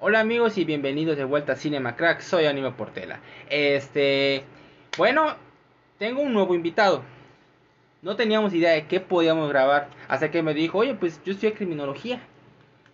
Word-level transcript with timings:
Hola 0.00 0.20
amigos 0.20 0.58
y 0.58 0.64
bienvenidos 0.64 1.16
de 1.16 1.22
vuelta 1.22 1.52
a 1.52 1.56
Cinema 1.56 1.94
Crack, 1.94 2.22
soy 2.22 2.46
Anime 2.46 2.72
Portela. 2.72 3.20
Este, 3.48 4.42
bueno, 4.96 5.36
tengo 5.98 6.22
un 6.22 6.32
nuevo 6.32 6.54
invitado. 6.54 7.02
No 8.00 8.14
teníamos 8.14 8.54
idea 8.54 8.72
de 8.72 8.86
qué 8.86 9.00
podíamos 9.00 9.48
grabar, 9.48 9.90
hasta 10.06 10.30
que 10.30 10.42
me 10.42 10.54
dijo, 10.54 10.78
oye, 10.78 10.94
pues 10.94 11.20
yo 11.24 11.32
estudié 11.32 11.52
criminología. 11.52 12.20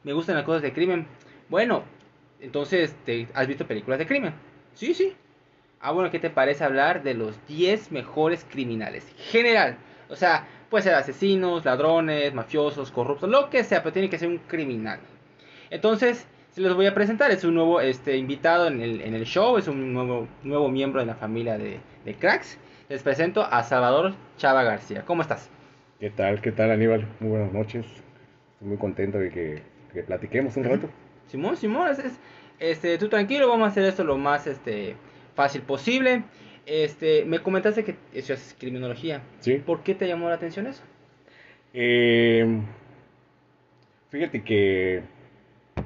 Me 0.02 0.14
gustan 0.14 0.36
las 0.36 0.44
cosas 0.44 0.62
de 0.62 0.72
crimen. 0.72 1.06
Bueno, 1.50 1.84
entonces, 2.40 2.96
¿te 3.04 3.28
¿has 3.34 3.46
visto 3.46 3.66
películas 3.66 3.98
de 3.98 4.06
crimen? 4.06 4.34
Sí, 4.72 4.94
sí. 4.94 5.14
Ah, 5.80 5.92
bueno, 5.92 6.10
¿qué 6.10 6.18
te 6.18 6.30
parece 6.30 6.64
hablar 6.64 7.02
de 7.02 7.12
los 7.12 7.36
10 7.46 7.92
mejores 7.92 8.46
criminales? 8.50 9.06
General. 9.18 9.76
O 10.08 10.16
sea, 10.16 10.48
puede 10.70 10.84
ser 10.84 10.94
asesinos, 10.94 11.66
ladrones, 11.66 12.32
mafiosos, 12.32 12.90
corruptos, 12.90 13.28
lo 13.28 13.50
que 13.50 13.62
sea, 13.64 13.82
pero 13.82 13.92
tiene 13.92 14.08
que 14.08 14.18
ser 14.18 14.28
un 14.28 14.38
criminal. 14.38 15.00
Entonces, 15.68 16.26
se 16.50 16.62
los 16.62 16.74
voy 16.74 16.86
a 16.86 16.94
presentar. 16.94 17.30
Es 17.30 17.44
un 17.44 17.54
nuevo 17.54 17.82
este, 17.82 18.16
invitado 18.16 18.68
en 18.68 18.80
el, 18.80 19.02
en 19.02 19.14
el 19.14 19.26
show, 19.26 19.58
es 19.58 19.68
un 19.68 19.92
nuevo, 19.92 20.26
nuevo 20.42 20.70
miembro 20.70 21.00
de 21.00 21.06
la 21.06 21.14
familia 21.14 21.58
de 21.58 22.14
Cracks. 22.18 22.58
Les 22.88 23.02
presento 23.02 23.42
a 23.42 23.62
Salvador 23.62 24.14
Chava 24.36 24.62
García. 24.62 25.04
¿Cómo 25.06 25.22
estás? 25.22 25.48
¿Qué 26.00 26.10
tal? 26.10 26.40
¿Qué 26.40 26.52
tal, 26.52 26.70
Aníbal? 26.70 27.06
Muy 27.20 27.30
buenas 27.30 27.52
noches. 27.52 27.86
Estoy 28.54 28.68
muy 28.68 28.76
contento 28.76 29.18
de 29.18 29.30
que, 29.30 29.62
que 29.92 30.02
platiquemos 30.02 30.56
un 30.56 30.64
rato. 30.64 30.90
Simón, 31.28 31.56
Simón, 31.56 31.90
es, 31.90 31.98
es- 31.98 32.18
este, 32.60 32.96
tú 32.98 33.08
tranquilo, 33.08 33.48
vamos 33.48 33.66
a 33.66 33.70
hacer 33.70 33.84
esto 33.84 34.04
lo 34.04 34.16
más 34.16 34.46
este, 34.46 34.96
fácil 35.34 35.62
posible. 35.62 36.22
Este, 36.66 37.24
me 37.24 37.40
comentaste 37.40 37.84
que 37.84 37.96
eso 38.12 38.32
es 38.32 38.54
criminología. 38.58 39.22
Sí. 39.40 39.54
¿Por 39.56 39.82
qué 39.82 39.94
te 39.94 40.06
llamó 40.06 40.28
la 40.28 40.36
atención 40.36 40.66
eso? 40.66 40.82
Eh, 41.72 42.46
fíjate 44.10 44.42
que 44.44 45.02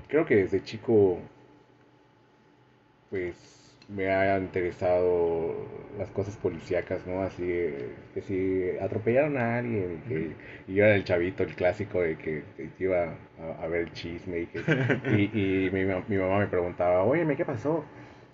creo 0.08 0.26
que 0.26 0.36
desde 0.36 0.62
chico, 0.62 1.18
pues 3.10 3.34
me 3.88 4.08
ha 4.10 4.38
interesado 4.38 5.54
las 5.98 6.10
cosas 6.10 6.36
policíacas, 6.36 7.06
¿no? 7.06 7.22
Así, 7.22 7.42
que 8.14 8.20
si 8.22 8.70
atropellaron 8.80 9.36
a 9.38 9.58
alguien 9.58 10.02
y, 10.04 10.08
que, 10.08 10.30
y 10.66 10.74
yo 10.74 10.84
era 10.84 10.94
el 10.94 11.04
chavito, 11.04 11.42
el 11.42 11.54
clásico 11.54 12.00
de 12.02 12.16
que, 12.16 12.42
que 12.56 12.70
iba 12.84 13.16
a, 13.40 13.62
a 13.64 13.66
ver 13.68 13.82
el 13.82 13.92
chisme 13.92 14.40
y 14.40 14.46
que 14.46 14.62
y, 15.04 15.66
y 15.66 15.70
mi, 15.70 15.84
mi 16.08 16.16
mamá 16.16 16.38
me 16.38 16.46
preguntaba, 16.48 17.02
oye, 17.04 17.24
¿qué 17.36 17.44
pasó? 17.44 17.84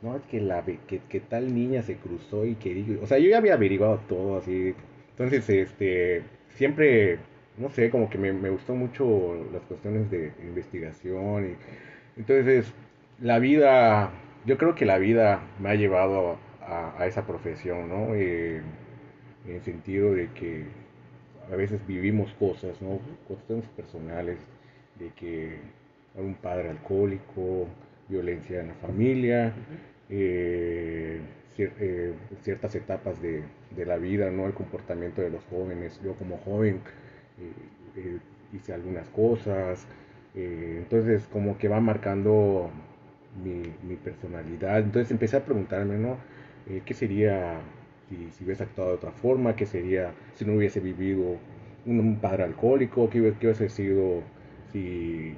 No, 0.03 0.17
es 0.17 0.23
que, 0.25 0.41
la, 0.41 0.63
que, 0.65 1.01
que 1.09 1.21
tal 1.21 1.55
niña 1.55 1.83
se 1.83 1.97
cruzó 1.97 2.45
y 2.45 2.57
que 2.57 2.99
o 3.03 3.07
sea, 3.07 3.19
yo 3.19 3.31
ya 3.31 3.39
había 3.39 3.55
averiguado 3.55 3.99
todo 4.09 4.37
así. 4.39 4.75
Entonces, 5.11 5.49
este, 5.49 6.23
siempre, 6.49 7.19
no 7.57 7.71
sé, 7.71 7.91
como 7.91 8.11
que 8.11 8.19
me, 8.19 8.33
me 8.33 8.51
gustó 8.51 8.75
mucho 8.75 9.35
las 9.53 9.63
cuestiones 9.63 10.11
de 10.11 10.33
investigación 10.43 11.53
y 11.53 11.57
entonces 12.21 12.75
la 13.21 13.39
vida, 13.39 14.11
yo 14.47 14.59
creo 14.59 14.75
que 14.75 14.85
la 14.87 14.99
vida 14.99 15.41
me 15.61 15.71
ha 15.71 15.75
llevado 15.75 16.39
a, 16.63 16.95
a 16.99 17.07
esa 17.07 17.27
profesión, 17.27 17.89
¿no? 17.89 18.15
Eh, 18.15 18.61
en 19.47 19.55
el 19.57 19.63
sentido 19.63 20.13
de 20.15 20.29
que 20.33 20.65
a 21.53 21.57
veces 21.57 21.87
vivimos 21.87 22.33
cosas, 22.35 22.81
¿no? 22.83 23.01
Cuestiones 23.29 23.67
personales, 23.77 24.39
de 24.99 25.11
que 25.11 25.59
hay 26.17 26.25
un 26.25 26.35
padre 26.35 26.71
alcohólico, 26.71 27.67
violencia 28.09 28.61
en 28.61 28.69
la 28.69 28.75
familia, 28.75 29.53
eh, 30.11 31.21
cier- 31.57 31.73
eh, 31.81 32.15
ciertas 32.43 32.75
etapas 32.75 33.21
de, 33.23 33.43
de 33.77 33.87
la 33.87 33.97
vida, 33.97 34.31
¿no? 34.31 34.47
El 34.47 34.55
comportamiento 34.55 35.23
de 35.23 35.31
los 35.31 35.45
jóvenes. 35.51 36.01
Yo 36.05 36.15
como 36.15 36.39
joven 36.39 36.81
hice 38.53 38.73
algunas 38.73 39.09
cosas, 39.11 39.87
entonces 40.35 41.27
como 41.33 41.59
que 41.59 41.69
va 41.69 41.81
marcando 41.81 42.71
mi, 43.43 43.63
mi 43.83 43.97
personalidad. 43.97 44.79
Entonces 44.81 45.11
empecé 45.11 45.37
a 45.37 45.45
preguntarme, 45.45 45.97
¿no? 45.99 46.19
Eh, 46.69 46.83
¿Qué 46.85 46.95
sería 46.95 47.61
si, 48.09 48.31
si 48.33 48.45
hubiese 48.45 48.63
actuado 48.65 48.91
de 48.91 48.97
otra 48.97 49.13
forma? 49.13 49.57
¿Qué 49.57 49.67
sería 49.67 50.13
si 50.35 50.45
no 50.45 50.55
hubiese 50.55 50.81
vivido 50.81 51.39
un, 51.87 52.01
un 52.01 52.21
padre 52.21 52.45
alcohólico? 52.45 53.09
¿Qué, 53.11 53.21
qué 53.41 53.47
hubiese 53.49 53.69
sido 53.69 54.23
si, 54.73 55.35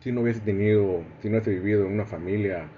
si 0.00 0.12
no 0.12 0.22
hubiese 0.22 0.40
tenido, 0.40 1.02
si 1.20 1.28
no 1.28 1.36
hubiese 1.36 1.50
vivido 1.52 1.86
en 1.86 1.92
una 1.92 2.06
familia 2.06 2.68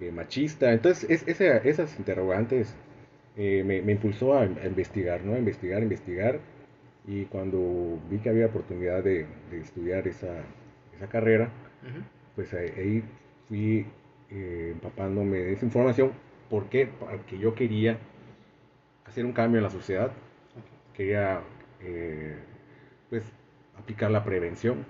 eh, 0.00 0.10
machista? 0.12 0.72
Entonces 0.72 1.08
es- 1.10 1.28
esa- 1.28 1.58
esas 1.58 1.98
interrogantes 1.98 2.74
eh, 3.36 3.62
me, 3.66 3.82
me 3.82 3.92
impulsó 3.92 4.34
a, 4.34 4.42
a 4.42 4.66
investigar, 4.66 5.22
¿no? 5.24 5.34
A 5.34 5.38
investigar, 5.38 5.82
investigar. 5.82 6.40
Y 7.06 7.24
cuando 7.26 7.98
vi 8.10 8.18
que 8.18 8.30
había 8.30 8.46
oportunidad 8.46 9.02
de, 9.04 9.26
de 9.50 9.60
estudiar 9.60 10.06
esa, 10.08 10.28
esa 10.96 11.08
carrera, 11.08 11.50
Ujú. 11.82 12.02
pues 12.36 12.52
ahí, 12.54 12.70
ahí 12.76 13.02
fui 13.48 13.86
eh, 14.30 14.70
empapándome 14.74 15.38
de 15.38 15.52
esa 15.54 15.64
información. 15.64 16.12
¿Por 16.50 16.66
qué? 16.68 16.86
Porque 16.86 17.38
yo 17.38 17.54
quería 17.54 17.98
hacer 19.06 19.24
un 19.24 19.32
cambio 19.32 19.58
en 19.58 19.64
la 19.64 19.70
sociedad. 19.70 20.10
Quería, 20.94 21.40
eh, 21.80 22.36
pues, 23.10 23.22
aplicar 23.78 24.10
la 24.10 24.24
prevención 24.24 24.84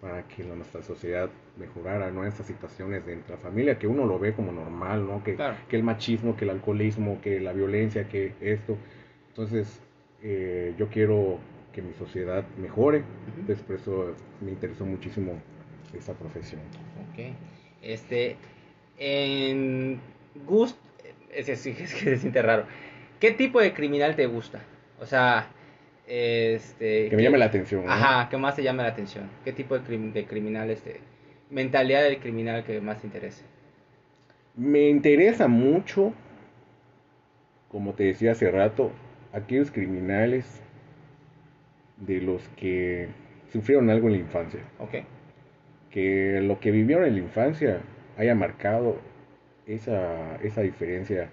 para 0.00 0.22
que 0.28 0.44
la- 0.44 0.54
nuestra 0.54 0.82
sociedad 0.82 1.28
mejorara, 1.58 2.10
¿no? 2.10 2.24
Estas 2.24 2.46
situaciones 2.46 3.04
de 3.06 3.14
entre 3.14 3.34
la 3.34 3.40
familia 3.40 3.78
que 3.78 3.86
uno 3.86 4.06
lo 4.06 4.18
ve 4.18 4.32
como 4.32 4.52
normal, 4.52 5.06
¿no? 5.06 5.22
Que, 5.22 5.34
Claro. 5.34 5.56
que 5.68 5.76
el 5.76 5.82
machismo, 5.82 6.36
que 6.36 6.44
el 6.44 6.50
alcoholismo, 6.50 7.20
que 7.20 7.40
la 7.40 7.52
violencia, 7.52 8.08
que 8.08 8.32
esto. 8.40 8.76
Entonces, 9.28 9.80
eh, 10.22 10.74
yo 10.78 10.88
quiero 10.88 11.38
que 11.72 11.82
mi 11.82 11.92
sociedad 11.94 12.44
mejore. 12.60 12.98
Ujú. 12.98 13.40
Entonces, 13.40 13.64
por 13.64 13.76
eso 13.76 14.14
me 14.40 14.50
interesó 14.50 14.84
muchísimo 14.84 15.38
esa 15.94 16.14
profesión. 16.14 16.60
Ok. 16.96 17.34
Este, 17.82 18.36
en 18.98 20.00
gust, 20.46 20.76
es, 21.32 21.48
es, 21.48 21.66
es 21.66 21.94
que 21.94 22.04
se 22.04 22.18
siente 22.18 22.42
raro. 22.42 22.64
¿Qué 23.18 23.32
tipo 23.32 23.60
de 23.60 23.72
criminal 23.72 24.16
te 24.16 24.26
gusta? 24.26 24.60
O 25.00 25.06
sea, 25.06 25.48
este... 26.06 27.08
Que 27.08 27.16
me 27.16 27.22
llame 27.22 27.38
la 27.38 27.46
atención. 27.46 27.84
¿no? 27.84 27.90
Ajá, 27.92 28.28
¿qué 28.28 28.36
más 28.36 28.56
te 28.56 28.62
llama 28.62 28.82
la 28.82 28.90
atención? 28.90 29.28
¿Qué 29.44 29.52
tipo 29.52 29.78
de, 29.78 29.84
crim- 29.84 30.12
de 30.12 30.24
criminal, 30.26 30.70
este, 30.70 31.00
mentalidad 31.50 32.02
del 32.02 32.18
criminal 32.18 32.64
que 32.64 32.80
más 32.80 33.00
te 33.00 33.06
interesa? 33.06 33.44
Me 34.56 34.88
interesa 34.88 35.48
mucho, 35.48 36.12
como 37.68 37.94
te 37.94 38.04
decía 38.04 38.32
hace 38.32 38.50
rato, 38.50 38.90
aquellos 39.32 39.70
criminales 39.70 40.62
de 41.98 42.20
los 42.20 42.48
que 42.56 43.08
sufrieron 43.52 43.90
algo 43.90 44.08
en 44.08 44.14
la 44.14 44.18
infancia. 44.20 44.60
Ok. 44.78 44.94
Que 45.90 46.40
lo 46.42 46.60
que 46.60 46.70
vivieron 46.70 47.04
en 47.06 47.14
la 47.14 47.18
infancia 47.20 47.80
haya 48.16 48.34
marcado 48.34 48.96
esa, 49.66 50.36
esa 50.42 50.60
diferencia 50.62 51.28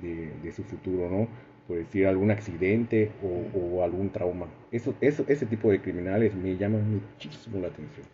de, 0.00 0.30
de 0.42 0.52
su 0.52 0.64
futuro, 0.64 1.10
¿no? 1.10 1.28
Por 1.68 1.76
decir 1.78 2.06
algún 2.06 2.30
accidente 2.30 3.10
o, 3.22 3.58
o 3.58 3.82
algún 3.84 4.10
trauma. 4.10 4.46
Eso, 4.70 4.94
eso, 5.00 5.24
ese 5.28 5.46
tipo 5.46 5.70
de 5.70 5.80
criminales 5.80 6.34
me 6.34 6.56
llaman 6.56 6.90
muchísimo 6.90 7.60
la 7.60 7.68
atención. 7.68 8.06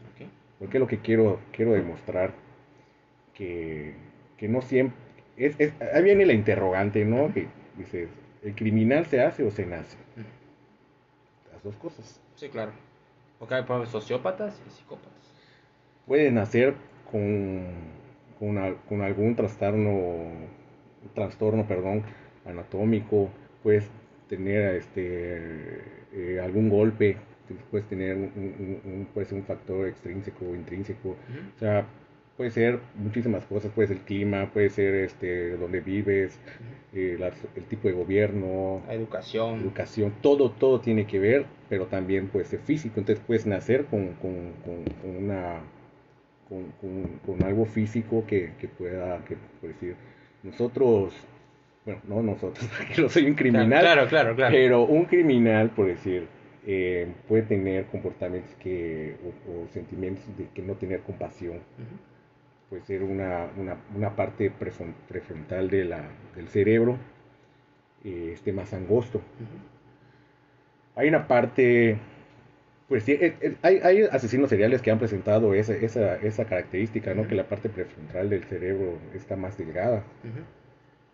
Porque 0.58 0.76
es 0.76 0.80
lo 0.80 0.86
que 0.88 0.98
quiero, 0.98 1.38
quiero 1.52 1.72
demostrar 1.72 2.32
que, 3.34 3.94
que 4.36 4.48
no 4.48 4.60
siempre... 4.62 4.96
Es, 5.36 5.54
es- 5.60 5.72
ahí 5.94 6.02
viene 6.02 6.26
la 6.26 6.32
interrogante, 6.32 7.04
¿no? 7.04 7.32
Que 7.32 7.46
dices, 7.76 8.08
¿el 8.42 8.54
criminal 8.54 9.06
se 9.06 9.20
hace 9.20 9.44
o 9.44 9.50
se 9.50 9.64
nace? 9.66 9.96
Las 11.52 11.62
dos 11.62 11.76
cosas. 11.76 12.20
Sí, 12.34 12.48
claro. 12.48 12.72
Porque 13.38 13.54
hay 13.54 13.64
sociópatas 13.86 14.60
y 14.66 14.70
psicópatas. 14.70 15.17
Puede 16.08 16.30
nacer 16.32 16.74
con, 17.12 17.60
con, 18.38 18.58
al- 18.58 18.76
con 18.88 19.02
algún 19.02 19.36
trastorno, 19.36 20.16
trastorno, 21.14 21.66
perdón, 21.66 22.02
anatómico, 22.46 23.28
puedes 23.62 23.84
tener 24.28 24.74
este, 24.76 25.80
eh, 26.14 26.40
algún 26.42 26.68
golpe, 26.70 27.16
puedes 27.70 27.86
tener 27.88 28.16
un, 28.16 28.22
un- 28.36 28.80
un- 28.84 29.06
puede 29.12 29.26
ser 29.26 29.38
un 29.38 29.44
factor 29.44 29.86
extrínseco 29.86 30.46
o 30.50 30.54
intrínseco. 30.54 31.10
O 31.10 31.58
sea, 31.58 31.84
puede 32.36 32.50
ser 32.50 32.78
muchísimas 32.96 33.44
cosas, 33.46 33.70
puede 33.74 33.88
ser 33.88 33.96
el 33.98 34.02
clima, 34.04 34.50
puede 34.52 34.70
ser 34.70 34.94
este 34.94 35.56
donde 35.56 35.80
vives, 35.80 36.38
eh, 36.94 37.18
el 37.56 37.64
tipo 37.64 37.88
de 37.88 37.94
gobierno, 37.94 38.82
La 38.86 38.94
educación. 38.94 39.60
educación, 39.60 40.12
todo, 40.22 40.50
todo 40.52 40.80
tiene 40.80 41.06
que 41.06 41.18
ver, 41.18 41.46
pero 41.68 41.86
también 41.86 42.28
puede 42.28 42.46
ser 42.46 42.60
físico, 42.60 43.00
entonces 43.00 43.22
puedes 43.26 43.46
nacer 43.46 43.84
con, 43.86 44.08
con- 44.14 44.52
con- 44.64 44.84
con 45.02 45.16
una 45.24 45.60
con, 46.48 46.64
con- 46.80 47.18
con 47.26 47.42
algo 47.46 47.64
físico 47.66 48.24
que, 48.26 48.52
que 48.60 48.68
pueda, 48.68 49.24
que 49.24 49.36
por 49.60 49.70
decir, 49.70 49.94
nosotros, 50.42 51.14
bueno, 51.84 52.00
no 52.08 52.22
nosotros, 52.22 52.68
porque 52.78 53.02
no 53.02 53.08
soy 53.08 53.26
un 53.26 53.34
criminal, 53.34 53.68
Claro, 53.68 54.08
claro, 54.08 54.34
claro. 54.36 54.52
pero 54.54 54.82
un 54.84 55.04
criminal, 55.04 55.70
por 55.70 55.86
decir, 55.86 56.26
eh, 56.66 57.06
puede 57.26 57.42
tener 57.42 57.86
comportamientos 57.86 58.54
que, 58.56 59.16
o, 59.24 59.64
o 59.64 59.68
sentimientos 59.68 60.24
de 60.36 60.48
que 60.54 60.62
no 60.62 60.74
tener 60.74 61.00
compasión. 61.00 61.58
Puede 62.68 62.82
ser 62.82 63.02
una, 63.02 63.46
una, 63.56 63.76
una 63.96 64.14
parte 64.14 64.52
prefron- 64.52 64.92
prefrontal 65.08 65.70
de 65.70 65.84
la, 65.86 66.02
del 66.36 66.48
cerebro 66.48 66.98
eh, 68.04 68.32
este, 68.34 68.52
más 68.52 68.74
angosto. 68.74 69.22
Hay 70.96 71.08
una 71.08 71.26
parte, 71.26 71.96
pues 72.88 73.04
sí, 73.04 73.12
eh, 73.12 73.34
eh, 73.40 73.54
hay, 73.62 73.78
hay 73.82 74.02
asesinos 74.10 74.48
seriales 74.50 74.80
que 74.82 74.90
han 74.90 74.98
presentado 74.98 75.52
esa, 75.54 75.74
esa, 75.74 76.16
esa 76.16 76.44
característica, 76.46 77.12
¿no? 77.14 77.28
Que 77.28 77.34
la 77.34 77.44
parte 77.48 77.68
prefrontal 77.68 78.30
del 78.30 78.44
cerebro 78.44 78.98
está 79.14 79.36
más 79.36 79.56
delgada. 79.58 80.02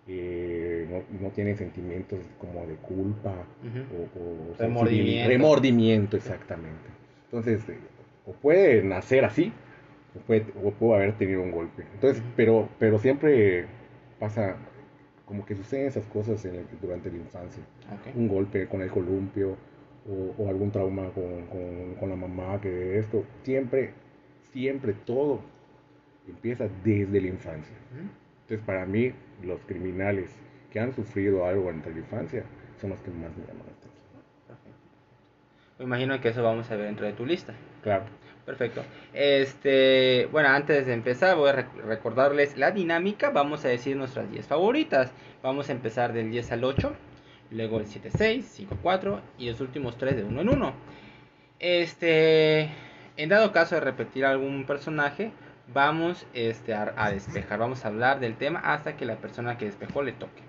Eh, 0.06 0.87
no, 0.91 1.03
no 1.21 1.31
tienen 1.31 1.56
sentimientos 1.56 2.19
como 2.38 2.67
de 2.67 2.75
culpa 2.75 3.31
o, 3.32 4.21
o 4.21 4.55
Remordimiento. 4.59 5.29
remordimiento, 5.29 6.17
exactamente. 6.19 6.88
Entonces, 7.26 7.67
eh, 7.71 7.79
o 8.27 8.32
puede 8.32 8.82
nacer 8.82 9.25
así, 9.25 9.50
o 10.15 10.20
puede, 10.27 10.44
o 10.62 10.70
pudo 10.73 10.94
haber 10.94 11.15
tenido 11.15 11.41
un 11.43 11.50
golpe. 11.53 11.85
Entonces, 11.94 12.23
pero, 12.37 12.69
pero 12.79 12.99
siempre 12.99 13.65
pasa 14.20 14.56
como 15.25 15.47
que 15.47 15.55
suceden 15.56 15.87
esas 15.87 16.05
cosas 16.05 16.44
en 16.44 16.56
el- 16.56 16.67
durante 16.82 17.11
la 17.11 17.17
infancia. 17.17 17.62
Un 18.15 18.29
golpe 18.29 18.67
con 18.67 18.82
el 18.82 18.91
columpio 18.91 19.56
o, 20.09 20.35
o 20.43 20.49
algún 20.49 20.71
trauma 20.71 21.09
con, 21.11 21.47
con- 21.47 21.95
con 21.99 22.09
la 22.11 22.17
mamá, 22.17 22.61
que 22.61 22.99
esto, 22.99 23.25
siempre, 23.43 23.93
siempre 24.53 24.93
todo 24.93 25.41
empieza 26.29 26.69
desde 26.85 27.21
la 27.21 27.29
infancia. 27.29 27.75
Entonces, 28.43 28.65
para 28.67 28.85
mí, 28.87 29.12
los 29.43 29.61
criminales 29.67 30.31
que 30.71 30.81
han 30.81 30.93
sufrido 30.95 31.47
algo 31.47 31.71
entre 31.71 31.93
la 31.93 31.99
infancia 32.01 32.45
son 32.81 32.91
los 32.91 32.99
que 33.01 33.11
más 33.11 33.31
me 33.37 33.43
llaman 33.47 33.67
la 33.67 33.73
atención. 33.73 33.93
Perfecto. 34.47 34.79
Me 35.79 35.85
imagino 35.85 36.21
que 36.21 36.29
eso 36.29 36.43
vamos 36.43 36.71
a 36.71 36.77
ver 36.77 36.87
dentro 36.87 37.06
de 37.06 37.12
tu 37.12 37.25
lista. 37.25 37.55
Claro. 37.83 38.05
Perfecto. 38.45 38.83
Este, 39.15 40.29
bueno, 40.31 40.51
antes 40.51 40.85
de 40.87 40.93
empezar 40.93 41.37
voy 41.37 41.49
a 41.49 41.56
rec- 41.56 41.83
recordarles 41.87 42.59
la 42.59 42.71
dinámica. 42.73 43.31
Vamos 43.31 43.65
a 43.65 43.69
decir 43.69 43.97
nuestras 43.97 44.31
10 44.31 44.47
favoritas. 44.47 45.12
Vamos 45.43 45.71
a 45.71 45.73
empezar 45.73 46.12
del 46.12 46.31
10 46.31 46.53
al 46.53 46.65
8, 46.65 46.93
luego 47.50 47.79
el 47.79 47.87
7, 47.87 48.11
6, 48.17 48.46
5, 48.52 48.79
4 48.82 49.20
y 49.38 49.50
los 49.50 49.61
últimos 49.61 49.96
3 49.96 50.17
de 50.17 50.25
uno 50.25 50.41
en 50.41 50.49
uno. 50.49 50.75
Este, 51.58 52.70
en 53.17 53.29
dado 53.29 53.52
caso 53.52 53.75
de 53.75 53.81
repetir 53.81 54.25
algún 54.25 54.64
personaje, 54.67 55.32
vamos 55.73 56.26
este, 56.35 56.75
a, 56.75 56.93
a 56.96 57.11
despejar, 57.11 57.58
vamos 57.58 57.85
a 57.85 57.88
hablar 57.88 58.20
del 58.20 58.37
tema 58.37 58.61
hasta 58.61 58.96
que 58.96 59.06
la 59.06 59.17
persona 59.17 59.56
que 59.56 59.67
despejó 59.67 60.02
le 60.02 60.12
toque. 60.12 60.43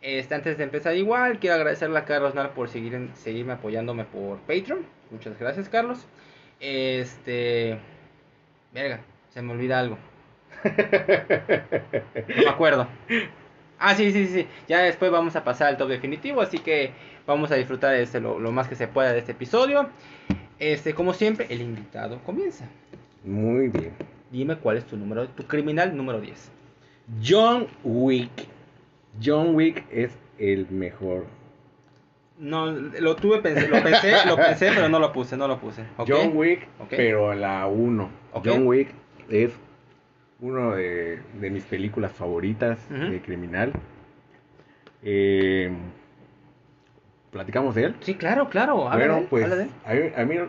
Este, 0.00 0.34
antes 0.34 0.56
de 0.58 0.64
empezar 0.64 0.94
igual, 0.96 1.40
quiero 1.40 1.56
agradecerle 1.56 1.98
a 1.98 2.04
Carlos 2.04 2.34
Nar 2.34 2.54
por 2.54 2.68
seguir 2.68 3.10
seguirme 3.14 3.54
apoyándome 3.54 4.04
por 4.04 4.38
Patreon. 4.40 4.86
Muchas 5.10 5.38
gracias, 5.38 5.68
Carlos. 5.68 6.06
Este. 6.60 7.78
Verga, 8.72 9.00
se 9.30 9.42
me 9.42 9.52
olvida 9.52 9.78
algo. 9.78 9.98
No 12.28 12.42
me 12.42 12.50
acuerdo. 12.50 12.88
Ah, 13.78 13.94
sí, 13.94 14.12
sí, 14.12 14.26
sí. 14.26 14.46
Ya 14.68 14.80
después 14.80 15.10
vamos 15.10 15.36
a 15.36 15.44
pasar 15.44 15.68
al 15.68 15.76
top 15.76 15.88
definitivo, 15.88 16.40
así 16.40 16.58
que 16.58 16.90
vamos 17.26 17.50
a 17.50 17.54
disfrutar 17.56 17.94
este, 17.94 18.20
lo, 18.20 18.38
lo 18.38 18.52
más 18.52 18.68
que 18.68 18.74
se 18.74 18.88
pueda 18.88 19.12
de 19.12 19.20
este 19.20 19.32
episodio. 19.32 19.88
Este, 20.58 20.94
como 20.94 21.12
siempre, 21.14 21.46
el 21.50 21.60
invitado 21.62 22.18
comienza. 22.24 22.64
Muy 23.24 23.68
bien. 23.68 23.92
Dime 24.30 24.56
cuál 24.56 24.76
es 24.78 24.84
tu 24.84 24.96
número, 24.96 25.28
tu 25.28 25.44
criminal 25.44 25.96
número 25.96 26.20
10. 26.20 26.50
John 27.24 27.66
Wick. 27.84 28.30
John 29.22 29.54
Wick 29.54 29.84
es 29.90 30.10
el 30.38 30.66
mejor. 30.70 31.26
No, 32.38 32.66
lo 32.70 33.16
tuve, 33.16 33.38
pensé, 33.40 33.66
lo 33.66 33.82
pensé, 33.82 34.14
lo 34.26 34.36
pensé, 34.36 34.70
pero 34.74 34.88
no 34.88 34.98
lo 35.00 35.12
puse, 35.12 35.36
no 35.36 35.48
lo 35.48 35.58
puse. 35.58 35.82
John 36.06 36.32
Wick, 36.36 36.66
Ok. 36.78 36.88
pero 36.90 37.34
la 37.34 37.66
1. 37.66 38.10
Ok. 38.32 38.46
John 38.46 38.66
Wick 38.66 38.90
es 39.28 39.50
uno 40.40 40.74
de, 40.76 41.20
de 41.40 41.50
mis 41.50 41.64
películas 41.64 42.12
favoritas 42.12 42.78
de 42.90 43.20
criminal. 43.20 43.72
Eh, 45.02 45.70
¿Platicamos 47.30 47.74
de 47.74 47.84
él? 47.84 47.96
Sí, 48.00 48.14
claro, 48.14 48.48
claro. 48.48 48.88
habla 48.88 48.96
de 49.06 49.06
Bueno, 49.08 49.18
él, 49.22 49.26
pues 49.28 49.44
habla 49.44 49.56
de 49.56 49.62
él. 49.64 49.70
a 49.84 49.94
mí, 49.94 50.00
a 50.16 50.24
mí 50.24 50.48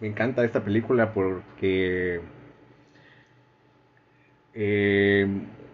me 0.00 0.08
encanta 0.08 0.44
esta 0.44 0.62
película 0.62 1.12
porque, 1.12 2.20
eh, 4.54 5.26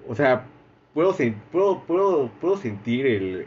o 0.09 0.15
sea, 0.15 0.45
puedo, 0.93 1.15
puedo, 1.51 1.83
puedo, 1.85 2.29
puedo 2.41 2.57
sentir 2.57 3.07
el 3.07 3.47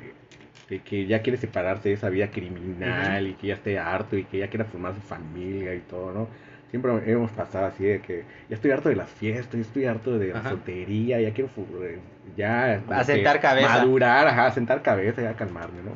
que 0.83 1.05
ya 1.05 1.21
quiere 1.21 1.37
separarse 1.37 1.89
de 1.89 1.95
esa 1.95 2.09
vida 2.09 2.29
criminal 2.29 3.25
y 3.27 3.33
que 3.35 3.47
ya 3.47 3.53
esté 3.53 3.79
harto 3.79 4.17
y 4.17 4.25
que 4.25 4.39
ya 4.39 4.49
quiera 4.49 4.65
formar 4.65 4.93
su 4.95 5.01
familia 5.01 5.73
y 5.73 5.79
todo, 5.79 6.11
¿no? 6.11 6.27
Siempre 6.69 6.91
hemos 7.11 7.31
pasado 7.31 7.67
así 7.67 7.85
de 7.85 8.01
que 8.01 8.25
ya 8.49 8.55
estoy 8.55 8.71
harto 8.71 8.89
de 8.89 8.95
las 8.97 9.09
fiestas, 9.09 9.53
ya 9.53 9.61
estoy 9.61 9.85
harto 9.85 10.17
de 10.19 10.33
la 10.33 10.39
Ajá. 10.39 10.49
soltería, 10.49 11.21
ya 11.21 11.33
quiero 11.33 11.49
eh, 11.83 11.99
ya 12.35 12.81
como 12.85 12.93
A 12.93 12.99
que 12.99 13.05
sentar 13.05 13.39
cabeza. 13.39 13.69
madurar, 13.69 14.27
ajá, 14.27 14.51
sentar 14.51 14.81
cabeza, 14.81 15.21
ya 15.21 15.33
calmarme, 15.35 15.81
¿no? 15.83 15.91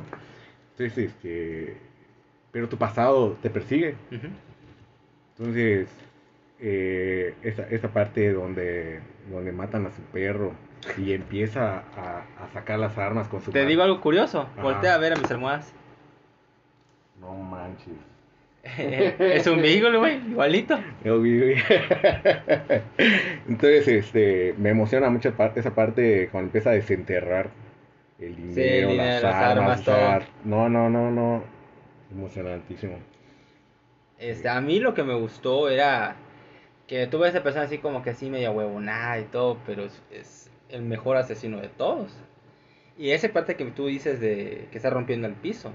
Entonces, 0.70 0.96
este, 1.10 1.76
pero 2.50 2.68
tu 2.70 2.78
pasado 2.78 3.36
te 3.42 3.50
persigue. 3.50 3.96
Entonces, 5.36 5.88
eh, 6.60 7.34
esa, 7.42 7.62
esa 7.68 7.88
parte 7.88 8.32
donde, 8.32 9.00
donde 9.30 9.52
matan 9.52 9.86
a 9.86 9.90
su 9.90 10.00
perro 10.02 10.52
y 10.96 11.12
empieza 11.12 11.80
a, 11.96 12.22
a 12.42 12.48
sacar 12.54 12.78
las 12.78 12.96
armas 12.96 13.28
con 13.28 13.42
su 13.42 13.50
Te 13.50 13.58
mano. 13.60 13.68
digo 13.68 13.82
algo 13.82 14.00
curioso. 14.00 14.48
Ajá. 14.52 14.62
Voltea 14.62 14.94
a 14.94 14.98
ver 14.98 15.12
a 15.12 15.16
mis 15.16 15.30
almohadas. 15.30 15.72
No 17.20 17.34
manches. 17.34 17.92
es 18.78 19.46
un 19.46 19.60
beagle, 19.60 19.98
güey, 19.98 20.16
igualito. 20.30 20.78
Entonces, 23.48 23.88
este, 23.88 24.54
me 24.56 24.70
emociona 24.70 25.10
mucho 25.10 25.34
esa 25.56 25.74
parte 25.74 26.28
cuando 26.30 26.48
empieza 26.48 26.70
a 26.70 26.74
desenterrar 26.74 27.50
el 28.20 28.36
dinero, 28.36 28.54
el 28.54 28.88
dinero, 28.88 28.94
las, 28.94 29.22
las 29.22 29.34
armas, 29.34 29.84
todo. 29.84 30.20
no, 30.44 30.68
no, 30.68 30.88
no, 30.88 31.10
no, 31.10 31.42
emocionantísimo. 32.12 32.98
Este, 34.18 34.48
a 34.48 34.60
mí 34.60 34.78
lo 34.78 34.94
que 34.94 35.02
me 35.02 35.14
gustó 35.14 35.68
era 35.68 36.14
que 36.86 37.08
tuve 37.08 37.28
esa 37.28 37.42
persona 37.42 37.64
así 37.64 37.78
como 37.78 38.02
que 38.02 38.10
así 38.10 38.30
media 38.30 38.52
huevonada 38.52 39.18
y 39.18 39.24
todo, 39.24 39.58
pero 39.66 39.84
es, 39.84 40.00
es 40.12 40.50
el 40.68 40.82
mejor 40.82 41.16
asesino 41.16 41.60
de 41.60 41.68
todos. 41.68 42.16
Y 42.96 43.10
esa 43.10 43.28
parte 43.30 43.56
que 43.56 43.64
tú 43.64 43.86
dices 43.86 44.20
de 44.20 44.68
que 44.70 44.76
está 44.76 44.90
rompiendo 44.90 45.26
el 45.26 45.34
piso. 45.34 45.72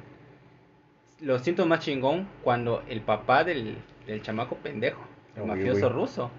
Lo 1.21 1.40
siento 1.40 1.66
más 1.66 1.80
chingón 1.80 2.28
cuando 2.44 2.83
el 2.90 3.02
papá 3.02 3.44
del, 3.44 3.78
del 4.06 4.21
chamaco 4.21 4.56
pendejo, 4.57 5.02
el 5.36 5.45
mafioso 5.45 5.90
ruso, 5.90 6.30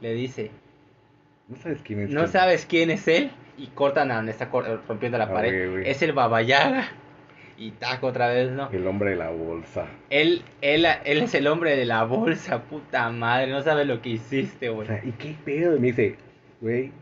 le 0.00 0.14
dice, 0.14 0.50
No 1.48 1.56
sabes 1.56 1.80
quién 1.82 2.00
es. 2.00 2.10
no 2.10 2.22
él? 2.22 2.28
sabes 2.28 2.66
quién 2.66 2.90
es 2.90 3.08
él 3.08 3.30
y 3.56 3.66
cortan 3.68 4.10
a 4.12 4.16
donde 4.16 4.30
está 4.32 4.48
cor- 4.50 4.82
rompiendo 4.86 5.18
la 5.18 5.32
pared. 5.32 5.70
güey. 5.72 5.88
Es 5.90 6.02
el 6.02 6.12
Baba 6.12 6.42
Yaga. 6.42 6.86
Y 7.60 7.72
taco 7.72 8.06
otra 8.06 8.28
vez, 8.28 8.52
¿no? 8.52 8.70
El 8.70 8.86
hombre 8.86 9.10
de 9.10 9.16
la 9.16 9.30
bolsa. 9.30 9.86
Él, 10.10 10.42
él, 10.60 10.86
él 11.04 11.22
es 11.22 11.34
el 11.34 11.48
hombre 11.48 11.74
de 11.76 11.84
la 11.86 12.04
bolsa, 12.04 12.62
puta 12.62 13.10
madre. 13.10 13.50
No 13.50 13.62
sabes 13.62 13.84
lo 13.88 14.00
que 14.00 14.10
hiciste, 14.10 14.68
O 14.68 14.76
güey. 14.76 14.86
sea, 14.86 15.02
¿y 15.04 15.10
qué 15.10 15.34
pedo? 15.44 15.76
Y 15.76 15.80
me 15.80 15.88
dice, 15.88 16.14
güey, 16.60 16.92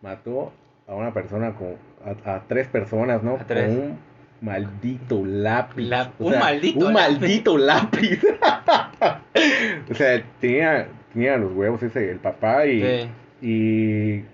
mató 0.00 0.50
a 0.86 0.94
una 0.94 1.12
persona 1.12 1.54
con. 1.54 1.76
a, 2.24 2.36
a 2.36 2.42
tres 2.48 2.68
personas, 2.68 3.22
¿no? 3.22 3.34
A 3.34 3.44
tres. 3.46 3.66
Con 3.68 3.78
un 3.82 3.98
maldito 4.42 5.22
lápiz. 5.24 5.82
La- 5.84 6.12
O 6.18 6.26
un 6.26 6.32
sea, 6.32 6.40
maldito 6.40 6.86
Un 6.86 6.92
lápiz. 6.94 7.10
maldito 7.20 7.58
lápiz. 7.58 8.20
o 9.90 9.94
sea, 9.94 10.22
tenía, 10.40 10.88
tenía 11.12 11.36
los 11.36 11.52
huevos 11.52 11.82
ese, 11.82 12.10
el 12.10 12.18
papá 12.18 12.66
y. 12.66 12.82
Sí. 12.82 13.08
Y. 13.46 14.24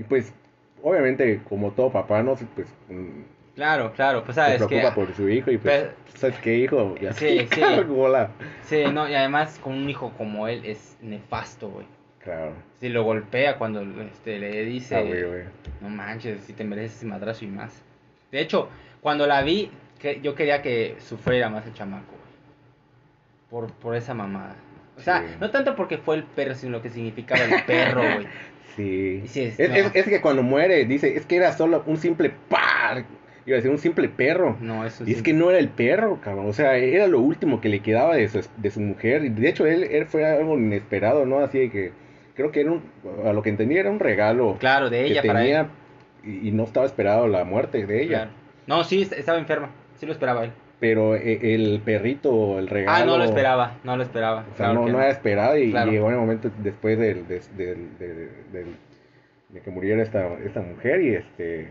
Y 0.00 0.04
pues, 0.08 0.32
obviamente, 0.82 1.40
como 1.48 1.70
todo 1.72 1.90
papá, 1.90 2.22
¿no? 2.22 2.34
Pues. 2.54 2.68
mm, 2.88 3.22
Claro, 3.54 3.92
claro, 3.92 4.22
pues 4.22 4.36
Se 4.36 4.40
sabes 4.40 4.62
que... 4.62 4.66
preocupa 4.68 4.94
por 4.94 5.12
su 5.16 5.28
hijo 5.28 5.50
y 5.50 5.58
pues, 5.58 5.80
Pero- 5.80 5.92
¿sabes 6.14 6.38
qué, 6.38 6.58
hijo? 6.58 6.94
Ya 7.00 7.12
Sí, 7.12 7.40
sí. 7.52 7.60
Bola. 7.88 8.30
Sí, 8.62 8.84
no, 8.92 9.08
y 9.08 9.14
además 9.14 9.58
con 9.62 9.74
un 9.74 9.90
hijo 9.90 10.12
como 10.16 10.46
él 10.46 10.62
es 10.64 10.96
nefasto, 11.02 11.68
güey. 11.68 11.86
Claro. 12.22 12.52
Si 12.78 12.88
lo 12.88 13.02
golpea 13.02 13.58
cuando 13.58 13.82
este, 14.02 14.38
le 14.38 14.64
dice... 14.64 14.94
Ah, 14.96 15.00
güey, 15.00 15.24
güey. 15.24 15.42
No 15.80 15.88
manches, 15.88 16.42
si 16.42 16.52
te 16.52 16.62
mereces 16.62 16.98
ese 16.98 17.06
madrazo 17.06 17.44
y 17.44 17.48
más. 17.48 17.82
De 18.30 18.40
hecho, 18.40 18.68
cuando 19.00 19.26
la 19.26 19.42
vi, 19.42 19.70
que 19.98 20.20
yo 20.22 20.34
quería 20.34 20.62
que 20.62 20.96
sufriera 21.00 21.48
más 21.48 21.66
el 21.66 21.74
chamaco, 21.74 22.06
güey. 22.10 22.28
Por, 23.50 23.72
por 23.74 23.96
esa 23.96 24.14
mamada. 24.14 24.56
O 24.96 25.00
sea, 25.00 25.20
Sí. 25.26 25.34
no 25.40 25.50
tanto 25.50 25.74
porque 25.76 25.98
fue 25.98 26.16
el 26.16 26.24
perro, 26.24 26.54
sino 26.54 26.72
lo 26.72 26.82
que 26.82 26.90
significaba 26.90 27.42
el 27.44 27.64
perro, 27.64 28.02
güey. 28.02 28.26
Sí. 28.76 29.22
Sí, 29.26 29.42
es- 29.42 29.58
es, 29.58 29.68
no. 29.70 29.74
es- 29.74 29.90
es 29.96 30.04
que 30.06 30.20
cuando 30.20 30.44
muere, 30.44 30.84
dice, 30.84 31.16
es 31.16 31.26
que 31.26 31.34
era 31.36 31.50
solo 31.52 31.82
un 31.86 31.96
simple 31.96 32.30
par. 32.48 33.04
Iba 33.44 33.54
a 33.54 33.56
decir 33.56 33.70
un 33.72 33.78
simple 33.78 34.08
perro. 34.08 34.56
No, 34.60 34.84
eso 34.86 35.02
Y 35.04 35.12
es 35.14 35.22
que 35.22 35.32
no 35.32 35.50
era 35.50 35.58
el 35.58 35.68
perro, 35.68 36.20
cabrón. 36.22 36.46
O 36.48 36.52
sea, 36.52 36.76
era 36.76 37.08
lo 37.08 37.18
último 37.18 37.60
que 37.60 37.68
le 37.70 37.80
quedaba 37.80 38.14
de 38.14 38.28
su, 38.28 38.46
de 38.56 38.70
su 38.70 38.80
mujer. 38.80 39.24
Y 39.24 39.30
de 39.30 39.48
hecho, 39.48 39.66
él, 39.66 39.82
él 39.84 40.06
fue 40.06 40.24
algo 40.24 40.56
inesperado, 40.56 41.26
¿no? 41.26 41.40
Así 41.40 41.58
de 41.58 41.70
que 41.70 41.92
creo 42.36 42.52
que 42.52 42.60
era 42.60 42.70
un, 42.70 42.82
a 43.26 43.32
lo 43.32 43.42
que 43.42 43.48
entendía, 43.50 43.80
era 43.80 43.90
un 43.90 43.98
regalo 43.98 44.56
Claro, 44.60 44.90
de 44.90 44.98
que 45.06 45.10
ella 45.10 45.22
para 45.24 45.44
él. 45.44 45.66
y, 46.22 46.48
y 46.48 46.50
no 46.52 46.62
estaba 46.64 46.86
esperado 46.86 47.26
la 47.26 47.42
muerte 47.44 47.84
de 47.84 48.02
ella. 48.02 48.08
Claro. 48.08 48.30
No, 48.68 48.84
sí, 48.84 49.02
est- 49.02 49.12
estaba 49.14 49.38
enferma. 49.38 49.70
Sí 49.96 50.06
lo 50.06 50.12
esperaba 50.12 50.44
él. 50.44 50.52
Pero 50.78 51.16
eh, 51.16 51.54
el 51.54 51.80
perrito, 51.84 52.58
el 52.60 52.68
regalo. 52.68 53.02
Ah, 53.02 53.04
no 53.04 53.18
lo 53.18 53.24
esperaba. 53.24 53.78
No 53.82 53.96
lo 53.96 54.02
esperaba. 54.04 54.42
O 54.42 54.56
sea, 54.56 54.66
claro 54.66 54.74
no, 54.74 54.84
que 54.86 54.92
no 54.92 54.98
era 55.00 55.10
esperado 55.10 55.58
y 55.58 55.70
Claro. 55.72 55.90
llegó 55.90 56.06
en 56.08 56.14
el 56.14 56.20
momento 56.20 56.50
después 56.58 56.96
del, 56.98 57.26
del- 57.26 57.40
del- 57.56 58.30
del- 58.52 58.76
de 59.48 59.60
que 59.60 59.70
muriera 59.70 60.02
esta, 60.02 60.34
esta 60.44 60.60
mujer 60.60 61.00
y 61.00 61.14
este 61.14 61.68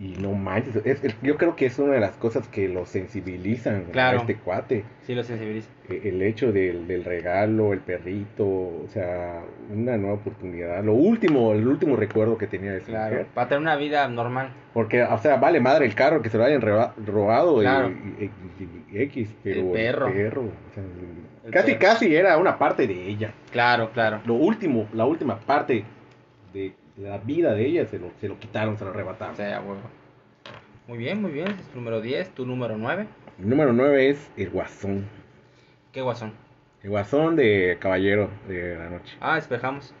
y, 0.00 0.04
y 0.06 0.16
no 0.20 0.32
manches, 0.32 0.76
es- 0.84 1.04
es- 1.04 1.16
yo 1.22 1.36
creo 1.36 1.54
que 1.56 1.66
es 1.66 1.78
una 1.78 1.92
de 1.94 2.00
las 2.00 2.12
cosas 2.16 2.48
que 2.48 2.68
lo 2.68 2.86
sensibilizan 2.86 3.84
Claro. 3.92 4.18
a 4.18 4.20
este 4.22 4.36
cuate, 4.36 4.84
Sí 5.02 5.14
lo 5.14 5.22
sensibiliza. 5.22 5.68
E- 5.88 6.08
el 6.08 6.22
hecho 6.22 6.52
del, 6.52 6.86
del 6.86 7.04
regalo, 7.04 7.72
el 7.72 7.80
perrito, 7.80 8.44
o 8.46 8.86
sea, 8.88 9.42
una 9.70 9.96
nueva 9.96 10.14
oportunidad, 10.16 10.82
lo 10.82 10.94
último, 10.94 11.52
el 11.52 11.66
último 11.68 11.96
recuerdo 11.96 12.36
que 12.38 12.46
tenía 12.46 12.72
de 12.72 12.78
esa 12.78 12.86
Claro. 12.86 13.10
mujer, 13.10 13.26
Para 13.34 13.48
tener 13.48 13.60
una 13.62 13.76
vida 13.76 14.08
normal. 14.08 14.50
porque, 14.72 15.02
o 15.02 15.18
sea, 15.18 15.36
vale 15.36 15.60
madre 15.60 15.86
el 15.86 15.94
carro 15.94 16.22
que 16.22 16.30
se 16.30 16.38
lo 16.38 16.44
hayan 16.44 16.62
robado 16.62 17.58
y- 17.62 17.64
Claro. 17.64 17.88
y, 17.90 18.24
y- 18.24 18.30
y- 18.60 18.96
y 18.98 19.02
X, 19.02 19.34
pero 19.42 19.60
El 19.60 19.70
perro. 19.72 20.06
o 20.42 20.74
sea, 20.74 20.82
El 21.44 21.52
casi 21.52 21.74
perro. 21.74 21.80
casi 21.86 22.14
era 22.16 22.36
una 22.38 22.58
parte 22.58 22.86
de 22.86 23.08
ella 23.08 23.32
Claro, 23.52 23.90
claro. 23.92 24.20
lo 24.24 24.34
último, 24.34 24.88
la 24.92 25.04
última 25.04 25.38
parte 25.38 25.84
de 26.52 26.72
la 26.96 27.18
vida 27.18 27.54
de 27.54 27.66
ella 27.66 27.86
se 27.86 27.98
lo, 27.98 28.10
se 28.20 28.28
lo 28.28 28.38
quitaron, 28.38 28.76
se 28.78 28.84
lo 28.84 28.90
arrebataron. 28.90 29.34
O 29.34 29.36
sea, 29.36 29.58
a 29.58 29.60
huevo. 29.60 29.80
Muy 30.88 30.98
bien, 30.98 31.20
muy 31.20 31.32
bien. 31.32 31.48
Ese 31.48 31.62
es 31.62 31.68
tu 31.68 31.76
número 31.76 32.00
10, 32.00 32.30
tu 32.30 32.46
número 32.46 32.76
9. 32.76 33.06
El 33.38 33.48
número 33.48 33.72
9 33.72 34.10
es 34.10 34.30
El 34.36 34.50
Guasón. 34.50 35.06
¿Qué 35.92 36.00
guasón? 36.00 36.32
El 36.82 36.90
Guasón 36.90 37.36
de 37.36 37.76
Caballero 37.80 38.30
de 38.48 38.76
la 38.76 38.90
Noche. 38.90 39.16
Ah, 39.20 39.36
despejamos. 39.36 39.94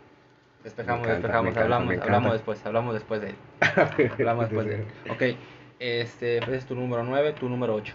Despejamos, 0.62 1.06
encanta, 1.06 1.28
despejamos. 1.28 1.50
encanta, 1.50 1.62
hablamos, 1.62 2.02
hablamos 2.02 2.32
después, 2.32 2.66
hablamos 2.66 2.94
después 2.94 3.20
de 3.20 3.28
él. 3.30 3.36
Hablamos 4.18 4.44
después 4.50 4.66
de 4.66 4.74
él. 4.74 4.84
Ok. 5.10 5.38
Este, 5.78 6.40
pues 6.40 6.58
es 6.58 6.66
tu 6.66 6.74
número 6.74 7.04
9, 7.04 7.34
tu 7.34 7.48
número 7.48 7.74
8. 7.74 7.94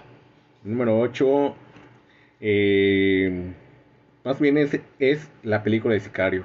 Número 0.63 0.99
8. 0.99 1.55
más 4.23 4.39
bien 4.39 4.57
es, 4.57 4.79
es 4.99 5.31
la 5.43 5.63
película 5.63 5.93
de 5.93 5.99
Sicario. 5.99 6.43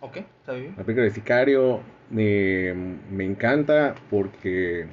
Ok, 0.00 0.18
está 0.42 0.52
bien. 0.54 0.76
La 0.76 0.84
película 0.84 1.04
de 1.04 1.10
Sicario 1.12 1.80
me, 2.10 2.74
me 3.10 3.24
encanta 3.24 3.94
porque 4.10 4.86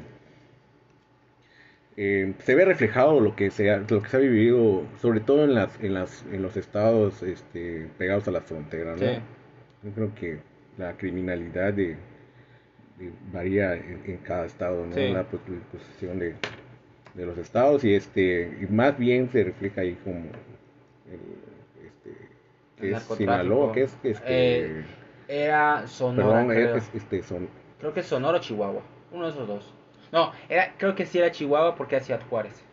eh, 1.97 2.33
se 2.39 2.55
ve 2.55 2.65
reflejado 2.65 3.19
lo 3.19 3.35
que 3.35 3.51
se 3.51 3.71
ha, 3.71 3.77
lo 3.79 4.01
que 4.01 4.09
se 4.09 4.17
ha 4.17 4.19
vivido, 4.19 4.83
sobre 5.01 5.19
todo 5.19 5.43
en 5.43 5.53
las 5.53 5.79
en 5.81 5.93
las 5.93 6.23
en 6.31 6.41
los 6.41 6.55
estados 6.57 7.23
este, 7.23 7.87
pegados 7.97 8.27
a 8.27 8.31
la 8.31 8.41
frontera, 8.41 8.95
¿no? 8.95 8.97
Sí. 8.97 9.19
Yo 9.83 9.91
creo 9.95 10.15
que 10.15 10.39
la 10.77 10.95
criminalidad 10.97 11.73
de, 11.73 11.97
de- 12.97 13.11
varía 13.31 13.73
en, 13.75 14.01
en 14.05 14.17
cada 14.17 14.45
estado, 14.45 14.85
¿no? 14.85 14.95
Sí. 14.95 15.01
La 15.13 15.23
pos- 15.23 15.41
posición 15.71 16.19
de, 16.19 16.35
de 17.15 17.25
los 17.25 17.37
estados 17.37 17.83
y 17.83 17.93
este 17.95 18.57
y 18.61 18.73
más 18.73 18.97
bien 18.97 19.29
se 19.31 19.43
refleja 19.45 19.81
ahí 19.81 19.95
como 20.03 20.19
el, 21.11 21.21
este, 21.87 22.11
El 22.77 22.89
que 22.89 22.91
es. 22.93 23.03
Sinaloa, 23.03 23.73
que 23.73 23.83
es 23.83 23.97
este, 24.03 24.25
Eh, 24.25 24.83
Era 25.29 25.87
Sonora, 25.87 26.27
perdón, 26.39 26.47
creo. 26.49 26.75
es, 26.77 26.89
este 26.95 27.21
son 27.23 27.47
Creo 27.79 27.93
que 27.93 27.99
es 27.99 28.07
Sonora 28.07 28.39
o 28.39 28.41
Chihuahua. 28.41 28.81
Uno 29.11 29.25
de 29.25 29.31
esos 29.31 29.47
dos. 29.47 29.73
No, 30.11 30.31
era, 30.49 30.73
creo 30.77 30.95
que 30.95 31.05
sí 31.05 31.19
era 31.19 31.31
Chihuahua 31.31 31.75
porque 31.75 31.99
Ciudad 31.99 32.19
Juárez. 32.29 32.63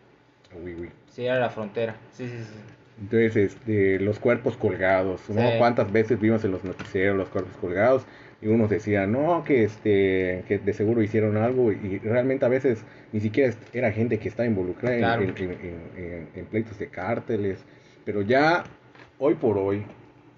uy, 0.61 0.73
uy. 0.75 0.89
Sí, 1.07 1.25
era 1.25 1.39
la 1.39 1.49
frontera. 1.51 1.95
Sí, 2.11 2.27
sí, 2.27 2.37
sí. 2.43 2.59
Entonces, 2.99 3.35
este, 3.53 3.99
los 3.99 4.17
cuerpos 4.17 4.57
colgados, 4.57 5.29
¿no? 5.29 5.39
Sí. 5.39 5.57
¿Cuántas 5.59 5.91
veces 5.91 6.19
vimos 6.19 6.43
en 6.45 6.51
los 6.51 6.63
noticieros 6.63 7.15
los 7.15 7.29
cuerpos 7.29 7.55
colgados? 7.57 8.05
Y 8.41 8.47
unos 8.47 8.69
decían, 8.71 9.11
no, 9.11 9.43
que, 9.43 9.63
este, 9.63 10.43
que 10.47 10.57
de 10.59 10.73
seguro 10.73 11.01
hicieron 11.03 11.37
algo 11.37 11.71
y 11.71 11.99
realmente 11.99 12.45
a 12.45 12.49
veces 12.49 12.83
ni 13.11 13.19
siquiera 13.19 13.53
era 13.71 13.91
gente 13.91 14.17
que 14.19 14.29
está 14.29 14.45
involucrada 14.45 14.95
en- 14.95 15.01
Claro. 15.01 15.21
en, 15.23 15.29
en- 15.37 15.51
en- 15.51 15.91
en- 16.03 16.29
en 16.35 16.45
pleitos 16.45 16.77
de 16.79 16.87
cárteles. 16.87 17.63
Pero 18.03 18.21
ya, 18.23 18.63
hoy 19.19 19.35
por 19.35 19.57
hoy 19.59 19.83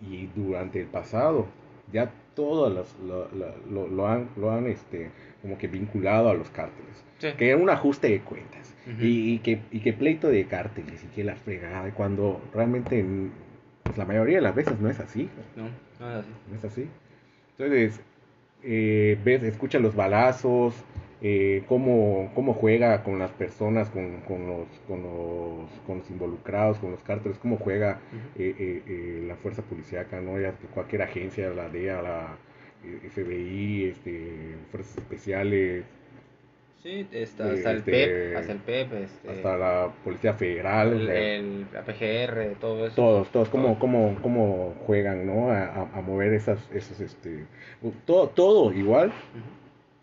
y 0.02 0.28
durante 0.36 0.80
el 0.82 0.88
pasado, 0.88 1.48
ya 1.91 2.12
todas 2.36 2.74
las, 2.74 2.96
lo, 3.05 3.27
lo- 3.69 3.88
lo- 3.88 4.08
han, 4.08 4.29
lo 4.38 4.51
han 4.51 4.67
este, 4.67 5.10
como 5.41 5.58
que 5.58 5.67
vinculado 5.67 6.29
a 6.29 6.34
los 6.34 6.50
cárteles. 6.50 7.03
Sí. 7.17 7.27
Que 7.38 7.50
era 7.50 7.58
un 7.58 7.69
ajuste 7.69 8.10
de 8.10 8.19
cuentas. 8.22 8.75
Ujú. 8.88 9.03
y, 9.05 9.34
y 9.34 9.39
que, 9.39 9.60
y 9.72 9.81
que 9.81 9.93
pleito 9.93 10.29
de 10.29 10.46
cárteles 10.46 11.03
y 11.03 11.08
que 11.08 11.24
la 11.24 11.36
fregada, 11.36 11.91
cuando 11.93 12.41
realmente 12.53 13.05
pues 13.84 13.98
la 13.98 14.05
mayoría 14.05 14.38
de 14.38 14.41
las 14.41 14.55
veces 14.55 14.79
no 14.79 14.89
es 14.89 15.00
así. 15.00 15.29
No, 15.55 15.63
no 15.63 16.10
es 16.10 16.15
así. 16.17 16.29
No 16.50 16.55
es 16.58 16.65
así. 16.65 16.89
Entonces, 17.58 18.01
eh, 18.63 19.17
ves, 19.24 19.43
escucha 19.43 19.79
los 19.79 19.96
balazos, 19.96 20.74
eh, 21.22 21.64
cómo, 21.68 22.32
cómo 22.36 22.54
juega 22.54 23.04
con 23.04 23.20
las 23.20 23.32
personas, 23.32 23.90
con, 23.90 24.22
con, 24.22 24.48
los, 24.48 24.68
con, 24.88 25.04
los, 25.04 25.70
con 25.86 25.98
los 26.00 26.10
involucrados, 26.10 26.78
con 26.80 26.92
los 26.92 27.02
cárteles, 27.04 27.38
cómo 27.40 27.58
juega 27.58 28.00
eh, 28.38 28.56
eh, 28.58 28.84
eh, 28.88 29.26
la 29.28 29.36
fuerza 29.36 29.62
policíaca, 29.64 30.22
¿no? 30.22 30.40
Ya 30.40 30.54
cualquier 30.74 31.02
agencia, 31.02 31.50
la 31.50 31.68
DEA, 31.70 32.02
la 32.02 32.38
eh, 32.86 33.10
FBI, 33.10 33.86
este, 33.90 34.56
fuerzas 34.72 34.98
especiales, 34.98 35.84
Sí, 36.82 37.06
está, 37.12 37.50
Eh, 37.50 37.56
hasta 37.58 37.72
el 37.72 37.78
este, 37.80 37.92
PEP, 37.92 38.38
hasta 38.38 38.52
el 38.54 38.60
PEP, 38.60 38.94
este, 38.94 39.30
hasta 39.30 39.58
la 39.58 39.94
Policía 40.02 40.34
Federal, 40.34 40.94
el, 40.94 41.10
el- 41.10 41.68
la 41.74 41.84
PGR, 41.84 42.56
todo 42.58 42.88
eso. 42.88 42.96
todos, 42.96 43.30
todos, 43.32 43.50
cómo, 43.50 43.68
Todo. 43.72 43.80
cómo, 43.80 44.18
cómo 44.22 44.74
juegan, 44.86 45.26
¿no? 45.28 45.50
A, 45.52 45.90
a- 45.94 46.02
mover 46.02 46.32
esas, 46.34 46.58
esos, 46.74 47.02
este, 47.02 47.44
todo, 48.06 48.30
todo 48.30 48.72
igual. 48.72 49.12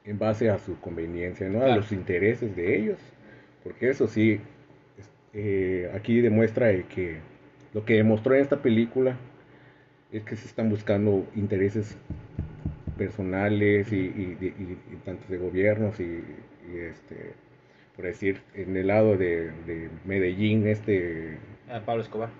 En 0.07 0.19
base 0.19 0.49
a 0.51 0.59
su 0.59 0.79
conveniencia, 0.81 1.49
¿no? 1.49 1.63
A 1.63 1.75
los 1.77 1.91
intereses 1.93 2.55
de 2.57 2.77
ellos, 2.79 2.99
porque 3.65 3.91
eso 3.91 4.07
sí, 4.07 4.41
eh, 5.35 5.91
aquí 5.95 6.21
demuestra 6.21 6.67
de 6.69 6.85
que 6.85 7.17
lo 7.75 7.85
que 7.85 7.95
demostró 7.95 8.35
en 8.35 8.41
esta 8.43 8.63
película 8.63 9.17
es 10.13 10.23
que 10.23 10.37
se 10.37 10.47
están 10.47 10.71
buscando 10.71 11.27
intereses 11.35 11.99
personales 12.97 13.93
y, 13.93 13.97
y- 13.97 14.39
y- 14.41 14.47
y- 14.47 14.79
y 14.93 14.97
tanto 15.05 15.25
de 15.29 15.37
gobiernos 15.39 15.99
y, 16.01 16.23
este, 16.75 17.33
por 17.95 18.05
decir, 18.07 18.41
en 18.55 18.77
el 18.77 18.87
lado 18.87 19.17
de, 19.17 19.51
de 19.67 19.89
Medellín, 20.07 20.67
este 20.67 21.37
A 21.69 21.81
Pablo 21.81 22.03
Escobar. 22.03 22.31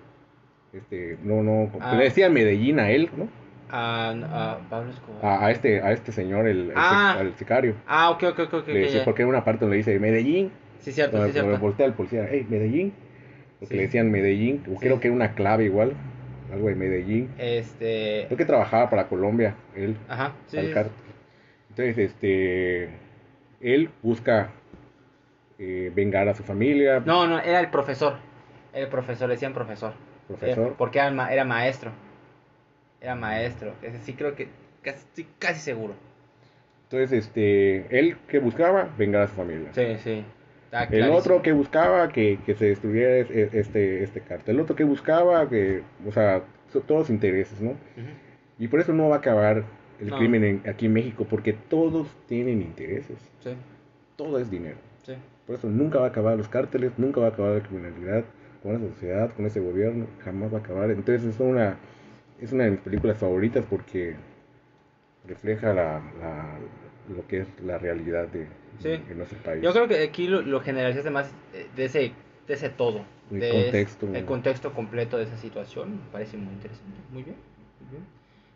este 0.73 1.17
no 1.23 1.43
no 1.43 1.71
Ah. 1.79 1.95
le 1.97 2.05
decían 2.05 2.33
Medellín 2.33 2.79
a 2.79 2.89
él 2.91 3.09
no 3.17 3.27
A, 3.69 4.09
a 4.11 4.57
Pablo 4.69 4.91
Escobar. 4.91 5.25
a, 5.25 5.45
a 5.45 5.51
este 5.51 5.81
a 5.81 5.91
este 5.91 6.11
señor 6.11 6.47
el, 6.47 6.69
el 6.69 6.73
Ah. 6.75 7.15
sic- 7.15 7.19
al 7.21 7.33
sicario 7.35 7.75
Ah, 7.85 8.09
ok, 8.11 8.23
ok, 8.31 8.39
ok, 8.39 8.53
ok. 8.53 8.67
le 8.69 8.87
ya. 8.89 9.03
porque 9.03 9.23
en 9.23 9.27
una 9.29 9.43
parte 9.43 9.65
le 9.67 9.75
dice 9.75 9.99
Medellín 9.99 10.51
Sí, 10.79 10.91
cierto, 10.93 11.17
donde, 11.17 11.29
sí, 11.29 11.33
cierto. 11.33 11.49
donde 11.51 11.61
voltea 11.61 11.85
el 11.85 11.93
policía 11.93 12.25
hey 12.29 12.45
Medellín 12.49 12.93
porque 13.59 13.73
Sí. 13.73 13.77
le 13.77 13.81
decían 13.83 14.09
Medellín 14.11 14.63
Sí. 14.65 14.75
creo 14.79 14.99
que 14.99 15.07
era 15.07 15.15
una 15.15 15.33
clave 15.33 15.65
igual 15.65 15.93
algo 16.53 16.69
de 16.69 16.75
Medellín 16.75 17.29
Este. 17.37 18.23
creo 18.27 18.37
que 18.37 18.45
trabajaba 18.45 18.89
para 18.89 19.07
Colombia 19.07 19.55
él 19.75 19.97
Ajá, 20.07 20.31
sí. 20.47 20.57
al 20.57 20.67
entonces 21.69 21.97
este 21.97 22.89
él 23.59 23.89
busca 24.01 24.49
eh, 25.59 25.91
vengar 25.93 26.29
a 26.29 26.35
su 26.35 26.43
familia 26.43 27.01
No, 27.05 27.27
no, 27.27 27.39
era 27.39 27.59
el 27.59 27.69
profesor. 27.69 28.17
El 28.73 28.87
profesor, 28.89 29.27
le 29.27 29.33
decían 29.33 29.53
profesor. 29.53 29.93
profesor 30.27 30.67
Era- 30.67 30.75
porque 30.77 30.99
era, 30.99 31.09
ma- 31.09 31.33
era 31.33 31.43
maestro. 31.43 31.89
Era 33.07 33.15
maestro. 33.15 33.73
Ese 33.81 33.99
sí 33.99 34.11
creo 34.13 34.35
que. 34.35 34.49
Casi, 34.83 34.97
estoy 34.97 35.27
casi 35.39 35.61
seguro. 35.61 35.93
entonces 36.83 37.25
este 37.25 37.85
él 37.97 38.17
que 38.27 38.39
buscaba 38.39 38.89
vengar 38.97 39.21
a 39.23 39.27
su 39.27 39.33
familia 39.35 39.69
Sí, 39.73 39.95
sí. 40.03 40.23
Está 40.65 40.83
El 40.83 41.09
otro 41.11 41.41
que 41.41 41.53
buscaba 41.53 42.09
que, 42.09 42.37
que 42.45 42.53
se 42.53 42.65
destruyera 42.65 43.15
es- 43.15 43.31
es- 43.31 43.53
este, 43.53 44.03
este 44.03 44.19
cartel. 44.19 44.55
El 44.55 44.61
otro 44.61 44.75
que 44.75 44.83
buscaba 44.83 45.47
que, 45.47 45.83
o 46.05 46.11
sea, 46.11 46.41
todos 46.85 47.09
intereses, 47.09 47.61
¿no? 47.61 47.75
Y 48.59 48.67
por 48.67 48.81
eso 48.81 48.91
no 48.91 49.07
va 49.07 49.15
a 49.15 49.19
acabar 49.19 49.63
el 50.01 50.09
No. 50.09 50.17
crimen 50.17 50.43
en- 50.43 50.61
aquí 50.69 50.87
en 50.87 50.93
México, 50.93 51.25
porque 51.29 51.53
todos 51.53 52.07
tienen 52.27 52.61
intereses. 52.61 53.17
Sí, 53.41 53.51
Todo 54.17 54.37
es 54.39 54.51
dinero. 54.51 54.75
sí. 55.03 55.13
Por 55.45 55.55
eso 55.55 55.69
nunca 55.69 55.99
va 55.99 56.07
a 56.07 56.09
acabar 56.09 56.35
los 56.37 56.49
cárteles, 56.49 56.91
nunca 56.97 57.21
va 57.21 57.27
a 57.27 57.29
acabar 57.29 57.53
la 57.53 57.63
criminalidad 57.65 58.25
con 58.61 58.75
esa 58.75 58.87
sociedad, 58.93 59.31
con 59.33 59.45
ese 59.45 59.61
gobierno, 59.61 60.07
jamás 60.25 60.53
va 60.53 60.57
a 60.57 60.59
acabar. 60.61 60.91
Entonces 60.91 61.23
es 61.23 61.39
una, 61.39 61.77
es 62.41 62.51
una 62.51 62.65
de 62.65 62.71
mis 62.71 62.79
películas 62.81 63.17
favoritas 63.17 63.65
porque 63.69 64.15
refleja 65.27 65.73
la, 65.73 66.01
la- 66.19 66.57
lo 67.15 67.25
que 67.27 67.39
es 67.41 67.47
la 67.63 67.77
realidad 67.77 68.27
de, 68.27 68.47
Sí. 68.79 68.89
de 69.07 69.15
nuestro 69.15 69.37
país. 69.39 69.61
Yo 69.63 69.71
creo 69.73 69.87
que 69.87 70.03
aquí 70.03 70.27
lo, 70.27 70.41
lo 70.41 70.59
generalizaste 70.61 71.09
más 71.09 71.31
eh, 71.53 71.67
de 71.75 71.85
ese, 71.85 72.11
de 72.47 72.53
ese 72.53 72.69
todo. 72.69 73.01
El 73.31 73.39
de 73.39 73.49
contexto. 73.51 74.07
ese- 74.07 74.19
el 74.19 74.25
contexto 74.25 74.73
completo 74.73 75.17
de 75.17 75.23
esa 75.23 75.37
situación. 75.37 75.91
Me 75.91 76.11
parece 76.11 76.37
muy 76.37 76.53
interesante. 76.53 76.97
Muy 77.11 77.23
bien, 77.23 77.37
muy 77.81 77.91
bien. 77.91 78.03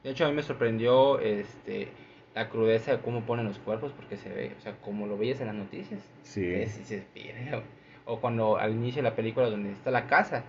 De 0.03 0.09
hecho, 0.11 0.25
a 0.25 0.29
mí 0.29 0.33
me 0.35 0.43
sorprendió 0.43 1.19
este, 1.19 1.87
la 2.35 2.49
crudeza 2.49 2.91
de 2.91 2.99
cómo 3.01 3.21
ponen 3.21 3.45
los 3.45 3.57
cuerpos, 3.59 3.93
porque 3.93 4.17
se 4.17 4.29
ve, 4.29 4.51
o 4.57 4.61
sea, 4.61 4.73
como 4.81 5.07
lo 5.07 5.17
veías 5.17 5.39
en 5.41 5.47
las 5.47 5.55
noticias. 5.55 6.01
Sí. 6.23 6.45
Es- 6.53 6.89
"Verga, 7.15 7.51
güey". 7.57 7.81
O 8.05 8.19
cuando 8.19 8.57
al 8.57 8.71
inicio 8.73 9.01
de 9.01 9.09
la 9.09 9.15
película, 9.15 9.49
donde 9.49 9.71
está 9.71 9.91
la 9.91 10.07
casa 10.07 10.43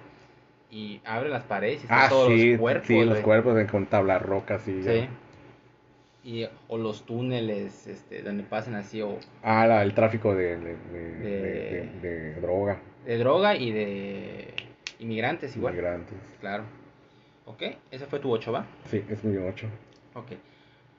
y 0.72 1.00
abre 1.04 1.28
las 1.28 1.42
paredes 1.44 1.80
y 1.80 1.82
están 1.82 1.98
Ah, 2.00 2.08
todos 2.08 2.28
sí, 2.32 2.52
los 2.52 2.60
cuerpos. 2.60 2.86
sí, 2.88 3.04
los 3.04 3.18
cuerpos 3.20 3.58
en- 3.60 3.66
con 3.68 3.86
tablas 3.86 4.22
rocas 4.22 4.66
y 4.66 4.82
Sí. 4.82 5.08
y, 6.24 6.48
o 6.68 6.78
los 6.78 7.04
túneles 7.04 7.86
este, 7.86 8.22
donde 8.22 8.42
pasan 8.44 8.74
así, 8.76 9.02
o 9.02 9.18
Ah, 9.42 9.66
la- 9.66 9.82
el 9.82 9.92
tráfico 9.92 10.34
de, 10.34 10.56
de, 10.56 10.76
de- 10.76 11.18
De- 11.18 11.90
de- 12.00 12.08
de 12.32 12.40
droga. 12.40 12.80
de 13.04 13.18
droga 13.18 13.54
y 13.54 13.70
de 13.70 14.54
inmigrantes 15.00 15.54
igual. 15.56 15.74
Inmigrantes. 15.74 16.16
Claro. 16.40 16.64
Ok, 17.44 17.62
ese 17.90 18.06
fue 18.06 18.18
tu 18.20 18.30
8, 18.32 18.50
¿va? 18.52 18.64
Sí, 18.86 19.04
es 19.10 19.22
mi 19.24 19.36
8. 19.36 19.66
Ok. 20.14 20.32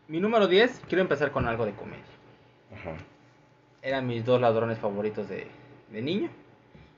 Mi 0.10 0.20
número 0.20 0.48
10, 0.48 0.82
quiero 0.88 1.02
empezar 1.02 1.32
con 1.32 1.48
algo 1.48 1.66
de 1.66 1.72
comedia. 1.72 2.04
Ajá. 2.76 2.96
Eran 3.82 4.06
mis 4.06 4.24
dos 4.26 4.40
ladrones 4.42 4.78
favoritos 4.78 5.30
de, 5.30 5.48
de 5.92 6.02
niño. 6.02 6.30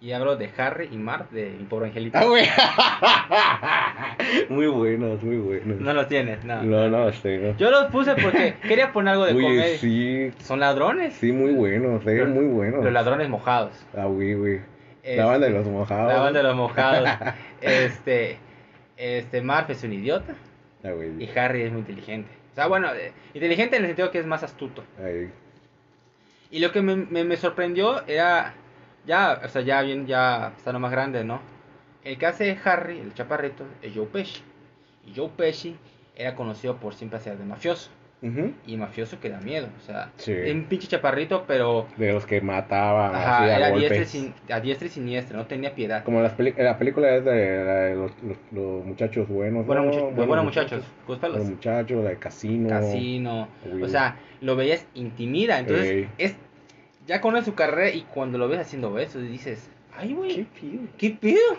Y 0.05 0.11
hablo 0.11 0.35
de 0.35 0.51
Harry 0.55 0.87
y 0.91 0.97
Mark 0.97 1.31
de 1.31 1.55
Mi 1.57 1.63
Pobre 1.65 1.87
Angelito. 1.87 2.19
Ah, 2.19 2.25
güey. 2.25 2.45
muy 4.49 4.67
buenos, 4.67 5.23
muy 5.23 5.37
buenos. 5.37 5.79
No 5.79 5.93
los 5.93 6.07
tienes, 6.07 6.45
no. 6.45 6.61
No, 6.61 6.87
no, 6.89 7.11
sí, 7.11 7.37
no. 7.41 7.57
Yo 7.57 7.71
los 7.71 7.85
puse 7.85 8.13
porque 8.13 8.53
quería 8.67 8.93
poner 8.93 9.13
algo 9.13 9.25
de 9.25 9.33
Oye, 9.33 9.41
comedia. 9.47 9.77
sí, 9.79 10.31
Son 10.43 10.59
ladrones. 10.59 11.15
sí, 11.15 11.31
muy 11.31 11.53
buenos, 11.53 12.05
eh, 12.05 12.17
Los- 12.17 12.29
muy 12.29 12.45
buenos. 12.45 12.83
Los 12.83 12.93
ladrones 12.93 13.29
mojados. 13.29 13.71
Ah, 13.97 14.05
güey, 14.05 14.35
güey. 14.35 14.59
Este, 15.01 15.17
La 15.17 15.25
banda 15.25 15.47
de 15.47 15.53
los 15.53 15.65
mojados. 15.65 16.13
La 16.13 16.19
banda 16.19 16.39
de 16.39 16.43
los 16.49 16.55
mojados. 16.55 17.09
este, 17.61 18.37
este, 18.97 19.41
Marv 19.41 19.71
es 19.71 19.83
un 19.83 19.93
idiota 19.93 20.35
Ah, 20.83 20.91
güey. 20.91 21.13
y 21.17 21.27
Harry 21.35 21.63
es 21.63 21.71
muy 21.71 21.79
inteligente. 21.81 22.29
O 22.51 22.55
sea, 22.55 22.67
bueno, 22.67 22.93
eh, 22.93 23.11
inteligente 23.33 23.77
en 23.77 23.81
el 23.83 23.87
sentido 23.89 24.11
que 24.11 24.19
es 24.19 24.27
más 24.27 24.43
astuto. 24.43 24.83
Ahí. 25.03 25.31
Y 26.51 26.59
lo 26.59 26.71
que 26.71 26.83
me, 26.83 26.95
me, 26.95 27.23
me 27.23 27.37
sorprendió 27.37 28.05
era, 28.07 28.53
ya, 29.05 29.41
o 29.43 29.47
sea, 29.47 29.61
ya 29.61 29.81
bien, 29.81 30.05
ya 30.07 30.53
estando 30.57 30.79
más 30.79 30.91
grande, 30.91 31.23
¿no? 31.23 31.39
El 32.03 32.17
que 32.17 32.25
hace 32.25 32.57
Harry, 32.63 32.99
el 32.99 33.13
chaparrito, 33.13 33.63
es 33.81 33.93
Joe 33.95 34.05
Pesci. 34.07 34.41
Y 35.07 35.13
Joe 35.15 35.29
Pesci 35.35 35.75
era 36.15 36.35
conocido 36.35 36.77
por 36.77 36.93
siempre 36.93 37.17
hacer 37.19 37.37
de 37.37 37.45
mafioso. 37.45 37.89
Ujú. 38.21 38.53
Y 38.65 38.77
mafioso 38.77 39.19
que 39.19 39.29
da 39.29 39.39
miedo, 39.41 39.67
o 39.77 39.81
sea, 39.85 40.09
Sí. 40.15 40.31
es 40.31 40.53
un 40.53 40.63
pinche 40.63 40.87
chaparrito, 40.87 41.43
pero 41.45 41.85
De 41.97 42.11
los 42.13 42.25
que 42.25 42.41
mataban 42.41 43.13
ajá, 43.13 43.37
así 43.37 43.49
a 43.51 43.57
era 43.57 43.69
golpes. 43.69 43.89
diestra 43.91 44.03
y, 44.19 44.23
sin- 44.23 44.33
a 44.51 44.59
diestra 44.61 44.87
y 44.87 44.89
siniestra, 44.89 45.37
no 45.37 45.45
tenía 45.45 45.75
piedad. 45.75 46.03
Como 46.03 46.21
las 46.21 46.33
la 46.39 46.77
película 46.79 47.13
es 47.15 47.25
de, 47.25 47.31
de 47.33 47.95
los, 47.95 48.11
los- 48.23 48.37
los 48.51 48.85
muchachos 48.85 49.27
buenos. 49.27 49.65
Bueno, 49.67 49.81
¿no? 49.83 49.87
mucha- 49.89 50.01
Buenos 50.05 50.27
buenos 50.27 50.45
muchachos, 50.45 50.83
Goodfellas. 51.05 51.37
Buenos 51.37 51.49
muchachos, 51.55 52.03
de 52.03 52.17
Casino. 52.17 52.69
Casino, 52.69 53.47
Uy. 53.71 53.83
o 53.83 53.87
sea, 53.89 54.17
lo 54.41 54.55
veías 54.55 54.87
intimida, 54.95 55.59
entonces 55.59 55.85
Ey. 55.85 56.09
es 56.17 56.35
ya 57.07 57.21
conoces 57.21 57.45
su 57.45 57.55
carrera 57.55 57.89
y 57.91 58.01
cuando 58.01 58.37
lo 58.37 58.47
ves 58.47 58.59
haciendo 58.59 58.97
eso 58.99 59.19
dices, 59.19 59.69
ay 59.97 60.09
¿Qué 60.09 60.13
güey, 60.13 60.43
pido? 60.59 60.81
¿qué 60.97 61.09
pedo? 61.11 61.57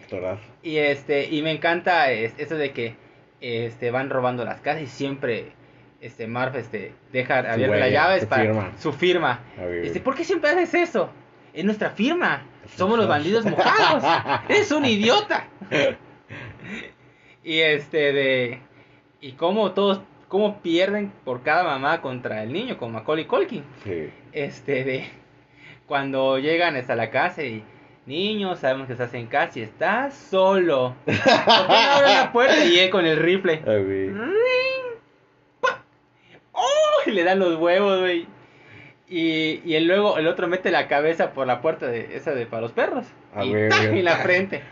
Actorazo. 0.00 0.42
Y 0.62 0.76
este, 0.78 1.28
y 1.28 1.42
me 1.42 1.52
encanta 1.52 2.10
es- 2.12 2.34
eso 2.38 2.56
de 2.56 2.72
que 2.72 2.94
este 3.40 3.90
van 3.90 4.10
robando 4.10 4.44
las 4.44 4.60
casas 4.60 4.82
y 4.82 4.86
siempre 4.86 5.52
este 6.00 6.26
Marv 6.26 6.56
este 6.56 6.92
deja 7.12 7.40
huella, 7.56 7.88
llaves 7.88 8.22
su 8.22 8.28
para 8.28 8.42
firma. 8.42 8.72
su 8.78 8.92
firma. 8.92 9.40
A 9.58 9.64
ver. 9.64 9.82
Dice, 9.82 10.00
¿por 10.00 10.14
qué 10.14 10.24
siempre 10.24 10.50
haces 10.50 10.72
eso? 10.74 11.10
Es 11.52 11.64
nuestra 11.64 11.90
firma. 11.90 12.42
Somos 12.76 12.96
los 12.98 13.08
bandidos 13.08 13.44
mojados. 13.44 14.04
Eres 14.48 14.70
un 14.72 14.84
idiota. 14.86 15.48
y 17.44 17.58
este 17.58 18.12
de 18.12 18.58
y 19.20 19.32
cómo 19.32 19.72
todos 19.72 20.00
cómo 20.30 20.62
pierden 20.62 21.12
por 21.24 21.42
cada 21.42 21.64
mamá 21.64 22.00
contra 22.00 22.44
el 22.44 22.52
niño 22.52 22.78
con 22.78 22.92
Macaulay 22.92 23.26
Culkin. 23.26 23.64
Sí. 23.84 24.10
Este 24.32 24.84
de 24.84 25.10
cuando 25.86 26.38
llegan 26.38 26.76
hasta 26.76 26.94
la 26.94 27.10
casa 27.10 27.42
y 27.42 27.64
niños, 28.06 28.60
sabemos 28.60 28.86
que 28.86 28.92
estás 28.92 29.12
en 29.12 29.26
casa 29.26 29.58
y 29.58 29.62
estás 29.62 30.14
solo. 30.14 30.94
¿Por 31.04 31.14
qué 31.14 31.20
no 31.26 31.92
abres 31.92 32.14
la 32.14 32.30
puerta 32.32 32.64
y 32.64 32.90
con 32.90 33.06
el 33.06 33.18
rifle? 33.18 33.60
A 33.66 33.70
ver. 33.70 34.14
¡Ring! 34.14 35.00
¡Pa! 35.60 35.82
¡Oh! 36.52 37.00
Y 37.06 37.10
le 37.10 37.24
dan 37.24 37.40
los 37.40 37.56
huevos, 37.56 37.98
güey. 37.98 38.28
Y, 39.08 39.62
y 39.64 39.74
el 39.74 39.88
luego 39.88 40.16
el 40.16 40.28
otro 40.28 40.46
mete 40.46 40.70
la 40.70 40.86
cabeza 40.86 41.32
por 41.32 41.48
la 41.48 41.60
puerta 41.60 41.88
de 41.88 42.14
esa 42.16 42.30
de 42.30 42.46
para 42.46 42.62
los 42.62 42.70
perros. 42.70 43.04
Ah, 43.34 43.44
y 43.44 44.02
la 44.02 44.16
frente. 44.18 44.62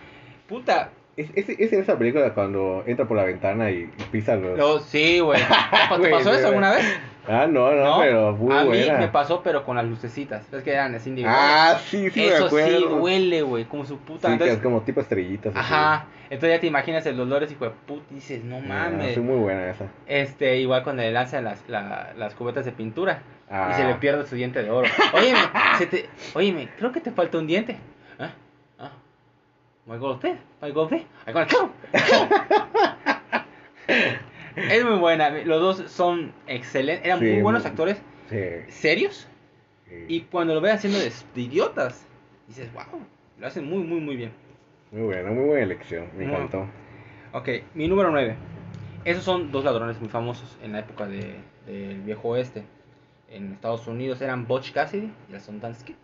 Puta. 0.49 0.93
Es, 1.19 1.31
es, 1.35 1.49
es 1.59 1.73
en 1.73 1.81
esa 1.81 1.99
película 1.99 2.33
cuando 2.33 2.85
entra 2.87 3.07
por 3.07 3.17
la 3.17 3.25
ventana 3.25 3.71
y, 3.71 3.91
pisa 4.13 4.37
los... 4.37 4.57
Lo, 4.57 4.79
sí, 4.81 5.19
güey. 5.19 5.41
¿Te 6.03 6.09
pasó 6.09 6.33
eso 6.33 6.47
alguna 6.49 6.71
vez? 6.73 6.85
Ah, 7.27 7.47
no, 7.47 7.73
no, 7.73 7.99
pero 7.99 8.33
muy 8.37 8.57
a 8.57 8.65
buena. 8.65 8.93
mí 8.95 8.99
me 9.01 9.09
pasó, 9.09 9.43
pero 9.43 9.65
con 9.65 9.77
las 9.77 9.85
lucecitas. 9.85 10.51
Es 10.53 10.63
que 10.63 10.73
eran 10.73 10.95
así 10.95 11.11
individuales. 11.11 11.43
Ah, 11.45 11.79
sí, 11.85 12.09
sí 12.11 12.21
me 12.21 12.27
Eso 12.29 12.47
acuerdo. 12.47 12.79
sí 12.79 12.85
duele, 12.89 13.43
güey. 13.43 13.65
Como 13.67 13.85
su 13.85 13.99
puta. 13.99 14.21
Sí, 14.21 14.27
que 14.29 14.33
Entonces, 14.35 14.57
es 14.57 14.63
como 14.63 14.81
tipo 14.83 15.01
estrellitas. 15.01 15.55
así. 15.55 15.59
ajá. 15.75 16.07
Entonces 16.31 16.57
ya 16.57 16.61
te 16.61 16.67
imaginas 16.69 17.05
el 17.07 17.17
dolor, 17.17 17.43
hijo 17.51 17.65
de 17.65 17.71
puta. 17.87 18.05
y 18.13 18.15
Dices, 18.15 18.45
no 18.45 18.57
Ah, 18.57 18.89
mames. 18.91 19.15
sí, 19.15 19.21
muy 19.21 19.37
buena 19.39 19.69
esa. 19.71 19.87
Este, 20.07 20.59
igual 20.59 20.85
cuando 20.85 21.03
le 21.03 21.11
lanzan 21.11 21.45
las, 21.45 21.63
la- 21.69 22.13
las 22.17 22.35
cubetas 22.35 22.65
de 22.65 22.73
pintura 22.73 23.23
Ah. 23.51 23.71
y 23.73 23.75
se 23.75 23.85
le 23.85 23.95
pierde 23.97 24.27
su 24.27 24.35
diente 24.37 24.63
de 24.63 24.71
oro. 24.71 24.89
Óyeme, 25.15 25.39
se 25.79 25.87
te, 25.87 26.07
óyeme, 26.35 26.69
creo 26.79 26.93
que 26.93 27.01
te 27.01 27.11
falta 27.11 27.39
un 27.39 27.47
diente. 27.47 27.77
My 29.89 29.97
golpe, 29.97 30.37
my 30.61 30.71
golpe, 30.71 31.07
I 31.27 31.33
gotta 31.33 31.47
kill. 31.47 31.71
Es 34.57 34.85
muy 34.85 34.99
buena, 34.99 35.31
los 35.31 35.61
dos 35.79 35.91
son 35.91 36.33
excelentes, 36.47 37.07
eran 37.07 37.21
Sí, 37.21 37.25
muy 37.27 37.43
buenos 37.43 37.63
muy- 37.63 37.71
actores, 37.71 38.03
Sí. 38.29 38.71
serios, 38.73 39.29
sí. 39.89 40.05
y 40.09 40.21
cuando 40.23 40.55
lo 40.55 40.61
ves 40.61 40.75
haciendo 40.75 40.99
de, 40.99 41.11
de 41.35 41.41
idiotas, 41.41 42.07
dices, 42.49 42.71
wow, 42.75 43.01
lo 43.39 43.47
hacen 43.47 43.65
muy, 43.69 43.79
muy, 43.85 44.01
muy 44.01 44.17
bien. 44.17 44.33
Muy 44.91 45.03
buena, 45.03 45.31
muy 45.31 45.45
buena 45.45 45.63
elección. 45.65 46.09
Me 46.17 46.25
Muy- 46.27 46.35
encantó. 46.35 46.67
Ok, 47.33 47.49
mi 47.75 47.89
número 47.89 48.11
9. 48.11 48.37
Esos 49.05 49.23
son 49.23 49.53
dos 49.53 49.65
ladrones 49.65 50.01
muy 50.01 50.09
famosos 50.09 50.59
en 50.63 50.73
la 50.73 50.81
época 50.81 51.07
de- 51.07 51.37
del 51.67 52.01
viejo 52.03 52.29
oeste. 52.31 52.65
En 53.31 53.53
Estados 53.53 53.87
Unidos 53.87 54.21
eran 54.23 54.47
Butch 54.47 54.73
Cassidy 54.73 55.13
y 55.31 55.35
el 55.35 55.41
Sundance 55.41 55.85
Kid. 55.85 55.95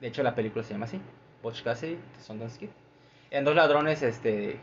De 0.00 0.08
hecho, 0.08 0.22
la 0.22 0.34
película 0.34 0.64
se 0.64 0.72
llama 0.72 0.86
así: 0.86 0.98
Butch 1.42 1.62
Cassidy 1.62 1.92
y 2.18 2.22
Sundance 2.22 2.58
Kid. 2.58 2.70
Eran 3.30 3.44
dos 3.44 3.54
ladrones 3.54 4.02
este, 4.02 4.56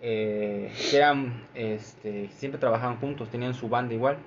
eh, 0.00 0.72
que 0.90 0.96
eran, 0.96 1.46
este, 1.54 2.28
siempre 2.28 2.60
trabajaban 2.60 2.98
juntos, 2.98 3.30
tenían 3.30 3.54
su 3.54 3.68
banda 3.68 3.94
igual. 3.94 4.18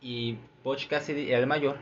Y 0.00 0.36
Butch 0.62 0.86
Cassidy 0.88 1.28
era 1.30 1.38
el 1.38 1.46
mayor 1.46 1.76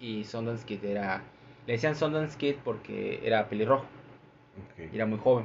y 0.00 0.24
Sundance 0.24 0.64
Kid 0.64 0.84
era. 0.84 1.22
Le 1.66 1.74
decían 1.74 1.94
Sundance 1.94 2.36
Kid 2.36 2.56
porque 2.64 3.20
era 3.22 3.48
pelirrojo 3.48 3.84
Ok. 4.74 4.92
y 4.92 4.96
era 4.96 5.06
muy 5.06 5.18
joven. 5.18 5.44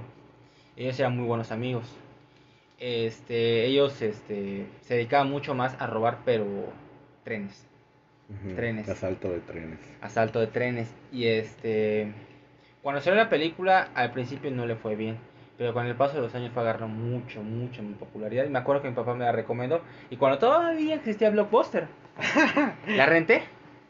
Ellos 0.75 0.99
eran 0.99 1.15
muy 1.15 1.25
buenos 1.25 1.51
amigos. 1.51 1.85
Este, 2.79 3.65
ellos 3.65 4.01
este, 4.01 4.67
se 4.81 4.93
dedicaban 4.95 5.29
mucho 5.29 5.53
más 5.55 5.75
a 5.79 5.87
robar, 5.87 6.19
pero 6.25 6.45
trenes, 7.23 7.65
trenes. 8.55 8.87
Asalto 8.87 9.29
de 9.31 9.39
trenes. 9.39 9.79
asalto 10.01 10.39
de 10.39 10.47
trenes. 10.47 10.89
Y 11.11 11.25
este, 11.25 12.11
cuando 12.87 13.01
salió 13.01 13.21
la 13.21 13.27
película, 13.27 13.89
al 13.95 14.13
principio 14.13 14.49
no 14.49 14.65
le 14.65 14.77
fue 14.77 14.95
bien, 14.95 15.17
pero 15.57 15.73
con 15.73 15.85
el 15.85 15.95
paso 15.97 16.15
de 16.15 16.21
los 16.21 16.33
años 16.35 16.53
fue 16.53 16.61
agarrando 16.61 16.87
mucho, 16.87 17.43
mucho 17.43 17.81
popularidad. 17.99 18.45
Y 18.45 18.49
me 18.49 18.59
acuerdo 18.59 18.81
que 18.81 18.87
mi 18.87 18.95
papá 18.95 19.13
me 19.13 19.25
la 19.25 19.33
recomendó. 19.33 19.81
Y 20.09 20.15
cuando 20.15 20.37
todavía 20.37 20.95
existía 20.95 21.29
Blockbuster, 21.29 21.89
la 22.87 23.05
renté. 23.05 23.43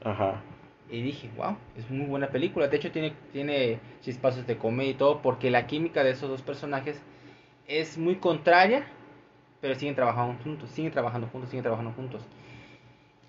Ajá. 0.03 0.41
Y 0.89 1.03
dije, 1.03 1.29
wow, 1.38 1.57
es 1.77 1.88
muy 1.91 2.07
buena 2.07 2.29
película. 2.29 2.69
De 2.69 2.77
hecho, 2.77 2.91
tiene, 2.91 3.13
tiene 3.31 3.79
chispazos 4.01 4.47
de 4.47 4.57
comedia 4.57 4.89
y 4.89 4.95
todo, 4.95 5.21
porque 5.21 5.51
la 5.51 5.67
química 5.67 6.03
de 6.03 6.10
esos 6.10 6.27
dos 6.27 6.41
personajes 6.41 6.99
es 7.67 7.99
muy 7.99 8.15
contraria, 8.15 8.88
pero 9.62 9.75
siguen 9.75 9.93
trabajando 9.93 10.41
juntos, 10.43 10.71
siguen 10.71 10.91
trabajando 10.91 11.27
juntos, 11.27 11.51
siguen 11.51 11.62
trabajando 11.62 11.91
juntos. 11.91 12.25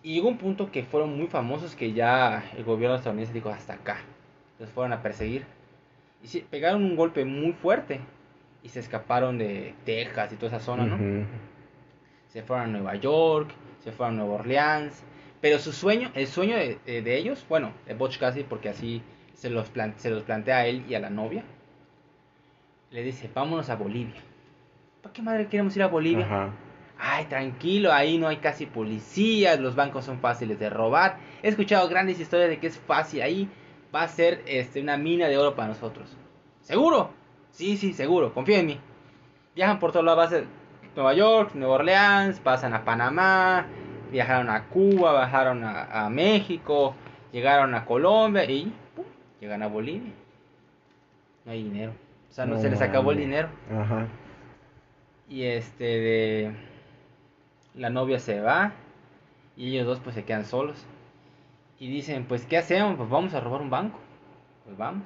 Y 0.02 0.14
llegó 0.14 0.28
un 0.28 0.38
punto 0.38 0.72
que 0.72 0.82
fueron 0.84 1.14
muy 1.14 1.26
famosos 1.26 1.76
que 1.76 1.92
ya 1.92 2.52
el 2.56 2.64
gobierno 2.64 2.96
estadounidense 2.96 3.34
dijo 3.34 3.50
hasta 3.50 3.74
acá. 3.74 3.98
Los 4.58 4.70
fueron 4.70 4.94
a 4.94 5.02
perseguir. 5.02 5.57
Y 6.22 6.26
sí, 6.28 6.44
pegaron 6.50 6.84
un 6.84 6.96
golpe 6.96 7.24
muy 7.24 7.52
fuerte 7.52 8.00
y 8.62 8.68
se 8.68 8.80
escaparon 8.80 9.38
de 9.38 9.74
Texas 9.84 10.32
y 10.32 10.36
toda 10.36 10.48
esa 10.56 10.60
zona, 10.60 10.84
¿no? 10.84 10.96
Se 12.28 12.42
fueron 12.42 12.66
a 12.66 12.68
Nueva 12.68 12.94
York, 12.96 13.50
se 13.82 13.92
fueron 13.92 14.14
a 14.16 14.18
Nueva 14.24 14.34
Orleans, 14.40 15.02
pero 15.40 15.58
su 15.58 15.72
sueño, 15.72 16.10
el 16.14 16.26
sueño 16.26 16.56
de, 16.56 16.78
de- 16.84 17.02
de 17.02 17.16
ellos, 17.16 17.44
bueno, 17.48 17.72
de 17.86 17.94
Butch 17.94 18.18
Cassidy, 18.18 18.44
porque 18.44 18.68
así 18.68 19.02
se 19.34 19.48
los, 19.50 19.70
se 19.96 20.10
los 20.10 20.24
plantea 20.24 20.58
a 20.58 20.66
él 20.66 20.84
y 20.88 20.94
a 20.94 21.00
la 21.00 21.10
novia, 21.10 21.44
le 22.90 23.02
dice, 23.02 23.30
vámonos 23.34 23.70
a 23.70 23.76
Bolivia. 23.76 24.20
¿Para 25.02 25.12
qué 25.12 25.22
madre 25.22 25.46
queremos 25.46 25.76
ir 25.76 25.82
a 25.82 25.88
Bolivia? 25.88 26.24
Ajá. 26.24 26.50
Ay, 27.00 27.26
tranquilo, 27.26 27.92
ahí 27.92 28.18
no 28.18 28.26
hay 28.26 28.38
casi 28.38 28.66
policías, 28.66 29.60
los 29.60 29.76
bancos 29.76 30.04
son 30.04 30.18
fáciles 30.18 30.58
de 30.58 30.68
robar. 30.68 31.18
He 31.42 31.48
escuchado 31.48 31.88
grandes 31.88 32.18
historias 32.18 32.48
de 32.50 32.58
que 32.58 32.66
es 32.66 32.76
fácil, 32.78 33.22
ahí 33.22 33.48
va 33.94 34.02
a 34.02 34.08
ser 34.08 34.42
este, 34.46 34.80
una 34.80 34.96
mina 34.96 35.28
de 35.28 35.38
oro 35.38 35.54
para 35.54 35.68
nosotros. 35.68 36.16
¿Seguro? 36.62 37.10
Sí, 37.50 37.76
sí, 37.76 37.92
seguro, 37.92 38.32
confía 38.34 38.60
en 38.60 38.66
mí. 38.66 38.80
Viajan 39.54 39.78
por 39.78 39.92
todas 39.92 40.04
las 40.04 40.16
bases, 40.16 40.44
Nueva 40.94 41.14
York, 41.14 41.52
Nueva 41.54 41.74
Orleans, 41.74 42.40
pasan 42.40 42.74
a 42.74 42.84
Panamá, 42.84 43.66
viajaron 44.10 44.50
a 44.50 44.64
Cuba, 44.64 45.12
bajaron 45.12 45.64
a, 45.64 46.06
a 46.06 46.10
México, 46.10 46.94
llegaron 47.32 47.74
a 47.74 47.84
Colombia 47.84 48.44
y 48.44 48.72
¡pum! 48.94 49.04
llegan 49.40 49.62
a 49.62 49.68
Bolivia. 49.68 50.12
No 51.44 51.52
hay 51.52 51.64
dinero. 51.64 51.92
O 52.28 52.32
sea, 52.32 52.46
no, 52.46 52.54
No 52.54 52.60
se 52.60 52.70
les 52.70 52.80
acabó 52.80 53.12
el 53.12 53.18
dinero. 53.18 53.48
Ajá. 53.70 54.06
Y 55.28 55.44
este 55.44 55.84
de... 55.84 56.52
la 57.74 57.90
novia 57.90 58.18
se 58.18 58.40
va 58.40 58.72
y 59.56 59.70
ellos 59.70 59.86
dos 59.86 60.00
pues 60.00 60.14
se 60.14 60.24
quedan 60.24 60.44
solos. 60.44 60.86
Y 61.78 61.88
dicen, 61.88 62.24
pues 62.24 62.44
¿qué 62.44 62.58
hacemos? 62.58 62.96
Pues 62.96 63.08
vamos 63.08 63.34
a 63.34 63.40
robar 63.40 63.60
un 63.60 63.70
banco. 63.70 63.98
Pues 64.64 64.76
vamos. 64.76 65.04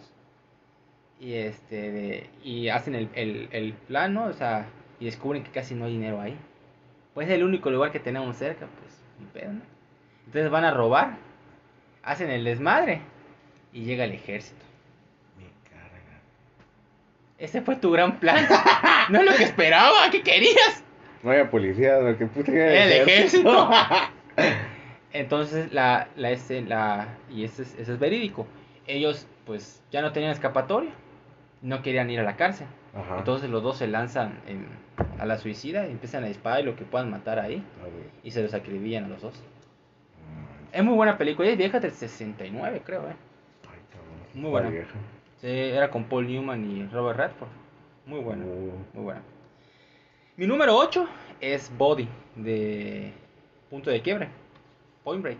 Y 1.20 1.34
este 1.34 1.90
de- 1.92 2.30
y 2.42 2.68
hacen 2.68 2.94
el, 2.94 3.08
el, 3.14 3.48
el 3.52 3.72
plan, 3.74 4.14
¿no? 4.14 4.24
O 4.24 4.32
sea, 4.32 4.66
y 4.98 5.04
descubren 5.04 5.44
que 5.44 5.50
casi 5.50 5.74
no 5.74 5.84
hay 5.84 5.92
dinero 5.92 6.20
ahí. 6.20 6.36
Pues 7.14 7.28
es 7.28 7.34
el 7.34 7.44
único 7.44 7.70
lugar 7.70 7.92
que 7.92 8.00
tenemos 8.00 8.36
cerca, 8.36 8.66
pues, 8.80 8.98
ni 9.20 9.26
pedo, 9.26 9.52
¿no? 9.52 9.60
Entonces 10.26 10.50
van 10.50 10.64
a 10.64 10.70
robar, 10.72 11.16
hacen 12.02 12.30
el 12.30 12.44
desmadre 12.44 13.02
y 13.72 13.84
llega 13.84 14.04
el 14.04 14.12
ejército. 14.12 14.64
Me 15.38 15.44
carga. 15.70 16.20
Ese 17.38 17.60
fue 17.60 17.76
tu 17.76 17.90
gran 17.90 18.18
plan. 18.18 18.46
no 19.10 19.20
es 19.20 19.24
lo 19.30 19.36
que 19.36 19.44
esperaba, 19.44 20.10
¿qué 20.10 20.22
querías? 20.22 20.82
No 21.22 21.30
había 21.30 21.50
policía, 21.50 21.98
lo 21.98 22.16
que 22.16 22.26
puse 22.26 22.50
El 22.50 22.58
era 22.92 23.02
ejército. 23.02 23.70
Entonces, 25.12 25.72
la, 25.72 26.08
la, 26.16 26.30
este, 26.30 26.62
la, 26.62 27.08
y 27.30 27.44
eso 27.44 27.62
es, 27.62 27.74
eso 27.78 27.92
es 27.92 27.98
verídico. 27.98 28.46
Ellos, 28.86 29.26
pues, 29.44 29.82
ya 29.90 30.00
no 30.02 30.12
tenían 30.12 30.32
escapatoria. 30.32 30.90
No 31.60 31.82
querían 31.82 32.10
ir 32.10 32.18
a 32.20 32.24
la 32.24 32.36
cárcel. 32.36 32.66
Ajá. 32.94 33.18
Entonces, 33.18 33.48
los 33.50 33.62
dos 33.62 33.76
se 33.76 33.86
lanzan 33.86 34.40
en- 34.46 34.66
a 35.18 35.26
la 35.26 35.38
suicida 35.38 35.86
y 35.86 35.90
empiezan 35.92 36.24
a 36.24 36.26
disparar 36.28 36.60
y 36.60 36.64
lo 36.64 36.76
que 36.76 36.84
puedan 36.84 37.10
matar 37.10 37.38
ahí. 37.38 37.62
Ah. 37.82 37.86
Y 38.24 38.30
se 38.30 38.42
los 38.42 38.52
acribillan 38.54 39.04
a 39.04 39.08
los 39.08 39.20
dos. 39.22 39.34
Mm. 39.34 40.76
Es 40.76 40.84
muy 40.84 40.94
buena 40.94 41.16
película. 41.18 41.48
Es 41.48 41.56
vieja 41.58 41.78
del 41.80 41.92
69, 41.92 42.82
creo, 42.84 43.02
¿eh? 43.02 43.14
Ay, 43.70 43.78
cabrón. 43.90 44.18
Muy 44.42 44.50
buena. 44.50 44.68
vieja. 44.70 44.90
Sí, 45.40 45.48
era 45.48 45.90
con 45.90 46.04
Paul 46.04 46.26
Newman 46.26 46.70
y 46.70 46.86
Robert 46.86 47.18
Redford. 47.18 47.48
Muy 48.06 48.20
buena. 48.20 48.44
Uh, 48.44 48.72
Muy 48.94 49.04
buena. 49.04 49.22
Mi 50.36 50.46
número 50.46 50.76
8 50.76 51.06
es 51.40 51.70
Body 51.76 52.08
de 52.36 53.12
Punto 53.70 53.90
de 53.90 54.00
Quiebre. 54.02 54.28
Point 55.04 55.22
Break. 55.22 55.38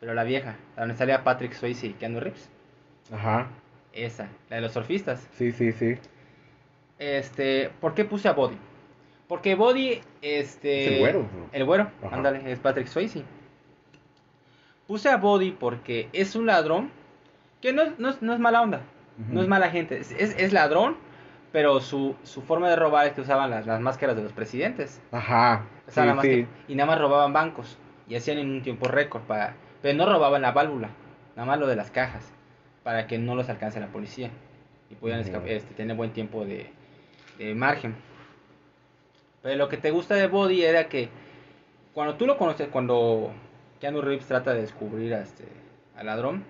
Pero 0.00 0.14
la 0.14 0.24
vieja, 0.24 0.56
la 0.76 0.82
donde 0.82 0.96
salía 0.96 1.24
Patrick 1.24 1.52
Swayze 1.52 1.86
y 1.88 1.92
Keanu 1.94 2.20
Reeves. 2.20 2.50
Ajá. 3.12 3.48
Esa, 3.92 4.28
la 4.50 4.56
de 4.56 4.62
los 4.62 4.72
surfistas. 4.72 5.26
Sí, 5.32 5.52
sí, 5.52 5.72
sí. 5.72 5.96
Este, 6.98 7.70
¿por 7.80 7.94
qué 7.94 8.04
puse 8.04 8.28
a 8.28 8.32
Body? 8.32 8.58
Porque 9.28 9.54
Body, 9.54 10.00
este... 10.22 10.84
Es 10.86 10.92
el 10.92 10.98
güero. 11.00 11.26
El 11.52 11.64
güero, 11.64 11.90
Ajá. 12.02 12.16
ándale, 12.16 12.50
es 12.52 12.58
Patrick 12.58 12.86
Swayze. 12.88 13.22
Puse 14.86 15.08
a 15.08 15.16
Body 15.16 15.50
porque 15.52 16.08
es 16.12 16.36
un 16.36 16.46
ladrón 16.46 16.90
que 17.60 17.72
no, 17.72 17.82
es- 17.82 17.98
no, 17.98 18.14
no 18.20 18.32
es 18.34 18.38
mala 18.38 18.62
onda, 18.62 18.82
no 19.30 19.40
es 19.42 19.48
mala 19.48 19.70
gente, 19.70 19.98
es, 19.98 20.12
es- 20.12 20.36
es 20.38 20.52
ladrón, 20.52 20.96
pero 21.52 21.80
su, 21.80 22.14
su 22.22 22.42
forma 22.42 22.68
de 22.68 22.76
robar 22.76 23.06
es 23.06 23.14
que 23.14 23.22
usaban 23.22 23.50
las, 23.50 23.66
las 23.66 23.80
máscaras 23.80 24.14
de 24.14 24.22
los 24.22 24.32
presidentes. 24.32 25.00
Ajá. 25.10 25.64
O 25.88 25.90
sea, 25.90 26.02
sí, 26.04 26.06
nada 26.06 26.14
más 26.14 26.24
sí. 26.24 26.30
que- 26.30 26.46
y 26.72 26.76
nada 26.76 26.86
más 26.90 27.00
robaban 27.00 27.32
bancos 27.32 27.78
y 28.08 28.14
hacían 28.16 28.38
en 28.38 28.50
un 28.50 28.62
tiempo 28.62 28.88
récord 28.88 29.22
para 29.22 29.54
pero 29.82 29.96
no 29.96 30.06
robaban 30.10 30.42
la 30.42 30.52
válvula 30.52 30.90
nada 31.36 31.46
más 31.46 31.58
lo 31.58 31.66
de 31.66 31.76
las 31.76 31.90
cajas 31.90 32.32
para 32.82 33.06
que 33.06 33.18
no 33.18 33.34
los 33.34 33.48
alcance 33.48 33.80
la 33.80 33.88
policía 33.88 34.30
y 34.90 34.94
pudieran 34.94 35.22
Ujú. 35.22 35.30
escap- 35.38 35.46
este, 35.48 35.74
tener 35.74 35.96
buen 35.96 36.12
tiempo 36.12 36.44
de, 36.44 36.70
de 37.38 37.54
margen 37.54 37.94
pero 39.42 39.56
lo 39.56 39.68
que 39.68 39.76
te 39.76 39.90
gusta 39.90 40.14
de 40.14 40.26
Body 40.26 40.62
era 40.64 40.88
que 40.88 41.08
cuando 41.94 42.14
tú 42.16 42.26
lo 42.26 42.36
conoces 42.36 42.68
cuando 42.68 43.32
Keanu 43.80 44.00
Reeves 44.00 44.26
trata 44.26 44.54
de 44.54 44.62
descubrir 44.62 45.14
a 45.14 45.20
este 45.22 45.44
al 45.96 46.06
ladrón 46.06 46.44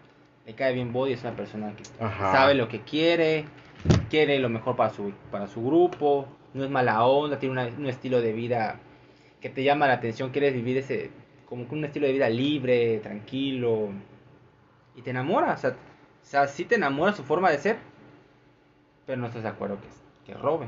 le 0.47 0.55
cae 0.55 0.73
bien 0.73 0.92
Body 0.92 1.12
es 1.14 1.23
una 1.23 1.33
persona 1.35 1.73
que 1.77 1.83
Ajá. 2.05 2.31
sabe 2.33 2.55
lo 2.55 2.69
que 2.69 2.81
quiere, 2.83 3.45
quiere 4.11 4.38
lo 4.38 4.49
mejor 4.49 4.77
para 4.77 4.90
su, 4.90 5.12
para 5.33 5.49
su 5.49 5.64
grupo, 5.64 6.27
no 6.55 6.62
es 6.62 6.71
mala 6.71 7.05
onda, 7.05 7.38
tiene 7.40 7.53
una- 7.53 7.66
un 7.77 7.87
estilo 7.87 8.21
de 8.21 8.33
vida 8.33 8.79
que 9.40 9.49
te 9.51 9.64
llama 9.64 9.88
la 9.88 9.95
atención, 9.95 10.31
quieres 10.31 10.55
vivir 10.55 10.77
ese, 10.79 11.11
como 11.48 11.68
que 11.68 11.74
un 11.74 11.85
estilo 11.85 12.06
de 12.06 12.12
vida 12.12 12.28
libre, 12.28 12.98
tranquilo, 12.98 13.88
y 14.94 15.02
te 15.02 15.11
enamora, 15.11 15.52
o 15.52 15.56
sea, 15.56 15.70
o 15.70 15.74
sea, 16.22 16.46
sí 16.48 16.64
te 16.64 16.74
enamora 16.74 17.12
su 17.12 17.22
forma 17.22 17.50
de 17.50 17.59
ser, 17.59 17.76
pero 19.06 19.20
no 19.20 19.26
estás 19.28 19.42
de 19.44 19.48
acuerdo 19.48 19.78
que, 20.24 20.32
que 20.32 20.38
robe. 20.38 20.66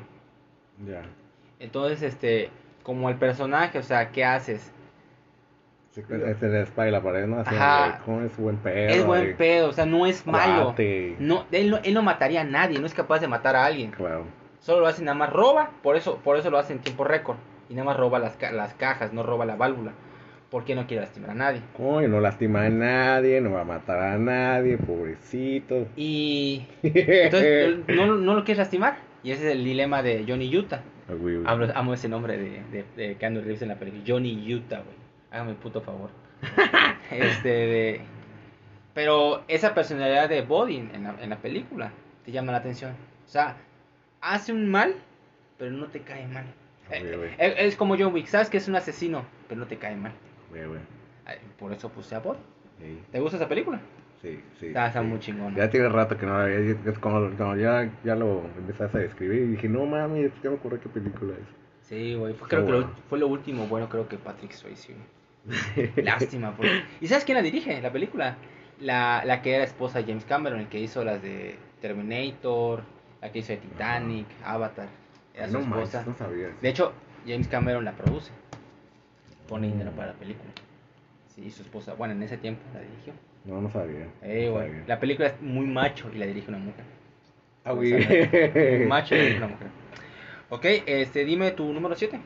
Ya. 0.87 1.03
Entonces, 1.59 2.03
este, 2.03 2.51
como 2.85 3.09
el 3.09 3.17
personaje, 3.17 3.79
o 3.79 3.83
sea, 3.83 4.11
¿qué 4.13 4.25
haces? 4.25 4.73
Se 5.91 6.03
es 6.03 6.43
en 6.43 6.53
la 6.53 6.61
espalda 6.61 6.89
y 6.89 6.93
la 6.93 7.03
pared, 7.03 7.27
¿no? 7.27 7.41
Así, 7.41 7.55
Ajá. 7.57 7.99
de, 7.99 8.05
¿Cómo 8.05 8.21
es 8.23 8.37
buen 8.37 8.57
pedo? 8.59 8.89
es 8.91 9.05
buen 9.07 9.37
pedo, 9.37 9.69
o 9.71 9.73
sea, 9.73 9.87
no 9.87 10.07
es 10.07 10.25
malo. 10.27 10.75
No, 11.19 11.45
él, 11.51 11.71
no, 11.71 11.79
él 11.79 11.95
no 11.95 12.03
mataría 12.03 12.43
a 12.43 12.45
nadie, 12.45 12.79
no 12.79 12.87
es 12.87 12.95
capaz 12.95 13.19
de 13.19 13.27
matar 13.27 13.57
a 13.57 13.65
alguien. 13.65 13.91
Claro. 13.91 14.25
Solo 14.61 14.81
lo 14.81 14.87
hace 14.87 15.03
nada 15.03 15.17
más 15.17 15.33
roba, 15.33 15.71
por 15.83 15.97
eso, 15.97 16.19
por 16.19 16.37
eso 16.37 16.51
lo 16.51 16.59
hace 16.59 16.75
en 16.75 16.81
tiempo 16.81 17.03
récord. 17.05 17.39
Y 17.69 17.75
nada 17.75 17.87
más 17.87 17.97
roba 17.97 18.19
las, 18.19 18.37
ca- 18.37 18.53
las 18.53 18.75
cajas, 18.75 19.13
no 19.13 19.23
roba 19.25 19.45
la 19.47 19.57
válvula. 19.57 19.93
Porque 20.51 20.75
no 20.75 20.87
quiere 20.87 21.03
lastimar 21.03 21.31
a 21.31 21.35
nadie. 21.35 21.61
Coño, 21.77 22.09
no 22.09 22.21
lastima 22.21 22.63
a 22.65 22.71
nadie, 22.71 23.41
no 23.41 23.53
va 23.53 23.61
a 23.61 23.65
matar 23.65 23.99
a 23.99 24.19
nadie, 24.19 24.79
pobrecito. 24.79 25.87
Y 25.95 26.65
entonces 26.83 27.79
no, 27.89 28.07
no 28.17 28.35
lo 28.35 28.45
quieres 28.45 28.59
lastimar. 28.59 28.97
Y 29.23 29.33
ese 29.33 29.47
es 29.49 29.53
el 29.57 29.65
dilema 29.65 30.03
de 30.03 30.25
Johnny 30.27 30.55
Utah. 30.57 30.81
Ah, 31.09 31.13
güey. 31.15 31.43
Amo, 31.45 31.67
amo 31.75 31.95
ese 31.95 32.09
nombre 32.09 32.39
de, 32.39 32.63
de, 32.73 32.85
de 32.97 33.17
Keanu 33.17 33.41
Reeves 33.41 33.61
en 33.63 33.69
la 33.69 33.77
película. 33.79 34.03
Johnny 34.07 34.55
Utah, 34.55 34.77
güey. 34.81 34.97
Hágame 35.31 35.51
el 35.51 35.57
puto 35.57 35.83
favor. 35.83 36.11
este 37.11 37.49
de... 37.49 38.01
Pero 38.95 39.45
esa 39.49 39.75
personalidad 39.75 40.29
de 40.29 40.43
Body 40.43 40.77
en 40.79 41.03
la, 41.05 41.15
en 41.21 41.31
la 41.31 41.37
película 41.37 41.93
te 42.25 42.33
llama 42.33 42.53
la 42.53 42.59
atención. 42.59 42.93
O 43.27 43.29
sea, 43.29 43.57
hace 44.21 44.53
un 44.53 44.71
mal, 44.71 44.95
pero 45.59 45.71
no 45.73 45.87
te 45.89 46.01
cae 46.01 46.27
mal. 46.27 46.47
Ah, 46.91 46.97
güey. 47.01 47.31
Eh, 47.39 47.55
Es 47.59 47.77
como 47.77 47.97
John 47.99 48.15
Wick, 48.15 48.27
sabes 48.27 48.49
que 48.49 48.57
es 48.57 48.67
un 48.67 48.77
asesino, 48.77 49.25
pero 49.47 49.61
no 49.61 49.67
te 49.67 49.77
cae 49.77 49.95
mal. 49.95 50.13
Güey, 50.51 50.67
güey. 50.67 50.81
Ay, 51.27 51.37
Por 51.59 51.73
eso 51.73 51.89
puse 51.91 52.15
a. 52.15 52.23
Sí, 52.79 53.01
¿Te 53.13 53.21
gusta 53.21 53.37
esa 53.37 53.49
película? 53.49 53.81
sí, 54.23 54.41
sí. 54.59 54.67
Está, 54.69 54.89
está 54.89 55.01
sí. 55.01 55.07
muy 55.07 55.19
chingón. 55.21 55.55
Ya 55.55 55.69
tiene 55.71 55.89
rato 55.89 56.17
que 56.17 56.27
no 56.27 56.39
la 56.39 56.45
veía. 56.45 56.61
y 56.61 56.89
es 56.89 56.99
ya, 57.57 57.91
ya 58.05 58.15
lo 58.17 58.43
empezaste 58.57 58.99
a 58.99 59.01
describir 59.01 59.43
y 59.43 59.47
dije, 59.53 59.69
no 59.69 59.85
mames, 59.87 60.33
ya 60.43 60.51
me 60.51 60.57
acordé 60.57 60.81
qué 60.81 60.89
película 60.89 61.35
es. 61.35 61.47
Sí, 61.87 62.15
güey. 62.15 62.35
Fue, 62.35 62.49
creo 62.49 62.67
que 62.67 62.73
lo, 62.73 62.79
bueno. 62.83 62.93
fue 63.09 63.19
lo 63.19 63.29
último 63.29 63.67
bueno, 63.67 63.89
creo 63.89 64.09
que 64.09 64.17
Patrick 64.19 64.53
Swayze. 64.53 64.95
güey. 64.95 65.93
Lástima. 66.05 66.55
porque- 66.57 66.83
¿Y 67.01 67.07
sabes 67.09 67.25
quién 67.25 67.37
la 67.37 67.43
dirige? 67.43 67.81
La 67.81 67.93
película. 67.93 68.37
La, 68.81 69.23
la 69.25 69.43
que 69.43 69.55
era 69.55 69.65
esposa 69.65 69.99
de 69.99 70.05
James 70.05 70.25
Cameron, 70.25 70.61
el 70.61 70.69
que 70.69 70.79
hizo 70.81 71.05
las 71.05 71.21
de 71.23 71.57
Terminator, 71.81 72.83
la 73.21 73.33
que 73.33 73.41
hizo 73.41 73.53
de 73.53 73.59
Titanic, 73.59 74.27
Avatar. 74.45 74.89
Era 75.35 75.47
su 75.49 75.55
no 75.55 75.61
esposa. 75.61 76.05
no 76.07 76.15
sabía. 76.15 76.49
De 76.61 76.69
hecho, 76.69 76.93
James 77.27 77.49
Cameron 77.49 77.85
la 77.85 77.93
produce. 77.93 78.31
Pone 79.49 79.67
dinero 79.69 79.91
para 79.93 80.09
la 80.09 80.19
película. 80.19 80.51
Sí, 81.27 81.51
su 81.51 81.63
esposa, 81.63 81.95
bueno, 81.95 82.15
en 82.15 82.23
ese 82.23 82.37
tiempo 82.37 82.63
la 82.75 82.81
dirigió. 82.81 83.13
No, 83.45 83.61
no 83.61 83.71
sabía. 83.71 84.07
Eh, 84.23 84.47
no 84.47 84.53
güey. 84.53 84.69
sabía. 84.69 84.85
La 84.87 85.01
película 85.01 85.29
es 85.29 85.41
muy 85.41 85.67
macho 85.67 86.11
y 86.15 86.19
la 86.19 86.27
dirige 86.27 86.49
una 86.49 86.59
mujer. 86.59 86.85
Ah, 87.65 87.73
O 87.73 87.77
güey. 87.77 87.91
sea, 88.03 88.09
muy 88.71 88.81
macho 88.87 89.15
y 89.15 89.19
la 89.19 89.25
dirige 89.25 89.39
una 89.39 89.49
mujer. 89.49 89.69
Ok, 90.51 90.65
este, 90.87 91.25
dime 91.25 91.51
tu 91.53 91.73
número 91.73 91.95
7. 91.95 92.21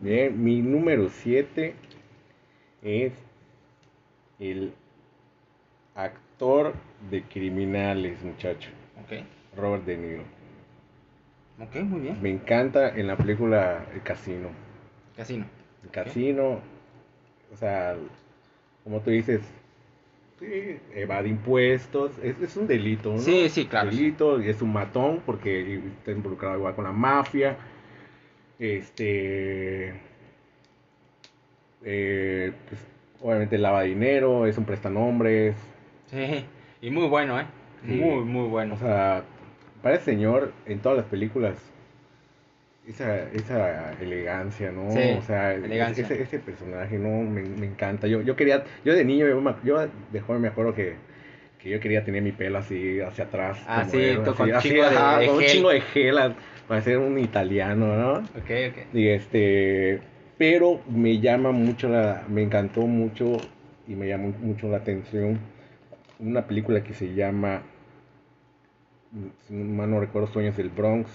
Bien, 0.00 0.42
mi 0.42 0.62
número 0.62 1.08
7 1.08 1.74
es 2.82 3.12
el 4.38 4.74
actor 5.94 6.74
de 7.10 7.22
criminales, 7.24 8.22
muchacho. 8.22 8.70
Ok, 9.02 9.24
Robert 9.56 9.84
De 9.84 9.96
Niro. 9.96 10.24
ok, 11.58 11.76
muy 11.82 12.00
bien. 12.00 12.22
Me 12.22 12.30
encanta 12.30 12.88
en 12.96 13.06
la 13.06 13.16
película 13.16 13.86
El 13.92 14.02
Casino. 14.02 14.48
Casino. 15.16 15.44
El 15.82 15.90
Casino, 15.90 16.60
o 17.52 17.56
sea, 17.56 17.96
como 18.84 19.00
tú 19.00 19.10
dices, 19.10 19.40
sí, 20.38 20.78
evade 20.94 21.28
impuestos, 21.28 22.12
es, 22.22 22.40
es 22.40 22.56
un 22.56 22.66
delito, 22.66 23.12
¿no? 23.12 23.18
Sí, 23.18 23.48
sí, 23.48 23.66
claro. 23.66 23.90
Delito, 23.90 24.40
y 24.40 24.48
es 24.48 24.62
un 24.62 24.72
matón 24.72 25.22
porque 25.24 25.80
está 25.98 26.12
involucrado 26.12 26.56
igual 26.56 26.74
con 26.74 26.84
la 26.84 26.92
mafia. 26.92 27.56
Este. 28.58 29.94
eh, 31.82 32.52
pues, 32.68 32.80
obviamente 33.22 33.58
lava 33.58 33.82
dinero, 33.82 34.46
es 34.46 34.58
un 34.58 34.64
prestanombres. 34.64 35.56
Sí, 36.06 36.44
y 36.82 36.90
muy 36.90 37.06
bueno, 37.08 37.40
¿eh? 37.40 37.46
Sí. 37.86 37.94
Muy, 37.94 38.24
muy 38.24 38.48
bueno. 38.48 38.74
O 38.74 38.78
sea, 38.78 39.24
para 39.82 39.96
ese 39.96 40.06
señor 40.06 40.52
en 40.66 40.80
todas 40.80 40.98
las 40.98 41.06
películas, 41.06 41.56
esa, 42.86 43.28
esa 43.30 43.92
elegancia, 44.00 44.72
¿no? 44.72 44.90
Sí, 44.90 45.14
o 45.18 45.22
sea, 45.22 45.54
elegancia. 45.54 46.04
Ese, 46.04 46.22
ese 46.22 46.38
personaje, 46.38 46.98
¿no? 46.98 47.08
Me, 47.30 47.42
me 47.42 47.66
encanta. 47.66 48.06
Yo, 48.06 48.22
yo 48.22 48.36
quería, 48.36 48.64
yo 48.84 48.94
de 48.94 49.04
niño, 49.04 49.28
yo, 49.28 49.40
me- 49.40 49.54
yo 49.64 49.86
de 50.12 50.20
joven 50.20 50.42
me 50.42 50.48
acuerdo 50.48 50.74
que, 50.74 50.94
que 51.62 51.70
yo 51.70 51.78
quería 51.80 52.04
tener 52.04 52.22
mi 52.22 52.32
pelo 52.32 52.58
así 52.58 53.00
hacia 53.00 53.24
atrás. 53.24 53.58
Ah, 53.66 53.82
como 53.82 53.92
sí, 53.92 54.16
así, 54.16 54.36
con 54.36 54.52
así, 54.54 54.68
chingo 54.68 54.82
de- 54.88 54.96
ajá, 54.96 55.18
de 55.18 55.26
con 55.26 55.36
un 55.36 55.42
chingo 55.44 55.70
de 55.70 55.80
gel, 55.80 56.16
para 56.66 56.80
ser 56.82 56.98
un 56.98 57.18
italiano, 57.18 57.96
¿no? 57.96 58.12
ok, 58.18 58.50
ok. 58.70 58.94
Y 58.94 59.08
este, 59.08 60.00
pero 60.38 60.80
me 60.88 61.20
llama 61.20 61.52
mucho 61.52 61.88
la, 61.88 62.24
me 62.28 62.42
encantó 62.42 62.82
mucho 62.82 63.36
y 63.86 63.94
me 63.94 64.08
llamó 64.08 64.28
mucho 64.40 64.68
la 64.68 64.78
atención 64.78 65.38
una 66.18 66.46
película 66.46 66.82
que 66.84 66.94
se 66.94 67.14
llama, 67.14 67.62
no 69.48 70.00
recuerdo, 70.00 70.28
Sueños 70.28 70.56
del 70.56 70.68
Bronx. 70.68 71.10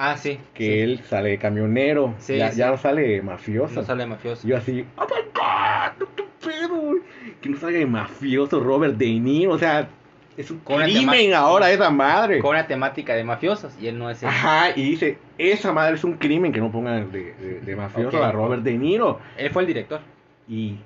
Ah, 0.00 0.16
sí. 0.16 0.38
que 0.54 0.64
sí. 0.64 0.78
él 0.78 1.00
sale 1.08 1.30
de 1.30 1.38
camionero, 1.38 2.14
Sí, 2.18 2.36
ya, 2.38 2.52
sí. 2.52 2.58
ya 2.58 2.70
no 2.70 2.78
sale 2.78 3.20
mafioso. 3.20 3.74
No 3.80 3.82
sale 3.86 4.06
mafioso. 4.06 4.46
Yo 4.46 4.56
así, 4.56 4.84
oh 4.96 5.02
my 5.02 5.22
god, 5.34 6.06
¿qué 6.16 6.24
pedo? 6.46 6.76
güey? 6.76 7.02
Que 7.40 7.48
no 7.48 7.56
salga 7.58 7.78
de 7.80 7.86
mafioso 7.86 8.60
Robert 8.60 8.94
De 8.96 9.08
Niro, 9.18 9.52
o 9.52 9.58
sea, 9.58 9.88
es 10.36 10.50
un 10.52 10.58
Con 10.60 10.82
crimen 10.82 11.34
ahora 11.34 11.70
esa 11.72 11.90
madre. 11.90 12.38
Con 12.38 12.50
una 12.50 12.66
temática 12.68 13.14
de 13.16 13.24
mafiosos 13.24 13.74
y 13.80 13.88
él 13.88 13.98
no 13.98 14.08
es 14.08 14.22
el... 14.22 14.28
Ajá, 14.28 14.70
y 14.76 14.82
dice, 14.90 15.18
esa 15.36 15.72
madre 15.72 15.96
es 15.96 16.04
un 16.04 16.12
crimen 16.14 16.52
que 16.52 16.60
no 16.60 16.70
pongan 16.70 17.10
de, 17.10 17.34
de- 17.34 17.60
de 17.60 17.76
mafioso 17.76 18.22
a 18.22 18.30
Robert 18.30 18.62
De 18.62 18.78
Niro. 18.78 19.18
Él 19.36 19.50
fue 19.50 19.62
el 19.62 19.66
director. 19.66 20.00
Y 20.48 20.76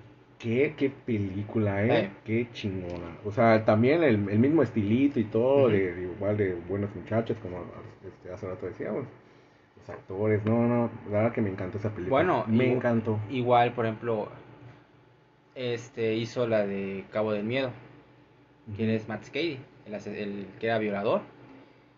qué, 0.42 0.74
qué 0.76 0.90
película, 0.90 1.84
¿eh? 1.84 2.00
Eh. 2.00 2.10
Qué 2.24 2.48
chingona. 2.52 3.16
O 3.24 3.30
sea, 3.30 3.64
también 3.64 4.02
el, 4.02 4.28
el 4.28 4.38
mismo 4.38 4.62
estilito 4.62 5.20
y 5.20 5.24
todo, 5.24 5.68
de, 5.68 5.94
de 5.94 6.02
igual 6.02 6.36
de 6.36 6.54
buenos 6.68 6.94
muchachos, 6.94 7.36
como 7.40 7.64
este, 8.04 8.32
hace 8.32 8.48
rato 8.48 8.66
decíamos. 8.66 9.06
Los 9.76 9.90
actores, 9.90 10.44
no, 10.44 10.66
no, 10.68 10.90
la 11.10 11.18
verdad 11.18 11.32
que 11.32 11.40
me 11.40 11.50
encantó 11.50 11.78
esa 11.78 11.90
película. 11.90 12.22
Bueno, 12.22 12.44
me 12.46 12.72
encantó. 12.72 13.18
Igual, 13.30 13.72
por 13.72 13.86
ejemplo, 13.86 14.28
este 15.54 16.14
hizo 16.14 16.46
la 16.46 16.66
de 16.66 17.04
Cabo 17.10 17.32
del 17.32 17.44
Miedo. 17.44 17.70
¿Quién 18.76 18.90
es 18.90 19.08
Matt 19.08 19.24
Scady? 19.24 19.58
El, 19.86 19.94
el 20.14 20.46
que 20.60 20.66
era 20.66 20.78
violador. 20.78 21.22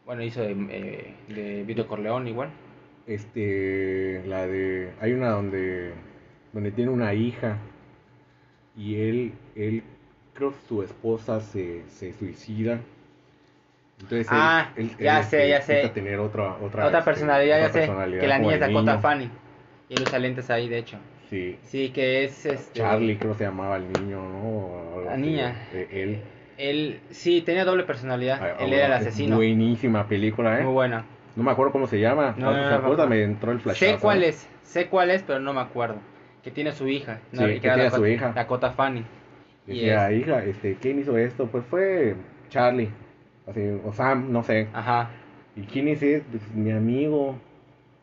Bueno, 0.07 0.22
hizo 0.22 0.42
de, 0.42 0.52
eh, 0.70 1.14
de 1.28 1.64
Vito 1.64 1.87
Corleone 1.87 2.30
igual. 2.30 2.50
Este, 3.07 4.22
la 4.26 4.46
de, 4.46 4.90
hay 5.00 5.12
una 5.12 5.30
donde, 5.30 5.92
donde 6.54 6.70
tiene 6.72 6.90
una 6.90 7.12
hija 7.12 7.59
y 8.76 8.96
él, 8.96 9.32
él, 9.54 9.82
creo 10.34 10.50
que 10.50 10.58
su 10.68 10.82
esposa 10.82 11.40
se, 11.40 11.82
se 11.88 12.12
suicida. 12.12 12.80
Entonces 14.00 14.26
él- 14.26 14.32
Ah, 14.37 14.70
él, 14.76 14.90
ya 14.98 15.18
él, 15.20 15.24
sé, 15.24 15.48
ya 15.48 15.60
sé. 15.62 15.72
empieza 15.72 15.90
a 15.90 15.94
tener 15.94 16.18
otra, 16.18 16.56
otra, 16.60 16.87
Otra 16.87 16.98
este, 16.98 17.10
personalidad, 17.10 17.60
ya 17.60 17.68
sé. 17.70 17.90
Que 18.20 18.26
la 18.26 18.38
niña 18.38 18.54
es 18.54 18.60
Dakota. 18.60 18.98
Fanny. 18.98 19.30
Y 19.88 20.02
usa 20.02 20.18
lentes 20.18 20.50
ahí, 20.50 20.68
de 20.68 20.78
hecho. 20.78 20.98
Sí, 21.30 21.58
Sí, 21.62 21.90
que 21.90 22.24
es 22.24 22.46
este. 22.46 22.80
Charlie 22.80 23.16
creo 23.16 23.32
que 23.32 23.38
se 23.38 23.44
llamaba 23.44 23.76
el 23.76 23.90
niño, 23.92 24.20
¿no? 24.20 25.02
La 25.04 25.16
niña. 25.16 25.54
Él. 25.72 26.20
Él, 26.56 27.00
sí, 27.10 27.42
tenía 27.42 27.64
doble 27.64 27.84
personalidad. 27.84 28.38
Ah, 28.40 28.64
él 28.64 28.72
era 28.72 28.87
el 28.87 28.92
es 28.92 29.00
asesino. 29.08 29.37
Buenísima 29.37 30.06
película, 30.06 30.60
¿eh? 30.60 30.64
Muy 30.64 30.72
buena. 30.72 31.04
No 31.34 31.42
me 31.42 31.50
acuerdo 31.50 31.72
cómo 31.72 31.87
se 31.87 31.98
llama. 31.98 32.34
No, 32.38 32.52
no, 32.52 32.96
no, 32.96 33.06
me 33.08 33.22
entró 33.22 33.50
el 33.50 33.60
flash. 33.60 33.76
Sé 33.78 33.98
cuál 34.00 34.22
es, 34.22 34.48
sé 34.62 34.87
cuál 34.87 35.10
es, 35.10 35.22
pero 35.22 35.40
no 35.40 35.52
me 35.52 35.60
acuerdo. 35.60 35.96
Que 36.44 36.50
tiene 36.50 36.72
su 36.72 36.87
hija. 36.87 37.20
Sí, 37.33 37.38
no, 37.40 37.46
que 37.46 37.57
era 37.62 37.74
tiene 37.74 37.90
su 37.90 38.07
hija. 38.07 38.33
Dakota 38.33 38.70
Fanny. 38.72 39.04
Y 39.66 39.88
es- 39.88 40.12
hija, 40.12 40.44
este, 40.44 40.76
¿quién 40.80 40.98
hizo 40.98 41.16
esto? 41.16 41.46
Pues 41.46 41.64
fue 41.64 42.14
Charlie. 42.50 42.90
Así, 43.46 43.61
o 43.85 43.92
Sam, 43.92 44.30
no 44.30 44.42
sé. 44.42 44.68
Ajá. 44.72 45.11
¿Y 45.57 45.62
quién 45.62 45.88
es 45.88 46.02
ese? 46.02 46.24
Pues 46.30 46.42
mi 46.54 46.70
amigo 46.70 47.37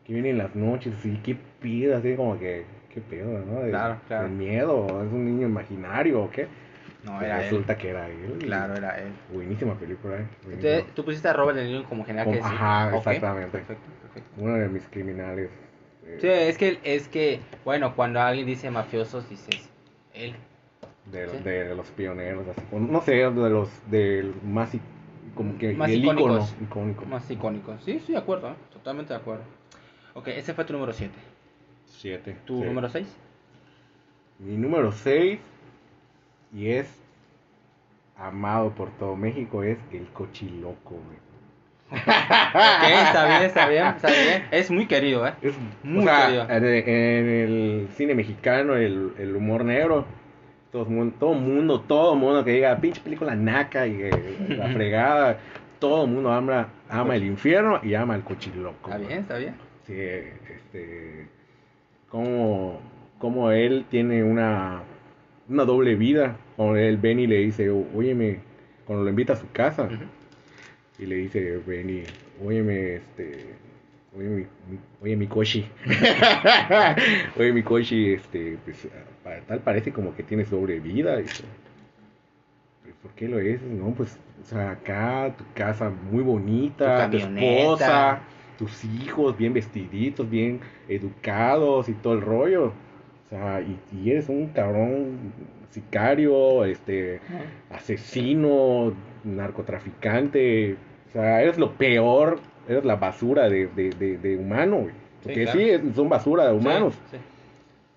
que 0.04 0.12
viene 0.14 0.30
en 0.30 0.38
las 0.38 0.54
noches, 0.56 0.94
así, 0.98 1.20
qué 1.22 1.36
pido, 1.60 1.96
así 1.96 2.14
como 2.16 2.38
que, 2.38 2.64
qué 2.92 3.00
pedo, 3.00 3.44
¿no? 3.44 3.60
De, 3.60 3.70
Claro, 3.70 3.96
claro. 4.08 4.24
del 4.24 4.32
miedo, 4.32 4.86
es 4.86 5.12
un 5.12 5.24
niño 5.24 5.46
imaginario 5.46 6.22
o 6.24 6.30
qué. 6.30 6.48
No, 7.04 7.20
era 7.20 7.38
él. 7.38 7.42
resulta 7.50 7.76
que 7.76 7.90
era 7.90 8.08
él. 8.08 8.36
y 8.40 8.44
Claro, 8.44 8.74
era 8.74 8.98
él. 9.00 9.08
Buenísima 9.32 9.74
película, 9.74 10.14
¿eh? 10.16 10.26
Buenísima. 10.44 10.70
Entonces, 10.72 10.94
tú 10.94 11.04
pusiste 11.04 11.28
a 11.28 11.32
Robert 11.32 11.58
De 11.58 11.64
Niro 11.64 11.84
como 11.88 12.04
general 12.04 12.26
Como- 12.26 12.36
que 12.38 12.42
sí. 12.42 12.48
ajá, 12.54 12.88
Ok, 12.88 12.94
exactamente. 12.98 13.50
Perfecto, 13.58 13.84
perfecto. 14.02 14.30
Uno 14.40 14.54
de 14.54 14.68
mis 14.68 14.86
criminales. 14.88 15.50
Sí, 16.20 16.28
es 16.28 16.58
que, 16.58 16.78
es 16.84 17.08
que, 17.08 17.40
bueno, 17.64 17.94
cuando 17.96 18.20
alguien 18.20 18.46
dice 18.46 18.70
mafiosos, 18.70 19.28
dices, 19.28 19.68
él. 20.14 20.34
de, 21.06 21.28
sí. 21.28 21.36
de 21.38 21.74
los 21.74 21.90
pioneros, 21.90 22.46
así. 22.48 22.60
No 22.72 23.00
sé, 23.02 23.12
de 23.12 23.30
los 23.50 23.68
del 23.90 24.34
más, 24.44 24.70
como 25.34 25.56
que 25.58 25.72
Más 25.74 25.90
icónicos. 25.90 26.54
icónico. 26.60 27.04
Más 27.06 27.30
icónicos. 27.30 27.82
Sí, 27.84 27.92
estoy 27.92 28.14
de 28.14 28.20
acuerdo, 28.20 28.50
¿eh? 28.50 28.54
totalmente 28.72 29.12
de 29.12 29.18
acuerdo. 29.20 29.44
Ok, 30.14 30.28
ese 30.28 30.54
fue 30.54 30.64
tu 30.64 30.72
número 30.74 30.92
7. 30.92 31.12
Siete. 31.86 32.36
¿Tu 32.44 32.58
sí. 32.60 32.64
número 32.64 32.88
6? 32.88 33.06
Mi 34.38 34.56
número 34.56 34.92
6 34.92 35.38
y 36.54 36.68
es 36.68 36.88
amado 38.16 38.70
por 38.70 38.90
todo 38.98 39.16
México 39.16 39.62
es 39.62 39.78
el 39.92 40.06
cochiloco, 40.08 40.90
güey. 40.90 41.31
Ok, 41.92 42.84
está 43.04 43.26
bien, 43.26 43.42
está 43.42 43.68
bien, 43.68 43.86
está 43.88 44.08
bien. 44.22 44.44
Es 44.50 44.70
muy 44.70 44.86
querido, 44.86 45.26
¿eh? 45.26 45.34
Es 45.42 45.54
Muy 45.82 46.00
o 46.02 46.08
sea, 46.08 46.26
querido. 46.26 46.46
en 46.48 46.64
el- 46.64 46.88
el 46.88 47.88
cine 47.96 48.14
mexicano, 48.14 48.76
el, 48.76 49.12
el 49.18 49.36
humor 49.36 49.64
negro, 49.64 50.06
todo 50.70 50.86
mundo, 50.86 51.14
todo 51.18 51.34
mundo, 51.34 51.80
todo 51.80 52.14
mundo 52.16 52.44
que 52.44 52.52
diga 52.52 52.76
pinche 52.78 53.00
película 53.00 53.34
naca 53.34 53.86
y 53.86 54.00
eh, 54.00 54.36
la 54.58 54.68
fregada, 54.68 55.38
todo 55.78 56.06
mundo 56.06 56.32
ama, 56.32 56.68
ama 56.88 57.14
el 57.16 57.24
infierno 57.24 57.80
y 57.82 57.94
ama 57.94 58.14
el 58.14 58.22
cochiloco. 58.22 58.90
Está 58.90 58.98
bien, 58.98 59.18
está 59.20 59.36
bien. 59.36 59.54
Sí, 59.86 59.94
este, 59.94 61.26
como, 62.08 62.80
como 63.18 63.50
él 63.50 63.84
tiene 63.90 64.22
una, 64.22 64.80
una 65.48 65.64
doble 65.64 65.94
vida, 65.96 66.36
cuando 66.56 66.76
él 66.76 66.96
Benny 66.96 67.26
le 67.26 67.36
dice, 67.38 67.68
óyeme, 67.70 68.38
cuando 68.86 69.04
lo 69.04 69.10
invita 69.10 69.32
a 69.34 69.36
su 69.36 69.50
casa. 69.50 69.88
Y 71.02 71.06
le 71.06 71.16
dice 71.16 71.60
Benny, 71.66 72.04
óyeme, 72.44 72.94
este, 72.96 73.44
oye 74.16 74.28
mi, 74.28 74.46
oye 75.02 75.16
mi 75.16 75.26
cochi, 75.26 75.66
oye 77.36 77.52
mi 77.52 77.62
cochi, 77.62 78.12
este, 78.14 78.56
pues, 78.64 78.86
para 79.24 79.40
tal 79.40 79.58
parece 79.60 79.92
como 79.92 80.14
que 80.14 80.22
tienes 80.22 80.48
doble 80.50 80.78
vida, 80.78 81.18
y 81.18 81.24
dice, 81.24 81.42
"¿Pero 82.84 82.94
¿por 83.02 83.10
qué 83.12 83.26
lo 83.28 83.40
es? 83.40 83.60
No, 83.62 83.92
pues, 83.94 84.16
o 84.42 84.46
sea, 84.46 84.70
acá, 84.70 85.34
tu 85.36 85.44
casa 85.54 85.90
muy 85.90 86.22
bonita, 86.22 87.10
Tu 87.10 87.18
tu, 87.18 87.26
esposa, 87.26 88.20
tus 88.58 88.84
hijos 88.84 89.36
bien 89.36 89.52
vestiditos, 89.54 90.30
bien 90.30 90.60
educados 90.88 91.88
y 91.88 91.94
todo 91.94 92.12
el 92.14 92.20
rollo, 92.20 92.66
o 92.66 93.28
sea, 93.28 93.60
y, 93.60 93.76
y 93.92 94.10
eres 94.12 94.28
un 94.28 94.48
cabrón 94.48 95.32
sicario, 95.70 96.64
este, 96.64 97.20
asesino, 97.70 98.94
narcotraficante, 99.24 100.76
o 101.12 101.18
sea, 101.20 101.42
eres 101.42 101.58
lo 101.58 101.72
peor, 101.72 102.38
eres 102.68 102.84
la 102.84 102.96
basura 102.96 103.48
de, 103.48 103.66
de, 103.68 103.90
de, 103.90 104.18
de 104.18 104.36
humano, 104.36 104.76
güey. 104.78 104.90
Sí, 104.92 105.28
Porque 105.28 105.42
claro. 105.44 105.60
sí, 105.60 105.92
son 105.94 106.08
basura 106.08 106.46
de 106.46 106.52
humanos, 106.52 106.94
Sí, 107.10 107.16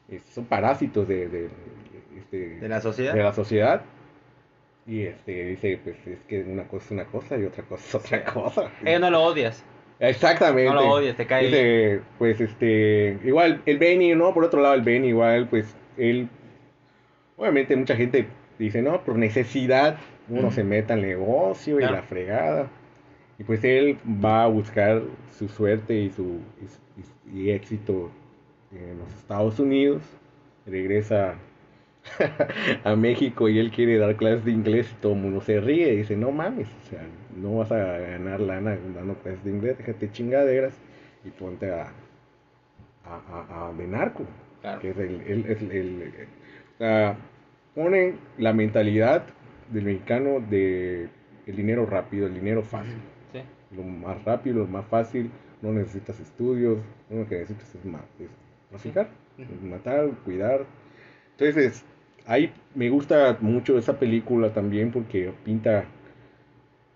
sí. 0.10 0.19
son 0.34 0.45
parásitos 0.45 1.08
de, 1.08 1.28
de, 1.28 1.49
este, 2.17 2.60
¿De 2.60 2.69
la 2.69 2.82
sociedad? 2.82 3.13
de 3.13 3.23
la 3.23 3.34
sociedad. 3.34 3.82
Y 4.88 5.01
este 5.01 5.45
dice, 5.47 5.80
pues 5.84 5.95
es 6.06 6.19
que 6.28 6.41
una 6.43 6.65
cosa 6.67 6.86
es 6.86 6.91
una 6.91 7.06
cosa 7.06 7.38
y 7.38 7.43
otra 7.45 7.63
cosa 7.63 7.84
es 7.88 7.95
otra 7.95 8.23
cosa. 8.25 8.71
Eh, 8.86 8.99
no 8.99 9.10
lo 9.10 9.23
odias. 9.23 9.63
Exactamente. 9.99 10.71
No 10.71 10.75
lo 10.82 10.89
odias, 10.91 11.15
te 11.15 11.25
cae 11.25 11.45
Dice, 11.45 12.01
pues 12.19 12.39
este, 12.41 13.17
igual 13.23 13.62
el 13.65 13.78
Benny, 13.80 14.13
¿no? 14.13 14.34
Por 14.34 14.43
otro 14.43 14.62
lado 14.62 14.75
el 14.75 14.82
Benny 14.82 15.08
igual, 15.08 15.47
pues 15.47 15.75
él, 15.97 16.28
obviamente 17.38 17.75
mucha 17.75 17.95
gente 17.95 18.28
dice, 18.60 18.82
no, 18.84 19.01
por 19.01 19.15
necesidad 19.17 19.97
uno 20.30 20.51
se 20.51 20.63
meta 20.63 20.93
al 20.95 21.01
negocio 21.01 21.75
y 21.75 21.80
Claro. 21.80 21.95
la 21.95 22.01
fregada. 22.04 22.67
Y 23.38 23.43
pues 23.43 23.63
él 23.63 23.98
va 24.24 24.43
a 24.43 24.48
buscar 24.48 25.02
su 25.38 25.48
suerte 25.50 25.95
y 26.00 26.10
su 26.12 26.39
y, 27.34 27.39
y 27.39 27.52
éxito 27.52 28.12
en 28.71 29.00
los 29.00 29.10
Estados 29.15 29.60
Unidos. 29.60 30.04
Regresa 30.65 31.36
a 32.84 32.95
México 32.95 33.50
y 33.50 33.60
él 33.60 33.71
quiere 33.71 33.98
dar 33.98 34.15
clases 34.15 34.45
de 34.45 34.52
inglés 34.52 34.91
y 34.91 35.02
todo 35.02 35.13
el 35.13 35.19
mundo 35.19 35.41
se 35.41 35.60
ríe 35.60 35.93
y 35.93 35.98
dice, 35.98 36.15
no 36.17 36.32
mames, 36.32 36.67
o 36.86 36.89
sea, 36.89 37.02
no 37.36 37.58
vas 37.58 37.71
a 37.71 37.78
ganar 37.78 38.39
lana 38.41 38.78
dando 38.95 39.15
clases 39.15 39.43
de 39.43 39.52
inglés, 39.52 39.78
déjate 39.78 40.12
chingaderas 40.12 40.74
y 41.26 41.30
ponte 41.32 41.71
a, 41.71 41.93
a, 43.06 43.15
a- 43.32 43.69
a 43.69 43.74
de 43.74 43.88
narco, 43.88 44.24
Claro. 44.62 44.80
que 44.82 44.89
es 44.89 44.98
el, 44.98 45.21
el- 45.28 45.71
el- 46.80 47.15
ponen 47.74 48.17
la 48.38 48.54
mentalidad 48.54 49.24
del 49.71 49.84
mexicano 49.86 50.39
de 50.39 51.10
el 51.45 51.56
dinero 51.56 51.86
rápido, 51.86 52.28
el 52.28 52.34
dinero 52.34 52.63
fácil. 52.63 52.98
Lo 53.71 53.84
más 53.84 54.23
rápido, 54.23 54.60
lo 54.60 54.67
más 54.67 54.86
fácil, 54.88 55.32
no 55.62 55.71
necesitas 55.71 56.19
estudios, 56.19 56.78
lo 57.10 57.15
único 57.15 57.30
que 57.30 57.39
necesitas 57.39 57.75
es, 57.75 57.86
Ujú. 59.38 59.67
matar, 59.67 60.10
cuidar. 60.23 60.65
Entonces, 61.38 61.84
ahí 62.25 62.51
me 62.73 62.89
gusta 62.89 63.38
mucho 63.41 63.78
esa 63.78 63.97
película 63.99 64.54
también 64.54 64.91
porque 64.91 65.32
pinta, 65.43 65.86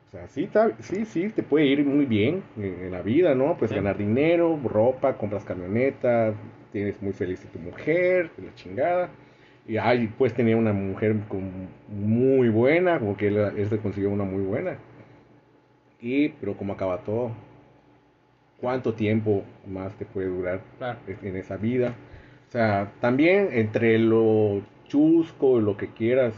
o 0.08 0.12
sea, 0.12 0.27
sí, 0.27 0.49
sí, 0.79 1.05
sí, 1.05 1.29
te 1.29 1.43
puede 1.43 1.65
ir 1.65 1.86
muy 1.86 2.05
bien 2.05 2.43
en, 2.58 2.91
la 2.91 3.01
vida, 3.01 3.36
¿no? 3.36 3.58
Pues 3.58 3.69
Sí. 3.69 3.75
ganar 3.75 3.97
dinero, 3.97 4.60
ropa, 4.63 5.17
compras 5.17 5.43
camionetas, 5.43 6.36
tienes 6.71 7.01
muy 7.01 7.13
feliz 7.13 7.45
a 7.45 7.51
tu 7.51 7.60
mujer, 7.60 8.32
de 8.38 8.47
la 8.47 8.55
chingada. 8.55 9.10
Y 9.67 9.77
ahí 9.77 10.08
puedes 10.17 10.34
tener 10.36 10.55
una 10.55 10.73
mujer 10.73 11.15
con- 11.27 11.67
muy 11.89 12.49
buena, 12.49 12.97
como 12.99 13.15
que 13.15 13.27
él, 13.27 13.38
él 13.38 13.69
se 13.69 13.77
consiguió 13.77 14.10
una 14.10 14.23
muy 14.23 14.41
buena. 14.43 14.77
Y, 16.01 16.29
pero 16.29 16.55
como 16.55 16.73
acaba 16.73 16.99
todo, 16.99 17.31
¿cuánto 18.59 18.93
tiempo 18.93 19.43
más 19.67 19.93
te 19.95 20.05
puede 20.05 20.27
durar 20.27 20.62
Claro. 20.77 20.99
en 21.21 21.35
esa 21.35 21.57
vida? 21.57 21.93
O 22.47 22.51
sea, 22.51 22.91
también 22.99 23.49
entre 23.51 23.99
lo 23.99 24.62
chusco 24.88 25.59
y 25.59 25.63
lo 25.63 25.77
que 25.77 25.89
quieras, 25.89 26.33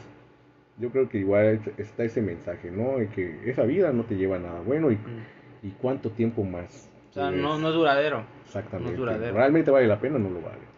yo 0.77 0.89
creo 0.89 1.07
que 1.09 1.19
igual 1.19 1.61
está 1.77 2.03
ese 2.03 2.21
mensaje, 2.21 2.69
¿no? 2.71 2.97
De 2.97 3.07
que 3.07 3.49
esa 3.49 3.63
vida 3.63 3.91
no 3.93 4.03
te 4.03 4.15
lleva 4.15 4.35
a 4.37 4.39
nada 4.39 4.61
bueno 4.61 4.91
y, 4.91 4.95
Mm. 4.95 5.67
y 5.67 5.69
cuánto 5.81 6.09
tiempo 6.11 6.43
más 6.43 6.89
O 7.11 7.13
sea, 7.13 7.29
no, 7.31 7.57
no 7.57 7.69
es 7.69 7.73
duradero. 7.75 8.23
Exactamente. 8.45 8.85
no 8.85 8.91
es 8.91 8.97
duradero. 8.97 9.35
¿Realmente 9.37 9.69
vale 9.71 9.87
la 9.87 9.99
pena? 9.99 10.17
No 10.17 10.29
lo 10.29 10.41
vale. 10.41 10.71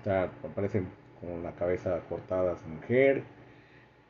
O 0.00 0.04
sea, 0.04 0.24
aparece 0.42 0.82
con 1.20 1.42
la 1.42 1.52
cabeza 1.52 2.00
cortada 2.08 2.52
a 2.52 2.56
su 2.56 2.68
mujer. 2.68 3.22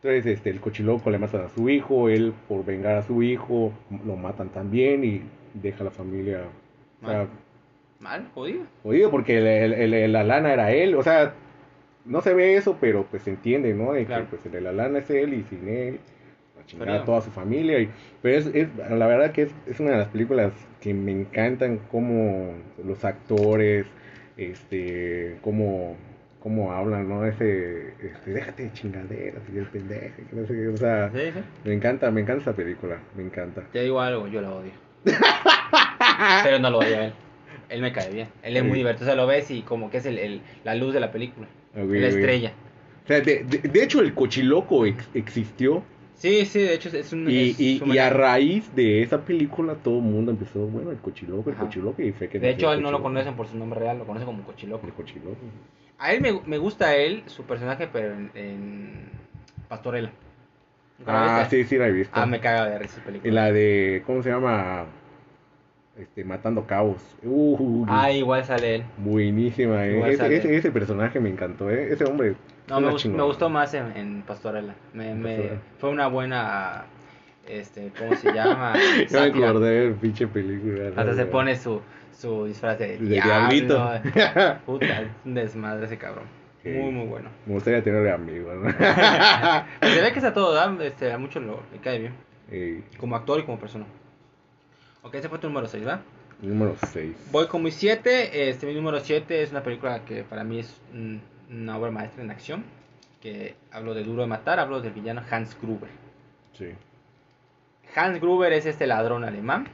Entonces, 0.05 0.35
este, 0.35 0.51
el 0.51 0.61
cochiloco 0.61 1.09
le 1.11 1.19
matan 1.19 1.47
a 1.47 1.49
su 1.49 1.67
hijo, 1.71 2.11
él 2.11 2.35
por 2.47 2.63
vengar 2.63 2.97
a 2.97 3.03
su 3.03 3.23
hijo 3.23 3.73
lo 4.07 4.17
matan 4.17 4.51
también 4.51 5.03
y 5.03 5.23
deja 5.55 5.81
a 5.81 5.85
la 5.85 5.91
familia, 5.91 6.43
o 7.03 7.07
sea, 7.07 7.19
Mal. 7.21 7.29
Mal, 8.01 8.29
jodido. 8.35 8.65
jodido 8.83 9.11
porque 9.11 9.39
el- 9.39 9.73
el- 9.73 9.95
el- 9.95 10.13
la 10.13 10.23
lana 10.23 10.53
era 10.53 10.73
él, 10.73 10.95
o 10.95 11.03
sea, 11.03 11.33
no 12.05 12.21
se 12.21 12.35
ve 12.35 12.55
eso, 12.55 12.77
pero 12.79 13.07
pues 13.11 13.23
se 13.23 13.31
entiende, 13.31 13.73
¿no? 13.73 13.95
De 13.95 14.05
Claro. 14.05 14.25
que 14.25 14.31
pues 14.33 14.45
el 14.45 14.53
de 14.53 14.61
la 14.61 14.73
lana 14.73 14.99
es 14.99 15.09
él 15.09 15.33
y 15.33 15.43
sin 15.45 15.67
él, 15.69 15.99
a 16.63 16.67
chingar 16.67 16.89
Pero- 16.89 17.01
a 17.01 17.05
toda 17.07 17.21
su 17.23 17.31
familia. 17.31 17.79
Y, 17.81 17.89
pero 18.21 18.37
es, 18.37 18.47
es- 18.55 18.69
la 18.77 19.07
verdad 19.07 19.33
que 19.33 19.43
es, 19.45 19.55
es 19.67 19.81
una 19.81 19.93
de 19.93 19.97
las 19.97 20.09
películas 20.09 20.53
que 20.83 20.93
me 20.93 21.13
encantan, 21.13 21.79
como 21.91 22.53
los 22.87 23.03
actores, 23.07 23.87
este, 24.37 25.39
cómo, 25.41 25.97
cómo 26.45 26.71
hablan, 26.73 27.09
¿no? 27.09 27.25
Ese, 27.25 27.89
este, 28.01 28.31
déjate 28.33 28.65
de 28.65 28.73
chingaderas, 28.75 29.43
y 29.53 29.59
el 29.59 29.65
pendejo, 29.67 30.15
que 30.31 30.37
no 30.37 30.47
sé 30.47 30.53
qué, 30.55 30.69
o 30.69 30.77
sea, 30.77 31.11
Sí, 31.11 31.19
sí. 31.35 31.41
me 31.65 31.73
encanta, 31.75 32.11
me 32.13 32.21
encanta 32.21 32.43
esa 32.43 32.53
película, 32.53 32.99
me 33.17 33.23
encanta. 33.25 33.63
Te 33.73 33.83
digo 33.83 33.99
algo, 34.01 34.29
yo 34.29 34.41
la 34.43 34.53
odio. 34.53 34.71
Pero 36.45 36.59
no 36.59 36.71
lo 36.71 36.79
odio 36.79 36.99
a 36.99 37.05
él. 37.07 37.13
Él 37.71 37.81
me 37.81 37.93
cae 37.93 38.11
bien. 38.13 38.29
Él 38.43 38.57
es 38.57 38.63
muy 38.65 38.77
divertido. 38.79 39.07
O 39.07 39.09
sea, 39.09 39.17
lo 39.17 39.27
ves 39.27 39.51
y 39.51 39.63
como 39.63 39.91
que 39.91 39.97
es 39.99 40.07
el, 40.07 40.19
el- 40.19 40.41
la 40.65 40.75
luz 40.75 40.93
de 40.95 41.01
la 41.01 41.11
película. 41.11 41.47
La 41.75 42.07
estrella. 42.09 42.53
O 43.05 43.09
sea, 43.09 43.21
de, 43.21 43.45
de- 43.45 43.59
de 43.69 43.83
hecho 43.83 44.01
el 44.01 44.15
cochiloco 44.15 44.87
ex- 44.87 45.09
existió 45.15 45.83
Sí, 46.15 46.47
sí, 46.47 46.61
de 46.61 46.75
hecho 46.75 46.89
es 46.97 47.13
un... 47.13 47.29
Y, 47.29 47.51
es 47.51 47.61
y, 47.61 47.83
y 47.85 47.99
a 47.99 48.09
raíz 48.09 48.73
de 48.75 49.03
esa 49.03 49.21
película 49.25 49.75
todo 49.75 49.97
el 49.99 50.05
mundo 50.05 50.31
empezó, 50.31 50.61
bueno, 50.61 50.91
el 50.93 50.99
cochiloco, 50.99 51.51
el 51.51 51.57
Ajá. 51.57 51.65
cochiloco, 51.65 52.01
y 52.03 52.13
fue 52.13 52.29
que 52.29 52.39
De 52.39 52.51
hecho, 52.51 52.73
él 52.73 52.81
no 52.81 52.91
lo 52.93 53.03
conocen 53.03 53.35
por 53.35 53.49
su 53.49 53.57
nombre 53.59 53.81
real, 53.81 53.99
lo 53.99 54.05
conocen 54.07 54.27
como 54.27 54.43
Cochiloco. 54.45 54.87
El 54.87 54.93
cochiloco. 54.93 55.37
A 55.99 56.13
él 56.13 56.21
me, 56.21 56.33
me 56.47 56.59
gusta 56.59 56.97
él, 56.97 57.23
su 57.27 57.45
personaje, 57.45 57.89
pero 57.93 58.13
en, 58.15 58.31
en 58.35 59.11
Pastorela. 59.69 60.11
¿Nunca 60.99 61.13
la 61.13 61.43
Ah, 61.43 61.45
sí, 61.51 61.65
sí 61.65 61.77
la 61.79 61.89
he 61.89 61.93
visto. 61.93 62.19
Ah, 62.19 62.27
me 62.27 62.41
caga 62.41 62.67
de 62.79 62.85
esa 62.85 63.01
película. 63.03 63.29
Y 63.31 63.35
la 63.35 63.53
de, 63.53 64.03
¿cómo 64.07 64.23
se 64.23 64.31
llama? 64.31 64.87
Este, 65.97 66.25
Matando 66.25 66.67
Cabos. 66.67 67.03
Uh, 67.23 67.87
Ah, 67.89 68.11
igual 68.11 68.45
sale 68.45 68.77
él. 68.77 68.85
buenísima, 68.99 69.87
eh. 69.87 70.13
Ese, 70.13 70.35
ese, 70.37 70.57
ese 70.57 70.71
personaje 70.73 71.21
me 71.21 71.29
encantó, 71.31 71.71
eh. 71.71 71.93
Ese 71.93 72.05
hombre. 72.05 72.35
No, 72.67 72.81
me, 72.81 72.89
gust- 72.91 73.03
chingona. 73.03 73.23
me 73.23 73.29
gustó 73.29 73.49
más 73.49 73.75
en, 73.75 73.97
en 73.97 74.23
Pastorela. 74.23 74.75
Me, 74.93 75.15
me- 75.15 75.51
fue 75.79 75.91
una 75.91 76.09
buena, 76.09 76.87
este, 77.47 77.93
¿cómo 77.97 78.17
se 78.17 78.33
llama? 78.33 78.75
Ya 79.09 79.21
me 79.21 79.27
acordé 79.27 79.81
del 79.83 79.95
pinche 79.95 80.27
película. 80.27 80.89
Hasta 80.97 81.15
se 81.15 81.27
pone 81.27 81.57
su, 81.57 81.81
su 82.17 82.47
disfraz 82.47 82.79
de, 82.79 82.99
diablito. 82.99 83.77
Puta, 84.67 85.03
es 85.03 85.11
un 85.25 85.35
desmadre 85.35 85.87
ese 85.87 85.99
cabrón. 85.99 86.25
Sí. 86.63 86.71
Muy, 86.71 86.93
muy 86.93 87.07
bueno. 87.07 87.29
Me 87.47 87.55
gustaría 87.55 87.83
tenerle 87.83 88.11
amigos, 88.11 88.55
¿no? 88.57 88.71
Se 89.89 90.01
ve 90.01 90.13
que 90.13 90.19
está 90.19 90.33
todo, 90.33 90.55
¿verdad? 90.55 90.81
este, 90.83 91.13
a 91.13 91.19
muchos 91.19 91.43
le 91.43 91.79
cae 91.83 91.99
bien. 91.99 92.85
Como 92.99 93.17
actor 93.17 93.41
y 93.41 93.45
como 93.45 93.59
persona. 93.59 93.85
Ok, 95.03 95.15
ese 95.17 95.29
fue 95.29 95.39
tu 95.39 95.49
número 95.49 95.67
6, 95.67 95.85
¿verdad? 95.85 96.01
número 96.41 96.77
6. 96.93 97.31
Voy 97.31 97.47
con 97.47 97.63
mi 97.63 97.71
7. 97.71 98.49
Este, 98.49 98.67
mi 98.67 98.75
número 98.75 99.01
7 99.01 99.43
es 99.43 99.51
una 99.51 99.63
película 99.63 100.05
que 100.05 100.23
para 100.23 100.45
mí 100.45 100.61
es 100.61 100.81
una 101.51 101.79
obra 101.79 101.91
maestra 101.91 102.23
en 102.23 102.31
acción. 102.31 102.65
Que 103.21 103.55
hablo 103.71 103.95
de 103.95 104.05
Duro 104.05 104.23
de 104.23 104.29
Matar, 104.29 104.61
hablo 104.61 104.81
del 104.81 104.93
villano 104.93 105.23
Hans 105.31 105.57
Gruber. 105.61 105.89
Sí. 106.53 106.69
Hans 107.95 108.21
Gruber 108.21 108.53
es 108.53 108.67
este 108.67 108.87
ladrón 108.87 109.25
alemán, 109.25 109.67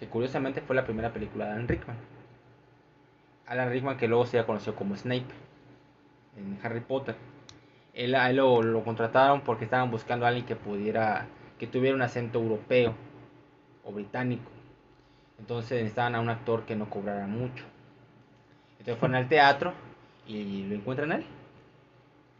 que 0.00 0.08
curiosamente 0.08 0.62
fue 0.62 0.74
la 0.74 0.84
primera 0.84 1.12
película 1.12 1.44
de 1.44 1.52
Alan 1.52 1.68
Rickman. 1.68 1.96
Alan 3.46 3.70
Rickman 3.70 3.98
que 3.98 4.08
luego 4.08 4.24
se 4.24 4.38
ya 4.38 4.46
conoció 4.46 4.74
como 4.74 4.96
Snape 4.96 5.26
en 6.38 6.58
Harry 6.62 6.80
Potter. 6.80 7.16
Él, 7.92 8.14
a 8.14 8.30
él 8.30 8.36
lo, 8.36 8.62
lo 8.62 8.82
contrataron 8.82 9.42
porque 9.42 9.64
estaban 9.64 9.90
buscando 9.90 10.24
a 10.24 10.28
alguien 10.28 10.46
que 10.46 10.56
pudiera, 10.56 11.26
que 11.58 11.66
tuviera 11.66 11.94
un 11.94 12.00
acento 12.00 12.38
europeo 12.38 12.94
o 13.84 13.92
británico. 13.92 14.50
Entonces 15.38 15.72
necesitaban 15.72 16.14
a 16.14 16.20
un 16.20 16.30
actor 16.30 16.64
que 16.64 16.76
no 16.76 16.88
cobrara 16.88 17.26
mucho. 17.26 17.64
Entonces 18.78 18.96
fueron 18.96 19.16
al 19.16 19.28
teatro 19.28 19.74
y 20.26 20.64
lo 20.64 20.76
encuentran 20.76 21.12
a 21.12 21.16
él. 21.16 21.26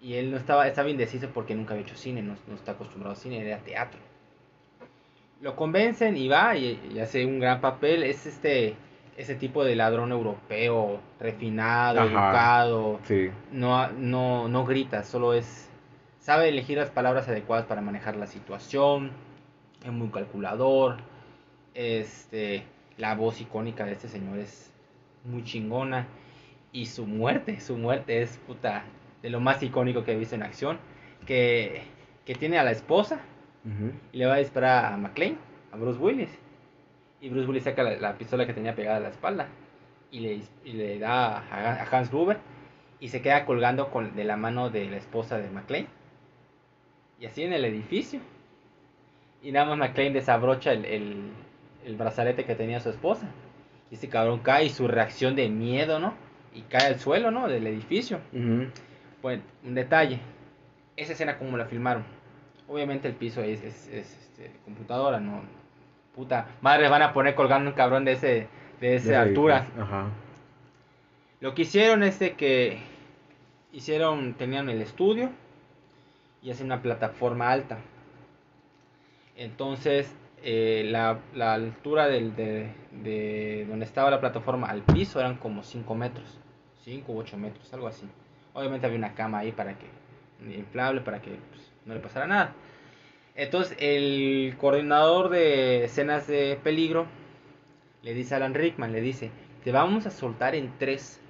Y 0.01 0.15
él 0.15 0.31
no 0.31 0.39
estaba, 0.39 0.67
estaba 0.67 0.89
indeciso 0.89 1.29
porque 1.29 1.55
nunca 1.55 1.75
había 1.75 1.85
hecho 1.85 1.97
cine, 1.97 2.23
no, 2.23 2.37
no 2.47 2.55
está 2.55 2.73
acostumbrado 2.73 3.13
a 3.13 3.17
cine, 3.17 3.47
era 3.47 3.59
teatro 3.59 4.01
lo 5.41 5.57
convencen 5.57 6.17
y 6.17 6.29
va 6.29 6.57
y, 6.57 6.81
y 6.95 6.99
hace 6.99 7.25
un 7.25 7.41
gran 7.41 7.61
papel. 7.61 8.03
Es 8.03 8.27
este 8.27 8.77
ese 9.17 9.35
tipo 9.35 9.65
de 9.65 9.77
ladrón 9.77 10.13
europeo, 10.13 11.01
refinado, 11.19 12.01
Ajá. 12.01 12.09
educado. 12.09 13.01
Sí. 13.05 13.31
No, 13.53 13.91
no, 13.93 14.49
no 14.49 14.65
grita, 14.65 15.05
solo 15.05 15.35
es. 15.35 15.69
Sabe 16.21 16.49
elegir 16.49 16.79
las 16.79 16.91
palabras 16.91 17.29
adecuadas 17.29 17.67
para 17.67 17.81
manejar 17.81 18.17
la 18.17 18.27
situación. 18.27 19.11
Es 19.85 19.93
muy 19.93 20.09
calculador. 20.09 20.99
Este. 21.75 22.65
La 22.97 23.15
voz 23.15 23.41
icónica 23.41 23.85
de 23.85 23.93
este 23.93 24.09
señor 24.09 24.39
es 24.39 24.73
muy 25.25 25.45
chingona. 25.45 26.07
Y 26.73 26.87
su 26.87 27.07
muerte, 27.07 27.61
su 27.61 27.77
muerte 27.77 28.23
es 28.23 28.39
puta. 28.47 28.85
De 29.23 29.31
lo 29.31 29.41
más 29.41 29.63
icónico 29.63 30.05
que 30.05 30.13
he 30.13 30.17
visto 30.17 30.35
en 30.35 30.43
acción. 30.43 30.79
Que, 31.27 31.83
que 32.25 32.35
tiene 32.35 32.59
a 32.59 32.65
la 32.65 32.71
esposa 32.71 33.21
Y 34.13 34.19
le 34.19 34.27
va 34.27 34.35
a 34.35 34.39
disparar 34.39 34.93
a 34.93 34.97
McLean, 34.97 35.37
a 35.73 35.77
Bruce 35.77 35.99
Willis. 35.99 36.31
Y 37.21 37.29
Bruce 37.29 37.47
Willis 37.47 37.65
saca 37.65 37.83
la, 37.83 37.97
la 37.97 38.17
pistola 38.17 38.47
que 38.47 38.55
tenía 38.55 38.75
pegada 38.75 38.97
a 38.97 39.01
la 39.01 39.09
espalda 39.11 39.49
y 40.11 40.21
le, 40.21 40.41
y 40.65 40.73
le 40.73 40.99
da 40.99 41.39
a, 41.39 41.83
a 41.83 41.85
Hans 41.91 42.11
Gruber 42.11 42.39
y 42.99 43.09
se 43.09 43.23
queda 43.23 43.45
colgando 43.45 43.91
con, 43.91 44.17
de 44.17 44.25
la 44.25 44.37
mano 44.37 44.71
de 44.71 44.87
la 44.91 44.97
esposa 44.97 45.39
de 45.39 45.51
McLean. 45.51 45.87
Y 47.19 47.27
así 47.27 47.43
en 47.43 47.53
el 47.53 47.65
edificio. 47.65 48.21
Y 49.43 49.53
nada 49.53 49.67
más 49.67 49.79
McLean 49.91 50.13
desabrocha 50.13 50.73
el, 50.73 50.85
el, 50.85 51.31
el 51.85 51.97
brazalete 51.97 52.45
que 52.45 52.55
tenía 52.55 52.81
su 52.81 52.91
esposa. 52.91 53.27
Y 53.91 53.95
este 53.95 54.09
cabrón 54.09 54.41
cae 54.41 54.67
y 54.67 54.71
su 54.71 54.89
reacción 54.89 55.35
de 55.37 55.49
miedo, 55.49 55.99
¿no? 55.99 56.15
Y 56.55 56.63
cae 56.63 56.87
al 56.87 56.99
suelo, 56.99 57.31
¿no? 57.31 57.49
Del 57.49 57.67
edificio. 57.67 58.21
Bueno, 59.23 59.43
un 59.65 59.75
detalle. 59.75 60.21
Esa 60.97 61.13
escena 61.13 61.39
como 61.39 61.57
la 61.57 61.67
filmaron. 61.67 62.05
Obviamente 62.71 63.09
el 63.09 63.15
piso 63.15 63.43
es, 63.43 63.63
es, 63.65 63.89
es, 63.89 64.17
este, 64.17 64.53
computadora, 64.65 65.19
no. 65.19 65.43
Puta, 66.15 66.47
madre 66.61 66.89
van 66.89 67.03
a 67.03 67.13
poner 67.13 67.35
colgando 67.35 67.71
un 67.71 67.77
cabrón 67.77 68.05
de 68.05 68.13
ese 68.13 68.49
de 68.81 68.95
esa 68.95 69.11
De 69.11 69.17
altura. 69.17 69.67
Ajá. 69.77 70.07
Lo 71.41 71.53
que 71.55 71.63
hicieron 71.63 72.05
es 72.05 72.21
de 72.21 72.35
que 72.35 72.79
hicieron, 73.73 74.35
tenían 74.35 74.69
el 74.69 74.81
estudio 74.83 75.31
y 76.43 76.53
hacen 76.53 76.67
una 76.67 76.81
plataforma 76.81 77.51
alta. 77.51 77.79
Entonces, 79.37 80.15
eh, 80.43 80.85
la, 80.87 81.19
la 81.35 81.55
altura 81.55 82.07
del, 82.07 82.37
de, 82.37 82.73
de 82.93 83.67
donde 83.69 83.85
estaba 83.85 84.11
la 84.11 84.21
plataforma 84.21 84.69
al 84.69 84.83
piso 84.83 85.19
eran 85.19 85.37
como 85.39 85.65
5 85.65 85.95
metros, 85.97 86.39
5 86.85 87.13
u 87.13 87.19
8 87.19 87.37
metros, 87.37 87.75
algo 87.75 87.89
así. 87.89 88.07
Obviamente 88.53 88.87
había 88.87 88.99
una 88.99 89.15
cama 89.15 89.39
ahí 89.39 89.51
para 89.51 89.75
que, 89.77 89.87
inflable, 90.55 91.01
para 91.01 91.21
que 91.21 91.31
pues, 91.31 91.70
no 91.87 91.95
le 91.95 92.01
pasara 92.01 92.27
nada. 92.27 92.53
Entonces, 93.35 93.77
el 93.81 94.55
coordinador 94.59 95.31
de 95.31 95.85
escenas 95.85 96.27
de 96.27 96.59
peligro 96.63 97.07
le 98.03 98.15
dice 98.15 98.35
a 98.35 98.37
Alan 98.39 98.55
Rickman, 98.55 98.93
le 98.93 99.01
dice, 99.01 99.31
te 99.65 99.73
vamos 99.73 100.07
a 100.07 100.11
soltar 100.11 100.55
en 100.55 100.73
tres. 100.79 101.21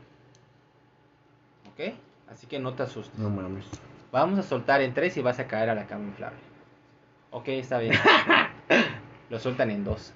¿Ok? 1.72 1.94
Así 2.30 2.46
que 2.46 2.58
no 2.58 2.74
te 2.74 2.84
asustes. 2.84 3.18
No 3.18 3.30
mames. 3.30 3.66
Vamos 4.12 4.38
a 4.38 4.42
soltar 4.42 4.80
en 4.80 4.92
tres 4.94 5.16
y 5.16 5.22
vas 5.22 5.38
a 5.38 5.46
caer 5.46 5.70
a 5.70 5.74
la 5.74 5.86
cama 5.86 6.06
inflable. 6.06 6.38
Ok, 7.30 7.48
está 7.48 7.78
bien. 7.78 7.94
Lo 9.30 9.38
sueltan 9.38 9.70
en 9.70 9.84
dos. 9.84 10.12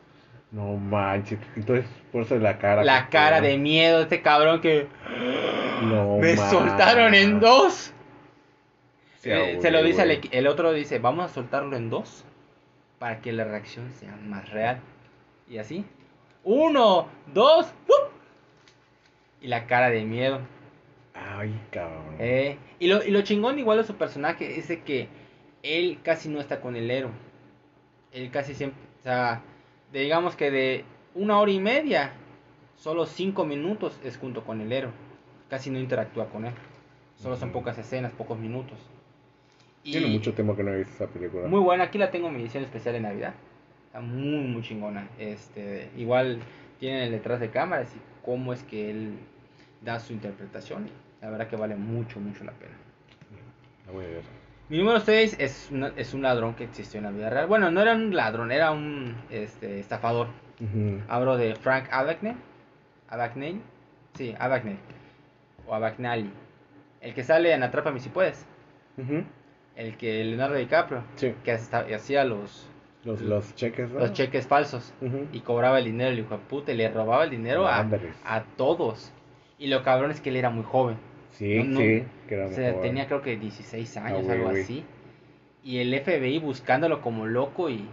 No 0.51 0.77
manches. 0.77 1.38
Entonces, 1.57 1.87
por 2.12 2.23
eso 2.23 2.37
la 2.38 2.59
cara. 2.59 2.85
La 2.85 3.09
cara 3.09 3.40
de 3.40 3.57
miedo 3.59 3.99
de 3.99 4.03
este 4.05 4.23
cabrón 4.23 4.61
que 4.61 4.88
No 5.83 6.18
me 6.18 6.37
soltaron 6.37 7.14
en 7.14 7.41
dos. 7.41 7.93
Eh, 9.25 9.59
se 9.61 9.70
lo 9.70 9.83
dice 9.83 10.03
al 10.03 10.20
el 10.31 10.47
otro 10.47 10.72
dice, 10.72 10.99
vamos 10.99 11.31
a 11.31 11.35
soltarlo 11.35 11.77
en 11.77 11.91
dos 11.91 12.25
para 12.99 13.20
que 13.20 13.33
la 13.33 13.45
reacción 13.45 13.91
sea 13.93 14.16
más 14.16 14.51
real. 14.51 14.81
Y 15.49 15.59
así. 15.59 15.85
Uno, 16.43 17.09
dos, 17.33 17.72
y 19.41 19.47
la 19.47 19.66
cara 19.66 19.91
de 19.91 20.05
miedo. 20.05 20.41
Ay, 21.14 21.55
cabrón. 21.70 22.16
Eh, 22.18 22.59
y, 22.79 22.89
lo, 22.89 23.05
y 23.05 23.11
lo 23.11 23.22
chingón 23.22 23.59
igual 23.59 23.79
de 23.79 23.85
su 23.85 23.95
personaje 23.95 24.59
es 24.59 24.68
de 24.68 24.83
que 24.83 25.09
él 25.62 25.99
casi 26.03 26.29
no 26.29 26.41
está 26.41 26.61
con 26.61 26.77
el 26.77 26.91
héroe. 26.91 27.12
Él 28.12 28.31
casi 28.31 28.55
siempre, 28.55 28.81
o 29.01 29.03
sea, 29.03 29.43
digamos 29.93 30.37
que 30.37 30.51
de 30.51 30.85
una 31.14 31.39
hora 31.39 31.51
y 31.51 31.61
media, 31.61 32.12
solo 32.77 33.07
cinco 33.07 33.45
minutos 33.45 33.99
es 34.05 34.16
junto 34.16 34.45
con 34.45 34.61
el 34.61 34.72
héroe. 34.72 34.93
Casi 35.49 35.70
no 35.70 35.79
interactúa 35.79 36.27
con 36.31 36.47
él. 36.47 36.55
Solo 37.16 37.37
son 37.37 37.53
pocas 37.53 37.79
escenas, 37.79 38.12
pocos 38.12 38.39
minutos. 38.39 38.79
Y 39.85 39.93
Tiene 39.93 40.07
mucho 40.09 40.32
tiempo 40.35 40.57
que 40.57 40.62
no 40.64 40.72
he 40.72 40.78
visto 40.78 40.95
esa 40.95 41.07
película. 41.12 41.47
muy 41.47 41.61
buena, 41.61 41.85
aquí 41.85 41.99
la 41.99 42.11
tengo 42.11 42.28
en 42.28 42.35
mi 42.37 42.41
edición 42.43 42.64
especial 42.64 42.95
de 42.95 43.01
Navidad. 43.01 43.35
Está 43.87 44.01
muy, 44.01 44.39
muy 44.49 44.62
chingona. 44.62 45.07
Este, 45.18 45.91
igual 45.97 46.39
tienen 46.80 47.03
el 47.05 47.11
detrás 47.12 47.39
de 47.41 47.51
cámaras 47.51 47.95
y 47.95 48.01
cómo 48.24 48.53
es 48.53 48.62
que 48.64 48.91
él 48.91 49.14
da 49.82 50.01
su 50.01 50.12
interpretación. 50.14 50.89
La 51.20 51.30
verdad 51.30 51.47
que 51.49 51.57
vale 51.57 51.76
mucho, 51.76 52.18
mucho 52.18 52.45
la 52.45 52.53
pena. 52.53 52.72
La 53.87 53.93
voy 53.93 54.05
a 54.07 54.09
ver. 54.09 54.22
Mi 54.70 54.78
número 54.78 54.99
6 55.01 55.37
es, 55.39 55.68
una- 55.70 55.93
es 55.97 56.14
un 56.14 56.22
ladrón 56.22 56.55
que 56.55 56.64
existió 56.64 56.97
en 56.99 57.05
la 57.05 57.11
vida 57.11 57.28
real. 57.28 57.47
Bueno, 57.47 57.70
no 57.70 57.82
era 57.82 57.93
un 57.95 58.14
ladrón, 58.16 58.51
era 58.51 58.70
un 58.72 59.14
este, 59.30 59.78
estafador. 59.78 60.28
Hablo 61.09 61.37
de 61.37 61.55
Frank 61.57 61.89
Abagnale. 61.91 62.37
Abagnale. 63.09 63.59
Sí, 64.14 64.35
Abagnale. 64.39 64.78
O 65.66 65.74
Abagnale. 65.74 66.30
El 67.03 67.12
que 67.12 67.22
sale 67.22 67.53
en 67.53 67.62
Atrápame 67.62 68.01
si 68.01 68.09
puedes. 68.09 68.47
Ujú. 68.97 69.24
El 69.77 69.97
que 69.97 70.22
Leonardo 70.25 70.55
DiCaprio. 70.57 71.03
Sí. 71.16 71.35
Que 71.45 71.53
hacía 71.53 72.25
los, 72.25 72.68
Los, 73.05 73.20
los 73.20 73.55
cheques, 73.55 73.91
¿no? 73.91 74.01
los 74.01 74.12
cheques 74.12 74.47
falsos. 74.47 74.93
Y 75.33 75.41
cobraba 75.41 75.79
el 75.79 75.87
dinero, 75.87 76.11
el 76.11 76.18
hijo 76.20 76.37
de 76.37 76.45
puta. 76.45 76.72
Y 76.72 76.77
le 76.77 76.89
robaba 76.91 77.25
el 77.25 77.31
dinero 77.31 77.66
a, 77.66 77.87
a 78.25 78.43
todos. 78.57 79.12
Y 79.59 79.68
lo 79.68 79.83
cabrón 79.83 80.11
es 80.11 80.20
que 80.20 80.31
él 80.31 80.37
era 80.37 80.51
muy 80.51 80.64
joven. 80.64 80.97
Sí, 81.31 81.59
No, 81.64 81.64
no. 81.72 81.79
sí. 81.81 82.05
Que 82.29 82.35
era 82.35 82.47
O 82.47 82.53
sea, 82.53 82.81
tenía 82.81 83.07
creo 83.07 83.20
que 83.22 83.37
16 83.37 83.97
años, 83.97 84.18
Ah, 84.20 84.22
güey, 84.22 84.39
algo 84.39 84.49
así. 84.51 84.85
Y 85.64 85.79
el 85.79 85.93
FBI 86.01 86.39
buscándolo 86.39 87.01
como 87.01 87.27
loco 87.27 87.70
y, 87.70 87.89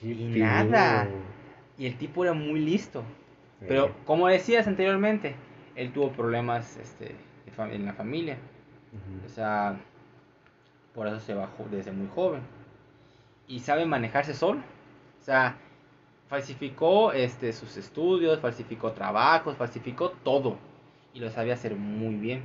Qué 0.00 0.08
y 0.08 0.38
nada. 0.40 1.08
y 1.76 1.86
el 1.86 1.96
tipo 1.98 2.24
era 2.24 2.32
muy 2.32 2.60
listo. 2.60 3.02
Sí. 3.58 3.66
Pero 3.68 3.94
como 4.06 4.28
decías 4.28 4.66
anteriormente, 4.66 5.34
él 5.76 5.92
tuvo 5.92 6.12
problemas 6.12 6.76
este, 6.78 7.14
en 7.58 7.84
la 7.84 7.92
familia. 7.92 8.38
O 9.26 9.28
sea, 9.28 9.78
por 10.94 11.06
eso 11.06 11.20
se 11.20 11.34
bajó 11.34 11.66
desde 11.70 11.92
muy 11.92 12.08
joven. 12.08 12.42
Y 13.46 13.60
sabe 13.60 13.84
manejarse 13.86 14.34
solo. 14.34 14.60
O 15.20 15.24
sea, 15.24 15.56
falsificó 16.28 17.12
este, 17.12 17.52
sus 17.52 17.76
estudios, 17.76 18.40
falsificó 18.40 18.92
trabajos, 18.92 19.56
falsificó 19.56 20.10
todo. 20.10 20.58
Y 21.12 21.20
lo 21.20 21.30
sabía 21.30 21.54
hacer 21.54 21.74
muy 21.74 22.14
bien. 22.14 22.42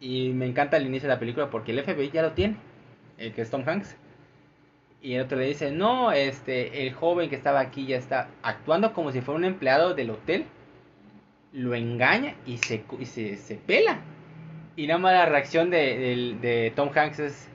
Y 0.00 0.30
me 0.30 0.46
encanta 0.46 0.76
el 0.76 0.86
inicio 0.86 1.08
de 1.08 1.14
la 1.14 1.20
película 1.20 1.50
porque 1.50 1.72
el 1.72 1.82
FBI 1.82 2.10
ya 2.10 2.22
lo 2.22 2.32
tiene. 2.32 2.56
El 3.18 3.32
que 3.32 3.42
es 3.42 3.50
Tom 3.50 3.62
Hanks. 3.66 3.96
Y 5.02 5.14
el 5.14 5.22
otro 5.22 5.38
le 5.38 5.46
dice, 5.46 5.70
no, 5.70 6.12
este, 6.12 6.86
el 6.86 6.94
joven 6.94 7.28
que 7.28 7.36
estaba 7.36 7.60
aquí 7.60 7.86
ya 7.86 7.98
está 7.98 8.28
actuando 8.42 8.94
como 8.94 9.12
si 9.12 9.20
fuera 9.20 9.38
un 9.38 9.44
empleado 9.44 9.94
del 9.94 10.10
hotel. 10.10 10.46
Lo 11.52 11.74
engaña 11.74 12.34
y 12.46 12.58
se, 12.58 12.84
y 12.98 13.04
se, 13.04 13.36
se 13.36 13.56
pela. 13.56 14.00
Y 14.76 14.86
nada 14.86 14.98
más 14.98 15.12
la 15.12 15.26
reacción 15.26 15.70
de, 15.70 16.36
de 16.40 16.72
Tom 16.74 16.90
Hanks 16.94 17.18
es, 17.20 17.48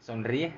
sonríe. 0.00 0.52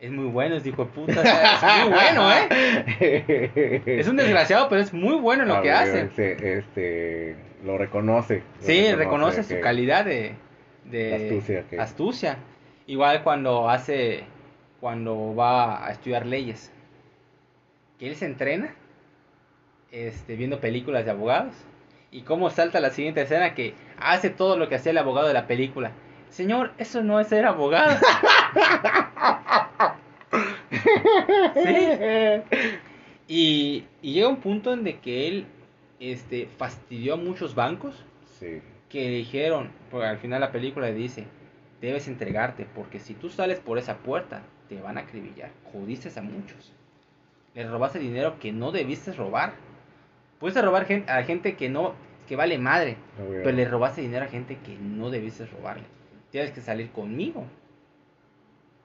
Es 0.00 0.10
muy 0.12 0.26
bueno, 0.26 0.54
es 0.56 0.64
hijo 0.66 0.84
de 0.84 0.90
puta. 0.92 1.20
o 1.20 1.22
sea, 1.22 1.54
es 1.82 1.84
muy 1.84 1.92
bueno, 1.92 2.30
¿eh? 2.32 3.82
Es 3.86 4.06
un 4.08 4.16
desgraciado, 4.16 4.68
pero 4.68 4.80
es 4.80 4.92
muy 4.94 5.16
bueno 5.16 5.42
en 5.42 5.48
lo 5.48 5.60
que 5.60 5.72
hace. 5.72 6.02
Este, 6.02 6.58
este, 6.58 7.36
lo 7.64 7.76
reconoce. 7.76 8.42
lo 8.60 8.66
Sí, 8.66 8.92
reconoce 8.92 9.42
su 9.42 9.60
calidad 9.60 10.04
de, 10.04 10.34
de 10.84 11.14
Astucia, 11.14 11.64
que- 11.68 11.80
astucia. 11.80 12.36
Igual 12.86 13.22
cuando 13.24 13.68
hace, 13.68 14.24
cuando 14.80 15.34
va 15.34 15.84
a 15.86 15.90
estudiar 15.90 16.24
leyes, 16.24 16.72
que 17.98 18.08
él 18.08 18.14
se 18.14 18.26
entrena, 18.26 18.74
este, 19.90 20.36
viendo 20.36 20.60
películas 20.60 21.04
de 21.04 21.10
abogados 21.10 21.54
y 22.10 22.22
cómo 22.22 22.50
salta 22.50 22.80
la 22.80 22.90
siguiente 22.90 23.22
escena 23.22 23.54
que 23.54 23.74
hace 23.98 24.30
todo 24.30 24.56
lo 24.56 24.68
que 24.68 24.76
hacía 24.76 24.90
el 24.92 24.98
abogado 24.98 25.28
de 25.28 25.34
la 25.34 25.46
película. 25.46 25.92
Señor, 26.30 26.72
eso 26.78 27.02
no 27.02 27.20
es 27.20 27.28
ser 27.28 27.46
abogado. 27.46 27.96
sí. 31.54 32.42
Y, 33.26 33.84
y 34.02 34.12
llega 34.14 34.28
un 34.28 34.36
punto 34.40 34.72
en 34.72 34.84
de 34.84 34.98
que 35.00 35.28
él, 35.28 35.46
este, 36.00 36.46
fastidió 36.56 37.14
a 37.14 37.16
muchos 37.16 37.54
bancos 37.54 38.04
Sí. 38.38 38.62
que 38.88 39.08
dijeron, 39.10 39.70
porque 39.90 40.06
al 40.06 40.18
final 40.18 40.40
la 40.40 40.52
película 40.52 40.86
le 40.86 40.94
dice, 40.94 41.26
debes 41.80 42.08
entregarte, 42.08 42.66
porque 42.74 43.00
si 43.00 43.14
tú 43.14 43.28
sales 43.30 43.58
por 43.58 43.78
esa 43.78 43.96
puerta, 43.98 44.42
te 44.68 44.80
van 44.80 44.96
a 44.96 45.02
acribillar. 45.02 45.50
Jodiste 45.72 46.16
a 46.18 46.22
muchos. 46.22 46.72
Le 47.54 47.66
robaste 47.66 47.98
dinero 47.98 48.38
que 48.38 48.52
no 48.52 48.70
debiste 48.70 49.12
robar. 49.12 49.54
Puedes 50.38 50.64
robar 50.64 50.86
a 51.08 51.22
gente 51.24 51.56
que 51.56 51.68
no, 51.68 51.94
que 52.28 52.36
vale 52.36 52.58
madre, 52.58 52.96
pero 53.16 53.52
le 53.52 53.64
robaste 53.66 54.00
dinero 54.00 54.24
a 54.24 54.28
gente 54.28 54.58
que 54.58 54.76
no 54.78 55.10
debiste 55.10 55.46
robarle. 55.46 55.84
Tienes 56.30 56.52
que 56.52 56.60
salir 56.60 56.90
conmigo 56.90 57.44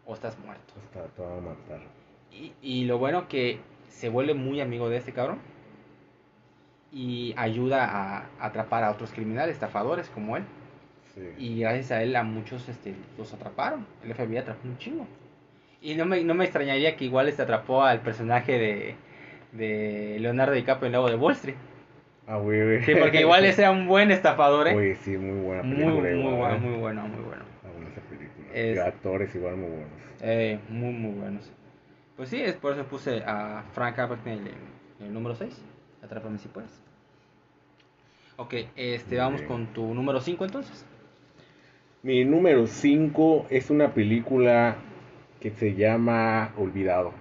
o 0.05 0.13
estás 0.13 0.37
muerto. 0.39 0.73
Hasta 0.85 1.05
te 1.07 1.21
van 1.21 1.37
a 1.37 1.41
matar. 1.41 1.79
Y, 2.31 2.53
y 2.61 2.85
lo 2.85 2.97
bueno 2.97 3.27
que 3.27 3.59
se 3.89 4.09
vuelve 4.09 4.33
muy 4.33 4.61
amigo 4.61 4.89
de 4.89 4.97
este 4.97 5.13
cabrón. 5.13 5.39
Y 6.91 7.33
ayuda 7.37 7.85
a 7.85 8.29
atrapar 8.39 8.83
a 8.83 8.91
otros 8.91 9.11
criminales, 9.11 9.53
estafadores 9.55 10.09
como 10.09 10.37
él. 10.37 10.43
Sí. 11.13 11.21
Y 11.37 11.59
gracias 11.59 11.91
a 11.91 12.01
él 12.01 12.15
a 12.15 12.23
muchos 12.23 12.67
este, 12.69 12.95
los 13.17 13.33
atraparon. 13.33 13.85
El 14.03 14.13
FBI 14.13 14.37
atrapó 14.37 14.67
un 14.67 14.77
chingo. 14.77 15.07
Y 15.81 15.95
no 15.95 16.05
me, 16.05 16.23
no 16.23 16.33
me 16.33 16.45
extrañaría 16.45 16.95
que 16.95 17.05
igual 17.05 17.27
este 17.27 17.41
atrapó 17.41 17.83
al 17.83 18.01
personaje 18.01 18.57
de, 18.57 18.95
de 19.53 20.17
Leonardo 20.19 20.53
DiCaprio 20.53 20.87
en 20.87 20.93
Lobo 20.93 21.09
de 21.09 21.15
Wall 21.15 21.33
Street. 21.33 21.55
Ah, 22.27 22.37
güey, 22.37 22.63
güey. 22.63 22.83
Sí, 22.83 22.93
porque 22.99 23.19
igual 23.21 23.43
ese 23.45 23.61
era 23.61 23.71
un 23.71 23.87
buen 23.87 24.09
estafador, 24.11 24.67
¿eh? 24.67 24.73
Güey, 24.73 24.95
sí, 24.95 25.17
muy 25.17 25.41
buena 25.45 25.61
película. 25.61 25.87
muy, 25.89 26.09
igual, 26.09 26.55
¿eh? 26.55 26.59
muy 26.59 26.77
bueno, 26.79 27.07
muy 27.07 27.21
bueno. 27.23 27.43
Está 27.55 27.69
buena 27.69 27.89
esa 27.89 28.01
película. 28.01 28.47
Es- 28.53 28.79
actores 28.79 29.35
igual 29.35 29.57
muy 29.57 29.69
buenos. 29.69 29.89
Eh, 30.21 30.59
muy, 30.69 30.93
muy 30.93 31.11
buenos. 31.19 31.51
Pues 32.15 32.29
sí, 32.29 32.41
es 32.41 32.53
por 32.55 32.73
eso 32.73 32.85
puse 32.85 33.23
a 33.25 33.63
Frank 33.73 33.99
Abagnale 33.99 34.39
en, 34.41 34.47
en 34.99 35.07
el 35.07 35.13
número 35.13 35.35
6. 35.35 35.61
Atrápame 36.03 36.37
si 36.37 36.47
puedes. 36.47 36.81
Ok, 38.37 38.53
este, 38.75 39.17
vamos 39.17 39.41
bien. 39.41 39.47
con 39.47 39.67
tu 39.67 39.93
número 39.93 40.19
5 40.21 40.45
entonces. 40.45 40.85
Mi 42.03 42.23
número 42.25 42.67
5 42.67 43.47
es 43.49 43.69
una 43.69 43.93
película 43.93 44.75
que 45.39 45.51
se 45.51 45.75
llama 45.75 46.51
Olvidado. 46.57 47.13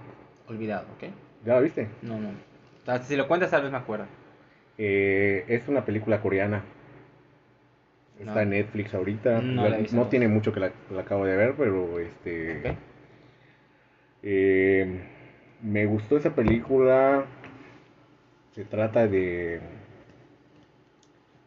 Olvidado, 0.49 0.87
¿ok? 0.97 1.11
¿Ya 1.45 1.55
la 1.55 1.61
viste? 1.61 1.88
No, 2.03 2.18
no. 2.18 2.28
O 2.28 2.84
sea, 2.84 2.99
si 3.03 3.16
lo 3.16 3.28
cuentas 3.28 3.51
tal 3.51 3.62
vez 3.62 3.70
me 3.72 3.78
acuerdo. 3.78 4.07
Eh, 4.78 5.45
es 5.49 5.68
una 5.68 5.84
película 5.84 6.20
coreana. 6.20 6.62
Está 8.18 8.34
No. 8.34 8.40
en 8.40 8.51
Netflix 8.51 8.95
ahorita. 8.95 9.40
No 9.40 9.68
la 9.68 10.09
tiene 10.09 10.28
mucho 10.28 10.53
que 10.53 10.61
la, 10.61 10.72
la 10.90 11.01
acabo 11.03 11.24
de 11.24 11.36
ver, 11.36 11.55
pero 11.57 11.99
este. 11.99 12.76
Eh, 14.22 15.01
me 15.62 15.86
gustó 15.86 16.16
esa 16.16 16.34
película. 16.34 17.24
Se 18.55 18.64
trata 18.64 19.07
de. 19.09 19.61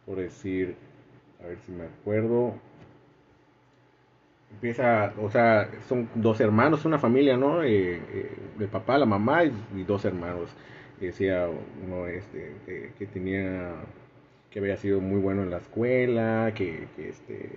Por 0.04 0.18
decir. 0.18 0.76
A 1.42 1.46
ver 1.46 1.58
si 1.64 1.72
me 1.72 1.84
acuerdo. 1.84 2.54
Empieza, 4.52 5.12
o 5.20 5.30
sea, 5.30 5.68
son 5.88 6.08
dos 6.14 6.40
hermanos, 6.40 6.84
una 6.84 6.98
familia, 6.98 7.36
¿no? 7.36 7.62
Eh, 7.62 7.96
eh, 7.96 8.30
el 8.60 8.68
papá, 8.68 8.96
la 8.98 9.06
mamá 9.06 9.44
y, 9.44 9.52
y 9.76 9.82
dos 9.84 10.04
hermanos. 10.04 10.50
Decía 11.00 11.46
uno 11.86 12.06
este, 12.06 12.52
que, 12.64 12.90
que 12.98 13.06
tenía, 13.06 13.70
que 14.50 14.58
había 14.60 14.76
sido 14.76 15.00
muy 15.00 15.20
bueno 15.20 15.42
en 15.42 15.50
la 15.50 15.58
escuela, 15.58 16.52
que, 16.54 16.86
que, 16.96 17.08
este, 17.10 17.50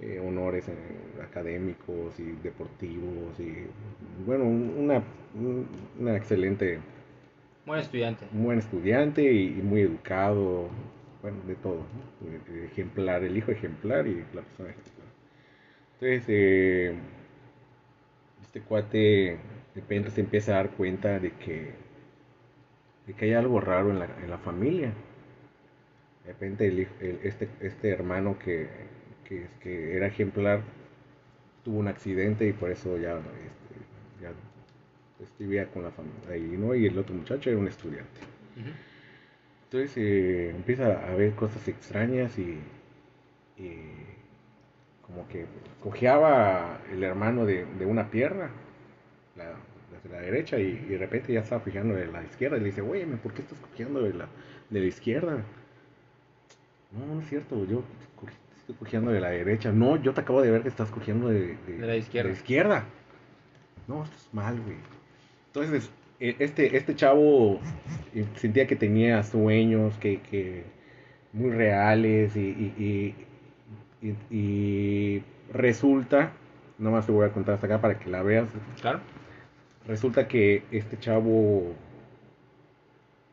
eh, 0.00 0.20
honores 0.26 0.68
en- 0.68 1.22
académicos 1.22 2.18
y 2.18 2.32
deportivos 2.42 3.38
y 3.40 3.54
bueno, 4.26 4.44
un- 4.44 4.74
una, 4.78 5.02
un- 5.34 5.66
una 6.00 6.16
excelente, 6.16 6.80
Buen 7.66 7.80
estudiante. 7.80 8.26
un 8.32 8.44
buen 8.44 8.58
estudiante 8.58 9.22
y, 9.22 9.48
y 9.58 9.62
muy 9.62 9.82
educado, 9.82 10.68
bueno, 11.22 11.38
de 11.46 11.54
todo, 11.56 11.80
¿no? 12.20 12.64
Ejemplar, 12.66 13.22
el 13.24 13.36
hijo 13.36 13.50
ejemplar 13.50 14.06
y 14.06 14.14
la 14.34 14.42
persona 14.42 14.70
ejemplar. 14.70 14.95
Entonces, 16.00 16.24
eh, 16.28 16.94
este 18.42 18.60
cuate 18.62 18.98
de 18.98 19.38
repente 19.74 20.10
se 20.10 20.20
empieza 20.22 20.52
a 20.52 20.56
dar 20.56 20.70
cuenta 20.70 21.18
de 21.18 21.32
que, 21.32 21.72
de 23.06 23.14
que 23.14 23.24
hay 23.24 23.32
algo 23.32 23.58
raro 23.58 23.88
en 23.90 23.98
la, 24.00 24.04
en 24.22 24.28
la 24.30 24.36
familia. 24.38 24.92
De 26.26 26.32
repente 26.32 26.66
el, 26.68 26.80
el- 27.00 27.20
este, 27.22 27.48
este 27.60 27.88
hermano 27.88 28.38
que, 28.38 28.68
que, 29.26 29.46
que 29.60 29.96
era 29.96 30.08
ejemplar 30.08 30.60
tuvo 31.64 31.78
un 31.78 31.88
accidente 31.88 32.46
y 32.46 32.52
por 32.52 32.70
eso 32.70 32.96
ya, 32.98 33.16
este, 33.18 34.22
ya 34.22 34.32
vivía 35.38 35.66
con 35.70 35.84
la 35.84 35.90
familia 35.90 36.30
ahí, 36.30 36.56
¿no? 36.58 36.74
Y 36.74 36.86
el 36.86 36.98
otro 36.98 37.14
muchacho 37.14 37.50
era 37.50 37.58
un 37.58 37.68
estudiante. 37.68 38.20
Entonces 39.64 39.96
eh, 39.96 40.50
empieza 40.50 40.92
a 41.08 41.14
ver 41.14 41.32
cosas 41.34 41.66
extrañas 41.68 42.38
y, 42.38 42.58
y 43.58 43.78
como 45.06 45.26
que 45.28 45.46
cojeaba 45.82 46.80
el 46.92 47.02
hermano 47.04 47.46
de, 47.46 47.64
de 47.78 47.86
una 47.86 48.10
pierna, 48.10 48.50
la, 49.36 49.44
de 50.02 50.10
la 50.10 50.20
derecha, 50.20 50.58
y, 50.58 50.64
y 50.66 50.90
de 50.92 50.98
repente 50.98 51.32
ya 51.32 51.40
estaba 51.40 51.60
fijando 51.62 51.94
de 51.94 52.06
la 52.06 52.22
izquierda 52.24 52.56
y 52.56 52.60
le 52.60 52.66
dice, 52.66 52.82
oye, 52.82 53.06
¿por 53.22 53.32
qué 53.34 53.42
estás 53.42 53.58
cojeando 53.60 54.02
de 54.02 54.14
la, 54.14 54.28
de 54.70 54.80
la 54.80 54.86
izquierda? 54.86 55.38
No, 56.92 57.14
no 57.14 57.20
es 57.20 57.28
cierto, 57.28 57.64
yo 57.66 57.82
estoy 58.58 58.74
cojeando 58.76 59.10
de 59.10 59.20
la 59.20 59.30
derecha. 59.30 59.72
No, 59.72 59.96
yo 60.02 60.12
te 60.14 60.20
acabo 60.20 60.42
de 60.42 60.50
ver 60.50 60.62
que 60.62 60.68
estás 60.68 60.90
cojeando 60.90 61.28
de, 61.28 61.56
De 61.66 61.86
la 61.86 61.96
izquierda. 61.96 62.30
izquierda. 62.30 62.84
No, 63.86 64.04
esto 64.04 64.16
es 64.16 64.34
mal, 64.34 64.60
güey. 64.60 64.76
Entonces 65.48 65.90
e- 66.20 66.36
este, 66.38 66.76
este 66.76 66.94
chavo 66.96 67.60
eh, 68.14 68.24
sentía 68.36 68.66
que 68.66 68.76
tenía 68.76 69.22
sueños 69.22 69.96
que, 69.98 70.20
que 70.20 70.64
muy 71.32 71.50
reales 71.50 72.36
y, 72.36 72.40
y, 72.78 73.14
y, 74.30 75.22
resulta, 75.52 76.32
nomás 76.78 77.06
te 77.06 77.12
voy 77.12 77.26
a 77.26 77.32
contar 77.32 77.54
hasta 77.54 77.66
acá 77.66 77.80
para 77.80 77.98
que 77.98 78.10
la 78.10 78.22
veas, 78.22 78.48
Claro. 78.80 79.00
resulta 79.86 80.26
que 80.28 80.62
este 80.70 80.98
chavo 80.98 81.74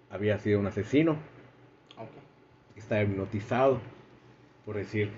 había 0.09 0.37
sido 0.39 0.59
un 0.59 0.67
asesino, 0.67 1.17
está 2.75 3.01
hipnotizado, 3.01 3.79
por 4.65 4.75
decir, 4.77 5.09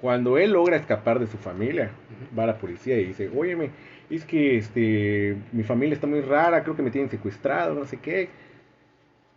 cuando 0.00 0.38
él 0.38 0.52
logra 0.52 0.76
escapar 0.76 1.18
de 1.18 1.26
su 1.26 1.36
familia, 1.38 1.90
va 2.38 2.44
a 2.44 2.46
la 2.46 2.58
policía 2.58 2.98
y 2.98 3.06
dice, 3.06 3.30
óyeme, 3.34 3.70
es 4.10 4.24
que 4.24 4.58
este, 4.58 5.36
mi 5.52 5.62
familia 5.62 5.94
está 5.94 6.06
muy 6.06 6.20
rara, 6.20 6.62
creo 6.62 6.76
que 6.76 6.82
me 6.82 6.90
tienen 6.90 7.10
secuestrado, 7.10 7.74
no 7.74 7.86
sé 7.86 7.96
qué. 7.98 8.28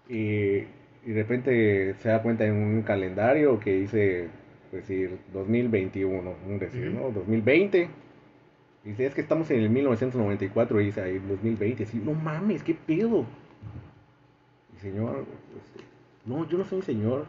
Y, 0.09 0.65
y 1.09 1.11
de 1.13 1.21
repente 1.23 1.93
se 2.01 2.09
da 2.09 2.21
cuenta 2.21 2.45
en 2.45 2.53
un 2.55 2.81
calendario 2.81 3.59
que 3.59 3.73
dice, 3.73 4.27
decir, 4.72 5.18
2021, 5.34 6.36
un 6.47 6.59
decir. 6.59 6.91
¿no? 6.91 7.11
2020. 7.11 7.89
Dice, 8.84 9.05
es 9.05 9.13
que 9.13 9.22
estamos 9.22 9.49
en 9.51 9.61
el 9.61 9.70
1994, 9.70 10.82
y 10.82 10.86
dice 10.86 11.01
ahí, 11.01 11.20
2020. 11.20 11.84
Así, 11.84 11.97
no 11.97 12.13
mames, 12.13 12.63
¿qué 12.63 12.74
pedo? 12.74 13.26
Y 14.76 14.80
señor, 14.80 15.26
este, 15.57 15.84
no, 16.26 16.47
yo 16.47 16.57
no 16.57 16.65
soy 16.65 16.80
un 16.80 16.86
señor. 16.86 17.26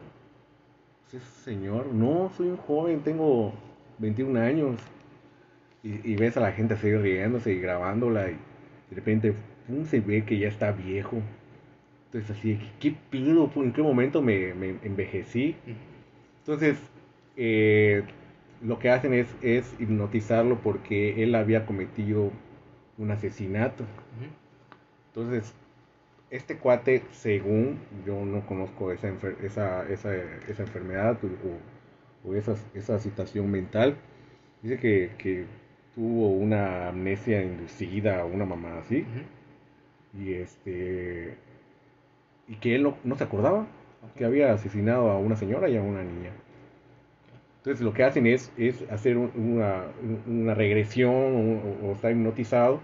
¿Usted 1.05 1.17
es 1.17 1.23
señor? 1.23 1.87
No, 1.87 2.31
soy 2.37 2.47
un 2.47 2.57
joven, 2.57 3.01
tengo 3.01 3.53
21 3.97 4.39
años. 4.39 4.79
Y, 5.83 6.11
y 6.11 6.15
ves 6.15 6.37
a 6.37 6.41
la 6.41 6.51
gente 6.51 6.73
así 6.73 6.93
riéndose 6.95 7.53
y 7.53 7.59
grabándola 7.59 8.29
y 8.29 8.37
de 8.89 8.95
repente 8.95 9.33
pum, 9.65 9.85
se 9.85 9.99
ve 9.99 10.25
que 10.25 10.37
ya 10.37 10.49
está 10.49 10.71
viejo. 10.71 11.21
Entonces 12.07 12.37
así, 12.37 12.59
¿qué, 12.79 12.91
qué 12.91 12.97
pedo? 13.09 13.49
¿En 13.55 13.71
qué 13.71 13.81
momento 13.81 14.21
me, 14.21 14.53
me 14.53 14.75
envejecí? 14.83 15.55
Entonces, 16.39 16.77
eh, 17.39 18.03
lo 18.63 18.79
que 18.79 18.91
hacen 18.91 19.15
es, 19.15 19.27
es 19.43 19.73
hipnotizarlo 19.79 20.59
porque 20.61 21.23
él 21.23 21.35
había 21.35 21.65
cometido 21.67 22.31
un 22.99 23.11
asesinato. 23.11 23.85
Entonces, 25.13 25.53
este 26.31 26.57
cuate, 26.57 27.03
según 27.11 27.79
yo 28.05 28.25
no 28.25 28.45
conozco 28.47 28.91
esa, 28.91 29.09
enfer- 29.09 29.37
esa, 29.43 29.89
esa, 29.89 30.15
esa 30.49 30.63
enfermedad 30.63 31.17
o, 31.23 32.29
o 32.29 32.35
esa, 32.35 32.55
esa 32.75 32.99
situación 32.99 33.49
mental, 33.51 33.97
dice 34.63 34.79
que, 34.79 35.11
que 35.19 35.45
tuvo 35.95 36.29
una 36.31 36.89
amnesia 36.89 37.43
inducida 37.43 38.25
o 38.25 38.29
una 38.29 38.45
mamá 38.45 38.79
así, 38.79 39.05
y 40.13 40.33
este 40.33 41.35
y 42.47 42.55
que 42.55 42.75
él 42.75 42.83
no, 42.83 42.97
no 43.03 43.15
se 43.15 43.23
acordaba 43.23 43.67
que 44.17 44.25
había 44.25 44.53
asesinado 44.53 45.09
a 45.11 45.17
una 45.17 45.35
señora 45.35 45.69
y 45.69 45.77
a 45.77 45.81
una 45.81 46.03
niña. 46.03 46.31
Entonces 47.69 47.85
lo 47.85 47.93
que 47.93 48.03
hacen 48.03 48.25
es, 48.25 48.51
es 48.57 48.83
hacer 48.89 49.15
un- 49.15 49.31
una, 49.35 49.83
una 50.25 50.55
regresión 50.55 51.61
o, 51.83 51.87
o 51.87 51.91
estar 51.93 52.09
hipnotizado 52.11 52.79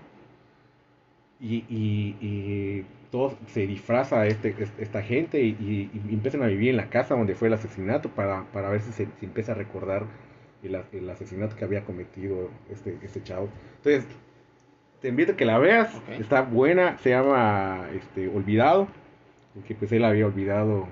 y, 1.40 1.66
y, 1.68 2.16
y 2.22 2.86
todo 3.12 3.36
se 3.48 3.66
disfraza 3.66 4.22
a 4.22 4.28
este, 4.28 4.54
es- 4.60 4.72
esta 4.78 5.02
gente 5.02 5.42
y, 5.42 5.50
y- 5.60 6.14
empiezan 6.14 6.44
a 6.44 6.46
vivir 6.48 6.70
en 6.70 6.78
la 6.78 6.92
casa 6.92 7.16
donde 7.16 7.34
fue 7.34 7.48
el 7.48 7.56
asesinato 7.56 8.10
para, 8.10 8.44
para 8.54 8.70
ver 8.70 8.82
si 8.82 8.92
se 8.92 9.08
si 9.20 9.26
empieza 9.26 9.54
a 9.54 9.56
recordar 9.56 10.04
el, 10.62 10.80
el 10.92 11.10
asesinato 11.10 11.56
que 11.56 11.66
había 11.66 11.84
cometido 11.84 12.52
este, 12.72 12.96
este 13.02 13.24
chavo. 13.24 13.50
Entonces, 13.78 14.06
te 15.02 15.08
invito 15.08 15.32
a 15.32 15.36
que 15.36 15.46
la 15.46 15.58
veas, 15.58 15.96
está 16.20 16.44
buena, 16.44 17.00
se 17.00 17.10
llama 17.10 17.88
este, 17.96 18.28
Olvidado, 18.28 18.88
porque 19.56 19.74
pues 19.74 19.92
él 19.94 20.06
había 20.06 20.28
olvidado. 20.28 20.88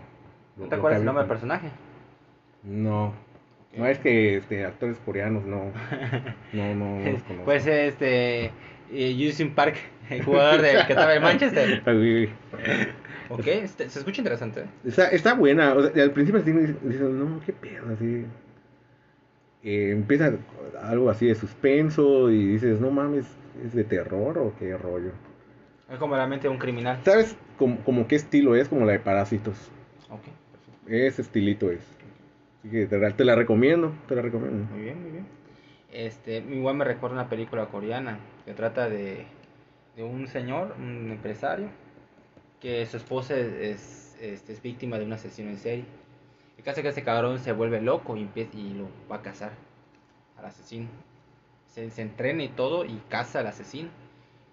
¿No 0.58 0.66
te 0.68 0.74
acuerdas 0.78 1.00
el 1.02 1.06
nombre 1.06 1.22
del 1.26 1.30
personaje? 1.30 1.68
No. 2.64 3.14
No 3.78 3.86
es 3.88 4.00
que 4.00 4.38
este, 4.38 4.66
actores 4.66 4.98
coreanos 5.06 5.46
no, 5.46 5.72
no, 6.54 6.76
no, 6.76 7.00
no 7.00 7.12
los 7.12 7.24
conozco. 7.24 7.46
Pues 7.46 7.66
este. 7.68 8.52
Justin 8.92 9.56
Park, 9.56 9.76
el 10.10 10.24
jugador 10.24 10.62
del 10.62 10.86
que 10.86 10.94
estaba 10.94 11.16
en 11.16 11.24
Manchester. 11.24 11.82
Ok, 13.30 13.48
este- 13.48 13.90
se 13.90 14.00
escucha 14.00 14.22
interesante. 14.22 14.60
¿eh? 14.62 14.66
Está, 14.86 15.08
está 15.08 15.34
buena, 15.34 15.74
o 15.74 15.90
sea, 15.90 16.04
al 16.04 16.12
principio 16.12 16.42
así 16.42 16.52
dices, 16.52 16.76
no, 17.02 17.40
qué 17.44 17.54
pedo, 17.54 17.86
así. 17.92 18.26
Eh, 19.64 19.92
empieza 19.92 20.34
algo 20.84 21.10
así 21.10 21.26
de 21.28 21.34
suspenso 21.34 22.30
y 22.30 22.46
dices, 22.50 22.80
no 22.80 22.92
mames, 22.92 23.26
¿es 23.66 23.74
de 23.74 23.86
terror 23.86 24.38
o 24.38 24.54
qué 24.60 24.78
rollo? 24.78 25.12
Es 25.90 25.98
como 25.98 26.16
la 26.18 26.28
mente 26.28 26.48
de 26.48 26.54
un 26.54 26.60
criminal. 26.60 27.00
¿Sabes 27.06 27.36
como, 27.58 27.78
como 27.80 28.08
qué 28.08 28.18
estilo 28.18 28.56
es? 28.56 28.68
Como 28.68 28.86
la 28.86 28.92
de 28.92 29.00
Parásitos. 29.00 29.56
Ok, 30.10 30.22
perfecto. 30.52 30.88
Ese 30.88 31.22
estilito 31.24 31.72
es. 31.72 31.80
Así 32.64 32.70
que 32.72 32.88
te, 32.88 32.98
la- 32.98 33.16
te 33.16 33.26
la 33.26 33.36
recomiendo, 33.36 33.94
te 34.08 34.16
la 34.16 34.24
recomiendo. 34.24 34.66
Muy 34.72 34.82
bien, 34.82 35.02
muy 35.02 35.12
bien. 35.12 35.28
Este, 35.92 36.38
igual 36.38 36.76
me 36.76 36.86
recuerda 36.86 37.16
una 37.16 37.30
película 37.30 37.68
coreana 37.68 38.20
que 38.46 38.54
trata 38.54 38.90
de, 38.90 39.26
de 39.96 40.04
un 40.04 40.28
señor, 40.28 40.76
un 40.80 41.12
empresario, 41.12 41.68
que 42.60 42.86
su 42.86 42.98
esposa 42.98 43.36
es, 43.38 43.54
es, 43.54 44.18
este, 44.22 44.54
es 44.54 44.62
víctima 44.62 45.00
de 45.00 45.06
un 45.06 45.14
asesino 45.14 45.50
en 45.50 45.58
serie. 45.58 45.86
El 46.58 46.64
caso 46.64 46.80
es 46.80 46.84
que 46.84 46.90
ese 46.90 47.04
cabrón 47.04 47.40
se 47.40 47.52
vuelve 47.54 47.82
loco 47.82 48.18
y, 48.18 48.22
empieza, 48.22 48.58
y 48.58 48.74
lo 48.74 48.88
va 49.12 49.18
a 49.18 49.22
cazar 49.22 49.52
al 50.38 50.46
asesino. 50.46 50.88
Se, 51.68 51.90
se 51.92 52.02
entrena 52.04 52.44
y 52.44 52.50
todo 52.50 52.86
y 52.86 53.02
caza 53.10 53.40
al 53.40 53.48
asesino. 53.48 53.90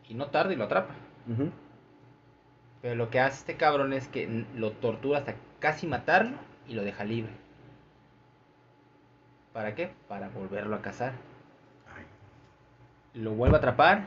Y 0.09 0.15
no 0.15 0.27
tarda 0.29 0.53
y 0.53 0.57
lo 0.57 0.65
atrapa. 0.65 0.95
Pero 2.83 2.95
lo 2.95 3.11
que 3.11 3.21
hace 3.21 3.39
este 3.39 3.57
cabrón 3.57 3.93
es 3.93 4.09
que 4.09 4.45
lo 4.57 4.73
tortura 4.73 5.19
hasta 5.21 5.35
casi 5.61 5.87
matarlo 5.87 6.37
y 6.69 6.75
lo 6.75 6.83
deja 6.85 7.05
libre. 7.05 7.33
¿Para 9.53 9.75
qué? 9.75 9.91
Para 10.09 10.29
volverlo 10.29 10.77
a 10.77 10.83
cazar. 10.83 11.13
Lo 13.15 13.33
vuelve 13.33 13.57
a 13.57 13.59
atrapar, 13.59 14.05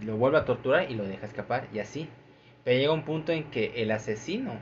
lo 0.00 0.16
vuelve 0.16 0.38
a 0.38 0.44
torturar 0.44 0.90
y 0.90 0.94
lo 0.94 1.04
deja 1.04 1.26
escapar 1.26 1.68
y 1.72 1.78
así. 1.78 2.08
Pero 2.64 2.78
llega 2.78 2.92
un 2.92 3.04
punto 3.04 3.30
en 3.30 3.44
que 3.50 3.82
el 3.82 3.90
asesino 3.92 4.58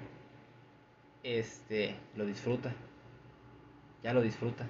este 1.22 1.94
lo 2.16 2.26
disfruta. 2.26 2.72
Ya 4.02 4.12
lo 4.12 4.20
disfruta. 4.20 4.66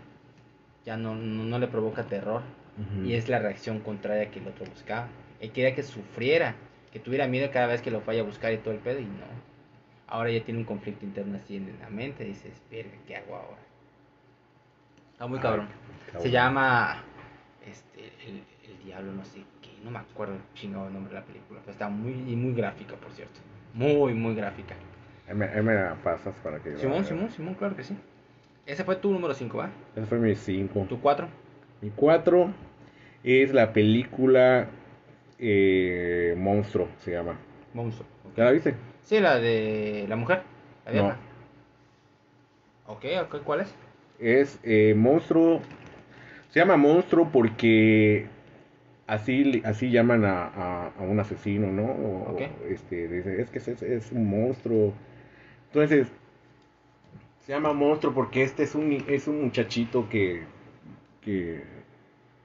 Ya 0.85 0.97
no, 0.97 1.15
no, 1.15 1.45
no 1.45 1.59
le 1.59 1.67
provoca 1.67 2.05
terror. 2.05 2.43
Y 3.05 3.15
es 3.15 3.29
la 3.29 3.39
reacción 3.39 3.81
contraria 3.81 4.31
que 4.31 4.39
el 4.39 4.49
otro 4.49 4.65
buscaba. 4.65 5.09
Él 5.41 5.53
quería 5.53 5.75
que 5.75 5.83
sufriera, 5.83 6.55
que 6.91 7.01
tuviera 7.01 7.27
miedo 7.27 7.51
cada 7.53 7.67
vez 7.67 7.83
que 7.83 7.91
lo 7.91 8.01
vaya 8.01 8.23
a 8.23 8.25
buscar 8.25 8.53
y 8.53 8.59
todo 8.59 8.73
el 8.73 8.81
pedo 8.81 8.99
y 9.01 9.05
no. 9.05 9.27
Ahora 10.07 10.31
ya 10.31 10.43
tiene 10.43 10.61
un 10.61 10.67
conflicto 10.67 11.05
interno 11.05 11.37
así 11.37 11.57
en 11.57 11.79
la 11.81 11.91
mente. 11.91 12.25
Dices, 12.25 12.63
verga, 12.71 12.93
¿qué 13.07 13.17
hago 13.17 13.37
ahora? 13.37 13.72
Está 15.23 15.29
muy 15.29 15.39
Ay, 15.39 15.43
cabrón. 15.43 15.69
Se 16.19 16.31
llama 16.33 16.97
este, 17.65 18.13
el, 18.27 18.43
el 18.69 18.85
Diablo, 18.85 19.13
no 19.13 19.25
sé 19.25 19.45
qué. 19.63 19.71
No 19.85 19.93
me 19.93 20.01
acuerdo 20.01 20.35
el 20.35 20.41
chingado 20.55 20.91
nombre 20.91 21.15
de 21.15 21.21
la 21.21 21.25
película. 21.25 21.61
Pero 21.61 21.71
está 21.71 21.89
muy, 21.89 22.11
y 22.13 22.35
muy 22.35 22.53
gráfica, 22.55 22.97
por 22.97 23.13
cierto. 23.13 23.39
Muy, 23.73 24.15
muy 24.15 24.35
gráfica. 24.35 24.75
Ahí 25.29 25.37
me 25.37 25.75
la 25.75 25.95
pasas 26.03 26.35
para 26.43 26.59
que 26.59 26.77
Simón. 26.77 27.05
Simón, 27.05 27.31
Simón, 27.31 27.55
claro 27.55 27.77
que 27.77 27.85
sí. 27.85 27.97
Ese 28.67 28.83
fue 28.83 28.97
tu 28.97 29.13
número 29.13 29.33
5, 29.33 29.59
¿va? 29.59 29.71
Ese 29.95 30.07
fue 30.07 30.19
mi 30.19 30.35
5. 30.35 30.87
Tu 30.89 31.01
4. 31.01 31.29
Mi 31.83 31.91
4 31.91 32.53
es 33.23 33.55
la 33.55 33.73
película 33.73 34.67
eh, 35.39 36.35
Monstruo, 36.37 36.89
se 36.99 37.13
llama. 37.13 37.37
Monstruo. 37.75 38.09
¿Ya 38.37 38.47
la 38.47 38.51
viste? 38.51 38.75
Sí, 39.05 39.21
la 39.21 39.39
de 39.39 40.05
la 40.09 40.17
mujer. 40.17 40.43
La 40.85 40.93
No. 40.93 41.03
vieja. 41.05 41.17
Ok, 42.89 43.05
ok, 43.23 43.43
¿cuál 43.45 43.61
es? 43.61 43.73
Es 44.19 44.59
eh, 44.63 44.95
Monstruo. 44.97 45.61
Se 46.51 46.61
llama 46.61 46.77
Monstruo 46.77 47.29
porque 47.33 48.27
así, 49.07 49.63
así 49.65 49.91
llaman 49.91 50.25
a, 50.25 50.47
a- 50.47 50.93
a 50.99 51.03
un 51.03 51.19
asesino, 51.21 51.69
¿no? 51.73 51.85
O- 51.85 52.33
Ok. 52.35 52.43
este, 52.71 53.41
es 53.41 53.51
que 53.51 53.59
es, 53.59 53.69
es- 53.83 54.13
un 54.13 54.29
monstruo. 54.29 54.93
Entonces, 55.69 56.09
se 57.41 57.53
llama 57.53 57.73
Monstruo 57.73 58.13
porque 58.15 58.43
este 58.43 58.63
es 58.63 58.75
un, 58.75 59.05
es 59.09 59.27
un 59.27 59.43
muchachito 59.43 60.09
que, 60.09 60.43
que 61.25 61.63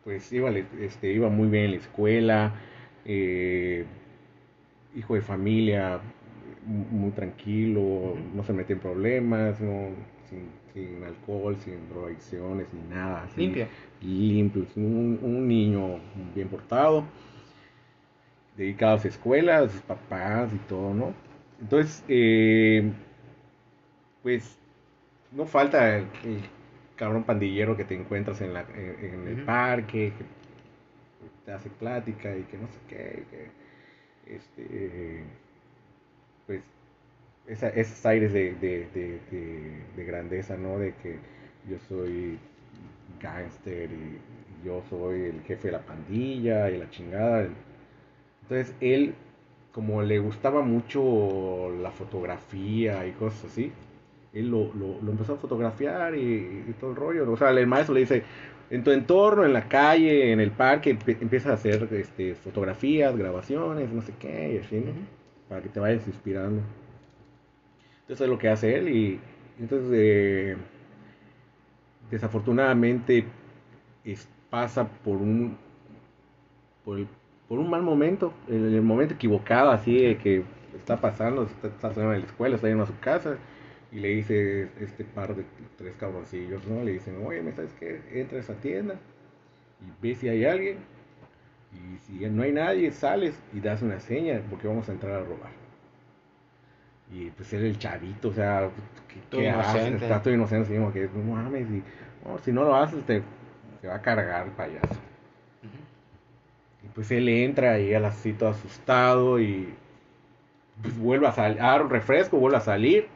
pues 0.03 0.31
iba, 0.33 0.49
este, 0.81 1.11
iba 1.11 1.29
muy 1.29 1.49
bien 1.49 1.65
en 1.65 1.71
la 1.71 1.77
escuela, 1.77 2.53
eh, 3.05 3.85
hijo 4.95 5.15
de 5.15 5.21
familia, 5.21 5.99
mu- 6.65 6.85
muy 6.99 7.11
tranquilo, 7.11 8.15
no 8.33 8.43
se 8.43 8.53
mete 8.53 8.73
en 8.73 8.79
problemas, 8.79 9.59
no, 9.61 9.89
sin, 10.29 10.49
sin 10.85 11.03
alcohol, 11.03 11.55
sin 11.57 11.89
drogadicciones, 11.89 12.67
ni 12.73 12.81
nada. 12.95 13.23
así, 13.23 13.41
Limpio. 13.41 13.67
limpio, 14.01 14.65
un, 14.75 15.19
un 15.21 15.47
niño 15.47 15.99
bien 16.35 16.49
portado, 16.49 17.05
dedicado 18.55 18.95
a 18.95 18.99
su 18.99 19.07
escuela, 19.07 19.59
a 19.59 19.69
sus 19.69 19.81
papás 19.81 20.53
y 20.53 20.57
todo, 20.59 20.93
¿no? 20.93 21.13
Entonces, 21.59 22.03
eh, 22.07 22.91
pues, 24.21 24.59
no 25.31 25.45
falta 25.45 25.97
el, 25.97 26.07
el 26.23 26.41
cabrón 26.95 27.23
pandillero 27.23 27.77
que 27.77 27.85
te 27.85 27.95
encuentras 27.95 28.41
en, 28.41 28.53
la, 28.53 28.61
en, 28.61 29.05
en 29.23 29.27
el 29.27 29.37
parque, 29.45 30.13
que 30.17 30.25
te 31.45 31.51
hace 31.51 31.69
plática 31.69 32.35
y 32.37 32.43
que 32.43 32.57
no 32.57 32.67
sé 32.67 32.79
qué, 32.87 33.25
que, 33.31 33.51
este, 34.35 35.23
pues, 36.45 36.63
esa, 37.47 37.69
esos 37.69 38.05
aires 38.05 38.33
de, 38.33 38.53
de, 38.55 38.87
de, 38.93 39.19
de, 39.31 39.83
de 39.95 40.03
grandeza, 40.05 40.57
¿no? 40.57 40.77
De 40.77 40.93
que 40.95 41.17
yo 41.69 41.77
soy 41.87 42.37
gángster 43.21 43.89
y 43.91 44.65
yo 44.65 44.81
soy 44.89 45.21
el 45.23 45.41
jefe 45.41 45.67
de 45.67 45.73
la 45.73 45.81
pandilla 45.81 46.69
y 46.69 46.77
la 46.77 46.89
chingada. 46.89 47.47
Entonces 48.43 48.75
él, 48.81 49.15
como 49.71 50.01
le 50.01 50.19
gustaba 50.19 50.61
mucho 50.61 51.71
la 51.81 51.91
fotografía 51.91 53.05
y 53.05 53.11
cosas 53.13 53.45
así, 53.45 53.71
él 54.33 54.49
lo, 54.49 54.73
lo, 54.73 55.01
lo 55.01 55.11
empezó 55.11 55.33
a 55.33 55.37
fotografiar 55.37 56.15
y, 56.15 56.65
y, 56.67 56.75
todo 56.79 56.91
el 56.91 56.95
rollo. 56.95 57.31
O 57.31 57.37
sea, 57.37 57.49
el 57.51 57.67
maestro 57.67 57.95
le 57.95 58.01
dice, 58.01 58.23
en 58.69 58.83
tu 58.83 58.91
entorno, 58.91 59.45
en 59.45 59.53
la 59.53 59.67
calle, 59.67 60.31
en 60.31 60.39
el 60.39 60.51
parque, 60.51 60.97
empieza 61.07 61.51
a 61.51 61.53
hacer 61.53 61.87
este, 61.91 62.35
fotografías, 62.35 63.15
grabaciones, 63.17 63.91
no 63.91 64.01
sé 64.01 64.13
qué, 64.19 64.55
y 64.55 64.57
así, 64.65 64.77
¿no? 64.77 64.91
Para 65.49 65.61
que 65.61 65.69
te 65.69 65.79
vayas 65.79 66.05
inspirando. 66.07 66.61
Entonces 68.07 68.23
es 68.23 68.29
lo 68.29 68.39
que 68.39 68.47
hace 68.47 68.73
él 68.73 68.87
y 68.87 69.19
entonces 69.59 69.89
eh, 69.93 70.55
desafortunadamente 72.09 73.25
es, 74.05 74.29
pasa 74.49 74.87
por 74.87 75.17
un 75.17 75.57
por, 76.85 76.99
el, 76.99 77.07
por, 77.49 77.59
un 77.59 77.69
mal 77.69 77.81
momento, 77.81 78.33
en 78.47 78.73
el 78.73 78.81
momento 78.81 79.15
equivocado, 79.15 79.71
así 79.71 80.01
de 80.01 80.17
que 80.17 80.43
está 80.73 81.01
pasando, 81.01 81.43
está, 81.43 81.67
está 81.67 82.01
en 82.01 82.09
la 82.09 82.17
escuela, 82.19 82.55
está 82.55 82.69
yendo 82.69 82.83
a 82.83 82.87
su 82.87 82.97
casa 82.99 83.37
y 83.91 83.99
le 83.99 84.07
dice 84.07 84.69
este 84.79 85.03
par 85.03 85.35
de 85.35 85.43
tres 85.75 85.93
cabroncillos, 85.97 86.65
¿no? 86.65 86.85
Le 86.85 86.93
dicen, 86.93 87.17
oye, 87.25 87.41
¿me 87.41 87.51
sabes 87.51 87.73
qué? 87.77 88.01
Entra 88.13 88.37
a 88.37 88.39
esa 88.39 88.53
tienda 88.53 88.95
y 89.81 89.91
ve 90.01 90.15
si 90.15 90.29
hay 90.29 90.45
alguien 90.45 90.77
y 91.73 91.97
si 92.05 92.25
no 92.29 92.43
hay 92.43 92.53
nadie, 92.53 92.89
sales 92.91 93.37
y 93.53 93.59
das 93.59 93.81
una 93.81 93.99
seña 93.99 94.41
porque 94.49 94.69
vamos 94.69 94.87
a 94.87 94.93
entrar 94.93 95.11
a 95.11 95.25
robar. 95.25 95.66
Y 97.11 97.29
pues 97.31 97.53
él 97.53 97.65
el 97.65 97.77
chavito, 97.77 98.29
o 98.29 98.33
sea, 98.33 98.69
¿qué, 99.07 99.37
qué 99.37 99.49
haces? 99.49 100.01
Está 100.01 100.21
todo 100.21 100.33
inocente, 100.33 100.67
así 100.67 100.77
como 100.77 100.91
que 100.91 101.09
no 101.13 101.35
mames, 101.35 101.67
y, 101.69 101.83
si 102.43 102.51
no 102.51 102.63
lo 102.63 102.75
haces 102.75 103.03
te, 103.05 103.23
te 103.81 103.87
va 103.87 103.95
a 103.95 104.01
cargar 104.01 104.45
el 104.47 104.51
payaso. 104.51 104.93
Uh 105.63 105.67
-huh. 105.67 106.85
Y 106.85 106.87
pues 106.93 107.09
él 107.11 107.29
entra 107.29 107.79
y 107.79 107.93
él 107.93 108.03
así 108.03 108.33
todo 108.33 108.49
asustado 108.49 109.39
y 109.39 109.73
pues 110.81 110.97
vuelve 110.97 111.27
a 111.27 111.31
salir, 111.31 111.61
agarra 111.61 111.85
un 111.85 111.89
refresco, 111.89 112.37
vuelve 112.37 112.57
a 112.57 112.61
salir, 112.61 113.07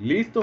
listo, 0.00 0.42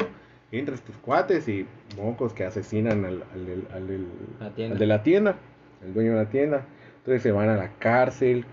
entra 0.52 0.74
estos 0.76 0.96
cuates 0.98 1.48
y 1.48 1.68
mocos 1.98 2.34
que 2.34 2.46
asesinan 2.46 3.06
al, 3.06 3.24
al, 3.34 3.68
al, 3.74 4.08
al, 4.40 4.72
al 4.72 4.80
de 4.80 4.86
la 4.86 5.04
tienda, 5.04 5.36
el 5.84 5.94
dueño 5.94 6.12
de 6.12 6.24
la 6.24 6.30
tienda. 6.30 6.66
Entonces 6.98 7.22
se 7.22 7.32
van 7.32 7.50
a 7.50 7.56
la 7.56 7.70
cárcel. 7.78 8.46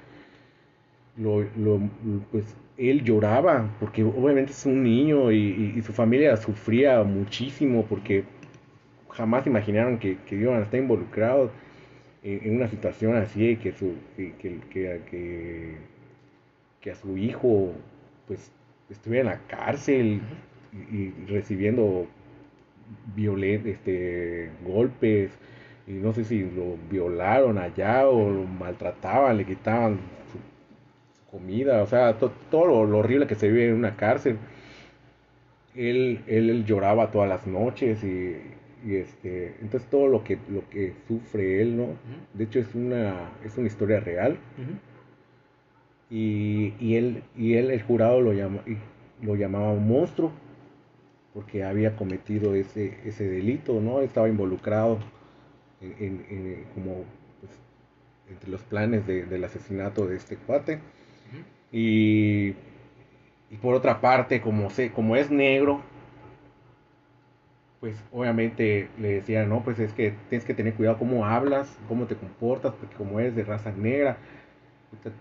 Lo, 1.17 1.41
lo, 1.57 1.81
pues 2.31 2.57
él 2.91 3.05
lloraba 3.05 3.71
porque 3.81 4.03
obviamente 4.03 4.53
es 4.53 4.67
un 4.67 4.83
niño 4.83 5.31
y, 5.33 5.81
su 5.83 5.93
familia 5.93 6.37
sufría 6.37 7.03
muchísimo 7.03 7.85
porque 7.89 8.25
jamás 9.11 9.47
imaginaron 9.47 9.99
que, 9.99 10.17
que 10.27 10.37
iban 10.37 10.61
a 10.61 10.65
estar 10.65 10.81
involucrados 10.81 11.51
en, 12.23 12.57
una 12.57 12.69
situación 12.69 13.17
así 13.17 13.57
que 13.57 13.73
su 13.73 13.95
que, 14.17 14.33
que, 14.71 15.79
que, 16.81 16.91
a 16.91 16.95
su 16.95 17.17
hijo 17.17 17.73
pues 18.27 18.51
estuviera 18.91 19.33
en 19.33 19.39
la 19.39 19.47
cárcel 19.47 20.21
y, 20.91 21.11
recibiendo 21.27 22.07
violen, 23.15 23.67
este, 23.67 24.51
golpes. 24.65 25.31
Y 25.87 25.93
no 25.93 26.13
sé 26.13 26.25
si 26.25 26.41
lo 26.43 26.77
violaron 26.91 27.59
allá 27.59 28.09
o 28.09 28.31
lo 28.31 28.45
maltrataban, 28.45 29.37
le 29.37 29.45
quitaban 29.45 29.99
su 30.33 30.39
comida, 31.33 31.83
o 31.83 31.87
sea, 31.87 32.19
to, 32.19 32.31
todo 32.51 32.67
lo, 32.67 32.85
lo, 32.87 32.99
horrible 32.99 33.27
que 33.27 33.35
se 33.35 33.49
vive 33.49 33.69
en 33.69 33.75
una 33.75 33.97
cárcel. 33.97 34.37
Él, 35.75 36.21
él, 36.27 36.51
él 36.51 36.65
lloraba 36.67 37.11
todas 37.11 37.29
las 37.29 37.47
noches 37.47 38.05
y, 38.05 38.37
y, 38.85 38.97
este, 38.97 39.57
entonces 39.63 39.89
todo 39.91 40.07
lo 40.09 40.23
que, 40.23 40.39
lo 40.51 40.69
que 40.69 40.93
sufre 41.09 41.63
él, 41.63 41.77
¿no? 41.79 41.85
Uh 41.85 41.89
-huh. 41.89 42.37
De 42.39 42.45
hecho 42.45 42.59
es 42.61 42.75
una, 42.75 43.31
es 43.45 43.57
una 43.57 43.67
historia 43.67 43.99
real. 44.01 44.33
Uh 44.59 44.63
-huh. 44.63 44.79
y, 46.11 46.75
y, 46.79 46.97
él, 46.97 47.23
y 47.37 47.55
él, 47.55 47.71
el 47.71 47.83
jurado 47.83 48.21
lo, 48.21 48.33
llama, 48.35 48.63
lo 49.23 49.35
llamaba 49.35 49.73
un 49.73 49.89
monstruo 49.89 50.31
porque 51.33 51.65
había 51.65 51.97
cometido 51.97 52.55
ese, 52.55 52.99
ese 53.07 53.27
delito, 53.27 53.81
¿no? 53.81 54.03
Estaba 54.03 54.29
involucrado 54.29 54.99
en, 55.81 55.93
en, 55.99 56.27
en 56.29 56.65
como 56.75 57.05
pues, 57.41 57.53
entre 58.29 58.51
los 58.51 58.63
planes 58.65 59.07
de, 59.07 59.25
del 59.25 59.45
asesinato 59.45 60.07
de 60.07 60.17
este 60.17 60.37
cuate. 60.37 60.81
Y, 61.73 62.55
y, 63.51 63.57
por 63.61 63.75
otra 63.75 64.01
parte, 64.01 64.41
como, 64.41 64.71
se, 64.71 64.93
como 64.93 65.17
es 65.17 65.31
negro, 65.31 65.83
pues 67.81 67.97
obviamente 68.13 68.89
le 68.99 69.15
decían, 69.15 69.49
no, 69.49 69.65
pues 69.65 69.79
es 69.79 69.93
que 69.93 70.15
tienes 70.29 70.45
que 70.45 70.55
tener 70.55 70.75
cuidado 70.75 70.99
cómo 70.99 71.27
hablas, 71.27 71.79
cómo 71.89 72.07
te 72.07 72.15
comportas, 72.15 72.75
porque 72.75 72.95
como 72.95 73.19
eres 73.19 73.35
de 73.35 73.45
raza 73.45 73.73
negra, 73.73 74.19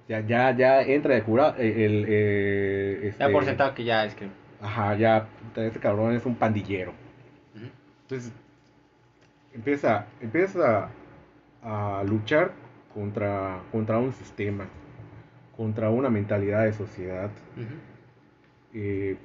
ya, 0.07 0.19
ya, 0.21 0.55
ya 0.55 0.81
entra 0.81 1.15
de 1.15 1.21
jurado. 1.21 1.55
El, 1.57 1.71
el, 1.71 2.05
eh, 2.07 2.99
este, 3.07 3.23
ya 3.23 3.31
por 3.31 3.45
sentado 3.45 3.73
que 3.73 3.83
ya 3.83 4.05
es 4.05 4.13
que. 4.13 4.27
Ajá, 4.61 4.95
ya, 4.95 5.27
este 5.55 5.79
cabrón 5.79 6.13
es 6.13 6.25
un 6.25 6.35
pandillero. 6.35 6.91
Uh 7.55 7.59
-huh. 7.59 7.71
Entonces, 8.03 8.31
empieza, 9.53 10.05
empieza 10.21 10.89
a, 11.63 11.99
a, 11.99 12.03
luchar 12.03 12.51
contra, 12.93 13.61
contra 13.71 13.97
un 13.97 14.11
sistema, 14.13 14.65
contra 15.61 15.91
una 15.91 16.09
mentalidad 16.09 16.63
de 16.63 16.73
sociedad. 16.73 17.29
Uh 17.55 17.59
-huh. 17.59 17.65
eh, 18.73 19.17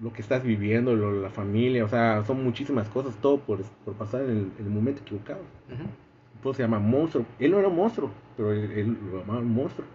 lo 0.00 0.12
que 0.12 0.20
estás 0.20 0.42
viviendo, 0.44 0.94
lo, 0.94 1.12
la 1.12 1.30
familia, 1.30 1.82
o 1.82 1.88
sea, 1.88 2.22
son 2.26 2.44
muchísimas 2.44 2.90
cosas, 2.90 3.16
todo 3.22 3.38
por, 3.38 3.62
por 3.82 3.94
pasar 3.94 4.20
en 4.20 4.30
el, 4.30 4.52
el 4.58 4.66
momento 4.66 5.00
equivocado. 5.00 5.40
Uh 5.40 5.72
-huh. 5.72 6.42
Todo 6.42 6.52
se 6.52 6.62
llama 6.62 6.78
monstruo. 6.78 7.24
Él 7.38 7.52
no 7.52 7.58
era 7.58 7.68
un 7.68 7.76
monstruo, 7.76 8.10
pero 8.36 8.52
él, 8.52 8.70
él 8.72 8.98
lo 9.10 9.20
llamaban 9.20 9.46
monstruo. 9.46 9.86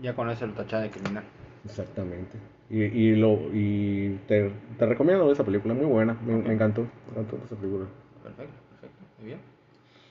Ya 0.00 0.14
con 0.14 0.30
eso 0.30 0.46
lo 0.46 0.54
tachaba 0.54 0.84
de 0.84 0.90
criminal. 0.90 1.24
Exactamente. 1.66 2.38
Y, 2.70 2.84
y, 2.84 3.14
lo, 3.14 3.38
y 3.52 4.18
te, 4.26 4.50
te 4.78 4.86
recomiendo 4.86 5.30
esa 5.30 5.44
película, 5.44 5.74
muy 5.74 5.84
buena, 5.84 6.14
me, 6.24 6.34
okay. 6.34 6.48
me 6.48 6.54
encantó, 6.54 6.80
me 6.80 7.12
encantó 7.12 7.44
esa 7.44 7.56
película. 7.56 7.84
Perfecto, 8.22 8.54
perfecto, 8.70 9.04
muy 9.18 9.26
bien. 9.26 9.40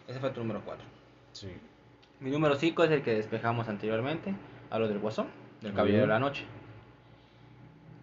Ese 0.07 0.19
fue 0.19 0.30
tu 0.30 0.41
número 0.41 0.61
4. 0.63 0.86
Sí. 1.32 1.47
Mi 2.19 2.30
número 2.30 2.55
5 2.55 2.84
es 2.84 2.91
el 2.91 3.01
que 3.01 3.15
despejamos 3.15 3.67
anteriormente, 3.67 4.36
hablo 4.76 4.88
del 4.88 4.99
Guasón, 4.99 5.28
del 5.61 5.73
Caballero 5.73 6.01
de 6.01 6.07
la 6.07 6.19
Noche. 6.19 6.43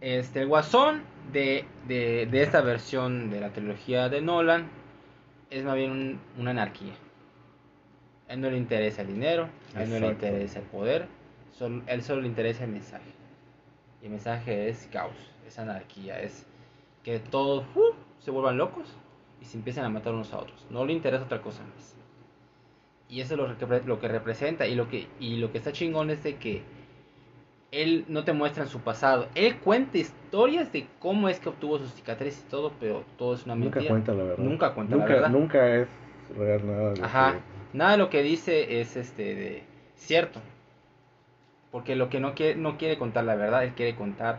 Este, 0.01 0.41
el 0.41 0.49
Guasón 0.49 1.03
de, 1.33 1.67
de, 1.87 2.27
de, 2.27 2.43
esta 2.43 2.61
versión 2.63 3.31
de 3.31 3.41
la 3.41 3.51
trilogía 3.51 4.09
de 4.09 4.21
Nolan 4.21 4.69
es 5.51 5.65
más 5.65 5.77
bien 5.77 5.91
un, 5.91 6.21
una 6.39 6.51
anarquía. 6.51 6.95
A 8.29 8.33
él 8.33 8.41
no 8.41 8.51
le 8.51 8.57
interesa 8.57 9.03
el 9.03 9.09
dinero, 9.09 9.49
a 9.77 9.83
él 9.83 9.91
no 9.91 9.99
le 10.01 10.09
interesa 10.09 10.61
el 10.61 10.65
poder, 10.65 11.07
solo, 11.53 11.83
él 11.87 12.03
solo 12.03 12.23
le 12.23 12.29
interesa 12.29 12.65
el 12.65 12.71
mensaje. 12.71 13.11
Y 14.01 14.07
el 14.07 14.13
mensaje 14.13 14.69
es 14.69 14.89
caos, 14.91 15.15
es 15.47 15.59
anarquía, 15.59 16.21
es 16.21 16.47
que 17.05 17.21
todos 17.21 17.65
uh, 17.77 17.95
se 18.19 18.31
vuelvan 18.31 18.57
locos 18.57 18.97
y 19.41 19.45
se 19.45 19.59
empiezan 19.59 19.85
a 19.85 19.91
matar 19.91 20.15
unos 20.15 20.33
a 20.33 20.39
otros. 20.39 20.67
No 20.71 20.87
le 20.87 20.95
interesa 20.95 21.25
otra 21.25 21.43
cosa 21.43 21.63
más. 21.75 22.02
Y 23.13 23.21
eso 23.21 23.35
es 23.35 23.41
lo 23.41 23.59
que, 23.59 23.87
lo 23.87 24.01
que 24.01 24.09
representa 24.09 24.67
y 24.67 24.75
lo 24.75 24.89
que, 24.89 25.07
y 25.21 25.37
lo 25.37 25.53
que 25.53 25.59
está 25.59 25.71
chingón 25.71 26.09
es 26.09 26.25
de 26.25 26.37
que 26.37 26.63
él 27.71 28.07
no 28.09 28.25
te 28.25 28.33
muestra 28.33 28.63
en 28.63 28.71
su 28.71 28.81
pasado. 28.81 29.29
Él 29.35 29.59
cuenta 29.59 29.99
historias 29.99 30.73
de 30.73 30.87
cómo 30.99 31.29
es 31.29 31.39
que 31.39 31.51
obtuvo 31.51 31.79
sus 31.79 31.93
cicatrices 31.93 32.43
y 32.47 32.51
todo, 32.51 32.73
pero 32.81 33.05
todo 33.19 33.35
es 33.35 33.45
una 33.45 33.55
mentira. 33.55 33.83
Nunca 33.83 33.91
cuenta 33.91 34.15
la 34.15 34.25
verdad. 34.25 34.43
Nunca 34.43 34.75
cuenta 34.75 34.97
nunca, 34.97 35.09
la 35.09 35.15
verdad. 35.15 35.29
Nunca 35.29 35.77
es 35.77 35.89
real 36.39 36.67
nada. 36.67 36.93
De 36.95 37.03
Ajá. 37.03 37.33
Que... 37.35 37.77
Nada 37.77 37.91
de 37.91 37.99
lo 37.99 38.09
que 38.09 38.23
dice 38.23 38.81
es 38.81 38.97
este 38.97 39.35
de 39.35 39.63
cierto. 39.95 40.41
Porque 41.71 41.97
lo 41.97 42.09
que 42.09 42.19
no 42.19 42.35
quiere, 42.35 42.57
no 42.59 42.79
quiere 42.79 42.97
contar 42.97 43.25
la 43.25 43.35
verdad, 43.35 43.63
él 43.63 43.73
quiere 43.75 43.95
contar 43.95 44.39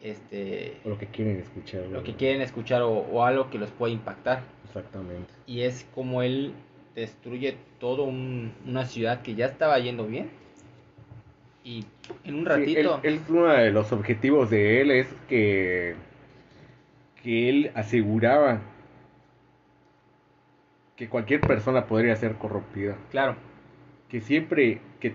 este 0.00 0.80
o 0.84 0.90
lo 0.90 0.98
que 0.98 1.06
quieren 1.06 1.40
escuchar. 1.40 1.82
Lo 1.90 2.04
que 2.04 2.14
quieren 2.14 2.42
escuchar 2.42 2.82
o, 2.82 2.90
o, 2.92 3.24
algo 3.24 3.50
que 3.50 3.58
los 3.58 3.72
puede 3.72 3.92
impactar. 3.92 4.42
Exactamente. 4.66 5.32
Y 5.46 5.62
es 5.62 5.84
como 5.92 6.22
él 6.22 6.54
destruye 7.00 7.56
todo 7.78 8.04
un, 8.04 8.52
una 8.66 8.84
ciudad 8.86 9.22
que 9.22 9.34
ya 9.34 9.46
estaba 9.46 9.78
yendo 9.78 10.06
bien 10.06 10.30
y 11.64 11.84
en 12.24 12.34
un 12.36 12.46
ratito. 12.46 13.00
Sí, 13.02 13.06
él, 13.08 13.14
él, 13.14 13.20
uno 13.28 13.46
de 13.46 13.70
los 13.70 13.92
objetivos 13.92 14.48
de 14.50 14.80
él 14.80 14.90
es 14.90 15.06
que, 15.28 15.94
que 17.22 17.48
él 17.50 17.72
aseguraba 17.74 18.62
que 20.96 21.08
cualquier 21.08 21.40
persona 21.40 21.86
podría 21.86 22.16
ser 22.16 22.36
corrompida. 22.36 22.96
Claro. 23.10 23.36
Que 24.08 24.20
siempre, 24.20 24.80
que 24.98 25.12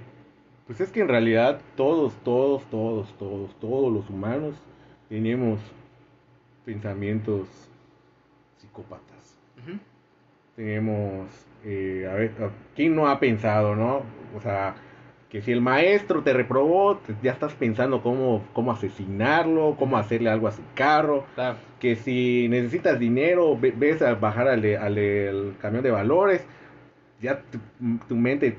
pues 0.67 0.79
es 0.79 0.91
que 0.91 1.01
en 1.01 1.09
realidad 1.09 1.59
todos, 1.75 2.13
todos, 2.23 2.63
todos, 2.69 3.11
todos, 3.17 3.59
todos 3.59 3.91
los 3.91 4.09
humanos 4.09 4.55
tenemos 5.09 5.59
pensamientos 6.65 7.47
psicópatas. 8.57 9.37
Uh 9.57 9.71
-huh. 9.71 9.79
Tenemos, 10.55 11.27
eh, 11.65 12.07
a 12.11 12.13
ver, 12.15 12.31
¿quién 12.75 12.95
no 12.95 13.07
ha 13.07 13.19
pensado, 13.19 13.75
no? 13.75 14.01
O 14.35 14.41
sea, 14.41 14.75
que 15.29 15.41
si 15.41 15.51
el 15.51 15.61
maestro 15.61 16.21
te 16.21 16.33
reprobó, 16.33 16.99
ya 17.23 17.31
estás 17.31 17.53
pensando 17.53 18.01
cómo, 18.03 18.43
cómo 18.53 18.71
asesinarlo, 18.71 19.75
cómo 19.79 19.97
hacerle 19.97 20.29
algo 20.29 20.47
a 20.47 20.51
su 20.51 20.61
carro, 20.75 21.25
Claro. 21.35 21.57
que 21.79 21.95
si 21.95 22.47
necesitas 22.49 22.99
dinero, 22.99 23.57
ve- 23.59 23.73
ves 23.75 24.01
a 24.01 24.13
bajar 24.15 24.47
al, 24.47 24.61
de- 24.61 24.77
al, 24.77 24.95
del 24.95 25.55
camión 25.61 25.83
de 25.83 25.91
valores, 25.91 26.45
ya 27.21 27.39
tu, 27.39 27.57
tu 28.07 28.15
mente 28.15 28.57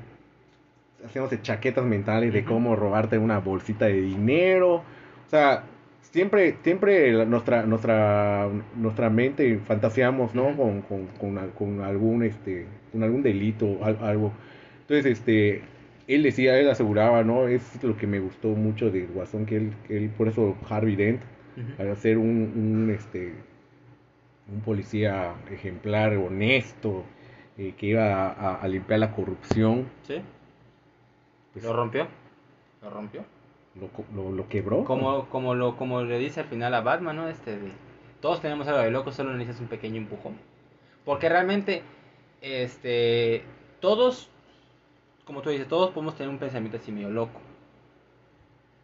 haciéndose 1.05 1.41
chaquetas 1.41 1.85
mentales 1.85 2.33
de 2.33 2.43
cómo 2.43 2.75
robarte 2.75 3.17
una 3.17 3.39
bolsita 3.39 3.85
de 3.85 4.01
dinero. 4.01 4.75
O 4.77 5.29
sea, 5.29 5.63
siempre, 6.11 6.55
siempre 6.63 7.11
la- 7.13 7.25
nuestra, 7.25 7.65
nuestra, 7.65 8.49
nuestra 8.75 9.09
mente 9.09 9.57
fantaseamos, 9.59 10.33
¿no? 10.35 10.55
Con, 10.55 10.81
con, 10.81 11.07
con, 11.19 11.49
con 11.51 11.81
algún, 11.81 12.23
este, 12.23 12.65
con 12.91 13.03
algún 13.03 13.23
delito, 13.23 13.83
al- 13.83 13.99
algo. 14.03 14.31
Entonces, 14.81 15.05
este, 15.05 15.61
él 16.07 16.23
decía, 16.23 16.57
él 16.59 16.69
aseguraba, 16.69 17.23
¿no? 17.23 17.47
Es 17.47 17.83
lo 17.83 17.97
que 17.97 18.07
me 18.07 18.19
gustó 18.19 18.49
mucho 18.49 18.91
de 18.91 19.05
Guasón, 19.05 19.45
que 19.45 19.57
él, 19.57 19.73
que 19.87 19.97
él 19.97 20.09
por 20.09 20.27
eso 20.27 20.55
Harvey 20.69 20.95
Dent, 20.95 21.21
Ujú. 21.57 21.75
para 21.77 21.95
ser 21.95 22.17
un, 22.17 22.27
un, 22.55 22.89
este, 22.91 23.33
un 24.53 24.61
policía 24.61 25.33
ejemplar, 25.51 26.15
honesto, 26.17 27.03
eh, 27.57 27.73
que 27.77 27.87
iba 27.87 28.27
a, 28.31 28.55
a 28.55 28.67
limpiar 28.67 28.99
la 28.99 29.11
corrupción, 29.11 29.85
Sí. 30.03 30.21
pues, 31.53 31.65
Lo 31.65 31.73
rompió. 31.73 32.07
Lo 32.83 32.89
rompió. 32.89 33.23
Lo, 33.79 33.89
lo, 34.15 34.31
lo 34.31 34.47
quebró. 34.49 34.83
Como, 34.83 35.27
como, 35.29 35.55
lo, 35.55 35.75
como 35.77 36.01
le 36.03 36.17
dice 36.17 36.41
al 36.41 36.47
final 36.47 36.73
a 36.73 36.81
Batman, 36.81 37.15
¿no? 37.17 37.27
Este 37.27 37.57
de, 37.57 37.71
todos 38.21 38.41
tenemos 38.41 38.67
algo 38.67 38.79
de 38.79 38.91
loco, 38.91 39.11
solo 39.11 39.33
necesitas 39.33 39.61
un 39.61 39.67
pequeño 39.67 39.97
empujón. 39.97 40.37
Porque 41.03 41.29
realmente, 41.29 41.83
este, 42.41 43.43
todos, 43.79 44.29
como 45.25 45.41
tú 45.41 45.49
dices, 45.49 45.67
todos 45.67 45.91
podemos 45.91 46.15
tener 46.15 46.29
un 46.29 46.39
pensamiento 46.39 46.77
así 46.77 46.91
medio 46.91 47.09
loco. 47.09 47.39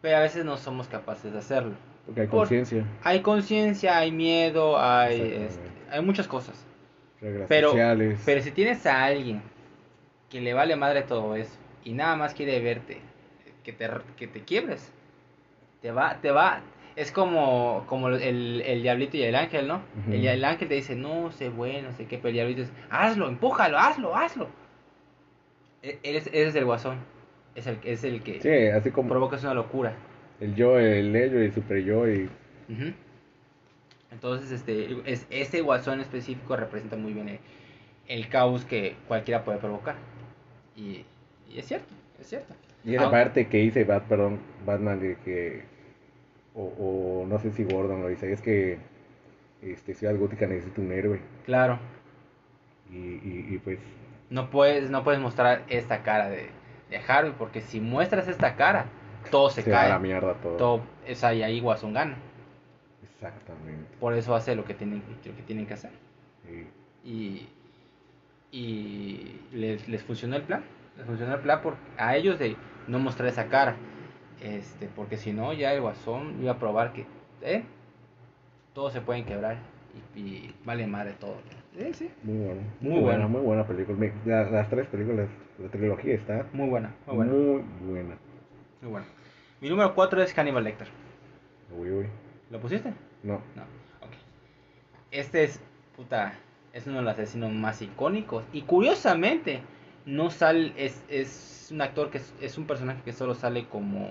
Pero 0.00 0.16
a 0.18 0.20
veces 0.20 0.44
no 0.44 0.56
somos 0.56 0.88
capaces 0.88 1.32
de 1.32 1.38
hacerlo. 1.38 1.74
Porque 2.06 2.22
hay 2.22 2.26
conciencia, 2.28 2.84
Hay 3.04 3.20
conciencia, 3.20 3.96
hay 3.96 4.10
miedo, 4.10 4.78
hay, 4.78 5.20
este, 5.20 5.70
hay 5.90 6.02
muchas 6.02 6.26
cosas. 6.26 6.66
reglas 7.20 7.46
Pero, 7.48 7.70
sociales. 7.70 8.20
pero 8.24 8.42
si 8.42 8.50
tienes 8.50 8.84
a 8.86 9.04
alguien 9.04 9.42
que 10.28 10.40
le 10.40 10.54
vale 10.54 10.74
madre 10.76 11.02
todo 11.02 11.36
eso 11.36 11.56
y 11.84 11.92
nada 11.92 12.16
más 12.16 12.34
quiere 12.34 12.60
verte 12.60 13.00
que 13.64 13.72
te, 13.72 13.88
que 14.16 14.26
te 14.26 14.40
quiebres, 14.40 14.92
te 15.80 15.90
va, 15.90 16.20
te 16.20 16.30
va, 16.30 16.60
es 16.96 17.10
como, 17.12 17.84
como 17.88 18.08
el, 18.08 18.60
el 18.62 18.82
diablito 18.82 19.16
y 19.16 19.22
el 19.22 19.34
ángel, 19.34 19.66
¿no? 19.68 19.76
Ujú. 20.02 20.12
el, 20.12 20.26
el 20.26 20.44
ángel 20.44 20.68
te 20.68 20.74
dice, 20.74 20.94
no, 20.96 21.32
sé 21.32 21.48
bueno, 21.48 21.92
sé 21.92 22.06
qué, 22.06 22.16
pero 22.18 22.28
el 22.28 22.34
diablito 22.34 22.60
dice, 22.62 22.72
hazlo, 22.90 23.28
empújalo, 23.28 23.78
hazlo, 23.78 24.14
hazlo. 24.16 24.48
E- 25.82 25.98
ese 26.02 26.42
es 26.42 26.54
el 26.54 26.64
guasón, 26.64 26.98
es 27.54 27.66
el, 27.66 27.78
es 27.84 28.04
el 28.04 28.22
que 28.22 28.40
sí, 28.40 28.66
así 28.76 28.90
como 28.90 29.08
provocas 29.08 29.42
una 29.42 29.54
locura. 29.54 29.94
el 30.40 30.54
yo, 30.54 30.78
el 30.78 31.14
ello 31.14 31.40
y 31.40 31.46
el 31.46 31.52
super 31.54 31.82
yo 31.82 32.08
y. 32.08 32.28
Entonces, 34.10 34.52
este, 34.52 35.00
es, 35.10 35.26
ese 35.30 35.62
guasón 35.62 36.00
específico 36.00 36.54
representa 36.56 36.96
muy 36.96 37.12
bien 37.12 37.28
el, 37.30 37.38
el 38.08 38.28
caos 38.28 38.64
que 38.64 38.94
cualquiera 39.08 39.42
puede 39.44 39.58
provocar. 39.58 39.96
Y, 40.76 41.04
y 41.50 41.58
es 41.58 41.66
cierto, 41.66 41.92
es 42.20 42.28
cierto. 42.28 42.54
Y 42.84 42.94
esa 42.96 43.06
Ah. 43.06 43.10
parte 43.10 43.48
que 43.48 43.58
dice 43.58 43.84
Bat, 43.84 44.04
perdón, 44.04 44.40
Batman 44.66 45.00
de 45.00 45.16
que, 45.24 45.64
o, 46.54 46.64
o 47.22 47.26
no 47.26 47.38
sé 47.38 47.50
si 47.52 47.64
Gordon 47.64 48.02
lo 48.02 48.08
dice, 48.08 48.32
es 48.32 48.40
que 48.42 48.78
este, 49.62 49.94
Ciudad 49.94 50.16
Gótica 50.16 50.46
necesita 50.46 50.80
un 50.80 50.92
héroe. 50.92 51.20
Claro, 51.44 51.78
Y, 52.90 52.96
y, 52.96 53.46
y 53.50 53.58
pues, 53.58 53.78
no 54.30 54.50
puedes, 54.50 54.90
no 54.90 55.04
puedes 55.04 55.20
mostrar 55.20 55.62
esta 55.68 56.02
cara 56.02 56.28
de, 56.28 56.50
de 56.90 56.98
Harvey, 57.06 57.32
porque 57.38 57.60
si 57.60 57.80
muestras 57.80 58.28
esta 58.28 58.56
cara, 58.56 58.86
todo 59.30 59.50
se, 59.50 59.62
se, 59.62 59.70
va 59.70 59.82
a 59.82 59.82
cae. 59.82 59.88
la 59.88 59.98
mierda 59.98 60.34
todo. 60.34 60.56
todo 60.56 60.82
es 61.06 61.22
ahí, 61.24 61.42
ahí 61.42 61.60
Guasón 61.60 61.94
gana. 61.94 62.16
Exactamente. 63.02 63.96
Por 64.00 64.14
eso 64.14 64.34
hace 64.34 64.54
lo 64.56 64.64
que 64.64 64.74
tienen, 64.74 65.02
lo 65.24 65.36
que, 65.36 65.42
tienen 65.42 65.66
que 65.66 65.74
hacer. 65.74 65.90
Sí. 66.46 66.66
Y, 67.04 67.48
y 68.50 69.40
les, 69.52 69.88
les 69.88 70.02
funcionó 70.02 70.36
el 70.36 70.42
plan. 70.42 70.64
Les 70.96 71.06
funcionó 71.06 71.34
el 71.34 71.40
plan 71.40 71.62
por, 71.62 71.76
a 71.96 72.16
ellos 72.16 72.38
de 72.38 72.56
no 72.88 72.98
mostrar 72.98 73.28
esa 73.28 73.46
cara. 73.48 73.76
Este, 74.40 74.88
porque 74.88 75.16
si 75.16 75.32
no, 75.32 75.52
ya 75.52 75.72
el 75.72 75.80
guasón 75.80 76.36
iba 76.42 76.52
a 76.52 76.58
probar 76.58 76.92
que 76.92 77.06
eh, 77.42 77.62
todos 78.74 78.92
se 78.92 79.00
pueden 79.00 79.24
quebrar 79.24 79.56
y, 80.14 80.20
y 80.20 80.54
vale 80.64 80.86
madre 80.86 81.12
todo. 81.12 81.36
Sí, 81.78 81.92
sí. 81.94 82.10
Muy 82.22 82.36
bueno. 82.44 82.60
Muy 82.80 82.90
Muy, 82.92 83.00
buena, 83.00 83.26
muy 83.28 83.40
buena 83.40 83.66
película. 83.66 84.10
Las 84.26 84.68
tres 84.68 84.86
películas, 84.88 85.28
la 85.58 85.68
trilogía 85.68 86.14
está 86.14 86.46
Muy 86.52 86.68
buena, 86.68 86.94
muy 87.06 87.16
muy 87.16 87.26
buena. 87.26 87.32
buena. 87.80 88.16
Muy 88.80 88.90
buena. 88.90 89.06
Mi 89.60 89.68
número 89.68 89.94
4 89.94 90.22
es 90.22 90.34
Hannibal 90.34 90.64
Lecter. 90.64 90.88
Uy, 91.78 91.90
uy. 91.90 92.06
¿Lo 92.50 92.60
pusiste? 92.60 92.92
No. 93.22 93.34
No. 93.54 93.62
Ok. 94.00 94.12
Este 95.10 95.44
es, 95.44 95.60
puta, 95.96 96.34
es 96.72 96.86
uno 96.86 96.98
de 96.98 97.02
los 97.04 97.12
asesinos 97.14 97.52
más 97.52 97.80
icónicos. 97.80 98.44
Y 98.52 98.62
curiosamente, 98.62 99.60
no 100.06 100.30
sale, 100.30 100.72
es, 100.76 101.02
es 101.08 101.68
un 101.72 101.80
actor 101.80 102.10
que 102.10 102.18
es, 102.18 102.34
es 102.40 102.58
un 102.58 102.66
personaje 102.66 103.00
que 103.04 103.12
solo 103.12 103.34
sale 103.34 103.66
como, 103.66 104.08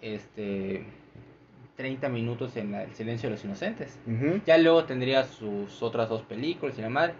este, 0.00 0.84
30 1.76 2.08
minutos 2.08 2.56
en 2.56 2.72
la- 2.72 2.82
El 2.84 2.94
Silencio 2.94 3.28
de 3.28 3.36
los 3.36 3.44
Inocentes. 3.44 3.98
Ya 4.46 4.58
luego 4.58 4.84
tendría 4.84 5.24
sus 5.24 5.82
otras 5.82 6.08
dos 6.08 6.22
películas 6.22 6.78
y 6.78 6.82
la 6.82 6.88
madre. 6.90 7.14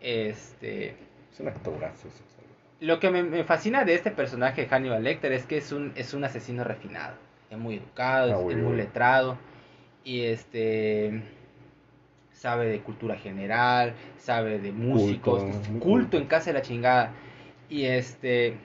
Este, 0.00 0.94
Es 1.32 1.40
un 1.40 1.48
actorazo. 1.48 2.08
o 2.08 2.10
sea. 2.10 2.20
lo 2.80 3.00
que 3.00 3.10
me, 3.10 3.22
me 3.22 3.44
fascina 3.44 3.84
de 3.84 3.94
este 3.94 4.10
personaje, 4.10 4.66
Hannibal 4.66 5.02
Lecter, 5.02 5.32
es 5.32 5.46
que 5.46 5.56
es 5.56 5.72
un, 5.72 5.92
es 5.96 6.12
un 6.12 6.24
asesino 6.24 6.64
refinado. 6.64 7.14
Es 7.50 7.56
muy 7.58 7.76
educado, 7.76 8.32
Ah, 8.34 8.38
es, 8.40 8.44
uy, 8.44 8.54
es 8.54 8.58
muy 8.60 8.72
uy. 8.72 8.76
letrado. 8.78 9.38
Y 10.04 10.22
este. 10.22 11.22
Sabe 12.32 12.66
de 12.66 12.80
cultura 12.80 13.14
general, 13.16 13.94
sabe 14.18 14.58
de 14.58 14.70
músicos, 14.72 15.42
culto, 15.42 15.78
culto. 15.80 16.16
en 16.18 16.26
casa 16.26 16.46
de 16.46 16.54
la 16.54 16.62
chingada. 16.62 17.12
Y 17.68 17.84
este. 17.84 18.56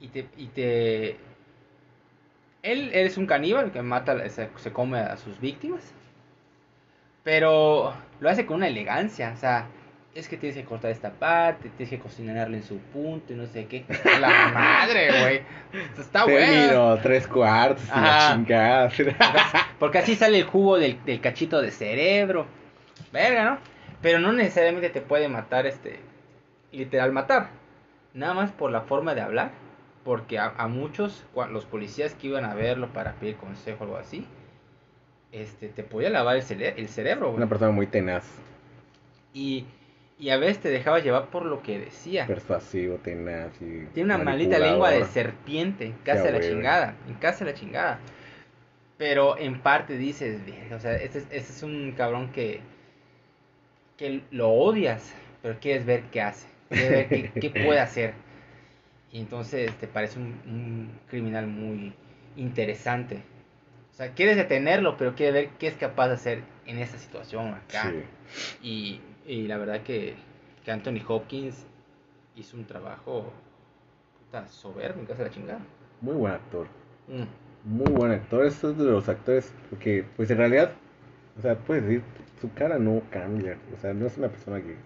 Y 0.00 0.08
te. 0.08 0.26
Y 0.36 0.46
te 0.48 1.16
él, 2.64 2.90
él 2.94 3.06
es 3.06 3.18
un 3.18 3.26
caníbal 3.26 3.72
que 3.72 3.82
mata, 3.82 4.26
se, 4.30 4.48
se 4.56 4.72
come 4.72 4.98
a 4.98 5.16
sus 5.18 5.38
víctimas. 5.38 5.82
Pero 7.22 7.94
lo 8.20 8.30
hace 8.30 8.46
con 8.46 8.56
una 8.56 8.68
elegancia. 8.68 9.32
O 9.34 9.36
sea, 9.36 9.66
es 10.14 10.28
que 10.28 10.36
tienes 10.36 10.56
que 10.56 10.64
cortar 10.64 10.90
esta 10.90 11.10
parte, 11.10 11.68
tienes 11.76 11.90
que 11.90 11.98
cocinarlo 11.98 12.56
en 12.56 12.62
su 12.62 12.78
punto 12.78 13.32
y 13.32 13.36
no 13.36 13.46
sé 13.46 13.66
qué. 13.66 13.84
La 14.18 14.28
madre, 14.54 15.20
güey. 15.20 15.42
Está 15.98 16.24
bueno. 16.24 16.98
Tres 17.02 17.26
cuartos, 17.26 17.84
y 17.84 18.00
la 18.00 18.32
chingada. 18.32 18.90
Porque 19.78 19.98
así 19.98 20.14
sale 20.14 20.38
el 20.38 20.44
jugo 20.44 20.78
del, 20.78 21.04
del 21.04 21.20
cachito 21.20 21.60
de 21.60 21.70
cerebro. 21.70 22.46
Verga, 23.12 23.44
¿no? 23.44 23.58
Pero 24.00 24.20
no 24.20 24.32
necesariamente 24.32 24.88
te 24.88 25.00
puede 25.00 25.28
matar, 25.28 25.66
este. 25.66 26.00
Literal 26.74 27.12
matar. 27.12 27.48
Nada 28.12 28.34
más 28.34 28.52
por 28.52 28.70
la 28.70 28.82
forma 28.82 29.14
de 29.14 29.20
hablar. 29.22 29.50
Porque 30.04 30.38
a, 30.38 30.52
a 30.58 30.68
muchos, 30.68 31.24
los 31.50 31.64
policías 31.64 32.14
que 32.14 32.26
iban 32.26 32.44
a 32.44 32.54
verlo 32.54 32.88
para 32.92 33.12
pedir 33.14 33.36
consejo 33.36 33.78
o 33.80 33.82
algo 33.84 33.96
así, 33.96 34.26
este, 35.32 35.68
te 35.68 35.82
podía 35.82 36.10
lavar 36.10 36.36
el, 36.36 36.42
cere- 36.42 36.74
el 36.76 36.88
cerebro, 36.88 37.28
güey. 37.28 37.38
Una 37.38 37.48
persona 37.48 37.70
muy 37.70 37.86
tenaz, 37.86 38.24
Y, 39.32 39.64
y 40.18 40.28
a 40.28 40.36
veces 40.36 40.60
te 40.60 40.68
dejaba 40.68 40.98
llevar 40.98 41.28
por 41.28 41.46
lo 41.46 41.62
que 41.62 41.78
decía. 41.78 42.26
persuasivo, 42.26 42.96
tenaz. 42.96 43.50
Y 43.62 43.86
Tiene 43.94 44.14
una 44.14 44.18
maldita 44.18 44.58
lengua 44.72 44.90
de 44.90 45.04
serpiente, 45.06 45.86
en 45.86 45.92
casa 46.04 46.24
de 46.24 46.32
la 46.32 46.38
chingada, 46.50 46.94
en 47.08 47.14
casa 47.14 47.44
de 47.46 47.52
la 47.52 47.56
chingada. 47.56 47.98
Pero 48.98 49.38
en 49.38 49.58
parte 49.60 49.96
dices, 49.96 50.38
o 50.70 50.78
sea, 50.80 50.96
este 50.96 51.18
es, 51.20 51.24
este 51.30 51.52
es 51.52 51.62
un 51.62 51.92
cabrón 51.96 52.30
que, 52.30 52.60
que 53.96 54.22
lo 54.30 54.50
odias, 54.50 55.14
pero 55.42 55.56
quieres 55.60 55.84
ver 55.86 56.02
qué 56.12 56.20
hace, 56.22 56.46
quieres 56.74 56.90
ver 56.90 57.08
qué, 57.32 57.40
qué 57.40 57.50
puede 57.64 57.80
hacer. 57.80 58.14
Y 59.12 59.20
entonces 59.20 59.72
te 59.78 59.86
parece 59.86 60.18
un, 60.18 60.40
un 60.46 61.00
criminal 61.08 61.46
muy 61.46 61.94
interesante. 62.36 63.22
O 63.92 63.96
sea, 63.96 64.12
quieres 64.12 64.36
detenerlo, 64.36 64.96
pero 64.96 65.14
quieres 65.14 65.34
ver 65.34 65.48
qué 65.58 65.68
es 65.68 65.74
capaz 65.74 66.08
de 66.08 66.14
hacer 66.14 66.42
en 66.66 66.78
esa 66.78 66.98
situación 66.98 67.54
acá. 67.54 67.92
Sí. 67.92 68.60
Y, 68.60 69.00
y 69.24 69.46
la 69.46 69.56
verdad 69.56 69.82
que, 69.82 70.16
que 70.64 70.72
Anthony 70.72 71.00
Hopkins 71.06 71.64
hizo 72.34 72.56
un 72.56 72.64
trabajo 72.64 73.32
puta, 74.18 74.48
soberbio 74.48 75.00
en 75.00 75.06
casa 75.06 75.22
de 75.22 75.28
la 75.28 75.34
chingada. 75.34 75.60
Muy 76.00 76.14
buen 76.14 76.32
actor. 76.32 76.66
Mm. 77.06 77.76
Muy 77.76 77.92
buen 77.92 78.10
actor. 78.10 78.46
Es 78.46 78.60
de 78.62 78.74
los 78.74 79.08
actores 79.08 79.52
porque, 79.70 80.04
pues 80.16 80.28
en 80.30 80.38
realidad, 80.38 80.72
o 81.38 81.42
sea, 81.42 81.56
puedes 81.56 81.84
decir, 81.84 82.02
su 82.40 82.52
cara 82.52 82.80
no 82.80 83.00
cambia. 83.10 83.56
O 83.76 83.80
sea, 83.80 83.94
no 83.94 84.06
es 84.06 84.18
una 84.18 84.28
persona 84.28 84.60
que 84.60 84.76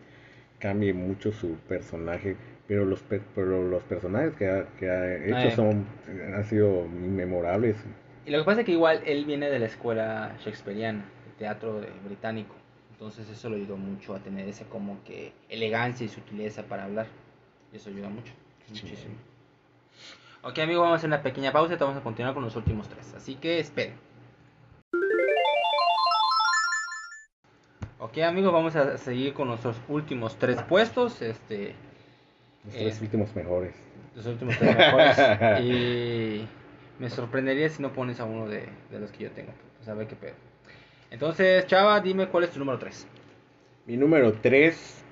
cambie 0.58 0.92
mucho 0.92 1.32
su 1.32 1.54
personaje. 1.68 2.36
Pero 2.66 2.84
los, 2.84 3.00
pe- 3.00 3.22
pero 3.34 3.66
los 3.66 3.82
personajes 3.84 4.34
que 4.34 4.46
ha, 4.50 4.66
que 4.78 4.90
ha 4.90 5.14
hecho 5.24 5.48
Eh. 5.48 5.56
son, 5.56 5.86
han 6.34 6.44
sido 6.44 6.84
inmemorables. 6.84 7.76
Y 8.26 8.30
lo 8.30 8.38
que 8.40 8.44
pasa 8.44 8.60
es 8.60 8.66
que 8.66 8.72
igual 8.72 9.00
él 9.06 9.24
viene 9.24 9.48
de 9.48 9.58
la 9.58 9.64
escuela 9.66 10.36
shakespeariana, 10.44 10.98
de 11.00 11.32
teatro 11.38 11.80
de- 11.80 11.88
británico. 12.04 12.54
Entonces 12.92 13.28
eso 13.30 13.48
lo 13.48 13.56
ayudó 13.56 13.76
mucho 13.78 14.14
a 14.14 14.18
tener 14.18 14.46
esa 14.48 14.64
como 14.66 15.02
que 15.04 15.32
elegancia 15.48 16.04
y 16.04 16.08
sutileza 16.08 16.64
para 16.64 16.84
hablar. 16.84 17.06
Y 17.72 17.76
eso 17.76 17.88
ayuda 17.88 18.08
mucho. 18.10 18.32
Muchísimo. 18.68 19.14
Ok, 20.42 20.58
amigos, 20.58 20.82
vamos 20.82 20.96
a 20.96 20.98
hacer 20.98 21.08
una 21.08 21.22
pequeña 21.22 21.52
pausa 21.52 21.74
y 21.74 21.76
vamos 21.78 21.96
a 21.96 22.00
continuar 22.02 22.34
con 22.34 22.44
los 22.44 22.54
últimos 22.54 22.86
tres. 22.88 23.14
Así 23.14 23.36
que 23.36 23.60
esperen. 23.60 23.94
Ok, 28.00 28.18
amigos, 28.18 28.52
vamos 28.52 28.76
a 28.76 28.96
seguir 28.98 29.34
con 29.34 29.48
nuestros 29.48 29.76
últimos 29.88 30.38
tres 30.38 30.62
puestos. 30.62 31.20
Este, 31.22 31.74
Los 32.64 32.74
tres 32.74 32.98
Eh. 32.98 33.02
últimos 33.04 33.34
mejores. 33.34 33.74
los 34.14 34.26
últimos 34.26 34.56
tres 34.58 34.76
mejores. 34.76 35.16
y 35.64 36.46
me 36.98 37.08
sorprendería 37.10 37.68
si 37.68 37.82
no 37.82 37.92
pones 37.92 38.20
a 38.20 38.24
uno 38.24 38.48
de, 38.48 38.64
de 38.90 38.98
los 39.00 39.10
que 39.12 39.24
yo 39.24 39.30
tengo. 39.30 39.52
Pues 39.76 39.88
a 39.88 39.94
ver 39.94 40.06
qué 40.06 40.16
pedo. 40.16 40.34
Entonces, 41.10 41.66
Chava, 41.66 42.00
dime 42.00 42.26
cuál 42.28 42.44
es 42.44 42.50
tu 42.50 42.58
número 42.58 42.78
3. 42.78 43.06
Mi 43.86 43.96
número 43.96 44.32
3, 44.34 45.02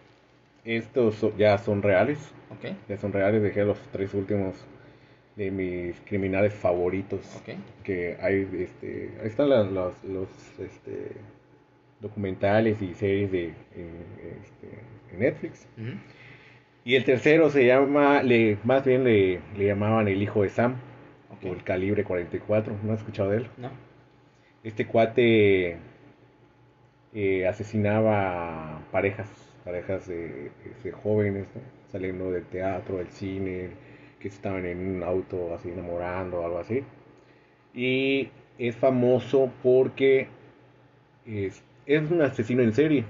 estos 0.64 1.24
ya 1.39 1.57
son 1.59 1.82
reales. 1.82 2.18
Ok, 2.51 2.74
Ya 2.89 2.97
son 2.99 3.12
reales, 3.12 3.43
dejé 3.43 3.64
los 3.64 3.78
tres 3.93 4.12
últimos 4.14 4.55
de 5.37 5.51
mis 5.51 5.99
criminales 6.01 6.53
favoritos. 6.55 7.20
ok. 7.37 7.55
Que 7.84 8.16
hay, 8.20 8.49
este, 8.61 9.12
ahí 9.20 9.28
están 9.28 9.49
la- 9.51 9.62
los, 9.64 10.03
los, 10.05 10.28
este, 10.59 11.12
documentales 12.01 12.80
y 12.82 12.94
series 12.94 13.30
de 13.32 13.44
en, 13.74 14.05
este, 14.42 14.68
en 15.12 15.18
Netflix. 15.20 15.68
Y 16.84 16.94
el 16.94 17.05
tercero 17.05 17.51
se 17.51 17.66
llama, 17.66 18.22
le, 18.22 18.59
más 18.64 18.84
bien 18.84 19.05
le, 19.05 19.40
le 19.57 19.66
llamaban 19.66 20.09
el 20.09 20.22
hijo 20.22 20.42
de 20.42 20.49
Sam, 20.51 20.76
Ok. 21.30 21.44
o 21.44 21.53
el 21.53 21.62
calibre 21.64 22.05
44. 22.05 22.78
¿No 22.82 22.92
has 22.92 23.01
escuchado 23.01 23.30
de 23.30 23.38
él? 23.38 23.51
¿No? 23.57 23.70
Este 24.62 24.86
cuate 24.86 25.78
eh, 27.14 27.47
asesinaba 27.47 28.80
parejas, 28.90 29.28
parejas 29.64 30.07
de, 30.07 30.51
de 30.82 30.92
jóvenes, 30.92 31.47
¿no? 31.55 31.61
saliendo 31.90 32.30
del 32.30 32.44
teatro, 32.47 32.99
del 32.99 33.09
cine, 33.09 33.70
que 34.18 34.28
estaban 34.28 34.66
en 34.66 34.78
un 34.97 35.03
auto 35.03 35.55
así 35.55 35.70
enamorando 35.70 36.40
o 36.40 36.44
algo 36.44 36.59
así. 36.59 36.82
Y 37.74 38.30
es 38.59 38.76
famoso 38.76 39.53
porque 39.62 40.28
es, 41.26 41.62
es 41.87 42.11
un 42.11 42.20
asesino 42.22 42.62
en 42.62 42.72
serie. 42.72 43.05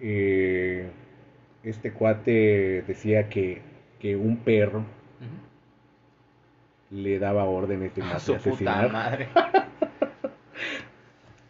Eh, 0.00 0.88
este 1.62 1.92
cuate 1.92 2.82
decía 2.86 3.28
que, 3.28 3.60
que 3.98 4.16
un 4.16 4.36
perro 4.38 4.78
Ujú. 4.80 4.86
le 6.90 7.18
daba 7.18 7.44
órdenes 7.44 7.94
de, 7.94 8.02
A 8.02 8.06
ma- 8.06 8.14
de 8.14 8.20
su 8.20 8.32
puta 8.34 8.38
asesinar. 8.50 8.92
madre. 8.92 9.28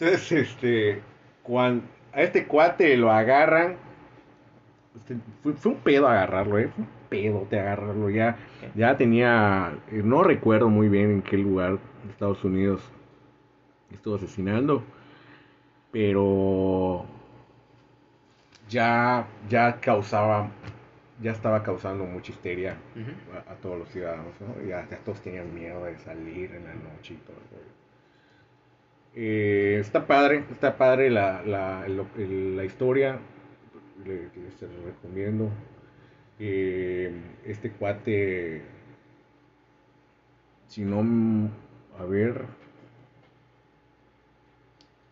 Entonces, 0.01 0.32
este, 0.32 1.01
cuando 1.43 1.84
a 2.12 2.22
este 2.22 2.47
cuate 2.47 2.97
lo 2.97 3.11
agarran, 3.11 3.76
este, 4.97 5.16
fue, 5.43 5.53
fue 5.55 5.72
un 5.72 5.78
pedo 5.78 6.07
agarrarlo, 6.09 6.59
¿eh? 6.59 6.68
Fue 6.68 6.84
un 6.84 6.91
pedo 7.09 7.47
de 7.51 7.61
agarrarlo. 7.61 8.09
Ya, 8.11 8.36
ya 8.74 8.97
tenía, 8.97 9.72
eh, 9.91 10.03
no 10.05 10.22
recuerdo 10.22 10.68
muy 10.68 10.89
bien 10.89 11.11
en 11.11 11.22
qué 11.22 11.36
lugar 11.36 11.72
de 12.05 12.11
Estados 12.11 12.43
Unidos 12.45 12.80
estuvo 13.93 14.14
asesinando, 14.16 14.82
pero 15.93 17.05
ya, 18.68 19.26
ya 19.49 19.80
causaba, 19.80 20.51
ya 21.22 21.32
estaba 21.32 21.62
causando 21.62 22.05
mucha 22.05 22.32
histeria 22.32 22.76
a, 23.49 23.53
a 23.53 23.55
todos 23.57 23.78
los 23.78 23.89
ciudadanos, 23.89 24.34
¿no? 24.41 24.62
Ya, 24.68 24.86
ya 24.89 24.99
todos 24.99 25.20
tenían 25.20 25.53
miedo 25.55 25.84
de 25.84 25.97
salir 25.99 26.55
en 26.55 26.64
la 26.64 26.74
noche 26.74 27.14
y 27.14 27.16
todo 27.18 27.36
el 27.36 27.57
rollo. 27.59 27.72
Eh, 29.14 29.78
está 29.80 30.07
padre, 30.07 30.45
está 30.53 30.76
padre 30.76 31.11
la, 31.11 31.43
la, 31.43 31.84
el- 31.86 32.05
el- 32.18 32.57
la 32.57 32.64
historia, 32.64 33.18
le, 34.05 34.28
se 34.59 34.66
lo 34.66 34.84
recomiendo. 34.86 35.49
Eh, 36.39 37.12
este 37.47 37.70
cuate, 37.72 38.62
si 40.68 40.82
no, 40.84 41.51
a 41.99 42.05
ver, 42.05 42.45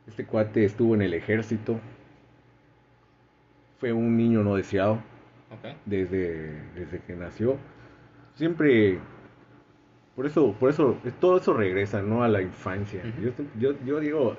este 0.07 0.25
cuate 0.27 0.65
estuvo 0.65 0.95
en 0.95 1.03
el 1.03 1.15
ejército, 1.15 1.81
fue 3.79 3.93
un 3.93 4.17
niño 4.17 4.43
no 4.43 4.57
deseado 4.57 4.99
desde, 5.85 6.61
desde 6.75 7.01
que 7.01 7.15
nació. 7.15 7.57
Siempre, 8.35 8.99
por 10.15 10.27
eso, 10.27 10.55
por 10.59 10.71
eso, 10.71 10.99
es- 11.05 11.15
todo 11.21 11.39
eso 11.39 11.53
regresa, 11.53 12.03
¿no? 12.03 12.23
A 12.23 12.29
la 12.29 12.41
infancia. 12.43 13.03
Yo, 13.59 13.75
yo 13.85 14.01
digo 14.01 14.37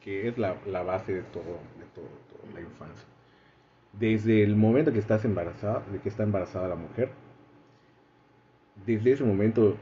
que 0.00 0.28
es 0.28 0.38
la, 0.38 0.56
la 0.66 0.82
base 0.82 1.14
de 1.14 1.22
todo, 1.22 1.60
de 1.78 1.86
todo, 1.94 2.08
todo, 2.30 2.52
la 2.54 2.60
infancia. 2.60 3.06
Desde 3.92 4.42
el 4.44 4.56
momento 4.56 4.92
que 4.92 4.98
estás 5.00 5.24
embarazada, 5.24 5.82
de 5.92 5.98
que 6.00 6.08
está 6.08 6.22
embarazada 6.24 6.68
la 6.68 6.76
mujer, 6.76 7.10
desde 8.84 9.12
ese 9.12 9.24
momento 9.24 9.76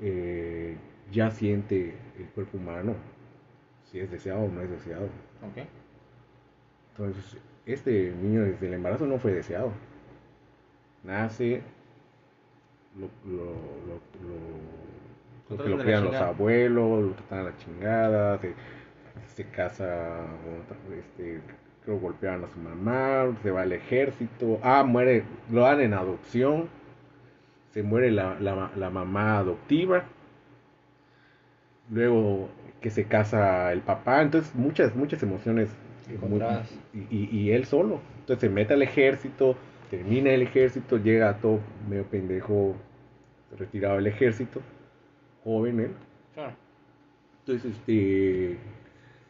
eh, 0.00 0.76
ya 1.10 1.30
siente 1.30 1.94
el 2.18 2.26
cuerpo 2.34 2.58
humano 2.58 2.94
si 3.96 4.00
es 4.02 4.10
deseado 4.10 4.40
o 4.42 4.48
no 4.48 4.60
es 4.60 4.70
deseado. 4.70 5.04
Ok. 5.42 5.66
Entonces, 6.92 7.36
este 7.64 8.12
niño 8.22 8.42
desde 8.42 8.66
el 8.66 8.74
embarazo 8.74 9.06
no 9.06 9.18
fue 9.18 9.32
deseado. 9.32 9.72
Nace, 11.04 11.62
lo, 12.98 13.08
lo, 13.30 13.44
lo, 13.86 13.94
lo- 15.48 15.56
que 15.62 15.68
lo 15.70 15.78
crían 15.78 16.04
los 16.04 16.14
abuelos, 16.14 17.04
lo 17.04 17.10
tratan 17.12 17.38
a 17.38 17.42
la 17.44 17.56
chingada, 17.58 18.38
se, 18.38 18.54
se 19.34 19.44
casa, 19.50 20.26
este, 20.98 21.40
creo 21.84 21.98
golpeaban 22.00 22.44
a 22.44 22.48
su 22.48 22.58
mamá, 22.58 23.36
se 23.42 23.50
va 23.50 23.62
al 23.62 23.72
ejército, 23.72 24.58
ah, 24.62 24.82
muere, 24.82 25.24
lo 25.50 25.62
dan 25.62 25.80
en 25.80 25.94
adopción, 25.94 26.68
se 27.72 27.82
muere 27.82 28.10
la, 28.10 28.38
la, 28.40 28.70
la 28.76 28.90
mamá 28.90 29.38
adoptiva, 29.38 30.04
luego 31.90 32.48
que 32.86 32.90
se 32.90 33.02
casa 33.02 33.72
el 33.72 33.80
papá, 33.80 34.22
entonces 34.22 34.54
muchas, 34.54 34.94
muchas 34.94 35.20
emociones 35.20 35.68
muy- 36.20 36.40
y, 37.10 37.50
él 37.50 37.64
solo. 37.64 37.98
Entonces 38.20 38.42
se 38.42 38.48
mete 38.48 38.74
al 38.74 38.82
ejército, 38.82 39.56
termina 39.90 40.30
el 40.30 40.42
ejército, 40.42 40.96
llega 40.96 41.36
todo 41.38 41.58
medio 41.90 42.04
pendejo, 42.04 42.76
retirado 43.58 43.96
del 43.96 44.06
ejército, 44.06 44.60
joven 45.42 45.80
él. 45.80 45.90
Claro. 46.32 46.52
Entonces 47.40 47.72
este 47.72 48.56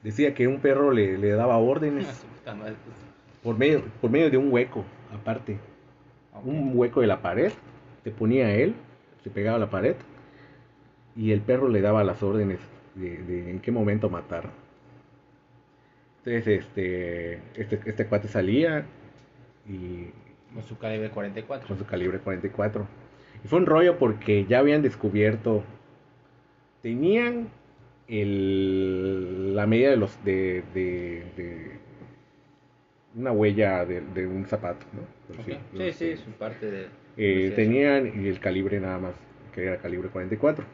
decía 0.03 0.35
que 0.35 0.47
un 0.47 0.61
perro 0.61 0.91
le, 0.91 1.17
le 1.17 1.31
daba 1.31 1.55
Ah, 1.55 1.59
órdenes 1.59 2.27
madre, 2.45 2.75
pues. 2.85 2.97
por 3.43 3.57
medio, 3.57 3.85
por 4.03 4.11
medio 4.11 4.31
de 4.31 4.37
un 4.37 4.53
hueco, 4.53 4.85
aparte. 5.15 5.57
Un 6.45 6.73
hueco 6.75 7.01
de 7.01 7.07
la 7.07 7.23
pared, 7.23 7.51
se 8.05 8.11
ponía 8.11 8.55
él, 8.55 8.75
se 9.25 9.31
pegaba 9.31 9.57
a 9.57 9.61
la 9.61 9.71
pared, 9.71 9.97
y 11.17 11.33
el 11.33 11.41
perro 11.41 11.69
le 11.69 11.81
daba 11.81 12.05
las 12.05 12.23
órdenes 12.23 12.59
de, 12.97 13.19
de 13.23 13.51
en 13.51 13.61
qué 13.61 13.71
momento 13.71 14.11
matar. 14.11 14.51
Entonces, 16.25 16.65
este, 16.65 17.35
este, 17.55 17.81
este 17.87 18.07
cuate 18.07 18.27
salía 18.29 18.85
y 19.69 20.07
Con 20.55 20.63
su 20.65 20.77
calibre 20.79 21.11
44. 21.11 21.69
con 21.69 21.79
su 21.79 21.87
calibre 21.87 22.19
44. 22.19 22.87
Y 23.45 23.49
fue 23.49 23.59
un 23.61 23.67
rollo 23.67 23.97
porque 23.99 24.45
ya 24.47 24.59
habían 24.59 24.83
descubierto, 24.83 25.63
tenían 26.83 27.49
el, 28.09 29.55
la 29.55 29.67
medida 29.67 29.91
de 29.91 29.97
los 29.97 30.25
de, 30.25 30.63
de, 30.75 31.25
de 31.37 31.71
una 33.15 33.33
huella 33.33 33.85
de, 33.85 34.01
de 34.01 34.27
un 34.27 34.47
zapato, 34.47 34.85
¿no? 34.93 35.03
Por 35.29 35.41
Ok. 35.41 35.47
decir- 35.47 35.61
Sí, 35.73 35.93
sí, 35.93 35.93
sé. 35.93 36.13
es 36.13 36.21
parte 36.39 36.71
de. 36.71 36.87
Eh, 37.19 37.53
tenían 37.57 38.07
y 38.23 38.29
el 38.29 38.41
calibre 38.41 38.79
nada 38.81 38.99
más, 38.99 39.15
que 39.55 39.63
era 39.65 39.79
calibre 39.79 40.09
44. 40.09 40.65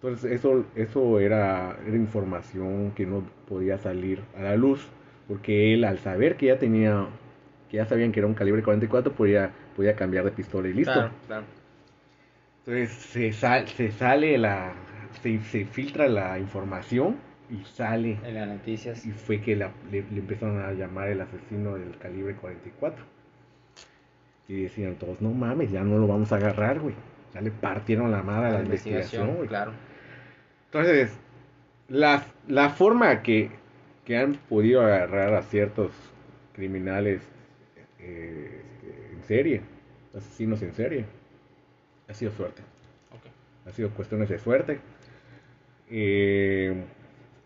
Entonces 0.00 0.30
eso, 0.32 0.64
eso 0.76 1.18
era, 1.18 1.76
era 1.86 1.96
información 1.96 2.92
que 2.92 3.04
no 3.04 3.24
podía 3.48 3.78
salir 3.78 4.22
a 4.36 4.42
la 4.42 4.56
luz, 4.56 4.86
porque 5.26 5.74
él 5.74 5.82
al 5.84 5.98
saber 5.98 6.36
que 6.36 6.46
ya 6.46 6.58
tenía, 6.58 7.06
que 7.68 7.78
ya 7.78 7.84
sabían 7.84 8.12
que 8.12 8.20
era 8.20 8.26
un 8.28 8.34
calibre 8.34 8.62
44, 8.62 9.12
podía, 9.12 9.50
podía 9.74 9.96
cambiar 9.96 10.24
de 10.24 10.30
pistola 10.30 10.68
y 10.68 10.72
listo. 10.74 10.92
Claro, 10.92 11.10
claro. 11.26 11.44
Entonces 12.60 12.90
se, 12.92 13.32
sal- 13.32 13.66
se 13.68 13.90
sale 13.90 14.38
la, 14.38 14.72
se, 15.22 15.40
se 15.40 15.64
filtra 15.64 16.06
la 16.06 16.38
información 16.38 17.16
y 17.50 17.64
sale. 17.64 18.18
En 18.24 18.34
las 18.34 18.46
noticias. 18.46 19.04
Y 19.04 19.10
fue 19.10 19.40
que 19.40 19.56
la- 19.56 19.72
le, 19.90 20.02
le 20.12 20.20
empezaron 20.20 20.62
a 20.62 20.72
llamar 20.72 21.08
el 21.08 21.20
asesino 21.22 21.74
del 21.74 21.96
calibre 21.98 22.34
44. 22.36 23.04
Y 24.46 24.62
decían 24.62 24.94
todos, 24.94 25.20
no 25.20 25.30
mames, 25.30 25.70
ya 25.72 25.82
no 25.82 25.98
lo 25.98 26.06
vamos 26.06 26.30
a 26.32 26.36
agarrar, 26.36 26.78
güey. 26.78 26.94
Ya 27.34 27.40
le 27.40 27.50
partieron 27.50 28.10
la 28.10 28.22
madre 28.22 28.46
a 28.48 28.52
la, 28.52 28.62
investigación, 28.62 29.34
güey. 29.36 29.48
claro. 29.48 29.72
Entonces, 30.72 31.10
la, 31.88 32.24
la 32.46 32.70
forma 32.70 33.22
que, 33.22 33.50
que 34.04 34.16
han 34.18 34.34
podido 34.34 34.82
agarrar 34.82 35.34
a 35.34 35.42
ciertos 35.42 35.92
criminales 36.54 37.22
eh, 38.00 38.62
en 39.12 39.24
serie, 39.24 39.62
asesinos 40.16 40.62
en 40.62 40.74
serie, 40.74 41.04
ha 42.08 42.14
sido 42.14 42.32
suerte. 42.32 42.62
Ha 43.66 43.70
sido 43.72 43.90
cuestiones 43.90 44.28
de 44.30 44.38
suerte. 44.38 44.80
Eh, 45.90 46.74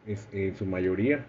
es- 0.06 0.28
en 0.32 0.54
su 0.56 0.66
mayoría. 0.66 1.24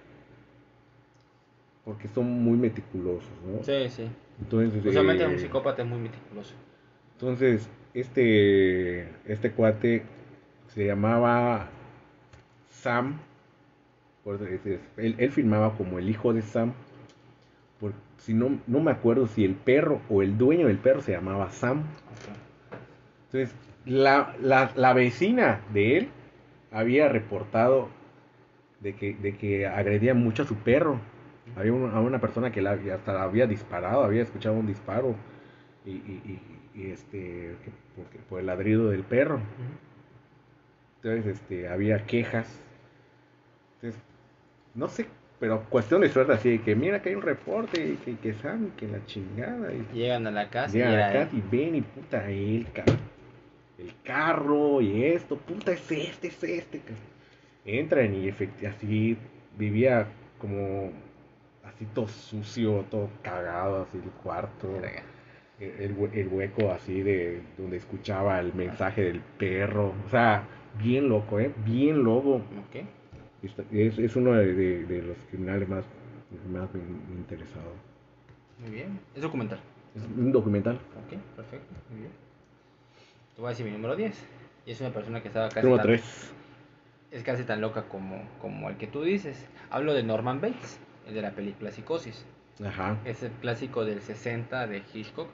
Porque 1.86 2.08
son 2.08 2.30
muy 2.32 2.58
meticulosos, 2.58 3.30
¿no? 3.46 3.64
Sí, 3.64 3.90
sí. 3.90 4.08
Entonces, 4.42 4.86
Usualmente 4.86 5.24
eh, 5.24 5.28
un 5.28 5.38
psicópata 5.38 5.82
es 5.84 5.88
muy 5.88 6.00
meticuloso. 6.00 6.54
entonces 7.14 7.70
este, 7.94 9.08
este 9.28 9.52
cuate 9.52 10.04
se 10.74 10.86
llamaba 10.86 11.70
Sam. 12.84 13.20
por 14.24 14.40
él, 14.98 15.16
él 15.18 15.32
filmaba 15.32 15.76
como 15.78 16.00
el 16.00 16.10
hijo 16.10 16.34
de 16.34 16.42
Sam. 16.42 16.74
Por, 17.80 17.94
si 18.18 18.34
no, 18.34 18.60
no 18.68 18.80
me 18.80 18.92
acuerdo 18.92 19.28
si 19.28 19.44
el 19.46 19.56
perro 19.56 20.02
o 20.10 20.22
el 20.22 20.38
dueño 20.38 20.68
del 20.68 20.78
perro 20.78 21.02
se 21.02 21.12
llamaba 21.14 21.50
Sam. 21.50 21.84
Entonces, 23.26 23.56
la, 23.86 24.36
la, 24.42 24.72
la 24.76 24.94
vecina 24.94 25.62
de 25.74 25.98
él 25.98 26.10
había 26.72 27.10
reportado 27.10 27.90
de 28.80 28.94
que, 28.96 29.14
de 29.16 29.36
que 29.38 29.66
agredía 29.68 30.14
mucho 30.14 30.44
a 30.44 30.46
su 30.46 30.56
perro. 30.56 31.00
Había 31.56 31.74
una, 31.74 31.94
a 31.94 32.00
una 32.02 32.20
persona 32.20 32.52
que 32.52 32.62
la, 32.62 32.72
hasta 32.94 33.14
la 33.14 33.24
había 33.24 33.48
disparado, 33.48 34.04
había 34.04 34.24
escuchado 34.24 34.56
un 34.56 34.68
disparo 34.68 35.16
y, 35.86 35.92
y- 35.92 36.22
y- 36.76 36.82
y, 36.82 36.92
este, 36.92 37.56
porque- 37.96 38.20
por 38.30 38.40
el 38.40 38.46
ladrido 38.48 38.90
del 38.90 39.04
perro. 39.04 39.40
Entonces, 41.02 41.38
este, 41.40 41.68
había 41.68 42.06
quejas. 42.06 42.60
No 44.76 44.88
sé, 44.88 45.06
pero 45.40 45.64
cuestión 45.70 46.02
de 46.02 46.10
suerte 46.10 46.34
así, 46.34 46.50
de 46.58 46.62
que 46.62 46.76
mira 46.76 47.02
que 47.02 47.10
hay 47.10 47.16
un 47.16 47.22
reporte 47.22 47.86
y 47.86 47.96
que, 47.98 48.16
que 48.18 48.34
Sam, 48.34 48.72
que 48.78 48.88
la 48.88 49.06
chingada. 49.06 49.72
Y, 49.74 49.86
Llegan 49.98 50.28
a 50.28 50.32
la 50.32 50.50
casa 50.50 50.74
Llegan 50.74 50.92
y 50.92 50.96
a 50.96 50.98
la 50.98 51.14
casa 51.14 51.30
él. 51.36 51.44
y 51.52 51.56
ven 51.56 51.76
y 51.76 51.82
puta, 51.82 52.30
el, 52.30 52.68
ca- 52.74 52.86
el 53.78 53.94
carro 54.04 54.82
y 54.82 55.04
esto, 55.06 55.38
puta, 55.38 55.72
es 55.74 55.92
este, 55.92 56.28
es 56.28 56.44
este. 56.44 56.82
Entran 57.66 58.14
y 58.14 58.30
así 58.66 59.18
vivía 59.58 60.06
como 60.40 60.92
así 61.64 61.86
todo 61.94 62.08
sucio, 62.08 62.84
todo 62.90 63.10
cagado, 63.22 63.84
así 63.84 63.98
el 64.04 64.10
cuarto. 64.24 64.72
Verga. 64.74 65.04
El, 65.60 65.70
el 65.82 65.98
hue- 65.98 66.14
el 66.14 66.28
hueco 66.30 66.72
así 66.72 67.02
de 67.04 67.42
donde 67.58 67.78
escuchaba 67.78 68.40
el 68.40 68.54
mensaje 68.54 69.04
del 69.04 69.22
perro. 69.38 69.94
O 70.06 70.10
sea, 70.10 70.44
bien 70.82 71.08
loco, 71.10 71.40
¿eh? 71.40 71.52
Bien 71.66 72.04
loco. 72.04 72.36
Ok. 72.38 72.86
Es, 73.44 74.00
es 74.00 74.16
uno 74.16 74.34
de, 74.34 74.54
de- 74.54 74.86
de 74.86 75.02
los 75.02 75.18
criminales 75.30 75.68
más, 75.68 75.84
más 76.52 76.70
interesado. 77.18 77.74
Muy 78.60 78.72
bien. 78.72 79.00
Es 79.16 79.22
documental. 79.22 79.60
Es 79.96 80.04
un 80.04 80.32
documental. 80.32 80.76
Ok, 80.76 81.20
perfecto. 81.36 81.74
Muy 81.90 82.00
bien. 82.02 82.12
Te 83.36 83.42
voy 83.42 83.48
a 83.48 83.50
decir 83.50 83.66
mi 83.66 83.72
número 83.72 83.96
10. 83.96 84.16
Y 84.66 84.72
es 84.72 84.80
una 84.82 84.92
persona 84.92 85.22
que 85.22 85.28
estaba 85.28 85.50
casi 85.50 85.62
Número 85.68 85.78
tan, 85.84 85.88
3. 85.88 86.32
es 87.12 87.24
casi 87.24 87.44
tan 87.44 87.60
loca 87.62 87.84
como, 87.90 88.22
como 88.42 88.70
el 88.70 88.78
que 88.78 88.88
tú 88.88 89.04
dices. 89.04 89.46
Hablo 89.70 89.94
de 89.94 90.04
Norman 90.04 90.40
Bates, 90.40 90.80
el 91.08 91.14
de 91.16 91.22
la 91.22 91.32
película 91.32 91.72
Psicosis. 91.72 92.26
Ajá. 92.66 92.98
Es 93.04 93.24
el 93.24 93.32
clásico 93.32 93.84
del 93.84 94.02
60 94.02 94.68
de 94.68 94.84
Hitchcock. 94.94 95.28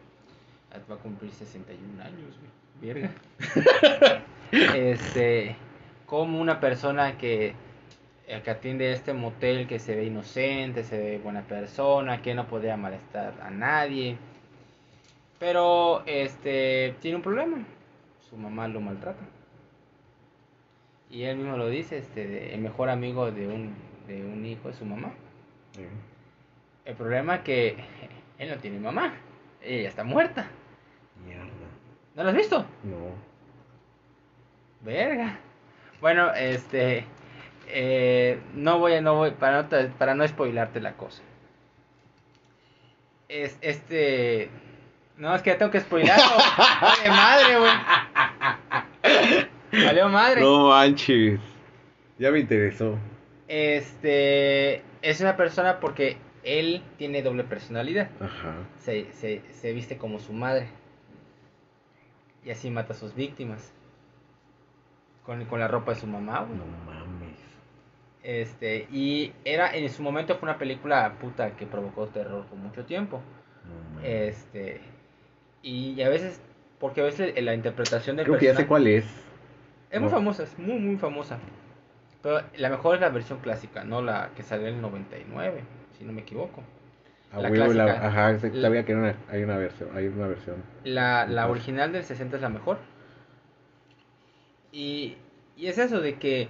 Ah, 0.72 0.78
Va 0.90 0.96
a 0.96 0.98
cumplir 0.98 1.32
61 1.32 2.02
años, 2.04 2.38
güey. 2.40 2.94
Verga. 2.94 3.12
este, 4.52 5.56
como 6.06 6.40
una 6.40 6.60
persona 6.60 7.18
que, 7.18 7.54
eh, 8.30 8.42
que 8.44 8.52
atiende 8.52 8.92
este 8.94 9.12
motel 9.14 9.68
que 9.68 9.80
se 9.80 9.96
ve 9.96 10.06
inocente, 10.06 10.84
se 10.84 10.98
ve 10.98 11.18
buena 11.18 11.42
persona, 11.42 12.22
que 12.22 12.34
no 12.36 12.48
podría 12.48 12.78
molestar 12.78 13.34
a 13.42 13.50
nadie. 13.50 14.18
Pero 15.40 16.04
este 16.06 16.96
tiene 17.02 17.18
un 17.18 17.24
problema. 17.24 17.58
Su 18.30 18.38
mamá 18.38 18.68
lo 18.68 18.80
maltrata. 18.82 19.24
Y 21.10 21.24
él 21.24 21.38
mismo 21.38 21.58
lo 21.58 21.68
dice, 21.70 21.98
este, 21.98 22.28
de- 22.28 22.54
el 22.54 22.62
mejor 22.62 22.90
amigo 22.90 23.32
de 23.32 23.48
un, 23.48 23.74
de 24.08 24.24
un 24.24 24.46
hijo 24.46 24.68
de 24.68 24.76
su 24.76 24.86
mamá. 24.86 25.12
El 26.86 26.96
problema 26.96 27.36
es 27.36 27.42
que 27.42 27.76
él 28.38 28.50
no 28.50 28.58
tiene 28.58 28.80
mamá. 28.80 29.14
Ella 29.62 29.90
está 29.90 30.04
muerta. 30.04 30.48
Mierda. 31.26 31.46
¿No 32.16 32.24
lo 32.24 32.30
has 32.30 32.36
visto? 32.36 32.60
No. 32.84 33.12
Verga. 34.82 35.40
Bueno, 36.00 36.34
este. 36.34 37.06
Eh, 37.72 38.40
no 38.56 38.80
voy 38.80 38.94
a. 38.94 39.02
No 39.02 39.16
voy, 39.16 39.32
para, 39.32 39.64
no, 39.64 39.70
para 39.98 40.16
no 40.16 40.28
spoilarte 40.28 40.82
la 40.82 40.94
cosa. 40.94 41.22
Es, 43.28 43.58
este. 43.62 44.50
No, 45.18 45.36
es 45.36 45.42
que 45.44 45.52
ya 45.52 45.58
tengo 45.58 45.72
que 45.72 45.80
spoilarlo. 45.80 46.24
Vale 46.82 47.10
madre, 47.10 47.60
güey. 47.60 47.72
Valió 49.86 50.10
madre. 50.10 50.42
No 50.42 50.70
manches. 50.70 51.40
Ya 52.18 52.32
me 52.32 52.40
interesó. 52.40 52.98
Este. 53.48 54.82
Es 55.02 55.22
una 55.22 55.38
persona 55.38 55.80
porque 55.80 56.18
él 56.44 56.84
tiene 56.98 57.22
doble 57.22 57.44
personalidad. 57.44 58.10
Ajá. 58.20 58.56
se, 58.80 59.14
se, 59.14 59.44
se 59.54 59.74
viste 59.74 59.98
como 59.98 60.20
su 60.20 60.34
madre. 60.34 60.70
Y 62.44 62.50
así 62.50 62.72
mata 62.72 62.94
a 62.94 62.96
sus 62.96 63.14
víctimas. 63.14 63.72
Con, 65.24 65.46
con 65.46 65.60
la 65.60 65.68
ropa 65.68 65.94
de 65.94 66.00
su 66.00 66.08
mamá, 66.08 66.40
güey. 66.40 66.58
No. 66.58 66.66
Este, 68.30 68.88
y 68.92 69.34
era, 69.44 69.76
en 69.76 69.90
su 69.90 70.04
momento 70.04 70.36
fue 70.38 70.48
una 70.50 70.60
película 70.60 71.14
puta 71.20 71.56
que 71.58 71.66
provocó 71.66 72.06
terror 72.08 72.46
por 72.46 72.60
mucho 72.60 72.86
tiempo. 72.86 73.22
Este, 74.04 74.82
y 75.64 76.00
a 76.04 76.10
veces, 76.10 76.40
porque 76.80 77.02
a 77.02 77.06
veces 77.06 77.34
la 77.44 77.56
interpretación 77.56 78.18
del 78.18 78.28
Creo 78.28 78.38
que 78.38 78.46
ya 78.46 78.56
sé 78.56 78.68
cuál 78.68 78.86
es. 78.86 79.06
Es 79.90 80.00
muy 80.00 80.10
No. 80.12 80.16
famosa, 80.16 80.44
es 80.44 80.60
muy, 80.60 80.78
muy 80.78 80.98
famosa. 80.98 81.40
Pero 82.22 82.42
la 82.58 82.70
mejor 82.70 82.96
es 82.96 83.02
la 83.02 83.10
versión 83.10 83.40
clásica, 83.40 83.84
no 83.84 84.04
la 84.04 84.30
que 84.36 84.44
salió 84.44 84.68
en 84.68 84.76
el 84.76 84.82
99, 84.82 85.64
si 85.98 86.04
no 86.04 86.12
me 86.14 86.22
equivoco. 86.22 86.62
A 87.32 87.40
La 87.42 87.50
huevo, 87.50 87.74
la- 87.74 87.86
clásica. 87.86 88.08
ajá, 88.08 88.32
La- 88.54 88.62
sabía 88.62 88.86
que 88.86 88.94
una- 88.94 89.16
hay 89.32 89.42
una 89.42 89.58
versión, 89.58 89.90
hay 89.96 90.06
una 90.08 90.28
versión. 90.28 90.58
La, 90.84 91.26
la 91.26 91.48
original 91.50 91.92
del 91.92 92.04
60 92.04 92.36
es 92.36 92.44
la 92.44 92.50
mejor. 92.50 92.78
Y, 94.72 95.18
y 95.58 95.66
es 95.68 95.80
eso 95.80 96.00
de 96.00 96.16
que 96.20 96.48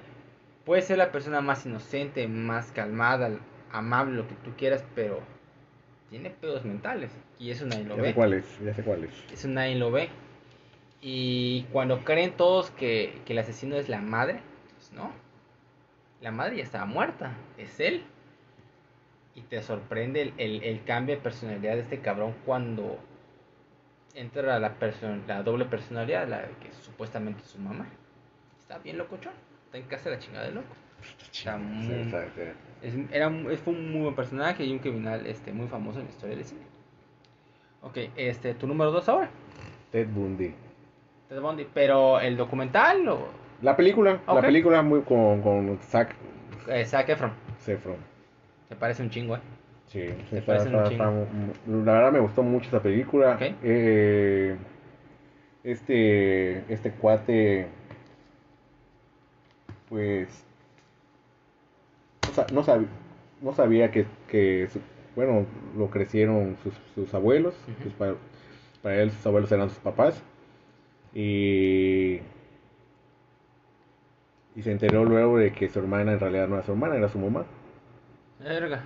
puede 0.70 0.84
ser 0.84 0.99
la 0.99 1.11
persona 1.11 1.41
más 1.41 1.65
inocente, 1.65 2.28
más 2.28 2.72
calmada, 2.72 3.32
amable, 3.72 4.15
lo 4.17 4.28
que 4.28 4.36
tú 4.36 4.51
quieras, 4.55 4.86
pero 4.93 5.20
tiene 6.11 6.30
pedos 6.30 6.63
mentales. 6.63 7.09
Y 7.39 7.49
eso 7.49 7.65
nadie 7.65 7.86
lo 7.86 7.95
Ya 7.95 8.03
ve. 8.03 8.07
sé 8.09 8.13
cuál 8.13 8.34
es, 8.34 8.59
ya 8.63 8.74
sé 8.76 8.84
cuál 8.84 9.03
es. 9.05 9.11
Eso 9.34 9.47
nadie 9.47 9.74
lo 9.74 9.89
ve. 9.89 10.09
Y 11.01 11.63
cuando 11.72 12.03
creen 12.03 12.34
todos 12.38 12.70
que, 12.70 13.20
que 13.26 13.34
el 13.34 13.39
asesino 13.39 13.78
es 13.78 13.89
la 13.89 13.99
madre, 13.99 14.41
pues 14.78 14.93
no. 14.93 15.11
La 16.22 16.30
madre 16.30 16.57
ya 16.57 16.63
estaba 16.65 16.86
muerta, 16.86 17.32
es 17.57 17.80
él. 17.80 18.03
Y 19.34 19.41
te 19.41 19.63
sorprende 19.63 20.22
el, 20.22 20.34
el- 20.38 20.63
el 20.63 20.84
cambio 20.84 21.15
de 21.15 21.22
personalidad 21.24 21.74
de 21.78 21.82
este 21.82 21.97
cabrón 21.99 22.36
cuando 22.45 22.99
entra 24.13 24.59
la, 24.59 24.76
la 25.28 25.41
doble 25.41 25.65
personalidad, 25.65 26.28
la 26.28 26.43
que 26.43 26.72
supuestamente 26.84 27.41
es 27.41 27.47
su 27.49 27.57
mamá. 27.57 27.88
Está 28.59 28.78
bien 28.78 28.99
locochón, 28.99 29.34
está 29.70 29.78
en 29.78 29.84
casa 29.86 30.09
de 30.09 30.15
la 30.15 30.22
chingada 30.22 30.45
de 30.47 30.51
loco. 30.53 30.67
Está 31.32 31.57
muy- 31.57 31.86
sí. 31.86 32.11
Es, 32.82 32.93
era, 33.11 33.30
fue 33.63 33.74
un 33.74 33.91
muy 33.91 34.01
buen 34.01 34.15
personaje 34.15 34.63
y 34.65 34.72
un 34.72 34.80
criminal 34.80 35.26
este, 35.28 35.51
muy 35.53 35.67
famoso 35.67 35.99
en 35.99 36.05
la 36.05 36.11
historia 36.11 36.36
del 36.36 36.45
cine. 36.45 36.61
Ok, 37.82 37.97
este, 38.15 38.53
tu 38.55 38.67
número 38.67 38.91
dos 38.91 39.07
ahora. 39.07 39.30
Ted 39.91 40.07
Bundy. 40.07 40.53
Ted 41.30 41.39
Bundy, 41.41 41.67
pero 41.74 42.20
el 42.20 42.36
documental 42.36 43.07
o 43.07 43.28
La 43.61 43.76
película, 43.78 44.20
la 44.28 44.41
película 44.41 44.82
muy 44.82 45.01
con, 45.01 45.41
con 45.41 45.78
Zac 45.82 46.15
eh, 46.67 46.86
Zac 46.86 47.07
Efron. 47.09 47.32
Efron. 47.67 47.97
Me 48.70 48.76
parece 48.76 49.03
un 49.03 49.09
chingo, 49.09 49.36
eh. 49.36 49.39
Sí, 49.88 50.07
sí, 50.07 50.13
¿Te 50.30 50.38
está- 50.39 50.45
parece 50.57 50.70
un 50.70 50.76
está- 50.76 50.89
chingo? 50.89 51.03
está- 51.24 51.72
la 51.86 51.93
verdad 51.93 52.11
me 52.11 52.20
gustó 52.20 52.43
mucho 52.43 52.67
esa 52.67 52.82
película. 52.82 53.36
Ok. 53.36 53.41
Eh, 53.63 54.55
este, 55.63 56.72
este 56.74 56.91
cuate, 56.91 57.67
pues, 59.90 60.46
no, 62.28 62.34
sa- 62.34 62.48
no, 62.52 62.64
sab- 62.64 62.88
no 63.42 63.54
sabía 63.54 63.92
que, 63.92 64.68
bueno, 65.16 65.46
lo 65.78 65.90
crecieron 65.90 66.58
sus, 66.64 66.74
sus 66.96 67.14
abuelos, 67.14 67.56
sus 67.84 67.94
para 68.82 69.02
él 69.02 69.12
sus 69.12 69.26
abuelos 69.26 69.52
eran 69.52 69.70
sus 69.70 69.80
papás, 69.80 70.22
y, 71.14 72.20
y 74.56 74.62
se 74.62 74.72
enteró 74.72 75.06
luego 75.06 75.38
de 75.38 75.52
que 75.52 75.70
su 75.70 75.80
hermana 75.80 76.14
en 76.14 76.20
realidad 76.20 76.48
no 76.48 76.56
era 76.56 76.64
su 76.66 76.72
hermana, 76.72 76.96
era 76.96 77.10
su 77.10 77.18
mamá. 77.20 77.46
Verga. 78.40 78.84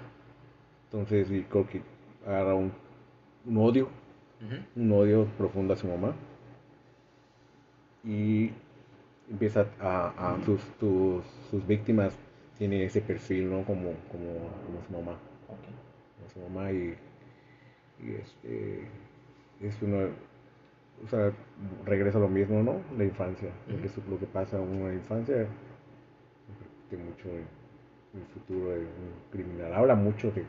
Entonces, 0.91 1.29
y 1.31 1.41
creo 1.43 1.67
que 1.67 1.81
agarra 2.25 2.53
un, 2.55 2.71
un 3.45 3.57
odio, 3.57 3.89
un 4.75 4.91
odio 4.91 5.25
profundo 5.37 5.73
a 5.73 5.77
su 5.77 5.87
mamá. 5.87 6.13
Y 8.03 8.51
empieza 9.29 9.65
a, 9.79 10.33
a 10.33 10.43
sus, 10.45 10.61
tus- 10.79 11.25
sus 11.49 11.65
víctimas, 11.67 12.13
tiene 12.57 12.83
ese 12.85 13.01
perfil, 13.01 13.49
¿no? 13.49 13.63
Como, 13.65 13.93
como, 14.11 14.49
como 14.65 14.83
su 14.87 14.93
mamá. 14.93 15.17
Ok. 15.49 15.65
Como 16.17 16.29
su 16.33 16.39
mamá 16.53 16.71
y, 16.71 16.95
y 18.03 18.11
este, 18.15 18.81
es 19.61 19.81
uno, 19.81 20.09
o 21.03 21.07
sea, 21.09 21.31
regresa 21.85 22.19
lo 22.19 22.27
mismo, 22.29 22.61
¿no? 22.63 22.81
La 22.97 23.03
infancia, 23.05 23.49
lo, 23.67 23.81
que, 23.81 23.87
Ujú. 23.87 24.01
su- 24.01 24.09
lo 24.11 24.19
que 24.19 24.25
pasa 24.27 24.57
a 24.57 24.61
uno 24.61 24.85
en 24.85 24.87
la 24.89 24.93
infancia, 24.95 25.35
repercute 26.47 26.97
mucho 26.97 27.29
en, 27.29 27.45
en 28.13 28.21
el 28.21 28.27
futuro 28.33 28.69
de 28.71 28.79
un 28.79 29.13
criminal. 29.31 29.73
Habla 29.73 29.95
mucho 29.95 30.31
de, 30.31 30.43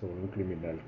sobre, 0.00 0.12
un 0.22 0.28
criminal. 0.28 0.78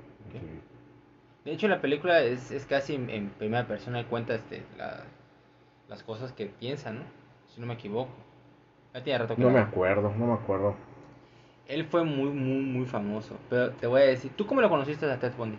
De 1.45 1.51
hecho, 1.53 1.67
la 1.67 1.81
película 1.81 2.21
es, 2.21 2.51
es 2.51 2.65
casi 2.65 2.95
en, 2.95 3.09
en 3.09 3.29
primera 3.29 3.67
persona 3.67 4.05
cuenta 4.07 4.35
este, 4.35 4.61
la- 4.77 5.03
las 5.89 6.03
cosas 6.03 6.31
que 6.31 6.45
piensa, 6.45 6.91
¿no? 6.91 7.01
Si 7.53 7.59
no 7.59 7.67
me 7.67 7.73
equivoco. 7.73 8.11
Ya 8.93 9.03
tiene 9.03 9.19
rato 9.19 9.35
que 9.35 9.41
No 9.41 9.49
me 9.49 9.59
acuerdo, 9.59 10.13
no 10.17 10.27
me 10.27 10.33
acuerdo. 10.33 10.75
Él 11.67 11.85
fue 11.85 12.03
muy, 12.03 12.29
muy, 12.29 12.61
muy 12.63 12.85
famoso. 12.85 13.37
Pero 13.49 13.71
te 13.71 13.87
voy 13.87 14.01
a 14.01 14.05
decir, 14.05 14.31
¿tú 14.35 14.45
cómo 14.47 14.61
lo 14.61 14.69
conociste 14.69 15.05
a 15.05 15.19
Ted 15.19 15.33
Bundy? 15.37 15.57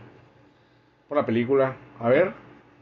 Por 1.09 1.17
la 1.19 1.27
película. 1.27 1.75
A 2.01 2.09
ver, 2.09 2.33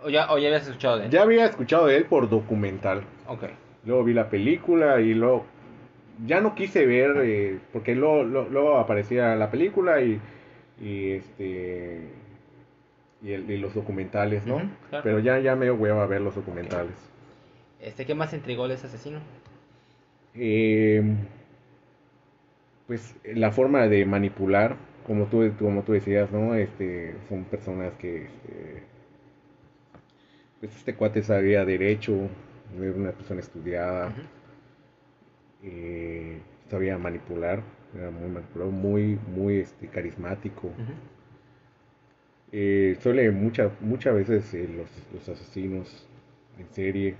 ¿O 0.02 0.08
ya, 0.08 0.32
o 0.32 0.38
ya 0.38 0.48
habías 0.48 0.66
escuchado 0.66 0.98
de 0.98 1.06
él? 1.06 1.10
ya 1.10 1.22
había 1.22 1.44
escuchado 1.46 1.86
de 1.86 1.96
él 1.96 2.04
por 2.04 2.28
documental. 2.30 3.02
Ok. 3.26 3.44
Luego 3.84 4.04
vi 4.04 4.12
la 4.14 4.28
película 4.30 5.00
y 5.00 5.12
luego 5.14 5.44
ya 6.26 6.40
no 6.40 6.54
quise 6.54 6.86
ver 6.86 7.16
eh, 7.24 7.58
porque 7.72 7.94
luego, 7.94 8.22
luego, 8.24 8.48
luego 8.50 8.78
aparecía 8.78 9.34
la 9.36 9.50
película 9.50 10.00
y, 10.00 10.20
y 10.80 11.12
este 11.12 12.10
y, 13.22 13.32
el- 13.32 13.50
y 13.50 13.58
los 13.58 13.74
documentales, 13.74 14.46
¿no? 14.46 14.60
Claro. 14.88 15.02
Pero 15.04 15.18
ya 15.18 15.38
ya 15.40 15.56
me 15.56 15.70
hueva 15.70 16.04
a 16.04 16.06
ver 16.06 16.20
los 16.20 16.34
documentales. 16.34 16.94
Este, 17.80 18.06
¿Qué 18.06 18.14
más 18.14 18.32
intrigó 18.34 18.68
de 18.68 18.74
ese 18.74 18.86
asesino? 18.86 19.20
Eh, 20.34 21.02
pues 22.86 23.14
la 23.24 23.52
forma 23.52 23.86
de 23.88 24.04
manipular, 24.04 24.76
como 25.06 25.26
tú 25.26 25.52
como 25.58 25.82
tú 25.84 25.92
decías, 25.92 26.30
¿no? 26.32 26.54
Este 26.54 27.14
son 27.28 27.44
personas 27.44 27.92
que 27.98 28.24
este, 28.26 28.82
pues 30.60 30.74
este 30.76 30.94
cuate 30.94 31.22
sabía 31.22 31.64
derecho, 31.64 32.28
era 32.80 32.92
una 32.92 33.12
persona 33.12 33.40
estudiada. 33.40 34.12
Eh, 35.62 36.40
sabía 36.68 36.98
manipular, 36.98 37.62
era 37.94 38.10
muy 38.10 38.28
manipulador, 38.28 38.72
muy, 38.72 39.18
muy 39.28 39.58
este, 39.58 39.88
carismático. 39.88 40.72
Eh, 42.52 42.96
suele 43.00 43.30
muchas 43.30 43.72
muchas 43.80 44.14
veces 44.14 44.54
eh, 44.54 44.68
los, 44.68 44.88
los 45.12 45.28
asesinos 45.28 46.06
en 46.58 46.68
serie 46.72 47.14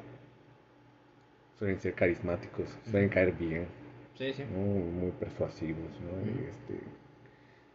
suelen 1.58 1.80
ser 1.80 1.94
carismáticos, 1.94 2.78
suelen 2.90 3.08
caer 3.10 3.32
bien, 3.32 3.66
Sí, 4.14 4.32
sí. 4.32 4.44
¿no? 4.52 4.58
muy 4.60 5.12
persuasivos, 5.12 6.00
¿no? 6.00 6.30
Y, 6.30 6.44
este, 6.48 6.80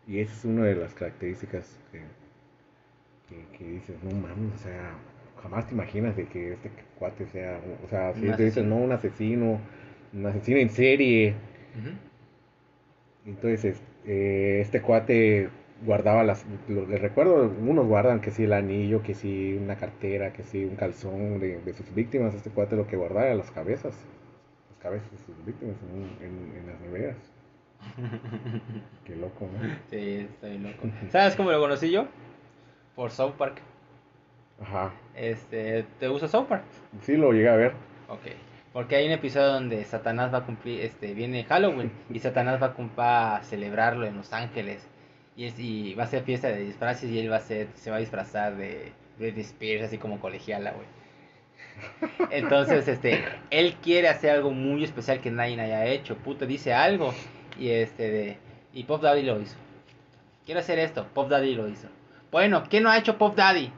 y 0.07 0.19
esa 0.19 0.33
es 0.33 0.45
una 0.45 0.65
de 0.65 0.75
las 0.75 0.93
características 0.93 1.79
que, 1.91 2.01
que, 3.27 3.57
que 3.57 3.63
dices, 3.71 3.95
no 4.03 4.11
mames, 4.11 4.53
o 4.55 4.57
sea, 4.63 4.95
jamás 5.41 5.67
te 5.67 5.73
imaginas 5.73 6.15
de 6.15 6.25
que 6.27 6.53
este 6.53 6.71
cuate 6.97 7.25
sea, 7.27 7.59
o 7.83 7.87
sea, 7.89 8.13
si 8.13 8.21
te 8.21 8.31
asesino. 8.31 8.69
no, 8.69 8.75
un 8.77 8.91
asesino, 8.91 9.59
un 10.13 10.25
asesino 10.25 10.57
en 10.59 10.69
serie. 10.69 11.35
Entonces, 13.25 13.81
eh, 14.05 14.59
este 14.61 14.81
cuate 14.81 15.49
guardaba 15.85 16.23
las, 16.23 16.45
lo- 16.67 16.85
les 16.87 17.01
recuerdo, 17.01 17.51
unos 17.61 17.85
guardan 17.87 18.21
que 18.21 18.31
sí 18.31 18.43
el 18.43 18.53
anillo, 18.53 19.03
que 19.03 19.13
sí 19.13 19.57
una 19.61 19.75
cartera, 19.75 20.33
que 20.33 20.43
sí 20.43 20.63
un 20.65 20.75
calzón 20.75 21.39
de, 21.39 21.59
de 21.61 21.73
sus 21.73 21.93
víctimas. 21.93 22.33
Este 22.35 22.49
cuate 22.49 22.75
lo 22.75 22.87
que 22.87 22.95
guardaba 22.95 23.25
era 23.27 23.35
las 23.35 23.51
cabezas, 23.51 23.95
las 24.69 24.79
cabezas 24.81 25.11
de 25.11 25.17
sus 25.17 25.45
víctimas 25.45 25.75
en, 25.93 26.25
en- 26.27 26.57
en 26.57 26.67
las 26.67 26.79
neveras. 26.81 27.17
Qué 29.05 29.15
loco, 29.15 29.45
¿no? 29.51 29.69
Sí, 29.89 30.27
estoy 30.31 30.57
loco. 30.57 30.87
¿Sabes 31.11 31.35
cómo 31.35 31.51
lo 31.51 31.59
conocí 31.59 31.91
yo? 31.91 32.05
Por 32.95 33.11
South 33.11 33.33
Park. 33.37 33.59
Ajá, 34.61 34.91
Este, 35.15 35.83
¿te 35.99 36.07
gusta 36.07 36.27
South 36.27 36.45
Park? 36.47 36.63
sí 37.01 37.17
lo 37.17 37.31
llegué 37.33 37.49
a 37.49 37.55
ver. 37.55 37.71
Ok. 38.07 38.21
Porque 38.71 38.95
hay 38.95 39.05
un 39.07 39.11
episodio 39.11 39.47
donde 39.47 39.83
Satanás 39.85 40.33
va 40.33 40.39
a 40.39 40.45
cumplir, 40.45 40.81
este, 40.81 41.13
viene 41.13 41.43
Halloween 41.43 41.91
y 42.09 42.19
Satanás 42.19 42.61
va 42.61 42.67
a, 42.67 42.95
va 42.99 43.35
a 43.37 43.43
celebrarlo 43.43 44.05
en 44.05 44.15
Los 44.17 44.31
Ángeles 44.33 44.87
y, 45.35 45.45
es, 45.45 45.59
y 45.59 45.93
va 45.95 46.03
a 46.03 46.07
ser 46.07 46.23
fiesta 46.23 46.49
de 46.49 46.59
disfraces 46.59 47.09
y 47.09 47.19
él 47.19 47.31
va 47.31 47.37
a 47.37 47.41
ser, 47.41 47.67
se 47.75 47.89
va 47.89 47.97
a 47.97 47.99
disfrazar 47.99 48.55
de 48.55 48.91
Britney 49.17 49.41
Spears 49.41 49.83
así 49.85 49.97
como 49.97 50.19
colegiala, 50.19 50.71
güey. 50.71 50.87
Entonces, 52.31 52.87
este, 52.87 53.23
él 53.49 53.75
quiere 53.81 54.09
hacer 54.09 54.31
algo 54.31 54.51
muy 54.51 54.83
especial 54.83 55.21
que 55.21 55.31
nadie 55.31 55.59
haya 55.59 55.85
hecho. 55.85 56.17
Puta, 56.17 56.45
dice 56.45 56.73
algo 56.73 57.13
y 57.59 57.69
este, 57.69 58.09
de, 58.09 58.37
y 58.73 58.83
Pop 58.83 59.01
Daddy 59.01 59.23
lo 59.23 59.39
hizo. 59.39 59.57
Quiero 60.45 60.59
hacer 60.59 60.79
esto, 60.79 61.07
Pop 61.13 61.29
Daddy 61.29 61.55
lo 61.55 61.67
hizo. 61.67 61.87
Bueno, 62.31 62.63
¿qué 62.69 62.81
no 62.81 62.89
ha 62.89 62.97
hecho 62.97 63.17
Pop 63.17 63.35
Daddy? 63.35 63.71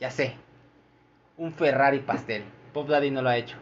Ya 0.00 0.10
sé, 0.10 0.34
un 1.36 1.52
Ferrari 1.52 2.00
pastel. 2.00 2.44
Pop 2.72 2.88
Daddy 2.88 3.10
no 3.10 3.22
lo 3.22 3.30
ha 3.30 3.36
hecho. 3.36 3.56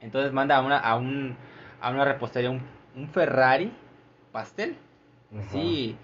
Entonces 0.00 0.32
manda 0.32 0.56
a 0.56 0.62
una, 0.62 0.78
a 0.78 0.96
un, 0.96 1.36
a 1.80 1.90
una 1.90 2.04
repostería 2.04 2.50
un, 2.50 2.62
un 2.96 3.08
Ferrari 3.08 3.72
pastel. 4.32 4.76
Ajá. 5.32 5.50
Sí, 5.50 5.96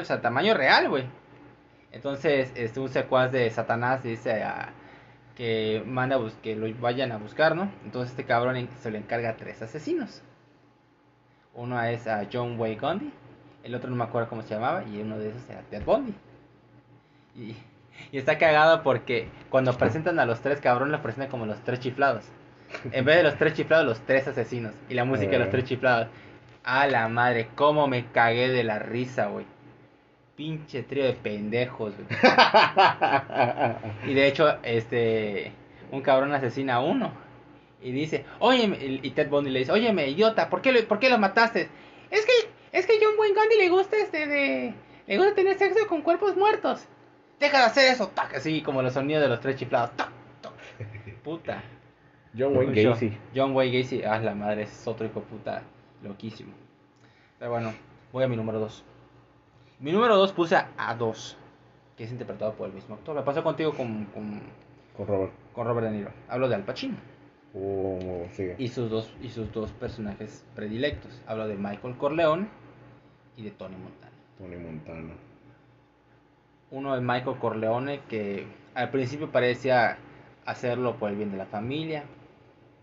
O 0.00 0.04
sea, 0.04 0.20
tamaño 0.20 0.54
real, 0.54 0.88
güey. 0.88 1.04
Entonces, 1.92 2.52
este, 2.54 2.80
un 2.80 2.88
secuaz 2.88 3.30
de 3.32 3.48
Satanás 3.50 4.02
dice 4.02 4.42
a- 4.42 4.70
que 5.36 5.82
manda 5.86 6.16
a 6.16 6.20
que 6.42 6.54
lo 6.56 6.72
vayan 6.80 7.10
a 7.12 7.16
buscar, 7.16 7.56
¿no? 7.56 7.70
Entonces 7.84 8.10
este 8.10 8.24
cabrón 8.24 8.68
se 8.80 8.90
le 8.90 8.98
encarga 8.98 9.30
a 9.30 9.36
tres 9.36 9.62
asesinos. 9.62 10.22
Uno 11.54 11.82
es 11.82 12.06
a 12.06 12.26
John 12.30 12.58
Wayne 12.58 12.76
Gacy, 12.80 13.12
el 13.64 13.74
otro 13.74 13.88
no 13.90 13.96
me 13.96 14.04
acuerdo 14.04 14.28
cómo 14.28 14.42
se 14.42 14.54
llamaba, 14.54 14.84
y 14.84 15.00
uno 15.00 15.18
de 15.18 15.30
esos 15.30 15.48
era 15.48 15.60
Ted 15.62 15.82
Bundy. 15.84 16.14
Y, 17.36 17.56
y 18.10 18.18
está 18.18 18.36
cagado 18.38 18.82
porque 18.82 19.28
cuando 19.50 19.76
presentan 19.76 20.18
a 20.18 20.26
los 20.26 20.40
tres 20.40 20.60
cabrones, 20.60 20.92
los 20.92 21.00
presentan 21.00 21.30
como 21.30 21.46
los 21.46 21.60
tres 21.64 21.80
chiflados. 21.80 22.24
En 22.90 23.04
vez 23.04 23.16
de 23.16 23.22
los 23.22 23.36
tres 23.36 23.52
chiflados, 23.54 23.86
los 23.86 24.00
tres 24.00 24.26
asesinos. 24.28 24.72
Y 24.88 24.94
la 24.94 25.04
música 25.04 25.32
de 25.32 25.38
los 25.38 25.48
Eh. 25.48 25.50
tres 25.50 25.64
chiflados. 25.64 26.08
A 26.64 26.86
la 26.86 27.08
madre, 27.08 27.48
cómo 27.54 27.86
me 27.86 28.06
cagué 28.06 28.48
de 28.48 28.64
la 28.64 28.78
risa, 28.78 29.26
güey. 29.26 29.44
Pinche 30.36 30.82
trío 30.82 31.04
de 31.04 31.12
pendejos, 31.12 31.92
güey. 31.94 32.06
Y 34.10 34.14
de 34.14 34.26
hecho, 34.26 34.58
este, 34.62 35.52
un 35.90 36.00
cabrón 36.00 36.32
asesina 36.32 36.76
a 36.76 36.80
uno. 36.80 37.12
Y 37.82 37.92
dice, 37.92 38.24
óyeme, 38.38 38.78
y 38.80 39.10
Ted 39.10 39.28
Bundy 39.28 39.50
le 39.50 39.60
dice, 39.60 39.72
óyeme, 39.72 40.08
idiota, 40.08 40.48
¿por 40.48 40.62
qué 40.62 40.72
lo, 40.72 40.86
por 40.86 40.98
qué 40.98 41.10
lo 41.10 41.18
mataste? 41.18 41.68
Es 42.10 42.24
que, 42.24 42.32
es 42.72 42.86
que 42.86 42.98
John 43.02 43.18
Wayne 43.18 43.34
Gandhi 43.34 43.56
le 43.56 43.68
gusta 43.68 43.96
este 43.96 44.26
de, 44.26 44.74
le 45.06 45.16
gusta 45.16 45.34
tener 45.34 45.58
sexo 45.58 45.86
con 45.88 46.02
cuerpos 46.02 46.36
muertos. 46.36 46.86
Deja 47.40 47.58
de 47.58 47.64
hacer 47.64 47.92
eso, 47.92 48.08
tac, 48.08 48.34
así 48.34 48.62
como 48.62 48.82
los 48.82 48.92
sonidos 48.92 49.22
de 49.22 49.28
los 49.28 49.40
tres 49.40 49.56
chiflados, 49.56 49.96
tac, 49.96 50.10
tac. 50.40 50.52
Puta. 51.24 51.62
John 52.38 52.56
Wayne 52.56 52.82
Gacy. 52.82 53.12
John 53.34 53.54
Wayne 53.54 53.82
Gacy, 53.82 54.04
ah, 54.04 54.18
la 54.18 54.34
madre, 54.34 54.62
es 54.62 54.86
otro 54.86 55.06
hijo 55.06 55.20
puta 55.22 55.62
loquísimo. 56.02 56.52
Pero 57.38 57.50
bueno, 57.50 57.74
voy 58.12 58.24
a 58.24 58.28
mi 58.28 58.36
número 58.36 58.60
2. 58.60 58.84
Mi 59.82 59.92
número 59.92 60.16
2 60.16 60.32
puse 60.32 60.56
a 60.56 60.94
2, 60.94 61.36
que 61.96 62.04
es 62.04 62.10
interpretado 62.12 62.52
por 62.54 62.68
el 62.68 62.74
mismo 62.74 62.94
actor. 62.94 63.14
Me 63.16 63.22
pasó 63.22 63.42
contigo 63.42 63.72
con, 63.72 64.04
con, 64.06 64.40
Con 64.96 65.06
Robert. 65.06 65.32
con 65.52 65.66
Robert 65.66 65.88
De 65.88 65.92
Niro. 65.98 66.10
Hablo 66.28 66.48
de 66.48 66.54
Al 66.54 66.62
Pacino 66.64 66.96
Oh, 67.54 67.98
y 68.56 68.68
sus 68.68 68.88
dos 68.88 69.12
y 69.20 69.28
sus 69.28 69.52
dos 69.52 69.72
personajes 69.72 70.42
predilectos. 70.54 71.20
Hablo 71.26 71.46
de 71.48 71.56
Michael 71.56 71.96
Corleone 71.98 72.46
y 73.36 73.42
de 73.42 73.50
Tony 73.50 73.76
Montana. 73.76 74.12
Tony 74.38 74.56
Montana. 74.56 75.12
Uno 76.70 76.94
de 76.94 77.02
Michael 77.02 77.36
Corleone 77.38 78.00
que 78.08 78.46
al 78.74 78.88
principio 78.88 79.30
parecía 79.30 79.98
hacerlo 80.46 80.96
por 80.96 81.10
el 81.10 81.16
bien 81.16 81.30
de 81.30 81.36
la 81.36 81.44
familia, 81.44 82.04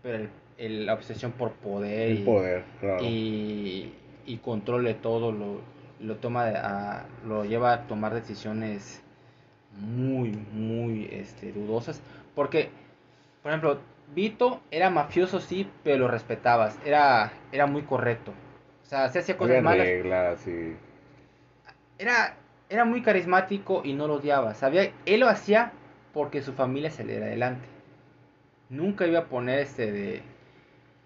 pero 0.04 0.18
el- 0.18 0.30
el- 0.56 0.86
la 0.86 0.94
obsesión 0.94 1.32
por 1.32 1.50
poder, 1.54 2.10
El 2.12 2.20
y, 2.20 2.24
poder, 2.24 2.64
claro. 2.78 3.02
y, 3.04 3.92
y 4.26 4.36
control 4.36 4.84
de 4.84 4.94
todo 4.94 5.32
lo, 5.32 5.62
lo 6.00 6.16
toma 6.16 6.48
a, 6.48 7.04
lo 7.26 7.44
lleva 7.44 7.72
a 7.72 7.86
tomar 7.86 8.14
decisiones 8.14 9.02
muy 9.78 10.30
muy 10.52 11.08
este 11.12 11.52
dudosas 11.52 12.02
porque 12.34 12.70
por 13.42 13.52
ejemplo 13.52 13.78
Vito 14.14 14.60
era 14.70 14.90
mafioso 14.90 15.40
sí 15.40 15.70
pero 15.84 15.98
lo 15.98 16.08
respetabas 16.08 16.78
era 16.84 17.32
era 17.52 17.66
muy 17.66 17.82
correcto 17.82 18.32
o 18.82 18.86
sea 18.86 19.08
se 19.08 19.20
hacía 19.20 19.36
cosas 19.36 19.62
malas 19.62 19.86
reglas 19.86 20.46
y... 20.48 20.76
era, 21.98 22.36
era 22.70 22.84
muy 22.84 23.02
carismático 23.02 23.82
y 23.84 23.92
no 23.92 24.06
lo 24.06 24.14
odiaba. 24.14 24.54
Sabía, 24.54 24.92
él 25.04 25.20
lo 25.20 25.28
hacía 25.28 25.72
porque 26.14 26.40
su 26.40 26.54
familia 26.54 26.90
se 26.90 27.04
le 27.04 27.16
era 27.16 27.26
adelante. 27.26 27.68
Nunca 28.68 29.06
iba 29.06 29.18
a 29.18 29.24
poner 29.26 29.58
este 29.58 29.90
de. 29.90 30.22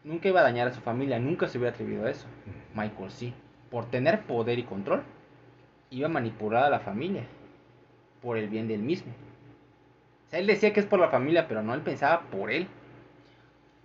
Nunca 0.04 0.28
iba 0.28 0.40
a 0.40 0.44
dañar 0.44 0.68
a 0.68 0.72
su 0.72 0.82
familia, 0.82 1.18
nunca 1.18 1.48
se 1.48 1.56
hubiera 1.56 1.74
atrevido 1.74 2.04
a 2.04 2.10
eso. 2.10 2.26
Michael 2.74 3.10
sí. 3.10 3.34
Por 3.74 3.86
tener 3.86 4.20
poder 4.20 4.60
y 4.60 4.62
control, 4.62 5.02
iba 5.90 6.06
a 6.06 6.08
manipular 6.08 6.62
a 6.62 6.70
la 6.70 6.78
familia. 6.78 7.24
Por 8.22 8.38
el 8.38 8.48
bien 8.48 8.68
del 8.68 8.80
mismo. 8.80 9.12
O 10.28 10.30
sea, 10.30 10.38
él 10.38 10.46
decía 10.46 10.72
que 10.72 10.78
es 10.78 10.86
por 10.86 11.00
la 11.00 11.08
familia, 11.08 11.48
pero 11.48 11.60
no, 11.60 11.74
él 11.74 11.80
pensaba 11.80 12.20
por 12.30 12.52
él. 12.52 12.68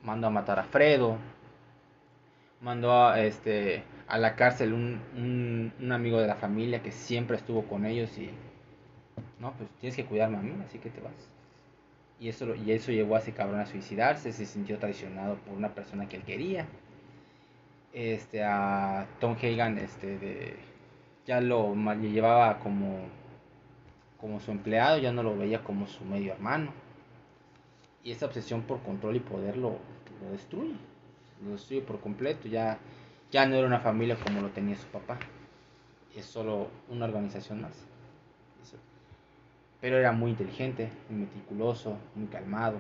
Mandó 0.04 0.28
a 0.28 0.30
matar 0.30 0.60
a 0.60 0.64
Fredo. 0.66 1.18
Mandó 2.62 3.08
a, 3.08 3.20
este, 3.22 3.82
a 4.08 4.20
la 4.20 4.36
cárcel 4.36 4.74
un, 4.74 5.74
un, 5.80 5.92
amigo 5.92 6.22
de 6.22 6.28
la 6.28 6.36
familia 6.36 6.84
que 6.84 6.92
siempre 6.92 7.38
estuvo 7.38 7.64
con 7.64 7.88
ellos 7.88 8.16
y... 8.20 8.30
No, 9.40 9.54
pues 9.54 9.72
tienes 9.80 9.96
que 9.96 10.06
cuidarme 10.06 10.38
a 10.38 10.42
mí, 10.42 10.54
así 10.64 10.78
que 10.78 10.92
te 10.92 11.02
vas. 11.02 11.34
Y 12.20 12.30
eso, 12.30 12.54
y 12.54 12.74
eso 12.74 12.92
llevó 12.92 13.16
a 13.16 13.20
ese 13.22 13.34
cabrón 13.34 13.60
a 13.60 13.66
suicidarse, 13.66 14.34
se 14.34 14.46
sintió 14.46 14.78
traicionado 14.78 15.38
por 15.38 15.58
una 15.58 15.74
persona 15.74 16.08
que 16.08 16.18
él 16.18 16.24
quería. 16.26 16.68
Este, 17.94 18.44
a 18.44 19.08
Tom 19.20 19.36
Hagan, 19.42 19.78
este, 19.80 20.18
de, 20.20 20.56
ya 21.26 21.42
lo 21.42 21.74
llevaba 21.96 22.60
como, 22.60 23.00
como 24.20 24.40
su 24.40 24.52
empleado, 24.52 24.98
ya 24.98 25.12
no 25.12 25.24
lo 25.24 25.38
veía 25.38 25.64
como 25.64 25.88
su 25.88 26.04
medio 26.06 26.34
hermano. 26.34 26.72
Y 28.04 28.12
esa 28.12 28.26
obsesión 28.26 28.62
por 28.64 28.82
control 28.82 29.18
y 29.18 29.20
poder 29.20 29.58
lo, 29.58 29.78
lo 30.22 30.32
destruye. 30.32 30.76
Lo 31.44 31.52
destruye 31.52 31.82
por 31.82 32.00
completo. 32.00 32.48
Ya, 32.48 32.80
ya 33.32 33.46
no 33.46 33.56
era 33.56 33.68
una 33.68 33.80
familia 33.80 34.18
como 34.18 34.42
lo 34.42 34.50
tenía 34.50 34.76
su 34.76 34.88
papá. 34.88 35.20
Es 36.16 36.26
solo 36.26 36.70
una 36.90 37.06
organización 37.06 37.62
más. 37.62 37.86
Pero 39.82 39.98
era 39.98 40.12
muy 40.12 40.32
inteligente, 40.32 40.92
muy 41.10 41.22
meticuloso, 41.22 41.98
muy 42.16 42.28
calmado. 42.28 42.78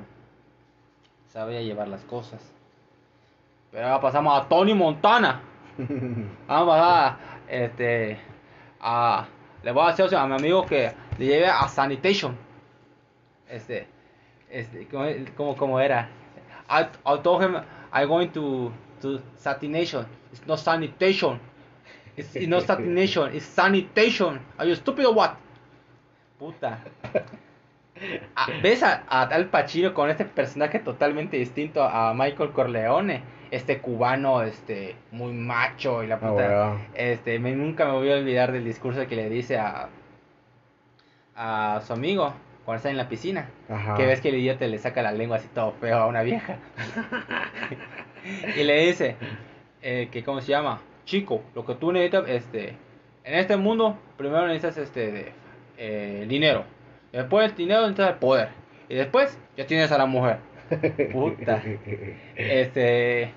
Sabía 1.27 1.61
llevar 1.61 1.87
las 1.87 2.03
cosas. 2.03 2.41
Pero 3.71 3.85
ahora 3.85 4.01
pasamos 4.01 4.39
a 4.39 4.47
Tony 4.47 4.73
Montana. 4.73 5.41
Vamos 6.47 6.75
a 6.77 7.17
este 7.47 8.17
a 8.81 9.27
le 9.63 9.71
voy 9.71 9.83
a 9.83 9.95
decir 9.95 10.15
a 10.15 10.27
mi 10.27 10.35
amigo 10.35 10.65
que 10.65 10.91
le 11.17 11.25
lleve 11.25 11.47
a 11.47 11.67
sanitation. 11.67 12.35
Este 13.47 13.87
este 14.49 14.87
como 15.35 15.55
como 15.55 15.79
era. 15.79 16.09
I, 16.69 16.85
I 17.05 17.17
told 17.21 17.43
him 17.43 17.55
I'm 17.91 18.07
going 18.07 18.29
to 18.29 18.71
to 19.01 19.21
sanitation. 19.37 20.05
It's 20.31 20.45
not 20.47 20.59
sanitation. 20.59 21.39
It's, 22.15 22.35
it's 22.35 22.47
not 22.47 22.65
sanitation. 22.65 23.33
It's 23.33 23.45
sanitation. 23.45 24.39
Are 24.57 24.67
you 24.67 24.75
stupid 24.75 25.05
or 25.05 25.13
what? 25.13 25.37
Puta. 26.37 26.79
Ah, 28.35 28.47
¿Ves 28.63 28.81
a, 28.81 29.03
a 29.09 29.23
Al 29.23 29.49
Pacino 29.49 29.93
con 29.93 30.09
este 30.09 30.23
personaje 30.23 30.79
totalmente 30.79 31.35
distinto 31.35 31.83
a 31.83 32.13
Michael 32.13 32.51
Corleone? 32.51 33.21
Este 33.51 33.79
cubano, 33.79 34.43
este, 34.43 34.95
muy 35.11 35.33
macho 35.33 36.03
y 36.03 36.07
la 36.07 36.15
Ah, 36.15 36.19
puta. 36.19 36.77
Este, 36.93 37.39
me, 37.39 37.53
nunca 37.53 37.85
me 37.85 37.93
voy 37.93 38.11
a 38.11 38.15
olvidar 38.15 38.51
del 38.51 38.63
discurso 38.63 39.07
que 39.07 39.15
le 39.15 39.29
dice 39.29 39.57
a, 39.57 39.89
a 41.35 41.81
su 41.81 41.93
amigo 41.93 42.33
cuando 42.65 42.77
está 42.77 42.89
en 42.91 42.97
la 42.97 43.09
piscina. 43.09 43.49
Ajá. 43.69 43.95
Que 43.95 44.05
ves 44.05 44.21
que 44.21 44.29
el 44.29 44.35
idiota 44.35 44.67
le 44.67 44.77
saca 44.77 45.01
la 45.01 45.11
lengua 45.11 45.37
así 45.37 45.47
todo 45.47 45.71
feo 45.71 45.97
a 45.97 46.05
una 46.05 46.21
vieja. 46.21 46.57
y 48.55 48.63
le 48.63 48.85
dice, 48.85 49.15
eh, 49.81 50.09
que 50.11 50.23
cómo 50.23 50.41
se 50.41 50.51
llama, 50.51 50.81
chico, 51.05 51.41
lo 51.55 51.65
que 51.65 51.75
tú 51.75 51.91
necesitas, 51.91 52.29
este, 52.29 52.75
en 53.23 53.35
este 53.35 53.57
mundo, 53.57 53.97
primero 54.17 54.47
necesitas 54.47 54.77
este 54.77 55.11
de, 55.11 55.31
eh, 55.77 56.25
dinero. 56.27 56.65
Después 57.11 57.47
del 57.47 57.57
dinero 57.57 57.81
necesitas 57.81 58.11
el 58.11 58.15
poder. 58.19 58.49
Y 58.89 58.95
después 58.95 59.37
ya 59.55 59.65
tienes 59.65 59.91
a 59.91 59.97
la 59.97 60.05
mujer. 60.05 60.37
Puta. 61.11 61.61
Este. 62.35 63.31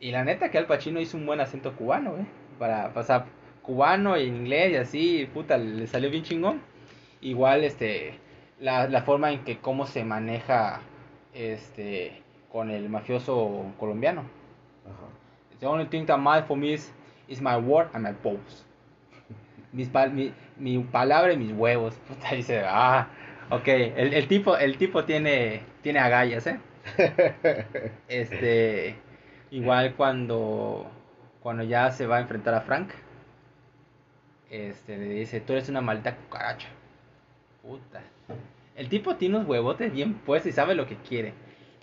Y 0.00 0.10
la 0.10 0.24
neta 0.24 0.50
que 0.50 0.58
Al 0.58 0.66
Pacino 0.66 1.00
hizo 1.00 1.16
un 1.16 1.26
buen 1.26 1.40
acento 1.40 1.74
cubano, 1.74 2.16
¿eh? 2.18 2.26
Para 2.58 2.92
pasar 2.92 3.26
cubano 3.62 4.16
y 4.16 4.28
en 4.28 4.36
inglés 4.36 4.72
y 4.72 4.76
así, 4.76 5.28
puta, 5.32 5.58
le 5.58 5.86
salió 5.86 6.10
bien 6.10 6.22
chingón. 6.22 6.60
Igual, 7.20 7.64
este. 7.64 8.18
La, 8.60 8.88
la 8.88 9.02
forma 9.02 9.32
en 9.32 9.44
que 9.44 9.58
cómo 9.58 9.86
se 9.86 10.04
maneja 10.04 10.80
este 11.34 12.22
con 12.50 12.70
el 12.70 12.88
mafioso 12.88 13.66
colombiano. 13.78 14.22
Ajá. 14.86 15.08
The 15.60 15.66
only 15.66 15.86
thing 15.86 16.06
that 16.06 16.18
matters 16.18 16.46
for 16.46 16.56
me 16.56 16.72
is, 16.72 16.92
is 17.28 17.40
my 17.42 17.56
word 17.56 17.88
and 17.92 18.04
my 18.04 18.12
balls. 18.12 18.64
Mis 19.72 19.88
pa- 19.88 20.06
mi, 20.08 20.32
mi 20.58 20.78
palabra 20.78 21.32
y 21.32 21.36
mis 21.36 21.52
huevos. 21.52 21.94
Puta, 22.08 22.34
dice, 22.34 22.62
ah, 22.64 23.08
ok. 23.50 23.68
El, 23.68 24.14
el 24.14 24.28
tipo, 24.28 24.56
el 24.56 24.78
tipo 24.78 25.04
tiene, 25.04 25.62
tiene 25.82 25.98
agallas, 25.98 26.46
¿eh? 26.46 26.60
Este, 28.08 28.96
igual 29.50 29.94
cuando, 29.96 30.90
cuando 31.40 31.64
ya 31.64 31.90
se 31.90 32.06
va 32.06 32.16
a 32.18 32.20
enfrentar 32.20 32.54
a 32.54 32.60
Frank, 32.60 32.90
este, 34.50 34.96
le 34.96 35.08
dice, 35.14 35.40
tú 35.40 35.52
eres 35.52 35.68
una 35.68 35.80
maldita 35.80 36.16
cucaracha. 36.16 36.68
Puta. 37.62 38.02
El 38.76 38.88
tipo 38.88 39.16
tiene 39.16 39.36
unos 39.36 39.48
huevotes 39.48 39.92
bien 39.92 40.14
puestos 40.14 40.50
y 40.50 40.54
sabe 40.54 40.74
lo 40.74 40.86
que 40.86 40.96
quiere. 40.96 41.34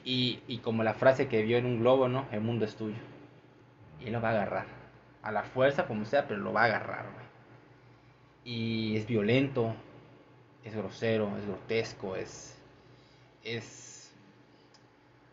Y, 0.05 0.41
y 0.47 0.59
como 0.59 0.83
la 0.83 0.93
frase 0.93 1.27
que 1.27 1.43
vio 1.43 1.57
en 1.57 1.65
un 1.65 1.79
globo, 1.79 2.07
¿no? 2.07 2.27
El 2.31 2.41
mundo 2.41 2.65
es 2.65 2.75
tuyo. 2.75 2.97
Y 3.99 4.07
él 4.07 4.13
lo 4.13 4.21
va 4.21 4.29
a 4.29 4.33
agarrar. 4.33 4.65
A 5.21 5.31
la 5.31 5.43
fuerza, 5.43 5.87
como 5.87 6.05
sea, 6.05 6.27
pero 6.27 6.39
lo 6.39 6.53
va 6.53 6.63
a 6.63 6.65
agarrar, 6.65 7.05
güey. 7.13 7.25
Y 8.45 8.97
es 8.97 9.07
violento, 9.07 9.75
es 10.65 10.75
grosero, 10.75 11.29
es 11.37 11.45
grotesco, 11.45 12.15
es. 12.15 12.57
Es. 13.43 14.13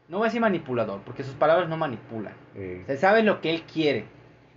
No 0.09 0.19
voy 0.19 0.27
a 0.27 0.29
decir 0.29 0.41
manipulador, 0.41 1.01
porque 1.03 1.23
sus 1.23 1.35
palabras 1.35 1.69
no 1.69 1.77
manipulan. 1.77 2.35
Eh, 2.57 2.83
Se 2.87 2.97
sabe 2.97 3.23
lo 3.23 3.41
que 3.41 3.51
él 3.51 3.63
quiere. 3.63 4.07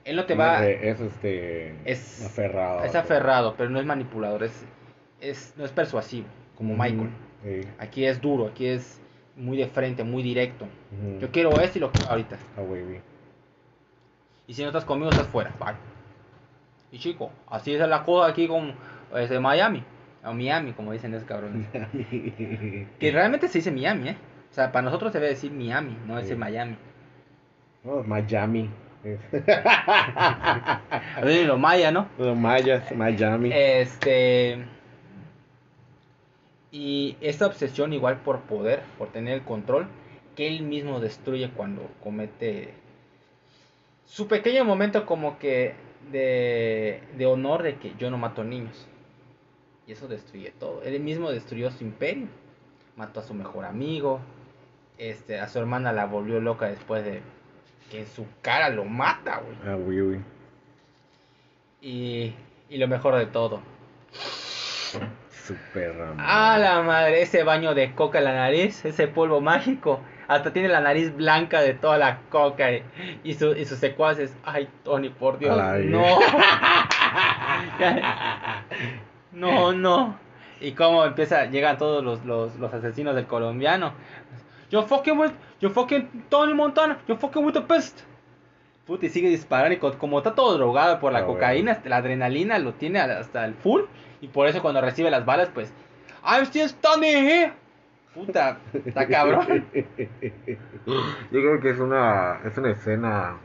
Él 0.03 0.15
no 0.15 0.25
te 0.25 0.35
va. 0.35 0.65
Es 0.67 0.99
este. 0.99 1.75
Es- 1.85 2.25
aferrado. 2.25 2.83
Es 2.83 2.95
aferrado, 2.95 3.53
pero 3.55 3.69
no 3.69 3.79
es 3.79 3.85
manipulador, 3.85 4.43
es, 4.43 4.65
es, 5.21 5.53
no 5.57 5.63
es 5.63 5.71
persuasivo, 5.71 6.27
como 6.57 6.75
Michael. 6.75 7.09
Aquí 7.77 8.05
es 8.05 8.19
duro, 8.19 8.47
aquí 8.47 8.65
es 8.67 8.99
muy 9.35 9.57
de 9.57 9.67
frente, 9.67 10.03
muy 10.03 10.23
directo. 10.23 10.65
Yo 11.19 11.29
quiero 11.31 11.51
esto 11.59 11.77
y 11.77 11.81
lo 11.81 11.91
quiero 11.91 12.09
ahorita. 12.09 12.37
Ah, 12.57 12.61
güey. 12.61 13.01
Y 14.47 14.53
si 14.53 14.61
no 14.61 14.69
estás 14.69 14.85
conmigo, 14.85 15.09
estás 15.11 15.27
fuera. 15.27 15.51
Bye. 15.59 15.75
Y 16.91 16.99
chico, 16.99 17.31
así 17.47 17.73
es 17.73 17.87
la 17.87 18.03
cosa 18.03 18.29
aquí 18.29 18.47
con 18.47 18.73
este, 19.15 19.39
Miami. 19.39 19.83
O 20.25 20.33
Miami, 20.33 20.71
como 20.73 20.91
dicen 20.93 21.13
esos 21.13 21.27
cabrones. 21.27 21.67
Que 22.99 23.11
realmente 23.11 23.47
se 23.47 23.59
dice 23.59 23.71
Miami, 23.71 24.09
¿eh? 24.09 24.17
O 24.51 24.53
sea, 24.53 24.71
para 24.71 24.83
nosotros 24.83 25.11
se 25.11 25.19
debe 25.19 25.31
decir 25.31 25.51
Miami, 25.51 25.97
no 26.05 26.15
decir 26.15 26.33
Sí. 26.33 26.39
Miami. 26.39 26.77
No, 27.83 28.01
Miami. 28.03 28.69
Los 31.45 31.59
mayas, 31.59 31.91
¿no? 31.91 32.07
Los 32.17 32.37
mayas, 32.37 32.95
Miami. 32.95 33.49
Este. 33.53 34.63
Y 36.71 37.17
esta 37.19 37.45
obsesión, 37.45 37.91
igual 37.91 38.17
por 38.17 38.41
poder, 38.41 38.81
por 38.97 39.09
tener 39.09 39.33
el 39.33 39.41
control, 39.41 39.87
que 40.35 40.47
él 40.47 40.63
mismo 40.63 40.99
destruye 41.01 41.49
cuando 41.49 41.89
comete 42.01 42.73
su 44.05 44.27
pequeño 44.27 44.63
momento, 44.63 45.05
como 45.05 45.37
que 45.37 45.75
de, 46.11 47.01
de 47.17 47.25
honor 47.25 47.63
de 47.63 47.75
que 47.75 47.93
yo 47.99 48.09
no 48.09 48.17
mato 48.17 48.43
niños. 48.43 48.87
Y 49.87 49.91
eso 49.91 50.07
destruye 50.07 50.51
todo. 50.59 50.81
Él 50.83 50.99
mismo 50.99 51.29
destruyó 51.31 51.69
su 51.71 51.83
imperio. 51.83 52.27
Mató 52.95 53.19
a 53.19 53.23
su 53.23 53.33
mejor 53.33 53.65
amigo. 53.65 54.19
Este, 54.97 55.39
a 55.39 55.47
su 55.49 55.59
hermana 55.59 55.91
la 55.91 56.05
volvió 56.05 56.39
loca 56.39 56.67
después 56.67 57.03
de 57.03 57.21
que 57.91 57.99
en 58.01 58.07
su 58.07 58.25
cara 58.41 58.69
lo 58.69 58.85
mata, 58.85 59.41
güey. 59.43 59.57
Ah, 59.65 59.75
güey, 59.75 59.99
güey. 60.01 60.19
Y, 61.81 62.33
y 62.69 62.77
lo 62.77 62.87
mejor 62.87 63.15
de 63.15 63.25
todo. 63.25 63.61
Super. 65.45 65.93
Ah, 66.19 66.57
la 66.57 66.81
madre, 66.83 67.21
ese 67.21 67.43
baño 67.43 67.73
de 67.73 67.93
coca 67.93 68.19
en 68.19 68.23
la 68.25 68.33
nariz, 68.33 68.85
ese 68.85 69.07
polvo 69.09 69.41
mágico. 69.41 69.99
Hasta 70.29 70.53
tiene 70.53 70.69
la 70.69 70.79
nariz 70.79 71.13
blanca 71.13 71.59
de 71.59 71.73
toda 71.73 71.97
la 71.97 72.19
coca 72.29 72.71
y, 72.71 72.81
y, 73.25 73.33
su- 73.33 73.51
y 73.53 73.65
sus 73.65 73.79
secuaces. 73.79 74.33
Ay, 74.45 74.69
Tony, 74.85 75.09
por 75.09 75.37
Dios, 75.39 75.57
no. 75.57 76.19
no, 79.33 79.73
no. 79.73 80.17
Y 80.61 80.71
cómo 80.73 81.03
empieza, 81.03 81.45
llegan 81.45 81.77
todos 81.77 82.01
los, 82.03 82.23
los, 82.23 82.55
los 82.57 82.73
asesinos 82.73 83.15
del 83.15 83.25
colombiano. 83.27 83.91
Yo 84.71 84.83
fucking 84.83 85.17
with, 85.19 85.31
yo 85.59 85.69
fucking 85.69 86.25
Tony 86.29 86.53
Montana, 86.53 86.99
yo 87.05 87.17
fucking 87.17 87.43
with 87.43 87.51
the 87.53 87.59
best. 87.59 87.99
Puta, 88.87 89.05
y 89.05 89.09
sigue 89.09 89.27
disparando 89.27 89.73
y 89.75 89.77
co- 89.77 89.97
como 89.97 90.19
está 90.19 90.33
todo 90.35 90.57
drogado 90.57 90.99
por 91.01 91.11
la 91.11 91.19
Ah, 91.19 91.25
cocaína, 91.25 91.81
la 91.83 91.97
adrenalina 91.97 92.59
lo 92.59 92.73
tiene 92.75 92.99
hasta 93.01 93.43
el 93.45 93.55
full. 93.55 93.81
Y 94.21 94.29
por 94.29 94.47
eso 94.47 94.61
cuando 94.61 94.79
recibe 94.79 95.11
las 95.11 95.25
balas, 95.25 95.49
pues, 95.53 95.73
I'm 96.25 96.43
still 96.45 96.69
standing 96.69 97.25
here. 97.27 97.53
Puta, 98.13 98.57
está 98.85 99.05
cabrón. 99.09 99.65
Yo 100.85 100.95
creo 101.29 101.59
que 101.59 101.71
es 101.71 101.79
una, 101.79 102.39
es 102.45 102.57
una 102.57 102.69
escena 102.71 103.35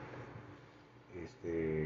este, 1.21 1.78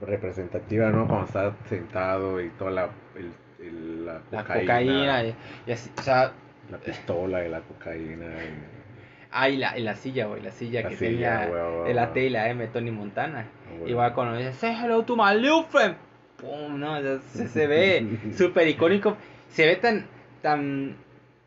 representativa, 0.00 0.90
¿no? 0.90 1.06
Cuando 1.06 1.26
está 1.26 1.54
sentado 1.68 2.40
y 2.40 2.48
toda 2.50 2.70
la, 2.70 2.88
el- 3.16 3.32
el- 3.66 4.06
la 4.06 4.20
La 4.30 4.42
cocaína, 4.42 4.60
cocaína, 4.74 5.24
y, 5.24 5.34
y 5.66 5.72
así, 5.72 5.90
o 5.98 6.02
sea, 6.02 6.32
la 6.70 6.78
pistola 6.78 7.44
y 7.44 7.50
la 7.50 7.60
cocaína. 7.60 8.26
y- 8.26 9.28
ah, 9.30 9.48
y 9.48 9.56
la, 9.56 9.78
y 9.78 9.82
la 9.82 9.94
silla, 9.94 10.26
güey, 10.26 10.42
la 10.42 10.50
silla 10.52 10.82
La 10.82 10.88
que 10.88 10.96
silla, 10.96 11.40
tenía 11.40 11.94
la 11.94 12.06
güey. 12.06 12.12
T 12.14 12.24
y 12.26 12.30
la 12.30 12.48
M, 12.48 12.66
Tony 12.68 12.90
Montana. 12.90 13.46
güey. 13.78 13.90
Igual 13.90 14.14
cuando 14.14 14.36
dice, 14.36 14.52
say 14.54 14.74
hello 14.74 15.02
to 15.04 15.16
my 15.16 15.34
little 15.34 15.64
friend. 15.68 15.96
Pum, 16.38 16.78
no, 16.80 16.98
o 16.98 17.02
sea, 17.02 17.18
se, 17.20 17.48
se 17.48 17.66
ve 17.66 18.06
súper 18.36 18.66
icónico. 18.68 19.16
Se 19.50 19.66
ve 19.66 19.76
tan, 19.76 20.06
tan 20.42 20.96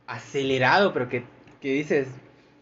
acelerado, 0.05 0.93
pero 0.93 1.09
que, 1.09 1.23
que 1.59 1.71
dices, 1.73 2.07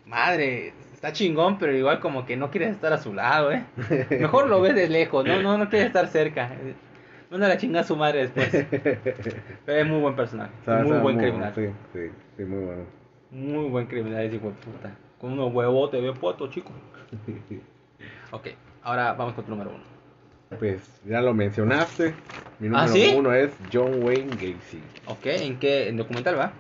madre, 0.05 0.73
está 1.05 1.13
chingón, 1.13 1.59
pero 1.59 1.71
igual 1.71 1.99
como 1.99 2.25
que 2.25 2.35
no 2.35 2.49
quieres 2.49 2.71
estar 2.71 2.91
a 2.91 2.97
su 2.97 3.13
lado, 3.13 3.51
¿eh? 3.51 3.63
Mejor 4.09 4.47
lo 4.47 4.59
ves 4.59 4.73
de 4.73 4.89
lejos, 4.89 5.23
no, 5.25 5.39
no, 5.41 5.57
no 5.57 5.69
quieres 5.69 5.87
estar 5.87 6.07
cerca. 6.07 6.49
Manda 7.29 7.47
la 7.47 7.57
chingada 7.57 7.81
a 7.81 7.87
su 7.87 7.95
madre 7.95 8.27
después. 8.27 8.65
Pero 9.65 9.81
es 9.81 9.87
muy 9.87 9.99
buen 9.99 10.15
personaje, 10.15 10.51
muy 10.83 10.97
buen 10.97 11.17
criminal. 11.17 11.53
Sí, 11.53 11.67
sí, 11.93 11.99
sí, 12.37 12.43
muy 12.43 12.65
bueno. 12.65 12.83
Muy 13.29 13.69
buen 13.69 13.85
criminal 13.85 14.23
ese 14.23 14.37
hijo 14.37 14.47
de 14.47 14.53
puta. 14.53 14.95
Con 15.19 15.33
unos 15.33 15.53
huevotes 15.53 16.01
bien 16.01 16.13
puestos, 16.15 16.49
chico. 16.49 16.71
Ok, 18.31 18.47
ahora 18.81 19.13
vamos 19.13 19.35
con 19.35 19.45
tu 19.45 19.51
número 19.51 19.69
uno. 19.69 19.83
Pues 20.59 20.99
ya 21.05 21.21
lo 21.21 21.33
mencionaste. 21.33 22.13
Mi 22.59 22.67
¿Ah, 22.67 22.85
número 22.85 22.87
sí? 22.87 23.13
uno 23.15 23.33
es 23.33 23.51
John 23.71 24.03
Wayne 24.03 24.31
Gacy. 24.31 24.81
Ok, 25.05 25.25
¿en 25.25 25.57
qué 25.59 25.87
en 25.87 25.97
documental 25.97 26.37
va? 26.37 26.51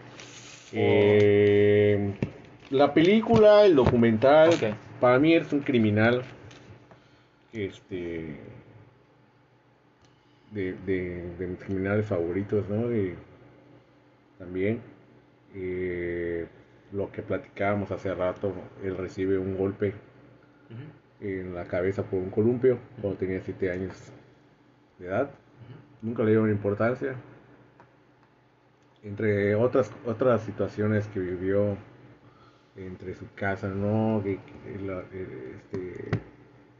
Eh, 0.71 2.13
la 2.71 2.93
película, 2.93 3.65
el 3.65 3.75
documental, 3.75 4.51
para 4.99 5.19
mí 5.19 5.33
es 5.33 5.51
un 5.53 5.59
criminal 5.61 6.23
este 7.53 8.37
de, 10.51 10.73
de, 10.85 11.35
de 11.37 11.47
mis 11.47 11.59
criminales 11.59 12.05
favoritos, 12.05 12.67
¿no? 12.69 12.87
De- 12.87 13.15
también 14.39 14.81
eh, 15.53 16.45
lo 16.91 17.11
que 17.11 17.21
platicábamos 17.21 17.89
hace 17.91 18.13
rato, 18.13 18.53
él 18.83 18.97
recibe 18.97 19.37
un 19.37 19.57
golpe 19.57 19.93
en 21.21 21.55
la 21.55 21.63
cabeza 21.65 22.03
por 22.03 22.19
un 22.19 22.29
columpio 22.29 22.77
cuando 23.01 23.17
tenía 23.17 23.39
7 23.41 23.71
años 23.71 23.93
de 24.99 25.07
edad. 25.07 25.29
Nunca 26.01 26.23
le 26.23 26.31
dieron 26.31 26.49
importancia. 26.51 27.15
Entre 29.03 29.55
otras 29.55 29.91
otras 30.05 30.41
situaciones 30.41 31.07
que 31.07 31.19
vivió 31.19 31.77
entre 32.75 33.15
su 33.15 33.25
casa, 33.35 33.67
¿no? 33.69 34.21
Que, 34.23 34.33
eh, 34.33 35.55
este, 35.55 36.11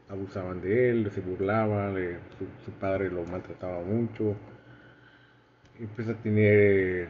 abusaban 0.08 0.60
de 0.60 0.90
él, 0.90 1.10
se 1.12 1.20
burlaban, 1.20 1.96
su, 2.64 2.70
padre 2.72 3.10
lo 3.10 3.24
maltrataba 3.24 3.82
mucho. 3.82 4.36
Empieza 5.78 6.12
a 6.12 6.16
tener 6.22 7.08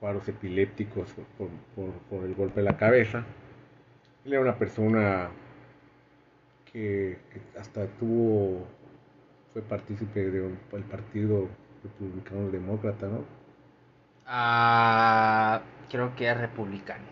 cuadros 0.00 0.28
epilépticos 0.28 1.14
por, 1.38 1.48
por- 2.08 2.24
el 2.24 2.34
golpe 2.34 2.60
de 2.60 2.64
la 2.64 2.76
cabeza. 2.76 3.24
Él 4.24 4.32
era 4.32 4.42
una 4.42 4.58
persona 4.58 5.30
que, 6.72 7.18
hasta 7.58 7.86
tuvo, 7.98 8.66
fue 9.52 9.62
partícipe 9.62 10.30
del 10.30 10.84
Partido 10.90 11.48
Republicano 11.82 12.50
Demócrata, 12.50 13.08
¿no? 13.08 13.24
Ah, 14.26 15.60
creo 15.90 16.14
que 16.16 16.30
es 16.30 16.36
republicano. 16.38 17.04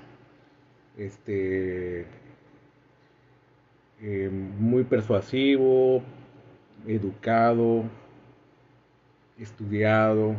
Este, 0.99 2.05
eh, 4.01 4.31
muy 4.31 4.85
persuasivo, 4.85 6.03
educado, 6.87 7.85
estudiado. 9.39 10.35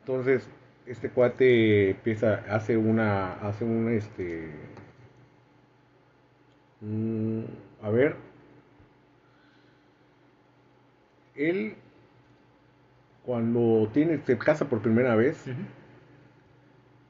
Entonces, 0.00 0.48
este 0.86 1.10
cuate 1.10 1.90
empieza, 1.90 2.34
hace 2.48 2.76
una, 2.76 3.34
hace 3.34 3.64
un, 3.64 3.88
este, 3.92 4.50
un- 6.82 7.46
a 7.82 7.90
ver, 7.90 8.16
él 11.36 11.74
cuando 13.24 13.90
tiene, 13.92 14.18
se 14.24 14.38
casa 14.38 14.68
por 14.68 14.80
primera 14.80 15.16
vez, 15.16 15.44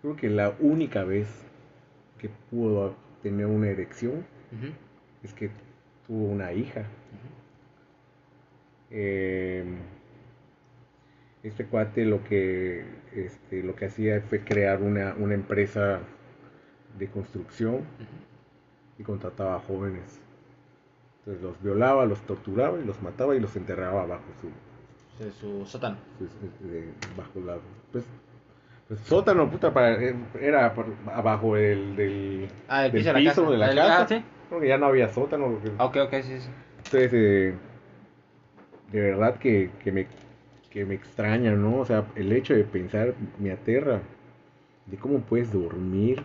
creo 0.00 0.16
que 0.16 0.28
la 0.30 0.54
única 0.60 1.02
vez 1.04 1.43
que 2.24 2.30
pudo 2.51 2.94
tener 3.22 3.44
una 3.44 3.68
erección 3.68 4.24
es 5.22 5.34
que 5.34 5.51
tuvo 6.06 6.24
una 6.28 6.55
hija. 6.55 6.84
Eh, 8.90 9.62
este 11.42 11.66
cuate 11.66 12.06
lo 12.06 12.24
que 12.24 12.86
este, 13.14 13.62
lo 13.62 13.76
que 13.76 13.86
hacía 13.86 14.22
fue 14.22 14.40
crear 14.42 14.80
una, 14.80 15.14
una 15.18 15.34
empresa 15.34 16.01
de 16.98 17.09
construcción 17.09 17.82
y 18.98 19.02
contrataba 19.02 19.56
a 19.56 19.60
jóvenes. 19.60 20.18
Entonces 21.18 21.42
los 21.42 21.62
violaba, 21.62 22.06
los 22.06 22.22
torturaba 22.22 22.78
y 22.78 22.86
los 22.86 23.02
mataba 23.02 23.36
y 23.36 23.40
los 23.40 23.55
enterraba 23.55 24.06
bajo 24.06 24.24
su, 24.40 25.30
su 25.40 25.66
sótano. 25.66 25.98
bajo 27.18 27.40
la 27.40 27.59
pues, 27.92 28.06
pues, 28.89 29.01
sótano 29.01 29.51
puta 29.51 29.73
para, 29.73 29.97
era 30.40 30.74
por- 30.74 30.86
abajo 31.12 31.55
del, 31.56 31.97
del, 31.97 32.48
Ah, 32.69 32.86
el 32.86 32.93
del 32.93 33.15
piso 33.15 33.15
de 33.15 33.23
la 33.23 33.31
casa. 33.31 33.51
de 33.51 33.56
la 33.59 33.70
El- 33.70 33.77
casa. 33.77 34.02
ah, 34.02 34.06
sí. 34.61 34.66
Ya 34.66 34.78
no 34.78 34.86
había 34.86 35.09
sótano. 35.09 35.48
porque- 35.51 35.70
Ok, 35.78 35.97
ok, 36.09 36.23
sí, 36.23 36.40
sí. 36.40 36.48
Entonces, 36.78 37.11
eh, 37.12 37.55
de 38.93 39.01
verdad 39.01 39.36
que, 39.39 39.70
que 39.82 39.90
me, 39.90 40.06
que 40.70 40.85
me 40.85 40.94
extraña, 40.94 41.52
¿no? 41.52 41.78
O 41.78 41.85
sea, 41.85 42.05
el 42.15 42.31
hecho 42.32 42.55
de 42.55 42.65
pensar 42.65 43.15
me 43.39 43.51
aterra 43.52 44.01
de 44.86 44.97
cómo 44.97 45.19
puedes 45.20 45.52
dormir, 45.52 46.23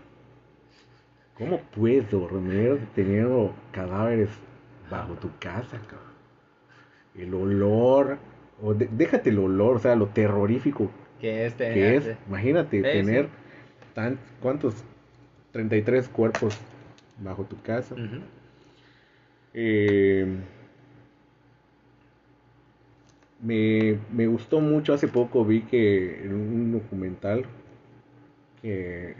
cómo 1.37 1.59
puedes 1.75 2.09
dormir 2.11 2.79
teniendo 2.93 3.53
cadáveres 3.71 4.29
bajo 4.91 5.13
tu 5.13 5.29
casa, 5.39 5.77
cabrón. 5.87 6.09
El 7.15 7.33
olor, 7.33 8.17
o 8.61 8.73
de- 8.73 8.89
déjate 8.91 9.29
el 9.29 9.39
olor, 9.39 9.77
o 9.77 9.79
sea, 9.79 9.95
lo 9.95 10.07
terrorífico 10.07 10.91
Que 11.19 11.45
este. 11.45 11.73
que 11.73 11.95
es. 11.95 12.09
Imagínate 12.27 12.81
tener 12.81 13.25
sí. 13.25 13.31
tan, 13.93 14.17
¿cuántos? 14.41 14.75
33 15.51 16.07
cuerpos 16.09 16.57
bajo 17.17 17.43
tu 17.43 17.61
casa. 17.61 17.95
Eh, 19.53 20.25
me, 23.41 23.97
me 24.11 24.27
gustó 24.27 24.59
mucho, 24.59 24.93
hace 24.93 25.07
poco 25.07 25.43
vi 25.43 25.61
que 25.61 26.23
en 26.23 26.33
un 26.33 26.71
documental 26.71 27.45
que 28.61 29.15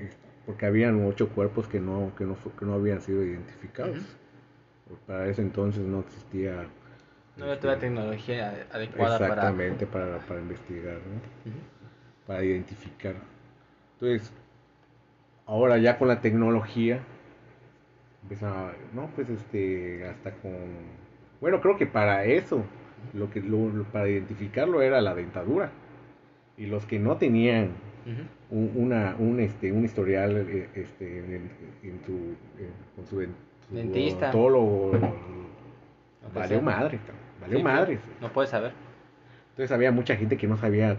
porque 0.45 0.65
habían 0.65 1.05
ocho 1.05 1.29
cuerpos 1.29 1.67
que 1.67 1.79
no, 1.79 2.11
que 2.17 2.25
no, 2.25 2.35
que 2.57 2.65
no 2.65 2.73
habían 2.73 3.01
sido 3.01 3.23
identificados. 3.23 3.97
Ujú. 3.97 4.97
Para 5.05 5.27
ese 5.27 5.43
entonces 5.43 5.83
no 5.83 5.99
existía 5.99 6.65
No 7.37 7.43
había 7.43 7.53
este, 7.53 7.61
toda 7.61 7.75
la 7.75 7.79
tecnología 7.79 8.67
adecuada 8.71 9.19
para. 9.19 9.33
exactamente 9.33 9.85
para, 9.85 10.17
para 10.19 10.39
investigar, 10.39 10.95
¿no? 10.95 11.51
Ujú. 11.51 11.59
Para 12.29 12.43
identificar. 12.43 13.15
Entonces, 13.95 14.31
ahora 15.47 15.79
ya 15.79 15.97
con 15.97 16.07
la 16.09 16.21
tecnología, 16.21 16.99
empieza, 18.21 18.67
a- 18.69 18.73
no, 18.93 19.07
pues 19.15 19.27
este, 19.31 20.05
hasta 20.07 20.31
con, 20.33 20.53
bueno, 21.41 21.59
creo 21.59 21.75
que 21.75 21.87
para 21.87 22.25
eso, 22.25 22.63
lo 23.15 23.31
que, 23.31 23.41
lo, 23.41 23.69
lo- 23.69 23.83
para 23.85 24.07
identificarlo 24.07 24.83
era 24.83 25.01
la 25.01 25.15
dentadura. 25.15 25.71
Y 26.55 26.67
los 26.67 26.85
que 26.85 26.99
no 26.99 27.17
tenían 27.17 27.69
un, 28.51 28.71
una, 28.75 29.15
un, 29.17 29.39
este, 29.39 29.71
un 29.71 29.83
historial 29.85 30.37
eh, 30.37 30.69
este, 30.75 31.19
en, 31.19 31.49
en 31.81 31.99
su, 32.05 32.11
en- 32.59 32.73
con 32.95 33.07
su, 33.07 33.21
su 33.67 33.75
Dentista. 33.75 34.29
odontólogo, 34.29 34.91
valió 36.35 36.61
madre, 36.61 36.99
valió 37.41 37.57
Sí, 37.57 37.63
madre. 37.63 37.99
No 38.21 38.29
puedes 38.31 38.51
saber. 38.51 38.73
Entonces 39.51 39.71
había 39.71 39.91
mucha 39.91 40.15
gente 40.15 40.37
que 40.37 40.45
no 40.47 40.57
sabía, 40.57 40.95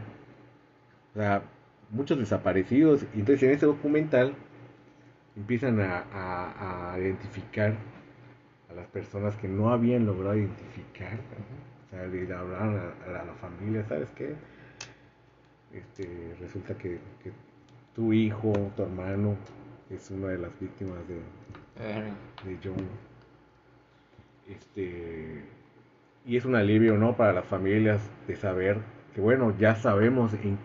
o 1.14 1.18
sea, 1.18 1.42
muchos 1.90 2.18
desaparecidos. 2.18 3.02
Y 3.14 3.20
entonces 3.20 3.42
en 3.44 3.50
ese 3.50 3.66
documental 3.66 4.34
empiezan 5.36 5.80
a, 5.80 6.04
a- 6.12 6.92
a 6.94 6.98
identificar 6.98 7.74
a 8.70 8.74
las 8.74 8.86
personas 8.88 9.34
que 9.36 9.48
no 9.48 9.70
habían 9.72 10.06
logrado 10.06 10.36
identificar. 10.36 11.12
¿no? 11.14 11.86
O 11.86 11.90
sea, 11.90 12.06
le 12.06 12.34
hablaron 12.34 12.76
a, 12.78 13.08
a 13.20 13.24
la, 13.24 13.32
familia, 13.34 13.84
¿sabes 13.88 14.08
qué? 14.16 14.34
Este, 15.72 16.34
resulta 16.40 16.74
que, 16.74 16.98
que 17.22 17.32
tu 17.94 18.12
hijo, 18.12 18.52
tu 18.76 18.82
hermano, 18.82 19.36
es 19.88 20.10
una 20.10 20.28
de 20.28 20.38
las 20.38 20.50
víctimas 20.60 20.98
de, 21.08 21.16
de 22.48 22.58
John. 22.62 22.76
Este, 24.48 25.42
y 26.26 26.36
es 26.36 26.44
un 26.44 26.54
alivio, 26.54 26.96
¿no? 26.96 27.16
Para 27.16 27.32
las 27.32 27.44
familias 27.46 28.00
de 28.26 28.36
saber 28.36 28.78
que, 29.14 29.20
bueno, 29.20 29.56
ya 29.58 29.74
sabemos 29.76 30.34
en- 30.34 30.58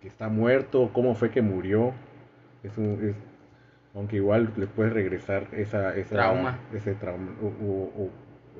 que 0.00 0.08
está 0.08 0.28
muerto, 0.28 0.90
cómo 0.92 1.14
fue 1.14 1.30
que 1.30 1.42
murió. 1.42 1.92
Es 2.62 2.76
un, 2.78 2.98
es- 3.10 3.16
aunque 3.94 4.16
igual 4.16 4.52
le 4.56 4.66
puedes 4.66 4.92
regresar 4.92 5.48
esa, 5.52 5.96
esa 5.96 6.14
Trauma. 6.14 6.58
ese 6.74 6.94
trauma 6.94 7.32
o, 7.42 7.46
o- 7.46 8.04
o 8.04 8.10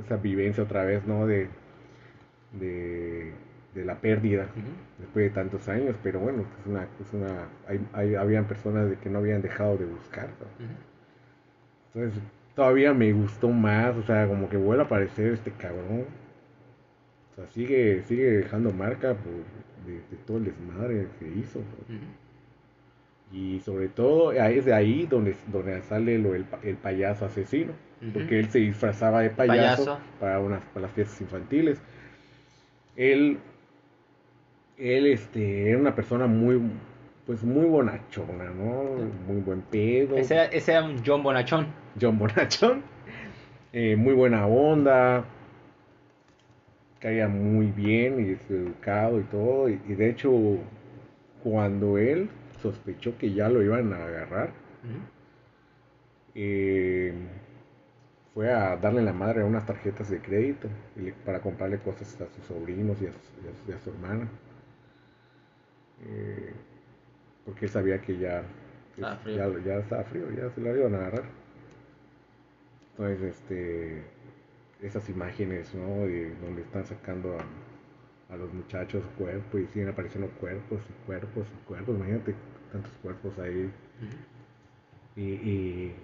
esa 0.05 0.17
vivencia 0.17 0.65
otra 0.65 0.85
vez, 0.85 1.07
¿no? 1.07 1.27
De, 1.27 1.49
de, 2.59 3.33
de 3.75 3.85
la 3.85 3.95
pérdida 4.01 4.47
después 4.99 5.25
de 5.27 5.31
tantos 5.31 5.69
años, 5.69 5.95
pero 6.03 6.19
bueno, 6.21 6.45
es 6.61 6.67
una, 6.67 6.83
es 6.83 7.13
una, 7.13 7.47
hay, 7.69 7.81
hay- 7.93 8.15
habían 8.17 8.47
personas 8.47 8.91
de 8.91 8.97
que 8.97 9.09
no 9.09 9.19
habían 9.19 9.41
dejado 9.43 9.77
de 9.77 9.85
buscar. 9.87 10.29
Entonces, 11.95 12.21
todavía 12.55 12.93
me 12.95 13.13
gustó 13.13 13.49
más, 13.51 13.97
o 13.97 14.03
sea, 14.03 14.27
como 14.27 14.49
que 14.49 14.57
vuelve 14.57 14.83
a 14.83 14.87
aparecer 14.87 15.33
este 15.33 15.53
cabrón. 15.53 16.05
O 17.33 17.35
sea, 17.37 17.47
sigue, 17.53 18.03
sigue 18.05 18.31
dejando 18.31 18.73
marca 18.73 19.15
por- 19.15 19.70
de, 19.87 19.95
de 19.95 20.17
todo 20.27 20.39
el 20.39 20.45
desmadre 20.47 21.07
que 21.19 21.27
hizo. 21.29 21.61
Y 23.33 23.61
sobre 23.61 23.89
todo, 23.89 24.33
es 24.33 24.65
de 24.65 24.73
ahí 24.75 25.07
donde, 25.09 25.37
donde 25.53 25.81
sale 25.83 26.19
lo, 26.19 26.35
el, 26.35 26.45
el 26.65 26.77
payaso 26.77 27.25
asesino. 27.27 27.73
Porque 28.15 28.41
él 28.41 28.51
se 28.51 28.59
disfrazaba 28.61 29.21
de 29.21 29.31
payaso, 29.31 29.85
Payaso. 29.85 29.99
Para, 30.19 30.41
unas, 30.41 30.63
para 30.73 30.87
las 30.87 30.93
fiestas 30.93 31.21
infantiles. 31.21 31.81
Él, 32.97 33.39
él 34.79 35.07
este, 35.07 35.69
era 35.71 35.79
una 35.79 35.95
persona 35.95 36.27
muy, 36.27 36.61
pues 37.27 37.43
muy 37.45 37.67
bonachona, 37.67 38.51
¿no? 38.51 38.97
Muy 39.29 39.43
buen 39.43 39.61
pedo. 39.61 40.17
Ese, 40.17 40.35
era- 40.35 40.45
ese 40.47 40.73
era 40.73 40.83
un 40.85 40.97
John 41.07 41.23
Bonachón. 41.23 41.67
John 42.01 42.19
Bonachón. 42.19 42.83
Eh, 43.73 43.95
muy 43.97 44.15
buena 44.15 44.47
onda. 44.47 45.25
Caía 47.01 47.29
muy 47.29 47.67
bien 47.67 48.25
y 48.27 48.33
es 48.33 48.51
educado 48.51 49.21
y 49.21 49.25
todo. 49.25 49.69
Y, 49.69 49.81
y 49.89 49.95
de 49.95 50.11
hecho, 50.11 50.33
cuando 51.43 51.99
él 51.99 52.29
sospechó 52.63 53.17
que 53.19 53.33
ya 53.33 53.49
lo 53.49 53.63
iban 53.63 53.93
a 53.93 54.05
agarrar, 54.05 54.51
eh, 56.35 57.13
fue 58.35 58.53
a 58.53 58.77
darle 58.77 59.03
la 59.03 59.13
madre 59.13 59.43
a 59.43 59.45
unas 59.45 59.67
tarjetas 59.67 60.11
de 60.11 60.21
crédito 60.21 60.69
para 61.25 61.41
comprarle 61.41 61.79
cosas 61.79 62.21
a 62.21 62.27
sus 62.35 62.45
sobrinos 62.47 62.97
y 63.03 63.07
a, 63.07 63.13
su- 63.13 63.47
y 63.47 63.49
a 63.49 63.55
su- 63.65 63.71
y 63.71 63.75
a 63.75 63.79
su 63.81 63.91
hermana. 63.91 64.29
Eh, 66.07 66.53
porque 67.45 67.67
él 67.67 67.71
sabía 67.71 68.01
que 68.01 68.19
ya, 68.19 68.43
que 68.97 69.03
ya, 69.35 69.49
ya 69.65 69.77
estaba 69.79 70.05
frío, 70.05 70.31
ya 70.33 70.51
se 70.51 70.61
lo 70.61 70.77
iban 70.77 70.95
a 70.95 70.99
agarrar. 70.99 71.25
Entonces, 72.97 73.35
este, 73.35 74.03
esas 74.83 75.09
imágenes, 75.09 75.75
¿no? 75.75 76.07
De 76.07 76.35
donde 76.37 76.63
están 76.63 76.85
sacando 76.85 77.37
a, 77.39 78.33
a 78.35 78.37
los 78.37 78.53
muchachos 78.53 79.03
cuerpos 79.19 79.61
y 79.61 79.67
siguen 79.67 79.89
apareciendo 79.89 80.29
cuerpos 80.41 80.81
y 80.89 81.07
cuerpos 81.07 81.47
y 81.49 81.67
cuerpos. 81.67 81.97
Imagínate 81.97 82.35
tantos 82.73 82.93
cuerpos 83.03 83.39
ahí. 83.39 83.71
Y, 85.17 85.23
y 85.23 85.95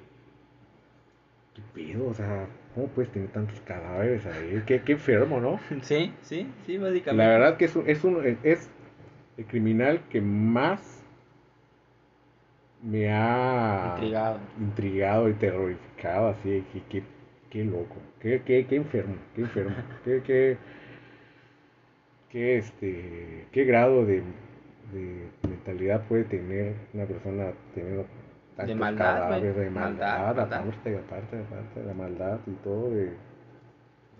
¿qué 1.55 1.63
pedo? 1.75 2.09
O 2.09 2.15
sea, 2.15 2.47
¿cómo 2.75 2.89
puedes 2.89 3.11
tener 3.13 3.29
tantos 3.31 3.61
cadáveres 3.61 4.27
ahí? 4.27 4.63
Qué, 4.67 4.83
qué 4.83 4.93
enfermo, 4.93 5.41
¿no? 5.41 5.59
Sí, 5.83 6.13
sí, 6.23 6.47
sí, 6.67 6.77
básicamente. 6.79 7.15
La 7.15 7.29
verdad 7.29 7.57
que 7.57 7.65
es, 7.67 7.77
un- 7.77 7.89
es, 7.89 8.05
un- 8.05 8.39
es 8.43 8.69
el 9.39 9.45
criminal 9.47 10.01
que 10.11 10.21
más 10.21 11.03
me 12.83 13.11
ha 13.13 13.95
Intrigado. 13.95 14.39
intrigado 14.61 15.29
y 15.29 15.33
terrorificado, 15.35 16.29
así, 16.29 16.65
que, 16.73 16.83
qué, 16.91 17.03
qué 17.57 17.65
loco, 17.65 17.97
qué, 18.21 18.43
qué, 18.45 18.67
qué 18.67 18.77
enfermo, 18.77 19.17
qué 19.35 19.41
enfermo, 19.41 19.77
qué, 20.05 20.23
qué, 20.27 20.59
qué, 22.29 22.59
este, 22.59 23.47
qué 23.51 23.65
grado 23.65 24.05
de, 24.05 24.23
de 24.93 25.31
mentalidad 25.49 26.03
puede 26.07 26.25
tener 26.25 26.75
una 26.93 27.07
persona 27.07 27.53
teniendo 27.75 28.05
tantos 28.57 28.77
maldad, 28.77 29.21
cadáveres, 29.21 29.57
de 29.57 29.71
Maldad, 29.71 30.19
maldad, 30.19 30.37
maldad. 30.37 30.59
aparte, 30.59 30.99
aparte, 30.99 31.39
aparte 31.39 31.81
de 31.81 31.87
la 31.87 31.95
maldad 31.95 32.39
y 32.47 32.53
todo, 32.63 32.91
de, 32.91 33.13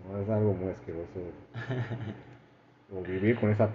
no, 0.09 0.19
es 0.19 0.29
algo 0.29 0.53
muy 0.55 0.71
asqueroso. 0.71 1.19
o 2.91 3.01
vivir 3.03 3.35
con 3.39 3.51
esa, 3.51 3.69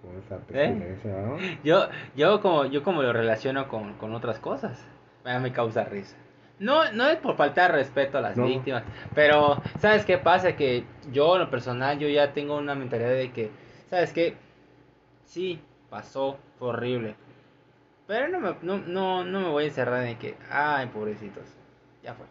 con 0.00 0.16
esa 0.16 0.36
¿Eh? 0.36 0.40
pestilencia, 0.46 1.10
¿no? 1.22 1.38
Yo, 1.64 1.88
yo 2.14 2.40
como, 2.40 2.66
yo 2.66 2.84
como 2.84 3.02
lo 3.02 3.12
relaciono 3.12 3.66
con, 3.66 3.94
con 3.94 4.14
otras 4.14 4.38
cosas, 4.38 4.86
me, 5.24 5.40
me 5.40 5.50
causa 5.52 5.82
risa. 5.82 6.16
No, 6.58 6.92
no 6.92 7.08
es 7.08 7.16
por 7.16 7.36
faltar 7.36 7.72
respeto 7.72 8.18
a 8.18 8.20
las 8.20 8.36
No. 8.36 8.46
víctimas, 8.46 8.84
pero 9.14 9.60
¿sabes 9.78 10.04
qué 10.04 10.18
pasa? 10.18 10.54
Que 10.54 10.84
yo 11.12 11.34
en 11.34 11.42
lo 11.42 11.50
personal, 11.50 11.98
yo 11.98 12.08
ya 12.08 12.32
tengo 12.32 12.56
una 12.56 12.74
mentalidad 12.74 13.10
de 13.10 13.32
que, 13.32 13.50
¿sabes 13.90 14.12
qué? 14.12 14.36
Sí, 15.24 15.60
pasó, 15.90 16.38
fue 16.58 16.68
horrible. 16.68 17.16
Pero 18.06 18.28
no 18.28 18.40
me, 18.40 18.54
no, 18.62 18.78
no, 18.78 19.24
no 19.24 19.40
me 19.40 19.48
voy 19.48 19.64
a 19.64 19.66
encerrar 19.68 20.06
en 20.06 20.18
que, 20.18 20.36
ay, 20.50 20.86
pobrecitos, 20.88 21.44
ya 22.02 22.14
fue. 22.14 22.26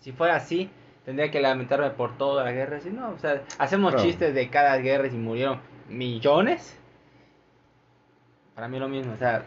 Si 0.00 0.12
fuera 0.12 0.36
así, 0.36 0.70
tendría 1.04 1.30
que 1.30 1.40
lamentarme 1.40 1.90
por 1.90 2.16
toda 2.16 2.44
la 2.44 2.52
guerra. 2.52 2.80
Si 2.80 2.90
no, 2.90 3.10
o 3.10 3.18
sea, 3.18 3.42
hacemos 3.58 3.92
Claro. 3.94 4.06
chistes 4.06 4.34
de 4.34 4.48
cada 4.48 4.76
guerra 4.78 5.06
y 5.06 5.10
si 5.10 5.16
murieron 5.16 5.60
millones. 5.88 6.78
Para 8.54 8.68
mí 8.68 8.78
lo 8.78 8.88
mismo, 8.88 9.12
o 9.14 9.16
sea, 9.16 9.42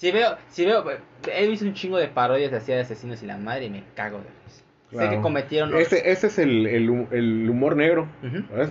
si 0.00 0.10
veo, 0.12 0.36
si 0.48 0.64
veo, 0.64 0.82
he 1.30 1.46
visto 1.46 1.66
un 1.66 1.74
chingo 1.74 1.98
de 1.98 2.08
parodias 2.08 2.50
así 2.54 2.72
de 2.72 2.80
asesinos 2.80 3.22
y 3.22 3.26
la 3.26 3.36
madre 3.36 3.66
y 3.66 3.70
me 3.70 3.82
cago 3.94 4.16
de 4.18 4.24
risa. 4.46 4.64
Sé 4.98 5.10
que 5.10 5.20
cometieron 5.20 5.74
Ese, 5.76 6.10
ese 6.10 6.28
es 6.28 6.38
el, 6.38 6.66
el, 6.66 6.88
hu- 6.88 7.08
el 7.12 7.48
humor 7.50 7.76
negro. 7.76 8.06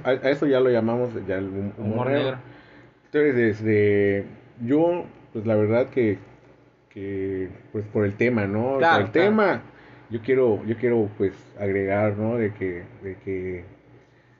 A, 0.03 0.09
a 0.09 0.29
eso 0.31 0.47
ya 0.47 0.59
lo 0.59 0.71
llamamos 0.71 1.11
ya 1.27 1.35
el 1.37 1.45
hum- 1.45 1.73
humor, 1.77 1.91
humor 1.91 2.07
negro. 2.07 2.23
negro. 2.23 2.37
Entonces, 3.05 3.35
desde 3.35 4.25
yo, 4.65 5.05
pues 5.31 5.45
la 5.45 5.53
verdad 5.55 5.89
que, 5.91 6.17
que 6.89 7.49
pues 7.71 7.85
por 7.85 8.05
el 8.05 8.15
tema, 8.15 8.47
¿no? 8.47 8.77
Claro, 8.79 8.95
por 8.97 9.05
el 9.05 9.11
claro. 9.11 9.29
tema, 9.29 9.61
yo 10.09 10.21
quiero, 10.21 10.65
yo 10.65 10.77
quiero 10.77 11.09
pues 11.15 11.33
agregar, 11.59 12.17
¿no? 12.17 12.37
De 12.37 12.51
que, 12.53 12.83
de 13.03 13.15
que, 13.23 13.65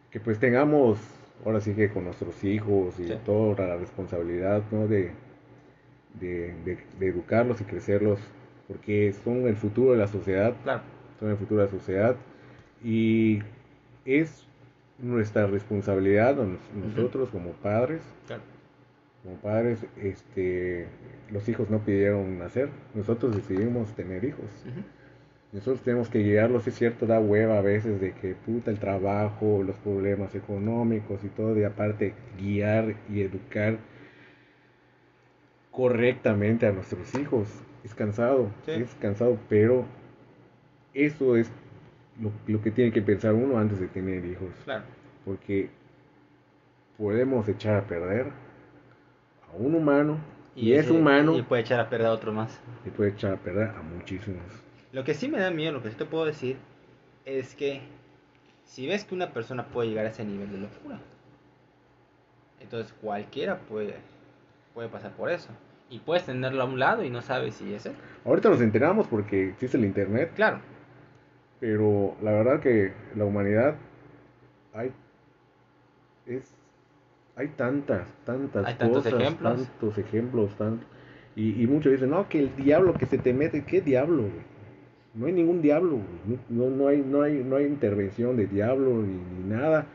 que 0.10 0.20
pues 0.20 0.40
tengamos, 0.40 1.00
ahora 1.46 1.62
sí 1.62 1.76
que 1.76 1.90
con 1.90 2.06
nuestros 2.06 2.44
hijos 2.44 3.00
y 3.00 3.06
Sí. 3.08 3.14
toda 3.26 3.68
la 3.68 3.78
responsabilidad, 3.78 4.64
¿no? 4.72 4.88
De, 4.88 5.12
de, 6.20 6.54
de, 6.66 6.78
de 7.00 7.08
educarlos 7.08 7.62
y 7.62 7.64
crecerlos, 7.66 8.20
porque 8.68 9.14
son 9.24 9.48
el 9.48 9.56
futuro 9.56 9.92
de 9.94 9.98
la 9.98 10.08
sociedad. 10.08 10.54
Claro. 10.64 10.82
son 11.20 11.30
el 11.32 11.38
futuro 11.38 11.62
de 11.62 11.68
la 11.68 11.72
sociedad. 11.72 12.16
Y 12.84 13.40
es 14.06 14.46
nuestra 15.00 15.48
responsabilidad 15.48 16.36
nos- 16.36 16.60
nosotros 16.74 17.30
como 17.30 17.52
padres. 17.52 18.02
Claro. 18.28 18.42
como 19.24 19.36
padres 19.38 19.80
este 20.02 20.88
los 21.32 21.48
hijos 21.50 21.70
no 21.70 21.80
pidieron 21.80 22.40
nacer. 22.40 22.70
Nosotros 22.96 23.36
decidimos 23.36 23.94
tener 23.96 24.24
hijos. 24.24 24.46
Nosotros 25.52 25.82
tenemos 25.82 26.10
que 26.10 26.20
guiarlos 26.20 26.68
es 26.68 26.76
cierto 26.76 27.06
da 27.08 27.20
hueva 27.20 27.58
a 27.58 27.62
veces 27.62 28.00
de 28.00 28.14
que 28.14 28.34
puta 28.36 28.70
el 28.72 28.80
trabajo 28.80 29.64
los 29.66 29.76
problemas 29.78 30.36
económicos 30.36 31.24
y 31.24 31.28
todo 31.30 31.58
y 31.60 31.64
aparte 31.64 32.14
guiar 32.40 32.96
y 33.10 33.22
educar 33.22 33.78
correctamente 35.80 36.68
a 36.68 36.74
nuestros 36.74 37.16
hijos 37.16 37.48
es 37.86 37.96
cansado 37.96 38.50
Sí. 38.66 38.72
es 38.72 38.94
cansado 38.96 39.38
pero 39.48 39.86
eso 40.94 41.38
es 41.38 41.50
lo, 42.22 42.32
lo 42.48 42.62
que 42.62 42.70
tiene 42.70 42.92
que 42.92 43.02
pensar 43.02 43.34
uno 43.34 43.58
antes 43.58 43.80
de 43.80 43.88
tener 43.88 44.26
hijos 44.26 44.50
Claro. 44.66 44.84
porque 45.24 45.70
podemos 46.98 47.48
echar 47.48 47.76
a 47.78 47.88
perder 47.88 48.28
a 49.54 49.56
un 49.58 49.74
humano 49.76 50.18
y, 50.54 50.74
es 50.74 50.82
ese- 50.88 50.92
humano 50.92 51.38
Y 51.38 51.44
puede 51.44 51.62
echar 51.62 51.80
a 51.80 51.90
perder 51.90 52.08
a 52.08 52.12
otro 52.12 52.34
más. 52.34 52.60
y 52.86 52.90
puede 52.90 53.12
echar 53.12 53.32
a 53.36 53.38
perder 53.38 53.70
a 53.70 53.82
muchísimos 53.82 54.42
Lo 54.92 55.06
que 55.06 55.14
sí 55.14 55.30
me 55.30 55.40
da 55.40 55.50
miedo, 55.50 55.72
lo 55.72 55.82
que 55.82 55.92
sí 55.92 55.96
te 55.96 56.04
puedo 56.06 56.26
decir, 56.26 56.58
es 57.24 57.56
que 57.56 57.80
si 58.66 58.86
ves 58.86 59.06
que 59.06 59.16
una 59.16 59.32
persona 59.32 59.66
puede 59.68 59.88
llegar 59.88 60.06
a 60.08 60.10
ese 60.10 60.26
nivel 60.26 60.52
de 60.52 60.58
locura, 60.58 61.00
entonces 62.60 62.94
cualquiera 63.02 63.60
puede, 63.60 63.96
puede 64.74 64.90
pasar 64.90 65.12
por 65.14 65.30
eso. 65.32 65.48
Y 65.90 66.00
puedes 66.00 66.26
tenerlo 66.26 66.62
a 66.62 66.66
un 66.66 66.78
lado 66.80 67.04
y 67.04 67.10
no 67.10 67.22
sabes 67.22 67.56
si 67.56 67.74
es 67.74 67.86
él. 67.88 67.94
ahorita 68.26 68.50
nos 68.50 68.62
enteramos 68.62 69.08
porque 69.08 69.50
existe 69.50 69.78
el 69.78 69.86
internet 69.86 70.32
Claro, 70.36 70.60
pero 71.60 72.16
la 72.22 72.32
verdad 72.32 72.60
que 72.60 72.94
la 73.16 73.26
humanidad 73.26 73.76
hay 74.74 74.92
es 76.28 76.54
hay 77.36 77.48
tantas 77.50 78.08
tantas 78.26 78.66
Hay 78.68 78.76
tantos 78.76 79.04
cosas 79.04 79.20
ejemplos. 79.20 79.54
tantos 79.68 79.98
ejemplos 79.98 80.56
tan- 80.58 80.80
y, 81.36 81.62
y 81.64 81.68
muchos 81.68 81.92
dicen 81.92 82.10
no 82.12 82.28
que 82.30 82.40
el 82.40 82.56
diablo 82.56 82.94
que 82.94 83.06
se 83.06 83.18
te 83.18 83.34
mete 83.34 83.64
qué 83.64 83.82
diablo 83.82 84.24
güey? 84.24 84.50
no 85.16 85.26
hay 85.26 85.34
ningún 85.34 85.62
diablo 85.62 85.92
güey. 85.98 86.40
no, 86.50 86.70
no 86.70 86.88
hay 86.88 86.98
no 87.02 87.22
hay 87.24 87.44
no 87.44 87.56
hay 87.56 87.66
intervención 87.66 88.38
de 88.38 88.46
diablo 88.48 88.92
ni, 89.02 89.14
ni 89.14 89.50
nada 89.50 89.86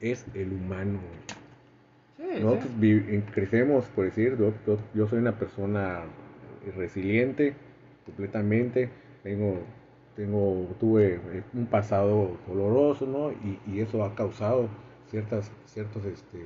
es 0.00 0.24
el 0.34 0.52
humano 0.52 0.98
güey. 1.00 1.40
Sí, 2.36 2.40
Nosotros 2.42 2.70
sí. 2.72 2.78
vi- 2.80 3.04
eh, 3.16 3.22
crecemos, 3.32 3.86
por 3.86 4.04
decir, 4.06 4.36
yo, 4.38 4.52
yo, 4.66 4.78
yo 4.94 5.06
soy 5.08 5.18
una 5.18 5.38
persona 5.38 6.00
resiliente 6.76 7.54
completamente, 8.06 8.90
tengo, 9.22 9.58
tengo, 10.16 10.68
tuve 10.78 11.14
eh, 11.14 11.42
un 11.54 11.66
pasado 11.66 12.36
doloroso, 12.46 13.06
¿no? 13.06 13.32
Y, 13.32 13.58
y 13.72 13.80
eso 13.80 14.04
ha 14.04 14.14
causado 14.14 14.68
ciertas, 15.10 15.50
ciertos, 15.66 16.04
este, 16.04 16.38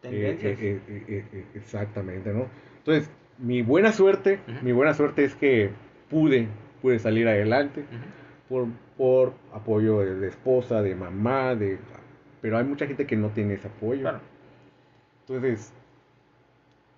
tendencias. 0.00 0.58
eh, 0.60 0.76
eh, 0.76 0.80
eh, 0.88 1.04
eh, 1.08 1.24
eh, 1.32 1.44
exactamente, 1.54 2.32
¿no? 2.32 2.46
Entonces, 2.78 3.10
mi 3.38 3.62
buena 3.62 3.92
suerte, 3.92 4.38
mi 4.62 4.72
buena 4.72 4.94
suerte 4.94 5.24
es 5.24 5.34
que 5.34 5.70
pude, 6.10 6.48
pude 6.82 6.98
salir 6.98 7.28
adelante 7.28 7.84
por, 8.48 8.66
por 8.96 9.32
apoyo 9.52 10.00
de, 10.00 10.14
de 10.14 10.28
esposa, 10.28 10.82
de 10.82 10.94
mamá, 10.94 11.54
de, 11.54 11.78
pero 12.40 12.58
hay 12.58 12.64
mucha 12.64 12.86
gente 12.86 13.06
que 13.06 13.16
no 13.16 13.28
tiene 13.30 13.54
ese 13.54 13.68
apoyo. 13.68 14.02
Claro. 14.02 14.20
Entonces, 15.28 15.72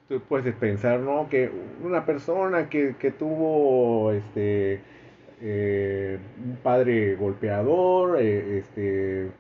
tú 0.09 0.21
puedes 0.29 0.55
pensar, 0.55 1.01
¿no? 1.01 1.29
Que 1.29 1.51
una 1.83 2.05
persona 2.07 2.69
que, 2.69 2.95
que 2.99 3.11
tuvo 3.11 4.13
este 4.13 4.81
eh, 5.41 6.19
un 6.45 6.57
padre 6.57 7.15
golpeador, 7.17 8.21
eh, 8.21 8.59
este 8.59 9.31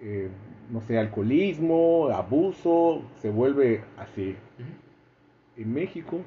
eh, 0.00 0.28
no 0.70 0.80
sé, 0.82 0.98
alcoholismo, 0.98 2.08
abuso, 2.12 3.02
se 3.20 3.30
vuelve 3.30 3.82
así. 3.98 4.36
En 5.56 5.72
México 5.72 6.24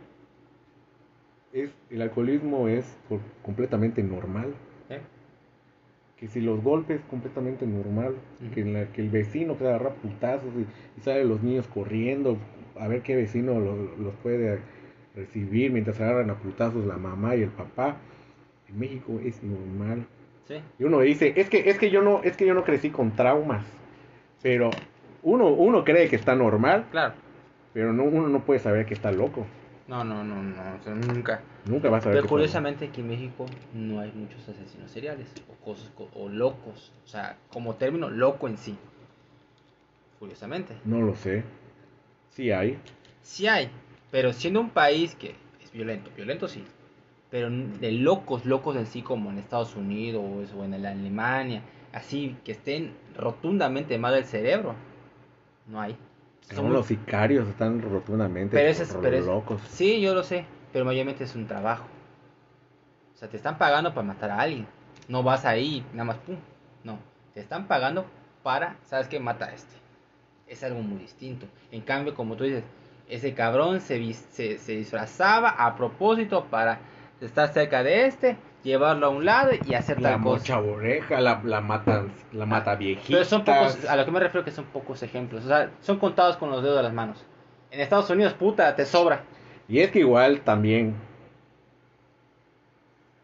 es 1.54 1.70
el 1.90 2.02
alcoholismo 2.02 2.68
es 2.68 2.98
por- 3.08 3.22
completamente 3.44 4.04
normal. 4.04 4.54
Que 6.24 6.30
si 6.30 6.40
los 6.40 6.64
golpes 6.64 7.02
completamente 7.10 7.68
normal, 7.68 8.16
que, 8.54 8.62
en 8.62 8.72
la- 8.72 8.86
que 8.94 9.02
el 9.02 9.10
vecino 9.10 9.58
que 9.58 9.68
agarra 9.68 9.90
putazos 9.90 10.48
y, 10.58 10.62
y 10.98 11.04
salen 11.04 11.28
los 11.28 11.44
niños 11.44 11.68
corriendo 11.68 12.38
a 12.80 12.88
ver 12.88 13.02
qué 13.02 13.18
vecino 13.18 13.60
lo- 13.60 13.76
los 13.98 14.14
puede 14.24 14.60
recibir 15.18 15.70
mientras 15.74 16.00
agarran 16.00 16.30
a 16.30 16.36
putazos 16.36 16.86
la 16.86 16.96
mamá 16.96 17.36
y 17.36 17.42
el 17.42 17.50
papá. 17.50 17.98
En 18.70 18.80
México 18.80 19.20
es 19.22 19.44
normal 19.44 20.06
Sí. 20.48 20.56
Y 20.80 20.84
uno 20.86 21.02
dice, 21.02 21.34
es 21.36 21.50
que, 21.50 21.70
es 21.70 21.78
que 21.78 21.90
yo 21.90 22.02
no, 22.02 22.22
es 22.24 22.38
que 22.38 22.46
yo 22.46 22.54
no 22.54 22.64
crecí 22.64 22.90
con 22.90 23.12
traumas. 23.18 23.66
Pero 24.42 24.70
uno, 25.24 25.50
uno 25.50 25.84
cree 25.84 26.08
que 26.08 26.16
está 26.16 26.36
normal, 26.36 26.86
Claro. 26.92 27.16
pero 27.74 27.92
no, 27.92 28.04
uno 28.06 28.30
no 28.30 28.40
puede 28.46 28.62
saber 28.62 28.86
que 28.86 28.94
está 28.94 29.12
loco. 29.12 29.46
No, 29.88 30.04
no, 30.04 30.24
no, 30.24 30.42
no, 30.42 30.62
o 30.80 30.84
sea, 30.84 30.94
nunca. 30.96 31.42
Nunca 31.66 31.90
vas 31.90 32.02
a 32.02 32.04
saber 32.06 32.20
Pero 32.20 32.30
curiosamente 32.30 32.86
aquí 32.86 33.02
en 33.02 33.08
México 33.10 33.46
no 33.74 34.00
hay 34.00 34.12
muchos 34.14 34.48
asesinos 34.48 34.92
seriales 34.92 35.28
o 35.50 35.66
cosas 35.66 35.90
co- 35.96 36.10
o 36.14 36.30
locos, 36.30 36.92
o 37.06 37.08
sea, 37.08 37.38
como 37.50 37.76
término 37.76 38.10
loco 38.10 38.48
en 38.48 38.58
sí. 38.58 38.78
Curiosamente. 40.20 40.74
No 40.86 41.02
lo 41.02 41.16
sé. 41.16 41.44
Sí 42.30 42.52
hay. 42.52 42.78
Sí 43.22 43.48
hay, 43.48 43.70
pero 44.12 44.34
siendo 44.34 44.60
un 44.62 44.70
país 44.70 45.16
que 45.16 45.36
es 45.62 45.72
violento, 45.72 46.10
violento 46.16 46.48
sí, 46.48 46.64
pero 47.30 47.50
de 47.50 47.92
locos, 47.92 48.46
locos 48.46 48.76
en 48.76 48.86
sí 48.86 49.02
como 49.02 49.30
en 49.32 49.38
Estados 49.38 49.76
Unidos 49.76 50.50
o 50.58 50.64
en 50.64 50.82
la 50.82 50.92
Alemania, 50.92 51.62
así 51.94 52.36
que 52.44 52.52
estén 52.54 52.94
rotundamente 53.16 53.98
mal 53.98 54.14
del 54.14 54.26
cerebro, 54.26 54.76
no 55.68 55.80
hay. 55.82 55.96
Son 56.52 56.72
los 56.74 56.86
sicarios, 56.88 57.48
están 57.48 57.82
rotundamente 57.82 58.58
pero 58.58 58.70
ese 58.70 58.84
es, 58.84 58.94
ro- 58.94 59.02
pero 59.02 59.18
es- 59.18 59.26
locos. 59.26 59.62
Sí, 59.70 60.02
yo 60.02 60.14
lo 60.14 60.24
sé, 60.24 60.46
pero 60.72 60.86
mayormente 60.86 61.24
es 61.24 61.36
un 61.36 61.48
trabajo. 61.48 61.86
O 63.14 63.18
sea, 63.18 63.28
te 63.30 63.38
están 63.38 63.58
pagando 63.58 63.94
para 63.94 64.06
matar 64.08 64.32
a 64.32 64.40
alguien. 64.42 64.68
No 65.08 65.24
vas 65.24 65.46
ahí, 65.46 65.86
nada 65.94 66.06
más 66.06 66.18
pum. 66.18 66.36
No, 66.84 67.00
te 67.34 67.40
están 67.40 67.68
pagando 67.68 68.06
para, 68.44 68.76
¿sabes 68.84 69.08
qué? 69.08 69.20
Mata 69.20 69.46
a 69.46 69.54
este. 69.54 69.74
Es 70.48 70.64
algo 70.64 70.82
muy 70.82 71.00
distinto. 71.00 71.46
En 71.72 71.82
cambio, 71.82 72.14
como 72.16 72.36
tú 72.36 72.44
dices, 72.44 72.64
ese 73.08 73.34
cabrón 73.34 73.82
se, 73.82 74.14
se, 74.14 74.58
se 74.58 74.72
disfrazaba 74.74 75.50
a 75.50 75.76
propósito 75.76 76.46
para 76.46 76.80
estar 77.22 77.52
cerca 77.54 77.84
de 77.84 78.06
este, 78.08 78.38
llevarlo 78.64 79.08
a 79.08 79.10
un 79.10 79.26
lado 79.26 79.52
y 79.66 79.74
hacer 79.74 80.00
La 80.02 80.12
tal 80.12 80.24
cosa. 80.24 80.56
mocha 80.56 80.60
oreja, 80.60 81.20
la, 81.22 81.42
la 81.44 81.62
mata, 81.62 82.06
la 82.32 82.46
mata 82.46 82.76
viejita. 82.76 83.10
Pero 83.18 83.26
son 83.26 83.44
pocos, 83.44 83.86
a 83.86 83.96
lo 83.96 84.06
que 84.06 84.12
me 84.12 84.20
refiero 84.20 84.44
que 84.46 84.52
son 84.52 84.66
pocos 84.66 85.04
ejemplos. 85.04 85.44
O 85.46 85.48
sea, 85.48 85.70
son 85.82 86.00
contados 86.00 86.38
con 86.38 86.50
los 86.50 86.62
dedos 86.64 86.78
de 86.78 86.84
las 86.84 86.94
manos. 86.94 87.24
En 87.72 87.80
Estados 87.82 88.10
Unidos, 88.10 88.34
puta, 88.34 88.76
te 88.76 88.86
sobra. 88.86 89.22
Y 89.68 89.80
es 89.80 89.92
que 89.92 90.00
igual 90.00 90.42
también. 90.42 90.96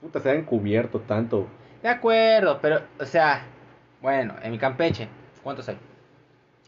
Puta, 0.01 0.19
se 0.19 0.29
ha 0.29 0.33
encubierto 0.33 0.99
tanto. 1.01 1.47
De 1.83 1.89
acuerdo, 1.89 2.59
pero, 2.61 2.81
o 2.99 3.05
sea, 3.05 3.43
bueno, 4.01 4.35
en 4.41 4.51
mi 4.51 4.57
Campeche, 4.57 5.07
¿cuántos 5.43 5.67
hay? 5.69 5.77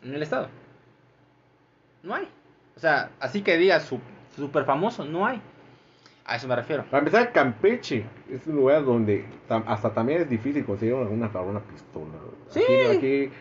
En 0.04 0.14
el 0.14 0.22
estado. 0.24 0.48
No 2.04 2.16
hay. 2.16 2.28
O 2.76 2.80
sea, 2.80 3.10
así 3.20 3.42
que 3.42 3.58
digas 3.58 3.84
su- 3.84 4.00
súper 4.36 4.66
famoso, 4.66 5.06
no 5.06 5.26
hay. 5.26 5.42
A 6.32 6.36
eso 6.38 6.48
me 6.48 6.56
refiero. 6.56 6.84
Para 6.86 7.00
empezar, 7.00 7.32
Campeche 7.34 8.06
es 8.32 8.48
un 8.48 8.56
lugar 8.56 8.86
donde 8.86 9.26
tam- 9.50 9.64
hasta 9.68 9.90
también 9.94 10.22
es 10.22 10.30
difícil 10.30 10.64
conseguir 10.64 10.94
una, 10.96 11.10
una, 11.10 11.42
una 11.42 11.60
pistola. 11.60 12.06
Sí. 12.50 12.62
Aquí, 12.64 12.98
aquí, 12.98 13.32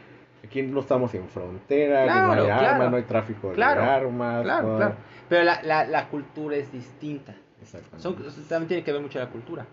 aquí 0.44 0.62
no 0.62 0.80
estamos 0.80 1.14
en 1.14 1.28
frontera, 1.28 2.02
Claro, 2.04 2.26
no 2.26 2.32
hay 2.32 2.44
claro. 2.46 2.66
armas, 2.68 2.90
no 2.90 2.96
hay 2.96 3.02
tráfico 3.04 3.52
Claro, 3.52 3.80
de 3.82 3.86
armas. 3.86 4.42
Claro, 4.42 4.68
no- 4.70 4.76
claro. 4.76 4.94
Pero 5.28 5.44
la, 5.44 5.62
la, 5.62 5.84
la 5.86 6.08
cultura 6.08 6.56
es 6.56 6.72
distinta. 6.72 7.32
Exactamente. 7.62 8.02
Son, 8.02 8.46
también 8.48 8.66
tiene 8.68 8.82
que 8.82 8.92
ver 8.92 9.00
mucho 9.02 9.20
la 9.20 9.28
cultura. 9.28 9.66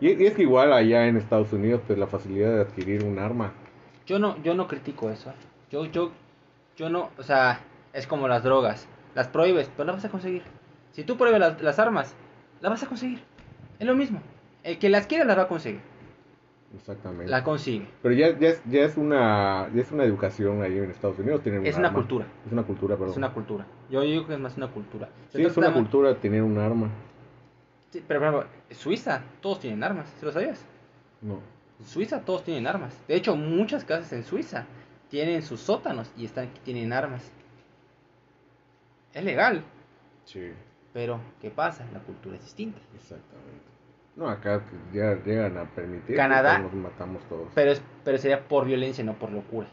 Y, 0.00 0.10
y 0.20 0.26
es 0.26 0.34
que 0.34 0.42
igual 0.42 0.72
allá 0.72 1.06
en 1.06 1.16
Estados 1.16 1.52
Unidos, 1.52 1.80
pues 1.86 1.96
la 1.96 2.08
facilidad 2.08 2.56
de 2.56 2.60
adquirir 2.62 3.04
un 3.04 3.20
arma. 3.20 3.52
Yo 4.06 4.18
no, 4.18 4.36
yo 4.42 4.54
no 4.54 4.66
critico 4.66 5.10
eso. 5.10 5.30
¿eh? 5.30 5.34
Yo, 5.70 5.84
yo, 5.86 6.10
yo 6.76 6.88
no, 6.90 7.10
o 7.18 7.22
sea, 7.22 7.60
es 7.92 8.08
como 8.08 8.26
las 8.26 8.42
drogas. 8.42 8.88
Las 9.14 9.28
prohíbes, 9.28 9.70
pero 9.76 9.86
las 9.86 9.96
vas 9.96 10.04
a 10.06 10.08
conseguir. 10.08 10.42
Si 10.90 11.04
tú 11.04 11.16
prohíbes 11.16 11.38
las, 11.38 11.62
las 11.62 11.78
armas, 11.78 12.16
las 12.64 12.70
vas 12.72 12.82
a 12.82 12.86
conseguir. 12.88 13.20
Es 13.78 13.86
lo 13.86 13.94
mismo. 13.94 14.20
El 14.62 14.78
que 14.78 14.88
las 14.88 15.06
quiera 15.06 15.24
las 15.24 15.36
va 15.38 15.42
a 15.42 15.48
conseguir. 15.48 15.80
Exactamente. 16.74 17.30
La 17.30 17.44
consigue. 17.44 17.86
Pero 18.02 18.14
ya, 18.14 18.36
ya, 18.38 18.48
es, 18.48 18.62
ya 18.64 18.80
es 18.82 18.96
una 18.96 19.68
ya 19.72 19.80
es 19.82 19.92
una 19.92 20.04
educación 20.04 20.62
ahí 20.62 20.76
en 20.78 20.90
Estados 20.90 21.18
Unidos 21.18 21.42
tener 21.42 21.60
un 21.60 21.66
Es 21.66 21.76
una 21.76 21.92
cultura. 21.92 22.26
Es 22.46 22.52
una 22.52 22.62
cultura, 22.64 22.96
perdón. 22.96 23.10
Es 23.12 23.16
una 23.16 23.32
cultura. 23.32 23.66
Yo 23.90 24.00
digo 24.00 24.26
que 24.26 24.34
es 24.34 24.40
más 24.40 24.56
una 24.56 24.68
cultura. 24.68 25.08
Se 25.30 25.38
Sí, 25.38 25.44
es 25.44 25.56
una 25.56 25.68
más- 25.68 25.76
cultura 25.76 26.14
tener 26.16 26.42
un 26.42 26.58
arma. 26.58 26.88
Sí, 27.90 28.02
pero 28.08 28.18
por 28.20 28.28
ejemplo, 28.28 28.48
Suiza, 28.74 29.22
todos 29.40 29.60
tienen 29.60 29.84
armas. 29.84 30.08
¿Se 30.18 30.26
lo 30.26 30.32
sabías? 30.32 30.64
No. 31.20 31.38
En 31.78 31.86
Suiza 31.86 32.20
todos 32.22 32.42
tienen 32.42 32.66
armas. 32.66 32.98
De 33.06 33.14
hecho, 33.14 33.36
muchas 33.36 33.84
casas 33.84 34.12
en 34.14 34.24
Suiza 34.24 34.64
tienen 35.10 35.42
sus 35.42 35.60
sótanos 35.60 36.10
y 36.16 36.24
están 36.24 36.48
tienen 36.64 36.92
armas. 36.92 37.30
Es 39.12 39.22
legal, 39.24 39.62
Sí, 40.24 40.50
pero 40.94 41.20
¿qué 41.42 41.50
pasa? 41.50 41.84
La 41.92 41.98
cultura 41.98 42.36
es 42.36 42.42
distinta. 42.44 42.78
exactamente. 42.94 43.64
No, 44.16 44.28
acá 44.28 44.62
ya 44.92 45.20
llegan 45.24 45.58
a 45.58 45.64
permitir. 45.64 46.14
Canadá. 46.16 46.60
pues, 46.62 46.72
Nos 46.72 46.82
matamos 46.82 47.22
todos. 47.28 47.48
Pero, 47.54 47.72
es, 47.72 47.82
pero 48.04 48.16
sería 48.16 48.46
por 48.46 48.64
violencia, 48.64 49.02
no 49.02 49.14
por 49.14 49.32
locura. 49.32 49.66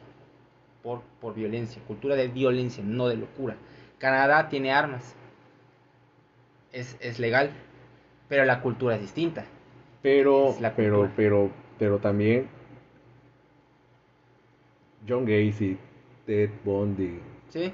Por, 0.81 1.01
por 1.21 1.35
violencia. 1.35 1.79
Cultura 1.87 2.15
de 2.15 2.27
violencia, 2.27 2.83
no 2.83 3.07
de 3.07 3.17
locura. 3.17 3.55
Canadá 3.99 4.49
tiene 4.49 4.71
armas. 4.71 5.15
Es, 6.71 6.97
es 7.01 7.19
legal. 7.19 7.51
Pero 8.27 8.43
la 8.45 8.61
cultura 8.61 8.95
es 8.95 9.01
distinta. 9.01 9.45
Pero, 10.01 10.49
es 10.49 10.59
la 10.59 10.75
pero, 10.75 11.11
pero, 11.15 11.51
pero 11.77 11.99
también 11.99 12.49
John 15.07 15.25
Gacy, 15.25 15.77
Ted 16.25 16.49
Bundy, 16.63 17.19
¿Sí? 17.49 17.71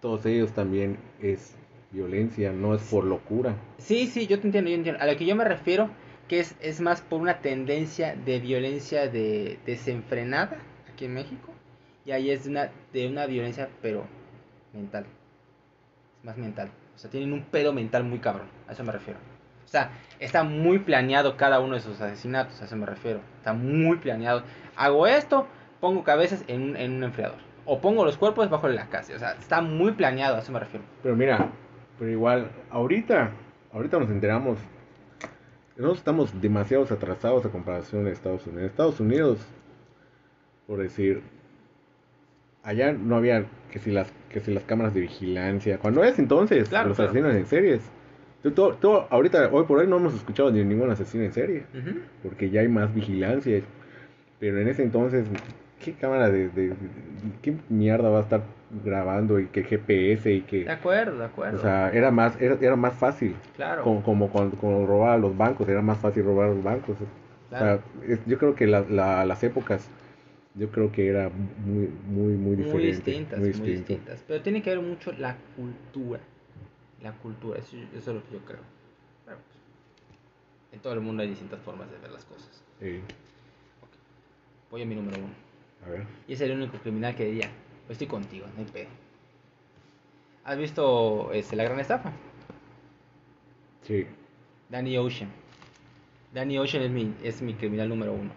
todos 0.00 0.26
ellos 0.26 0.52
también 0.52 0.98
es 1.20 1.57
violencia, 1.90 2.52
no 2.52 2.74
es 2.74 2.82
por 2.82 3.04
locura. 3.04 3.56
Sí, 3.78 4.06
sí, 4.06 4.26
yo 4.26 4.40
te 4.40 4.46
entiendo, 4.46 4.70
yo 4.70 4.76
entiendo. 4.76 5.02
A 5.02 5.06
lo 5.06 5.16
que 5.16 5.26
yo 5.26 5.34
me 5.36 5.44
refiero, 5.44 5.90
que 6.28 6.40
es, 6.40 6.54
es 6.60 6.80
más 6.80 7.00
por 7.00 7.20
una 7.20 7.40
tendencia 7.40 8.14
de 8.14 8.38
violencia 8.40 9.08
de 9.08 9.58
desenfrenada 9.64 10.58
aquí 10.92 11.06
en 11.06 11.14
México. 11.14 11.52
Y 12.04 12.12
ahí 12.12 12.30
es 12.30 12.44
de 12.44 12.50
una, 12.50 12.70
de 12.92 13.08
una 13.08 13.26
violencia, 13.26 13.68
pero 13.82 14.06
mental. 14.72 15.06
Es 16.18 16.24
más 16.24 16.36
mental. 16.36 16.70
O 16.94 16.98
sea, 16.98 17.10
tienen 17.10 17.32
un 17.32 17.44
pedo 17.44 17.72
mental 17.72 18.04
muy 18.04 18.18
cabrón. 18.18 18.48
A 18.66 18.72
eso 18.72 18.84
me 18.84 18.92
refiero. 18.92 19.18
O 19.64 19.68
sea, 19.68 19.90
está 20.18 20.42
muy 20.44 20.78
planeado 20.78 21.36
cada 21.36 21.60
uno 21.60 21.74
de 21.74 21.80
sus 21.80 22.00
asesinatos. 22.00 22.60
A 22.60 22.64
eso 22.64 22.76
me 22.76 22.86
refiero. 22.86 23.20
Está 23.36 23.52
muy 23.52 23.98
planeado. 23.98 24.42
Hago 24.76 25.06
esto, 25.06 25.46
pongo 25.80 26.02
cabezas 26.04 26.44
en 26.48 26.62
un, 26.62 26.76
en 26.76 26.92
un 26.94 27.04
enfriador. 27.04 27.38
O 27.66 27.80
pongo 27.80 28.04
los 28.04 28.16
cuerpos 28.16 28.48
bajo 28.48 28.68
la 28.68 28.88
casa. 28.88 29.12
O 29.14 29.18
sea, 29.18 29.32
está 29.32 29.60
muy 29.60 29.92
planeado. 29.92 30.36
A 30.36 30.38
eso 30.40 30.50
me 30.52 30.60
refiero. 30.60 30.84
Pero 31.02 31.14
mira, 31.14 31.52
pero 31.98 32.10
igual, 32.10 32.50
ahorita, 32.70 33.30
ahorita 33.72 33.98
nos 33.98 34.10
enteramos, 34.10 34.58
nosotros 35.76 35.98
estamos 35.98 36.40
demasiado 36.40 36.84
atrasados 36.84 37.44
a 37.46 37.50
comparación 37.50 38.04
de 38.04 38.12
Estados 38.12 38.46
Unidos. 38.46 38.70
Estados 38.70 39.00
Unidos, 39.00 39.38
por 40.66 40.78
decir, 40.80 41.22
allá 42.62 42.92
no 42.92 43.16
había 43.16 43.44
que 43.70 43.78
si 43.78 43.90
las 43.90 44.10
que 44.30 44.40
si 44.40 44.52
las 44.52 44.64
cámaras 44.64 44.92
de 44.94 45.00
vigilancia. 45.00 45.78
Cuando 45.78 46.04
es 46.04 46.18
entonces, 46.18 46.68
Claro, 46.68 46.88
los 46.88 46.96
claro. 46.96 47.10
asesinos 47.10 47.34
en 47.34 47.46
series. 47.46 47.80
Tú- 48.42 48.50
tú- 48.52 48.74
tú- 48.80 48.92
ahorita, 49.10 49.48
hoy 49.52 49.64
por 49.64 49.78
hoy 49.78 49.86
no 49.86 49.96
hemos 49.96 50.14
escuchado 50.14 50.50
de 50.50 50.64
ningún 50.64 50.90
asesino 50.90 51.24
en 51.24 51.32
serie, 51.32 51.64
porque 52.22 52.50
ya 52.50 52.60
hay 52.60 52.68
más 52.68 52.94
vigilancia. 52.94 53.62
Pero 54.38 54.60
en 54.60 54.68
ese 54.68 54.82
entonces, 54.84 55.26
¿qué 55.84 55.92
cámara 55.94 56.28
de, 56.30 56.48
de- 56.48 56.68
de- 56.68 56.76
qué 57.42 57.54
mierda 57.68 58.08
va 58.10 58.18
a 58.18 58.22
estar 58.22 58.42
grabando 58.84 59.38
y 59.40 59.46
qué 59.46 59.62
GPS 59.64 60.30
y 60.32 60.40
qué... 60.42 60.64
De 60.64 60.70
acuerdo, 60.70 61.18
de 61.18 61.24
acuerdo. 61.24 61.58
O 61.58 61.62
sea, 61.62 61.90
era 61.90 62.10
más, 62.10 62.40
era, 62.40 62.56
era 62.60 62.76
más 62.76 62.94
fácil. 62.94 63.34
claro. 63.56 63.82
Como, 63.82 64.02
como 64.02 64.28
cuando, 64.30 64.56
cuando 64.56 64.86
robaba 64.86 65.16
los 65.16 65.36
bancos, 65.36 65.68
era 65.68 65.80
más 65.82 65.98
fácil 65.98 66.24
robar 66.24 66.50
los 66.50 66.62
bancos. 66.62 66.96
claro. 67.48 67.80
O 67.98 68.00
sea, 68.02 68.12
es- 68.14 68.20
yo 68.26 68.38
creo 68.38 68.54
que 68.54 68.66
la- 68.66 68.80
la- 68.88 69.24
las 69.24 69.42
épocas, 69.42 69.88
yo 70.54 70.70
creo 70.70 70.90
que 70.92 71.08
era 71.08 71.30
muy, 71.64 71.88
muy, 72.08 72.32
muy 72.34 72.56
muy 72.56 72.56
diferente. 72.56 72.86
distintas, 73.10 73.38
muy, 73.38 73.50
distintas. 73.70 74.24
Pero 74.26 74.42
tiene 74.42 74.62
que 74.62 74.70
ver 74.70 74.80
mucho 74.80 75.12
la 75.12 75.36
cultura. 75.56 76.20
La 77.02 77.12
cultura, 77.12 77.58
eso, 77.60 77.76
eso 77.96 78.10
es 78.10 78.16
lo 78.16 78.24
que 78.26 78.32
yo 78.34 78.40
creo. 78.44 78.60
Pero, 79.24 79.36
pues, 79.36 79.58
en 80.72 80.80
todo 80.80 80.92
el 80.94 81.00
mundo 81.00 81.22
hay 81.22 81.28
distintas 81.30 81.60
formas 81.60 81.90
de 81.90 81.98
ver 81.98 82.10
las 82.10 82.24
cosas. 82.24 82.62
Sí. 82.80 83.00
Voy 84.70 84.82
a 84.82 84.86
mi 84.86 84.94
número 84.94 85.16
uno. 85.18 85.47
A 85.86 85.90
ver. 85.90 86.04
Y 86.26 86.32
es 86.34 86.40
el 86.40 86.52
único 86.52 86.78
criminal 86.78 87.14
que 87.14 87.24
diría, 87.24 87.48
"Pues 87.86 87.96
estoy 87.96 88.06
contigo, 88.06 88.46
no 88.54 88.60
hay 88.62 88.70
pedo. 88.70 88.88
¿Has 90.44 90.56
visto 90.58 91.30
este, 91.32 91.56
La 91.56 91.64
Gran 91.64 91.78
Estafa? 91.78 92.12
Sí. 93.82 94.06
Danny 94.68 94.96
Ocean. 94.98 95.30
Danny 96.32 96.58
Ocean 96.58 96.82
es 96.82 96.90
mi, 96.90 97.14
es 97.22 97.42
mi 97.42 97.54
criminal 97.54 97.88
número 97.88 98.12
uno. 98.12 98.30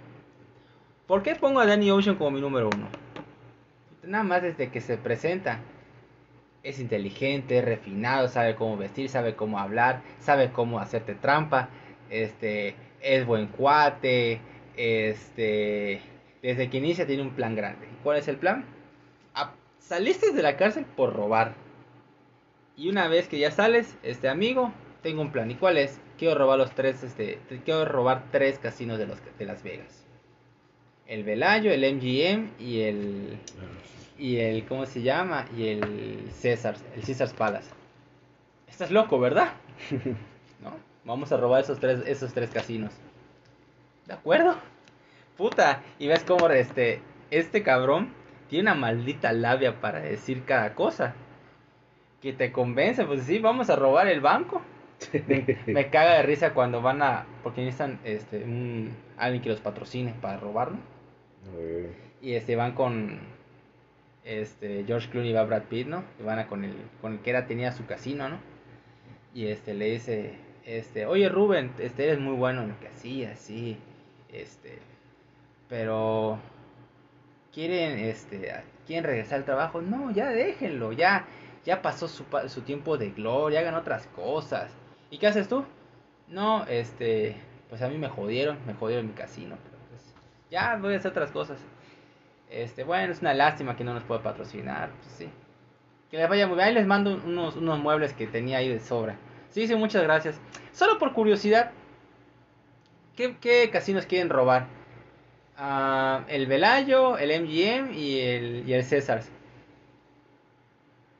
¿Por 1.07 1.23
qué 1.23 1.35
pongo 1.35 1.59
a 1.59 1.65
Danny 1.65 1.91
Ocean 1.91 2.15
como 2.15 2.31
mi 2.31 2.41
número 2.41 2.69
uno? 2.73 2.87
Nada 4.03 4.23
más 4.23 4.41
desde 4.41 4.69
que 4.69 4.81
se 4.81 4.97
presenta. 4.97 5.59
Es 6.63 6.79
inteligente, 6.79 7.57
es 7.57 7.65
refinado, 7.65 8.27
sabe 8.27 8.55
cómo 8.55 8.77
vestir, 8.77 9.09
sabe 9.09 9.35
cómo 9.35 9.59
hablar, 9.59 10.01
sabe 10.19 10.51
cómo 10.51 10.79
hacerte 10.79 11.15
trampa. 11.15 11.69
Este, 12.09 12.75
es 13.01 13.25
buen 13.25 13.47
cuate. 13.47 14.39
Este, 14.77 16.01
desde 16.41 16.69
que 16.69 16.77
inicia 16.77 17.05
tiene 17.05 17.21
un 17.21 17.31
plan 17.31 17.55
grande. 17.55 17.87
¿Cuál 18.03 18.17
es 18.17 18.27
el 18.27 18.37
plan? 18.37 18.65
Ah, 19.33 19.53
saliste 19.79 20.31
de 20.31 20.41
la 20.41 20.57
cárcel 20.57 20.85
por 20.85 21.13
robar. 21.13 21.53
Y 22.75 22.89
una 22.89 23.07
vez 23.07 23.27
que 23.27 23.39
ya 23.39 23.51
sales, 23.51 23.95
este 24.03 24.27
amigo, 24.27 24.73
tengo 25.01 25.21
un 25.21 25.31
plan. 25.31 25.51
¿Y 25.51 25.55
cuál 25.55 25.77
es? 25.77 25.99
Quiero 26.17 26.35
robar 26.35 26.57
los 26.57 26.71
tres, 26.71 27.03
este, 27.03 27.39
quiero 27.65 27.85
robar 27.85 28.25
tres 28.31 28.59
casinos 28.59 28.97
de, 28.97 29.07
los, 29.07 29.19
de 29.37 29.45
Las 29.45 29.63
Vegas. 29.63 30.05
el 31.07 31.23
Velayo, 31.23 31.71
el 31.71 31.95
MGM 31.95 32.49
y 32.59 32.81
el 32.81 33.37
y 34.17 34.37
el 34.37 34.65
¿cómo 34.65 34.85
se 34.85 35.01
llama? 35.01 35.47
y 35.57 35.69
el 35.69 36.29
César, 36.31 36.75
el 36.95 37.01
Caesar's 37.01 37.33
Palace. 37.33 37.69
Estás 38.67 38.91
loco, 38.91 39.19
¿verdad? 39.19 39.53
¿No? 40.61 40.73
Vamos 41.05 41.31
a 41.31 41.37
robar 41.37 41.63
esos 41.63 41.79
tres 41.79 42.03
esos 42.05 42.33
tres 42.33 42.51
casinos. 42.51 42.93
¿De 44.05 44.13
acuerdo? 44.13 44.55
Puta, 45.41 45.81
y 45.97 46.07
ves 46.07 46.23
cómo 46.23 46.47
este 46.49 47.01
este 47.31 47.63
cabrón 47.63 48.13
tiene 48.47 48.69
una 48.69 48.75
maldita 48.75 49.33
labia 49.33 49.81
para 49.81 49.99
decir 49.99 50.43
cada 50.45 50.75
cosa. 50.75 51.15
Que 52.21 52.31
te 52.31 52.51
convence, 52.51 53.05
pues 53.05 53.23
sí, 53.23 53.39
vamos 53.39 53.71
a 53.71 53.75
robar 53.75 54.07
el 54.07 54.21
banco. 54.21 54.61
Me, 55.65 55.89
caga 55.89 56.17
de 56.17 56.21
risa 56.21 56.53
cuando 56.53 56.83
van 56.83 57.01
a. 57.01 57.25
Porque 57.41 57.61
necesitan 57.61 57.99
este, 58.03 58.43
un, 58.43 58.95
alguien 59.17 59.41
que 59.41 59.49
los 59.49 59.61
patrocine 59.61 60.13
para 60.21 60.37
robarlo. 60.37 60.77
Y 62.21 62.33
este, 62.33 62.55
van 62.55 62.73
con. 62.73 63.21
Este, 64.23 64.83
George 64.85 65.09
Clooney 65.09 65.33
va 65.33 65.45
Brad 65.45 65.63
Pitt, 65.63 65.87
¿no? 65.87 66.03
Y 66.19 66.23
van 66.23 66.37
a 66.37 66.45
con 66.45 66.63
el, 66.63 66.75
con 67.01 67.13
el 67.13 67.19
que 67.21 67.31
era, 67.31 67.47
tenía 67.47 67.71
su 67.71 67.87
casino, 67.87 68.29
¿no? 68.29 68.37
Y 69.33 69.47
este, 69.47 69.73
le 69.73 69.89
dice. 69.89 70.35
Este, 70.67 71.07
oye 71.07 71.29
Rubén, 71.29 71.71
este, 71.79 72.03
eres 72.03 72.19
muy 72.19 72.35
bueno 72.35 72.61
en 72.61 72.69
lo 72.69 72.79
que 72.79 72.89
hacía, 72.89 73.35
sí. 73.35 73.79
Este. 74.31 74.90
Pero. 75.71 76.37
¿Quieren, 77.53 77.97
este, 77.99 78.53
quieren 78.85 79.05
regresar 79.05 79.39
al 79.39 79.45
trabajo? 79.45 79.81
No, 79.81 80.11
ya 80.11 80.29
déjenlo, 80.29 80.91
ya 80.91 81.25
ya 81.65 81.81
pasó 81.81 82.07
su, 82.07 82.25
su, 82.47 82.61
tiempo 82.61 82.97
de 82.97 83.11
gloria, 83.11 83.61
hagan 83.61 83.75
otras 83.75 84.07
cosas. 84.07 84.71
¿Y 85.09 85.17
qué 85.17 85.27
haces 85.27 85.47
tú? 85.47 85.63
No, 86.27 86.65
este, 86.65 87.37
pues 87.69 87.81
a 87.81 87.87
mí 87.87 87.97
me 87.97 88.09
jodieron, 88.09 88.57
me 88.65 88.73
jodieron 88.73 89.07
mi 89.07 89.13
casino, 89.13 89.57
pero 89.63 89.77
pues 89.89 90.13
ya 90.49 90.75
voy 90.77 90.93
a 90.93 90.97
hacer 90.97 91.11
otras 91.11 91.31
cosas. 91.31 91.59
Este, 92.49 92.83
bueno, 92.83 93.13
es 93.13 93.21
una 93.21 93.33
lástima 93.33 93.77
que 93.77 93.83
no 93.83 93.93
nos 93.93 94.03
pueda 94.03 94.21
patrocinar, 94.21 94.89
pues 95.01 95.13
sí. 95.13 95.29
Que 96.09 96.17
les 96.17 96.27
vaya 96.27 96.47
muy 96.47 96.55
bien. 96.55 96.67
Ahí 96.67 96.73
les 96.73 96.85
mando 96.85 97.21
unos, 97.25 97.55
unos 97.55 97.79
muebles 97.79 98.13
que 98.13 98.27
tenía 98.27 98.57
ahí 98.57 98.67
de 98.67 98.81
sobra. 98.81 99.15
Sí, 99.49 99.67
sí, 99.67 99.75
muchas 99.75 100.03
gracias. 100.03 100.41
Solo 100.73 100.97
por 100.97 101.13
curiosidad, 101.13 101.71
¿qué, 103.15 103.37
qué 103.37 103.69
casinos 103.69 104.05
quieren 104.05 104.29
robar? 104.29 104.80
Uh, 105.61 106.23
el 106.27 106.47
Velayo, 106.47 107.19
el 107.19 107.43
MGM 107.43 107.93
y 107.93 108.19
el, 108.19 108.63
y 108.67 108.73
el 108.73 108.83
César. 108.83 109.21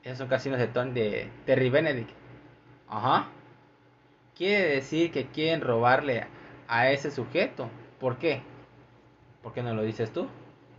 Esos 0.02 0.18
son 0.18 0.28
casinos 0.28 0.58
de, 0.58 0.66
de 0.66 1.30
Terry 1.46 1.70
Benedict. 1.70 2.10
Ajá 2.88 3.28
quiere 4.42 4.74
decir 4.74 5.12
que 5.12 5.26
quieren 5.26 5.60
robarle 5.60 6.24
a 6.68 6.90
ese 6.90 7.10
sujeto. 7.10 7.68
¿Por 8.00 8.18
qué? 8.18 8.42
¿Por 9.42 9.52
qué 9.52 9.62
no 9.62 9.74
lo 9.74 9.82
dices 9.82 10.12
tú? 10.12 10.28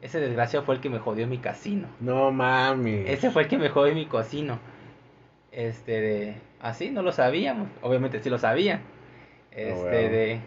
Ese 0.02 0.20
desgraciado 0.20 0.66
fue 0.66 0.76
el 0.76 0.82
que 0.82 0.90
me 0.90 1.00
jodió 1.00 1.28
mi 1.28 1.38
casino. 1.38 1.88
No 2.00 2.32
mami. 2.32 3.04
Ese 3.08 3.32
fue 3.32 3.44
el 3.44 3.48
que 3.48 3.58
me 3.58 3.70
jodió 3.70 3.96
mi 3.96 4.06
casino. 4.06 4.60
Este 5.52 6.02
de. 6.02 6.36
Así, 6.60 6.90
no 6.90 7.02
lo 7.04 7.12
sabíamos. 7.12 7.70
Obviamente 7.82 8.20
sí 8.20 8.30
lo 8.30 8.38
sabían. 8.38 8.82
Este 9.52 10.10
de. 10.10 10.40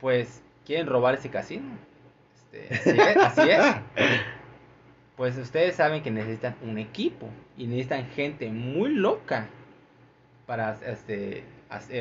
Pues 0.00 0.42
quieren 0.66 0.86
robar 0.86 1.14
ese 1.14 1.30
casino. 1.30 1.76
Este, 2.52 2.74
así 2.74 3.00
es, 3.00 3.16
así 3.16 3.50
es. 3.50 3.76
Pues 5.16 5.36
ustedes 5.36 5.76
saben 5.76 6.02
que 6.02 6.10
necesitan 6.10 6.56
un 6.62 6.78
equipo. 6.78 7.28
Y 7.56 7.66
necesitan 7.66 8.06
gente 8.06 8.48
muy 8.50 8.94
loca 8.94 9.48
para 10.46 10.78
este, 10.86 11.44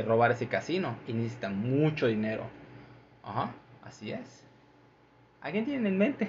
robar 0.05 0.31
ese 0.31 0.47
casino 0.47 0.95
y 1.07 1.13
necesitan 1.13 1.57
mucho 1.57 2.07
dinero. 2.07 2.45
Ajá, 3.23 3.51
así 3.83 4.11
es. 4.11 4.43
¿Alguien 5.41 5.65
tiene 5.65 5.89
en 5.89 5.97
mente? 5.97 6.27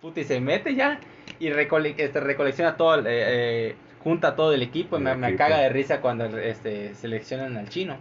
Puta, 0.00 0.20
y 0.20 0.24
se 0.24 0.40
mete 0.40 0.74
ya 0.74 1.00
y 1.38 1.48
este, 1.48 2.20
recolecciona 2.20 2.76
todo, 2.76 3.00
eh, 3.00 3.02
eh, 3.06 3.76
junta 4.02 4.36
todo 4.36 4.52
el 4.52 4.62
equipo. 4.62 4.98
Y 4.98 5.00
me, 5.00 5.36
caga 5.36 5.58
de 5.58 5.68
risa 5.68 6.00
cuando 6.00 6.24
este, 6.38 6.94
seleccionan 6.94 7.56
al 7.56 7.68
chino. 7.68 7.96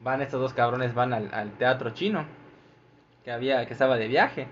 Van 0.00 0.20
estos 0.20 0.40
dos 0.40 0.52
cabrones, 0.52 0.94
van 0.94 1.12
al, 1.12 1.50
teatro 1.52 1.90
chino 1.90 2.26
que 3.24 3.32
había 3.32 3.64
que 3.66 3.72
estaba 3.72 3.96
de 3.96 4.08
viaje 4.08 4.46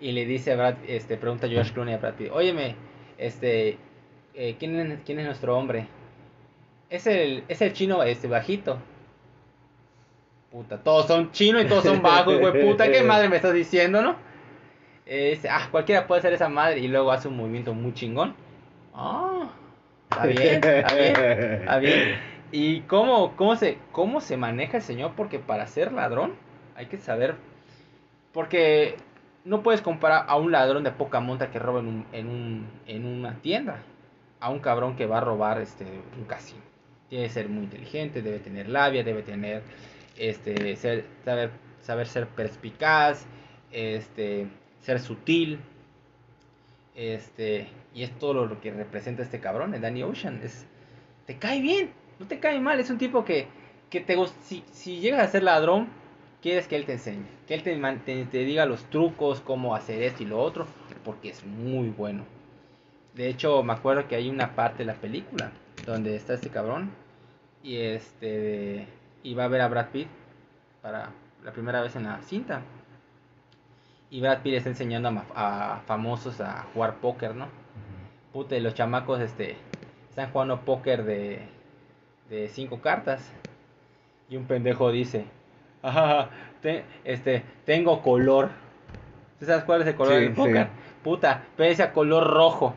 y 0.00 0.12
le 0.12 0.24
dice 0.26 0.52
a 0.52 0.56
Brad, 0.56 0.74
este, 0.86 1.16
pregunta 1.16 1.48
George 1.48 1.72
Clooney 1.72 1.94
a 1.94 1.98
Brad 1.98 2.14
Pitt, 2.14 2.30
óyeme, 2.32 2.76
este, 3.18 3.78
eh, 4.34 4.56
¿quién, 4.58 4.78
es, 4.78 4.98
¿quién 5.04 5.18
es 5.18 5.26
nuestro 5.26 5.56
hombre? 5.56 5.86
Es 6.90 7.06
el, 7.06 7.44
es 7.48 7.62
el 7.62 7.72
chino 7.72 8.02
este 8.02 8.28
bajito. 8.28 8.78
Puta, 10.50 10.78
todos 10.78 11.06
son 11.06 11.32
chinos 11.32 11.64
y 11.64 11.66
todos 11.66 11.84
son 11.84 12.02
bajos, 12.02 12.38
güey. 12.38 12.66
Puta, 12.66 12.90
qué 12.90 13.02
madre 13.02 13.28
me 13.28 13.36
estás 13.36 13.54
diciendo, 13.54 14.02
¿no? 14.02 14.16
Este, 15.06 15.48
ah, 15.48 15.68
cualquiera 15.70 16.06
puede 16.06 16.20
ser 16.20 16.32
esa 16.34 16.48
madre 16.48 16.80
y 16.80 16.88
luego 16.88 17.10
hace 17.10 17.28
un 17.28 17.36
movimiento 17.36 17.72
muy 17.72 17.94
chingón. 17.94 18.34
Ah, 18.94 19.50
está 20.10 20.26
bien, 20.26 20.62
está 20.62 20.94
bien, 20.94 21.16
está 21.16 21.78
bien. 21.78 22.18
¿Y 22.52 22.80
cómo, 22.82 23.34
cómo, 23.36 23.56
se, 23.56 23.78
cómo 23.92 24.20
se 24.20 24.36
maneja 24.36 24.76
el 24.76 24.82
señor? 24.82 25.12
Porque 25.16 25.38
para 25.38 25.66
ser 25.66 25.92
ladrón 25.92 26.34
hay 26.76 26.86
que 26.86 26.98
saber. 26.98 27.36
Porque 28.32 28.96
no 29.44 29.62
puedes 29.62 29.82
comparar 29.82 30.24
a 30.28 30.36
un 30.36 30.52
ladrón 30.52 30.84
de 30.84 30.92
poca 30.92 31.20
monta 31.20 31.50
que 31.50 31.58
roba 31.58 31.80
en, 31.80 31.86
un, 31.86 32.06
en, 32.12 32.28
un, 32.28 32.66
en 32.86 33.06
una 33.06 33.40
tienda 33.40 33.82
a 34.40 34.50
un 34.50 34.58
cabrón 34.58 34.96
que 34.96 35.06
va 35.06 35.18
a 35.18 35.20
robar 35.20 35.60
este, 35.60 35.84
un 36.18 36.24
casino. 36.24 36.60
Tiene 37.08 37.26
que 37.26 37.30
ser 37.30 37.48
muy 37.48 37.64
inteligente, 37.64 38.22
debe 38.22 38.38
tener 38.38 38.68
labia, 38.68 39.04
debe 39.04 39.22
tener, 39.22 39.62
este, 40.16 40.74
ser, 40.76 41.04
saber, 41.24 41.50
saber 41.80 42.06
ser 42.06 42.26
perspicaz, 42.26 43.26
este, 43.70 44.48
ser 44.80 44.98
sutil, 44.98 45.60
este, 46.94 47.68
y 47.94 48.02
es 48.02 48.18
todo 48.18 48.46
lo 48.46 48.60
que 48.60 48.70
representa 48.72 49.22
este 49.22 49.40
cabrón, 49.40 49.74
el 49.74 49.80
Danny 49.80 50.02
Ocean, 50.02 50.40
es, 50.42 50.66
te 51.26 51.38
cae 51.38 51.60
bien, 51.60 51.90
no 52.18 52.26
te 52.26 52.38
cae 52.40 52.60
mal, 52.60 52.80
es 52.80 52.90
un 52.90 52.98
tipo 52.98 53.24
que, 53.24 53.46
que 53.90 54.00
te 54.00 54.16
si, 54.42 54.64
si 54.72 55.00
llegas 55.00 55.20
a 55.20 55.30
ser 55.30 55.42
ladrón, 55.42 55.88
quieres 56.42 56.66
que 56.66 56.76
él 56.76 56.84
te 56.84 56.92
enseñe, 56.92 57.24
que 57.46 57.54
él 57.54 57.62
te, 57.62 58.24
te 58.26 58.38
diga 58.38 58.66
los 58.66 58.84
trucos, 58.90 59.40
cómo 59.40 59.74
hacer 59.74 60.02
esto 60.02 60.24
y 60.24 60.26
lo 60.26 60.40
otro, 60.40 60.66
porque 61.04 61.30
es 61.30 61.46
muy 61.46 61.88
bueno. 61.88 62.24
De 63.14 63.28
hecho, 63.28 63.62
me 63.62 63.72
acuerdo 63.72 64.08
que 64.08 64.16
hay 64.16 64.28
una 64.28 64.54
parte 64.54 64.78
de 64.78 64.86
la 64.86 64.94
película 64.94 65.52
donde 65.86 66.16
está 66.16 66.34
este 66.34 66.50
cabrón 66.50 66.90
y 67.62 67.76
este 67.76 68.86
y 69.22 69.34
va 69.34 69.44
a 69.44 69.48
ver 69.48 69.60
a 69.60 69.68
Brad 69.68 69.88
Pitt 69.90 70.08
para 70.82 71.10
la 71.44 71.52
primera 71.52 71.80
vez 71.80 71.94
en 71.96 72.04
la 72.04 72.20
cinta. 72.22 72.62
Y 74.10 74.20
Brad 74.20 74.42
Pitt 74.42 74.54
está 74.54 74.68
enseñando 74.68 75.10
a, 75.34 75.82
famosos 75.86 76.40
a 76.40 76.66
jugar 76.74 76.96
póker 76.96 77.34
no 77.34 77.48
Pute, 78.32 78.60
los 78.60 78.74
chamacos 78.74 79.20
este 79.20 79.56
están 80.08 80.30
jugando 80.32 80.60
póker 80.60 81.04
de 81.04 81.46
de 82.30 82.48
cinco 82.48 82.80
cartas. 82.80 83.30
Y 84.28 84.36
un 84.36 84.46
pendejo 84.46 84.90
dice 84.90 85.26
ajá 85.82 86.30
este 87.04 87.42
tengo 87.64 88.00
color 88.02 88.50
¿Tú 89.42 89.46
sabes 89.46 89.64
cuál 89.64 89.80
es 89.80 89.88
el 89.88 89.96
color 89.96 90.14
del 90.20 90.34
póker? 90.34 90.68
Puta, 91.02 91.42
pese 91.56 91.82
a 91.82 91.92
color 91.92 92.32
rojo. 92.32 92.76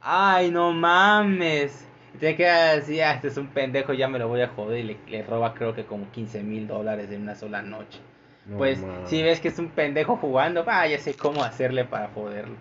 Ay, 0.00 0.50
no 0.50 0.72
mames. 0.72 1.86
Te 2.18 2.34
queda 2.34 2.72
así, 2.72 3.00
ah, 3.00 3.12
este 3.12 3.28
es 3.28 3.36
un 3.36 3.46
pendejo, 3.46 3.92
ya 3.92 4.08
me 4.08 4.18
lo 4.18 4.26
voy 4.26 4.40
a 4.40 4.48
joder 4.48 4.84
y 4.84 4.98
le, 5.06 5.22
roba 5.22 5.54
creo 5.54 5.76
que 5.76 5.84
como 5.84 6.10
15 6.10 6.42
mil 6.42 6.66
dólares 6.66 7.08
en 7.12 7.22
una 7.22 7.36
sola 7.36 7.62
noche. 7.62 8.00
pues 8.58 8.84
si 9.04 9.22
ves 9.22 9.38
que 9.38 9.46
es 9.46 9.60
un 9.60 9.68
pendejo 9.68 10.16
jugando, 10.16 10.64
ah, 10.66 10.88
ya 10.88 10.98
sé 10.98 11.14
cómo 11.14 11.44
hacerle 11.44 11.84
para 11.84 12.08
joderlo. 12.08 12.56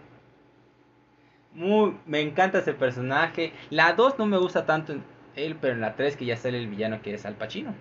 Muy, 1.55 1.97
me 2.05 2.21
encanta 2.21 2.59
ese 2.59 2.73
personaje. 2.73 3.53
La 3.71 3.93
2 3.93 4.19
no 4.19 4.27
me 4.27 4.37
gusta 4.37 4.67
tanto 4.67 4.93
en 4.93 5.03
él, 5.35 5.57
pero 5.59 5.73
en 5.73 5.81
la 5.81 5.95
3 5.95 6.15
que 6.15 6.25
ya 6.25 6.37
sale 6.37 6.59
el 6.59 6.67
villano 6.67 7.01
que 7.01 7.15
es 7.15 7.25
Al 7.25 7.33
Pacino. 7.33 7.73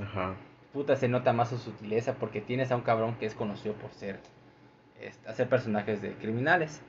Ajá. 0.00 0.36
Puta, 0.72 0.96
se 0.96 1.08
nota 1.08 1.32
más 1.32 1.50
su 1.50 1.58
sutileza 1.58 2.14
porque 2.14 2.40
tienes 2.40 2.70
a 2.70 2.76
un 2.76 2.82
cabrón 2.82 3.16
que 3.16 3.26
es 3.26 3.34
conocido 3.34 3.74
por 3.74 3.92
ser 3.92 4.20
hacer 5.26 5.48
personajes 5.48 6.02
de 6.02 6.12
criminales 6.12 6.82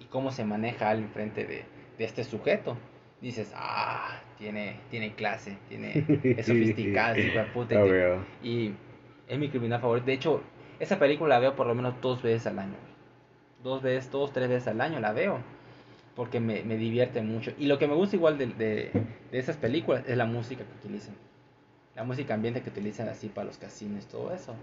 y 0.00 0.06
cómo 0.06 0.32
se 0.32 0.44
maneja 0.44 0.90
al 0.90 0.98
enfrente 0.98 1.46
de, 1.46 1.64
de 1.96 2.04
este 2.04 2.24
sujeto 2.24 2.76
dices, 3.22 3.52
ah, 3.54 4.20
tiene, 4.36 4.80
tiene 4.90 5.14
clase, 5.14 5.56
tiene, 5.68 6.04
es 6.36 6.44
sofisticada, 6.44 7.14
puta. 7.54 7.76
Y, 8.42 8.74
es 9.28 9.38
mi 9.38 9.48
criminal 9.48 9.80
favorito. 9.80 10.06
De 10.06 10.12
hecho, 10.12 10.42
esa 10.78 10.98
película 10.98 11.36
la 11.36 11.40
veo 11.40 11.56
por 11.56 11.66
lo 11.66 11.74
menos 11.74 11.94
dos 12.02 12.20
veces 12.20 12.46
al 12.48 12.58
año. 12.58 12.74
Dos 13.62 13.80
veces, 13.80 14.10
dos, 14.10 14.32
tres 14.32 14.48
veces 14.48 14.68
al 14.68 14.80
año 14.80 15.00
la 15.00 15.12
veo. 15.12 15.38
Porque 16.16 16.40
me, 16.40 16.62
me 16.64 16.76
divierte 16.76 17.22
mucho. 17.22 17.52
Y 17.58 17.66
lo 17.66 17.78
que 17.78 17.86
me 17.86 17.94
gusta 17.94 18.16
igual 18.16 18.36
de, 18.36 18.48
de, 18.48 18.90
de 19.30 19.38
esas 19.38 19.56
películas 19.56 20.04
es 20.06 20.16
la 20.18 20.26
música 20.26 20.64
que 20.64 20.86
utilizan. 20.86 21.14
La 21.94 22.04
música 22.04 22.34
ambiente 22.34 22.62
que 22.62 22.70
utilizan 22.70 23.08
así 23.08 23.28
para 23.28 23.46
los 23.46 23.58
casinos, 23.58 24.06
todo 24.06 24.32
eso. 24.32 24.54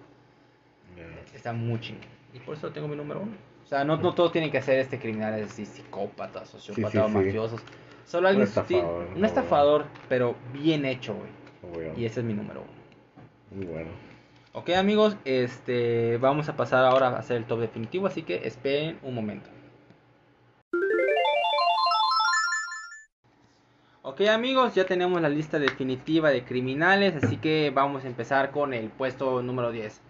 Está 1.33 1.53
muy 1.53 1.79
chingón. 1.79 2.05
Y 2.33 2.39
por 2.39 2.55
eso 2.55 2.71
tengo 2.71 2.87
mi 2.87 2.95
número 2.95 3.21
uno. 3.21 3.33
O 3.63 3.67
sea, 3.67 3.83
no, 3.83 3.97
no 3.97 4.15
todos 4.15 4.31
tienen 4.31 4.51
que 4.51 4.61
ser 4.61 4.79
este 4.79 4.97
criminales 4.99 5.51
así, 5.51 5.65
psicópatas, 5.65 6.49
sociópatas 6.49 7.09
mafiosos. 7.11 7.61
Solo 8.05 8.27
alguien 8.27 8.41
un 8.41 8.47
estafador, 8.47 9.07
un 9.15 9.25
estafador, 9.25 9.85
pero 10.07 10.35
bien 10.51 10.85
hecho, 10.85 11.15
güey. 11.15 11.91
Y 11.95 12.05
ese 12.05 12.21
es 12.21 12.25
mi 12.25 12.33
número 12.33 12.61
uno. 12.61 12.71
Muy 13.51 13.65
bueno. 13.65 13.89
Ok 14.53 14.71
amigos, 14.71 15.15
este 15.25 16.17
vamos 16.17 16.49
a 16.49 16.57
pasar 16.57 16.83
ahora 16.83 17.09
a 17.09 17.19
hacer 17.19 17.37
el 17.37 17.45
top 17.45 17.59
definitivo, 17.59 18.07
así 18.07 18.23
que 18.23 18.47
esperen 18.47 18.97
un 19.03 19.13
momento. 19.13 19.49
Ok 24.09 24.21
amigos, 24.21 24.73
ya 24.73 24.85
tenemos 24.85 25.21
la 25.21 25.29
lista 25.29 25.59
definitiva 25.59 26.31
de 26.31 26.43
criminales, 26.43 27.13
así 27.23 27.37
que 27.37 27.69
vamos 27.69 28.05
a 28.05 28.07
empezar 28.07 28.49
con 28.49 28.73
el 28.73 28.89
puesto 28.89 29.43
número 29.43 29.71
10. 29.71 30.01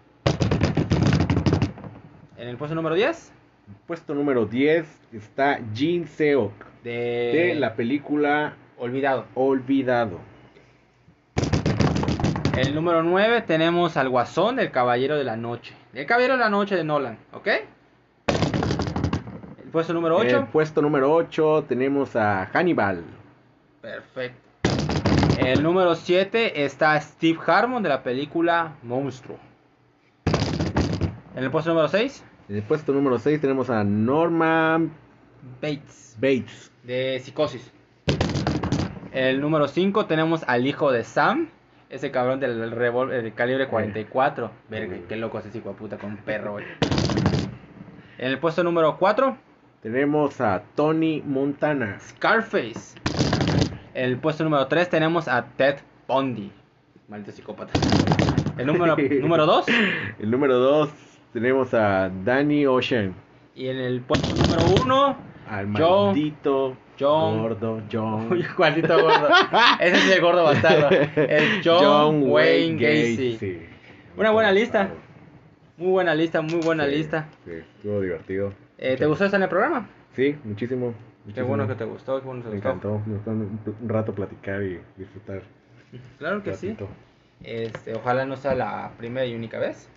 En 2.38 2.48
el 2.48 2.56
puesto 2.56 2.74
número 2.74 2.94
10 2.94 3.30
Puesto 3.86 4.14
número 4.14 4.46
10 4.46 4.86
está 5.12 5.60
Jin 5.74 6.08
Seok 6.08 6.50
de, 6.82 6.90
de 6.90 7.54
la 7.56 7.74
película 7.74 8.54
Olvidado. 8.78 9.26
Olvidado. 9.34 10.18
El 12.56 12.74
número 12.74 13.02
9 13.02 13.42
tenemos 13.42 13.98
al 13.98 14.08
Guasón 14.08 14.56
del 14.56 14.70
Caballero 14.70 15.18
de 15.18 15.24
la 15.24 15.36
Noche. 15.36 15.74
El 15.92 16.06
Caballero 16.06 16.38
de 16.38 16.40
la 16.40 16.48
Noche 16.48 16.74
de 16.74 16.84
Nolan, 16.84 17.18
¿ok? 17.34 17.48
El 19.62 19.70
puesto 19.70 19.92
número 19.92 20.22
En 20.22 20.28
el 20.30 20.36
8. 20.36 20.48
puesto 20.50 20.80
número 20.80 21.12
8 21.12 21.66
tenemos 21.68 22.16
a 22.16 22.46
Hannibal. 22.46 23.19
Perfecto. 23.80 24.40
El 25.38 25.62
número 25.62 25.94
7 25.94 26.64
está 26.64 27.00
Steve 27.00 27.38
Harmon 27.46 27.82
de 27.82 27.88
la 27.88 28.02
película 28.02 28.74
Monstruo. 28.82 29.38
En 31.34 31.44
el 31.44 31.50
puesto 31.50 31.70
número 31.70 31.88
6, 31.88 32.24
En 32.48 32.56
el 32.56 32.62
puesto 32.62 32.92
número 32.92 33.18
6 33.18 33.40
tenemos 33.40 33.70
a 33.70 33.82
Norman 33.84 34.92
Bates 35.62 36.16
Bates. 36.20 36.70
de 36.82 37.20
Psicosis. 37.24 37.72
El 39.12 39.40
número 39.40 39.66
5 39.66 40.06
tenemos 40.06 40.44
al 40.46 40.66
hijo 40.66 40.92
de 40.92 41.02
Sam, 41.04 41.48
ese 41.88 42.10
cabrón 42.10 42.38
del 42.38 42.70
revólver 42.70 43.22
del 43.22 43.34
calibre 43.34 43.66
44. 43.68 44.50
Verga, 44.68 44.96
qué 45.08 45.16
loco 45.16 45.38
ese 45.38 45.56
hijo 45.56 45.70
de 45.70 45.74
puta 45.74 45.96
con 45.98 46.10
un 46.10 46.16
perro, 46.18 46.52
güey. 46.52 46.66
En 48.18 48.28
el 48.30 48.38
puesto 48.38 48.62
número 48.62 48.98
4, 48.98 49.36
Tenemos 49.82 50.40
a 50.42 50.62
Tony 50.74 51.22
Montana. 51.24 51.98
Scarface. 52.00 52.98
El 53.94 54.18
puesto 54.18 54.44
número 54.44 54.66
3 54.66 54.88
tenemos 54.88 55.28
a 55.28 55.44
Ted 55.56 55.76
Bundy. 56.06 56.50
Maldito 57.08 57.32
psicópata. 57.32 57.72
El 58.56 58.66
número, 58.66 58.96
número 59.20 59.46
2. 59.46 59.66
El 60.20 60.30
número 60.30 60.58
2 60.58 60.90
tenemos 61.32 61.74
a 61.74 62.10
Danny 62.24 62.66
Ocean. 62.66 63.14
Y 63.54 63.68
en 63.68 63.78
el 63.78 64.00
puesto 64.00 64.28
número 64.34 64.62
1. 64.84 65.16
Al 65.48 65.66
John- 65.76 66.06
maldito 66.06 66.76
John- 66.98 67.42
gordo 67.42 67.82
John. 67.90 68.28
Maldito 68.58 69.00
gordo. 69.02 69.28
Ese 69.80 69.96
es 69.96 70.16
el 70.16 70.20
gordo 70.20 70.44
bastardo. 70.44 70.88
El 71.16 71.60
John, 71.64 72.22
Wayne 72.30 72.76
Gacy. 72.78 73.60
Una 74.16 74.30
buena 74.30 74.52
lista. 74.52 74.90
Muy 75.76 75.88
buena 75.92 76.14
lista, 76.14 76.42
muy 76.42 76.60
buena 76.60 76.84
Sí, 76.84 76.90
lista. 76.94 77.28
Sí, 77.44 77.52
estuvo 77.52 78.00
divertido. 78.02 78.52
Eh, 78.78 78.96
¿Te 78.98 79.06
gustó 79.06 79.24
estar 79.24 79.38
en 79.38 79.44
el 79.44 79.48
programa? 79.48 79.88
Sí, 80.14 80.36
muchísimo. 80.44 80.92
Qué 81.34 81.42
bueno 81.42 81.68
que 81.68 81.74
te 81.74 81.84
gustó, 81.84 82.20
qué 82.20 82.26
bueno 82.26 82.42
que 82.42 82.48
te 82.48 82.56
Me 82.56 82.60
gustó. 82.60 82.68
encantó. 82.68 83.02
Me 83.06 83.14
gustó 83.16 83.30
un, 83.30 83.88
rato 83.88 84.14
platicar 84.14 84.62
y 84.62 84.80
disfrutar. 84.96 85.42
Claro 86.18 86.42
que 86.42 86.54
sí. 86.54 86.76
Este, 87.42 87.94
ojalá 87.94 88.24
no 88.24 88.36
sea 88.36 88.54
la 88.54 88.92
primera 88.96 89.26
y 89.26 89.34
única 89.34 89.58
vez. 89.58 89.88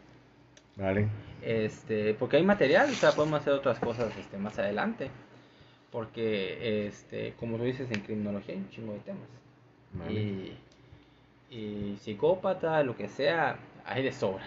Vale. 0.75 1.07
Este, 1.41 2.13
porque 2.13 2.37
hay 2.37 2.43
material, 2.45 2.89
o 2.89 2.93
sea, 2.93 3.11
podemos 3.11 3.41
hacer 3.41 3.53
otras 3.53 3.79
cosas 3.79 4.15
este, 4.17 4.37
más 4.37 4.57
adelante. 4.59 5.09
Porque, 5.91 6.87
este, 6.87 7.33
como 7.39 7.57
tú 7.57 7.63
dices, 7.63 7.91
en 7.91 8.01
criminología 8.01 8.55
hay 8.55 8.61
un 8.61 8.69
chingo 8.69 8.93
de 8.93 8.99
temas. 8.99 9.27
Vale. 9.93 10.13
Y, 10.13 10.57
y 11.51 11.97
psicópata, 11.97 12.81
lo 12.83 12.95
que 12.95 13.07
sea, 13.07 13.57
hay 13.85 14.03
de 14.03 14.11
sobra. 14.11 14.43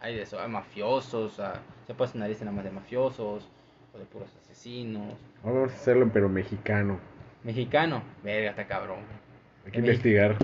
Hay 0.00 0.16
de 0.16 0.26
sobra, 0.26 0.48
mafiosos, 0.48 1.32
o 1.32 1.36
sea, 1.36 1.62
se 1.86 1.94
puede 1.94 2.08
hacer 2.08 2.20
una 2.20 2.28
lista 2.28 2.44
nada 2.44 2.56
más 2.56 2.64
de 2.64 2.72
mafiosos, 2.72 3.48
o 3.94 3.98
de 3.98 4.04
puros 4.06 4.28
asesinos. 4.60 5.16
Vamos 5.42 5.72
a 5.72 5.74
hacerlo, 5.74 6.10
pero 6.12 6.28
mexicano. 6.28 7.00
Mexicano, 7.44 8.02
verga, 8.22 8.50
está 8.50 8.66
cabrón. 8.66 8.98
Hay 9.64 9.72
que 9.72 9.78
En 9.78 9.86
investigar. 9.86 10.36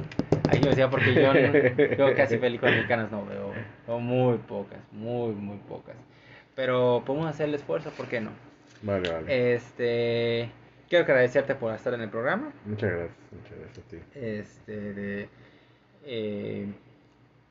Hay 0.48 0.60
que 0.60 0.70
decía 0.70 0.88
porque 0.88 1.14
yo 1.14 1.34
no, 1.34 1.42
yo 1.98 2.16
casi 2.16 2.38
películas 2.38 2.76
mexicanas 2.76 3.10
no 3.10 3.26
veo, 3.26 3.52
veo 3.86 3.98
muy 3.98 4.38
pocas, 4.38 4.78
muy, 4.92 5.34
muy 5.34 5.58
pocas. 5.68 5.96
Pero 6.54 7.02
podemos 7.04 7.28
hacer 7.28 7.48
el 7.48 7.56
esfuerzo, 7.56 7.90
¿por 7.90 8.06
qué 8.06 8.20
no? 8.22 8.30
Vale, 8.82 9.10
vale. 9.10 9.54
Este, 9.54 10.48
quiero 10.88 11.04
agradecerte 11.04 11.54
por 11.54 11.74
estar 11.74 11.92
en 11.92 12.00
el 12.00 12.08
programa. 12.08 12.52
Muchas 12.64 12.90
gracias. 12.90 13.18
Muchas 13.32 13.58
gracias 13.58 13.86
a 13.86 13.90
ti. 13.90 13.96
Este, 14.14 14.94
de, 14.94 15.28
eh, 16.06 16.66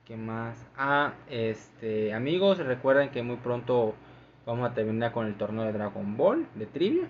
¿qué 0.06 0.18
más? 0.18 0.66
Ah, 0.76 1.14
este, 1.30 2.12
amigos, 2.14 2.58
recuerden 2.58 3.10
que 3.10 3.22
muy 3.22 3.36
pronto 3.36 3.94
vamos 4.46 4.70
a 4.70 4.74
terminar 4.74 5.12
con 5.12 5.28
el 5.28 5.36
torneo 5.36 5.66
de 5.66 5.74
Dragon 5.74 6.18
Ball 6.18 6.48
de 6.56 6.66
trivia. 6.66 7.08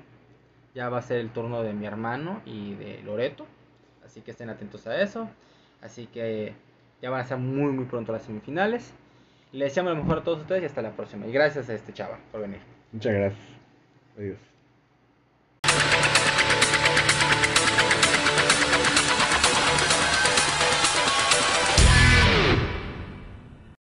Ya 0.73 0.89
va 0.89 0.99
a 0.99 1.01
ser 1.01 1.19
el 1.19 1.29
turno 1.29 1.63
de 1.63 1.73
mi 1.73 1.85
hermano 1.85 2.41
y 2.45 2.73
de 2.75 3.01
Loreto. 3.03 3.45
Así 4.05 4.21
que 4.21 4.31
estén 4.31 4.49
atentos 4.49 4.85
a 4.87 5.01
eso. 5.01 5.29
Así 5.81 6.07
que 6.07 6.53
ya 7.01 7.09
van 7.09 7.21
a 7.21 7.23
ser 7.23 7.37
muy, 7.37 7.71
muy 7.71 7.85
pronto 7.85 8.11
las 8.11 8.23
semifinales. 8.23 8.93
Les 9.51 9.69
deseamos 9.69 9.95
lo 9.95 10.03
mejor 10.03 10.19
a 10.19 10.23
todos 10.23 10.41
ustedes 10.41 10.63
y 10.63 10.65
hasta 10.65 10.81
la 10.81 10.91
próxima. 10.91 11.27
Y 11.27 11.31
gracias 11.31 11.69
a 11.69 11.73
este 11.73 11.93
chava 11.93 12.19
por 12.31 12.41
venir. 12.41 12.59
Muchas 12.91 13.13
gracias. 13.13 13.47
Adiós. 14.17 14.54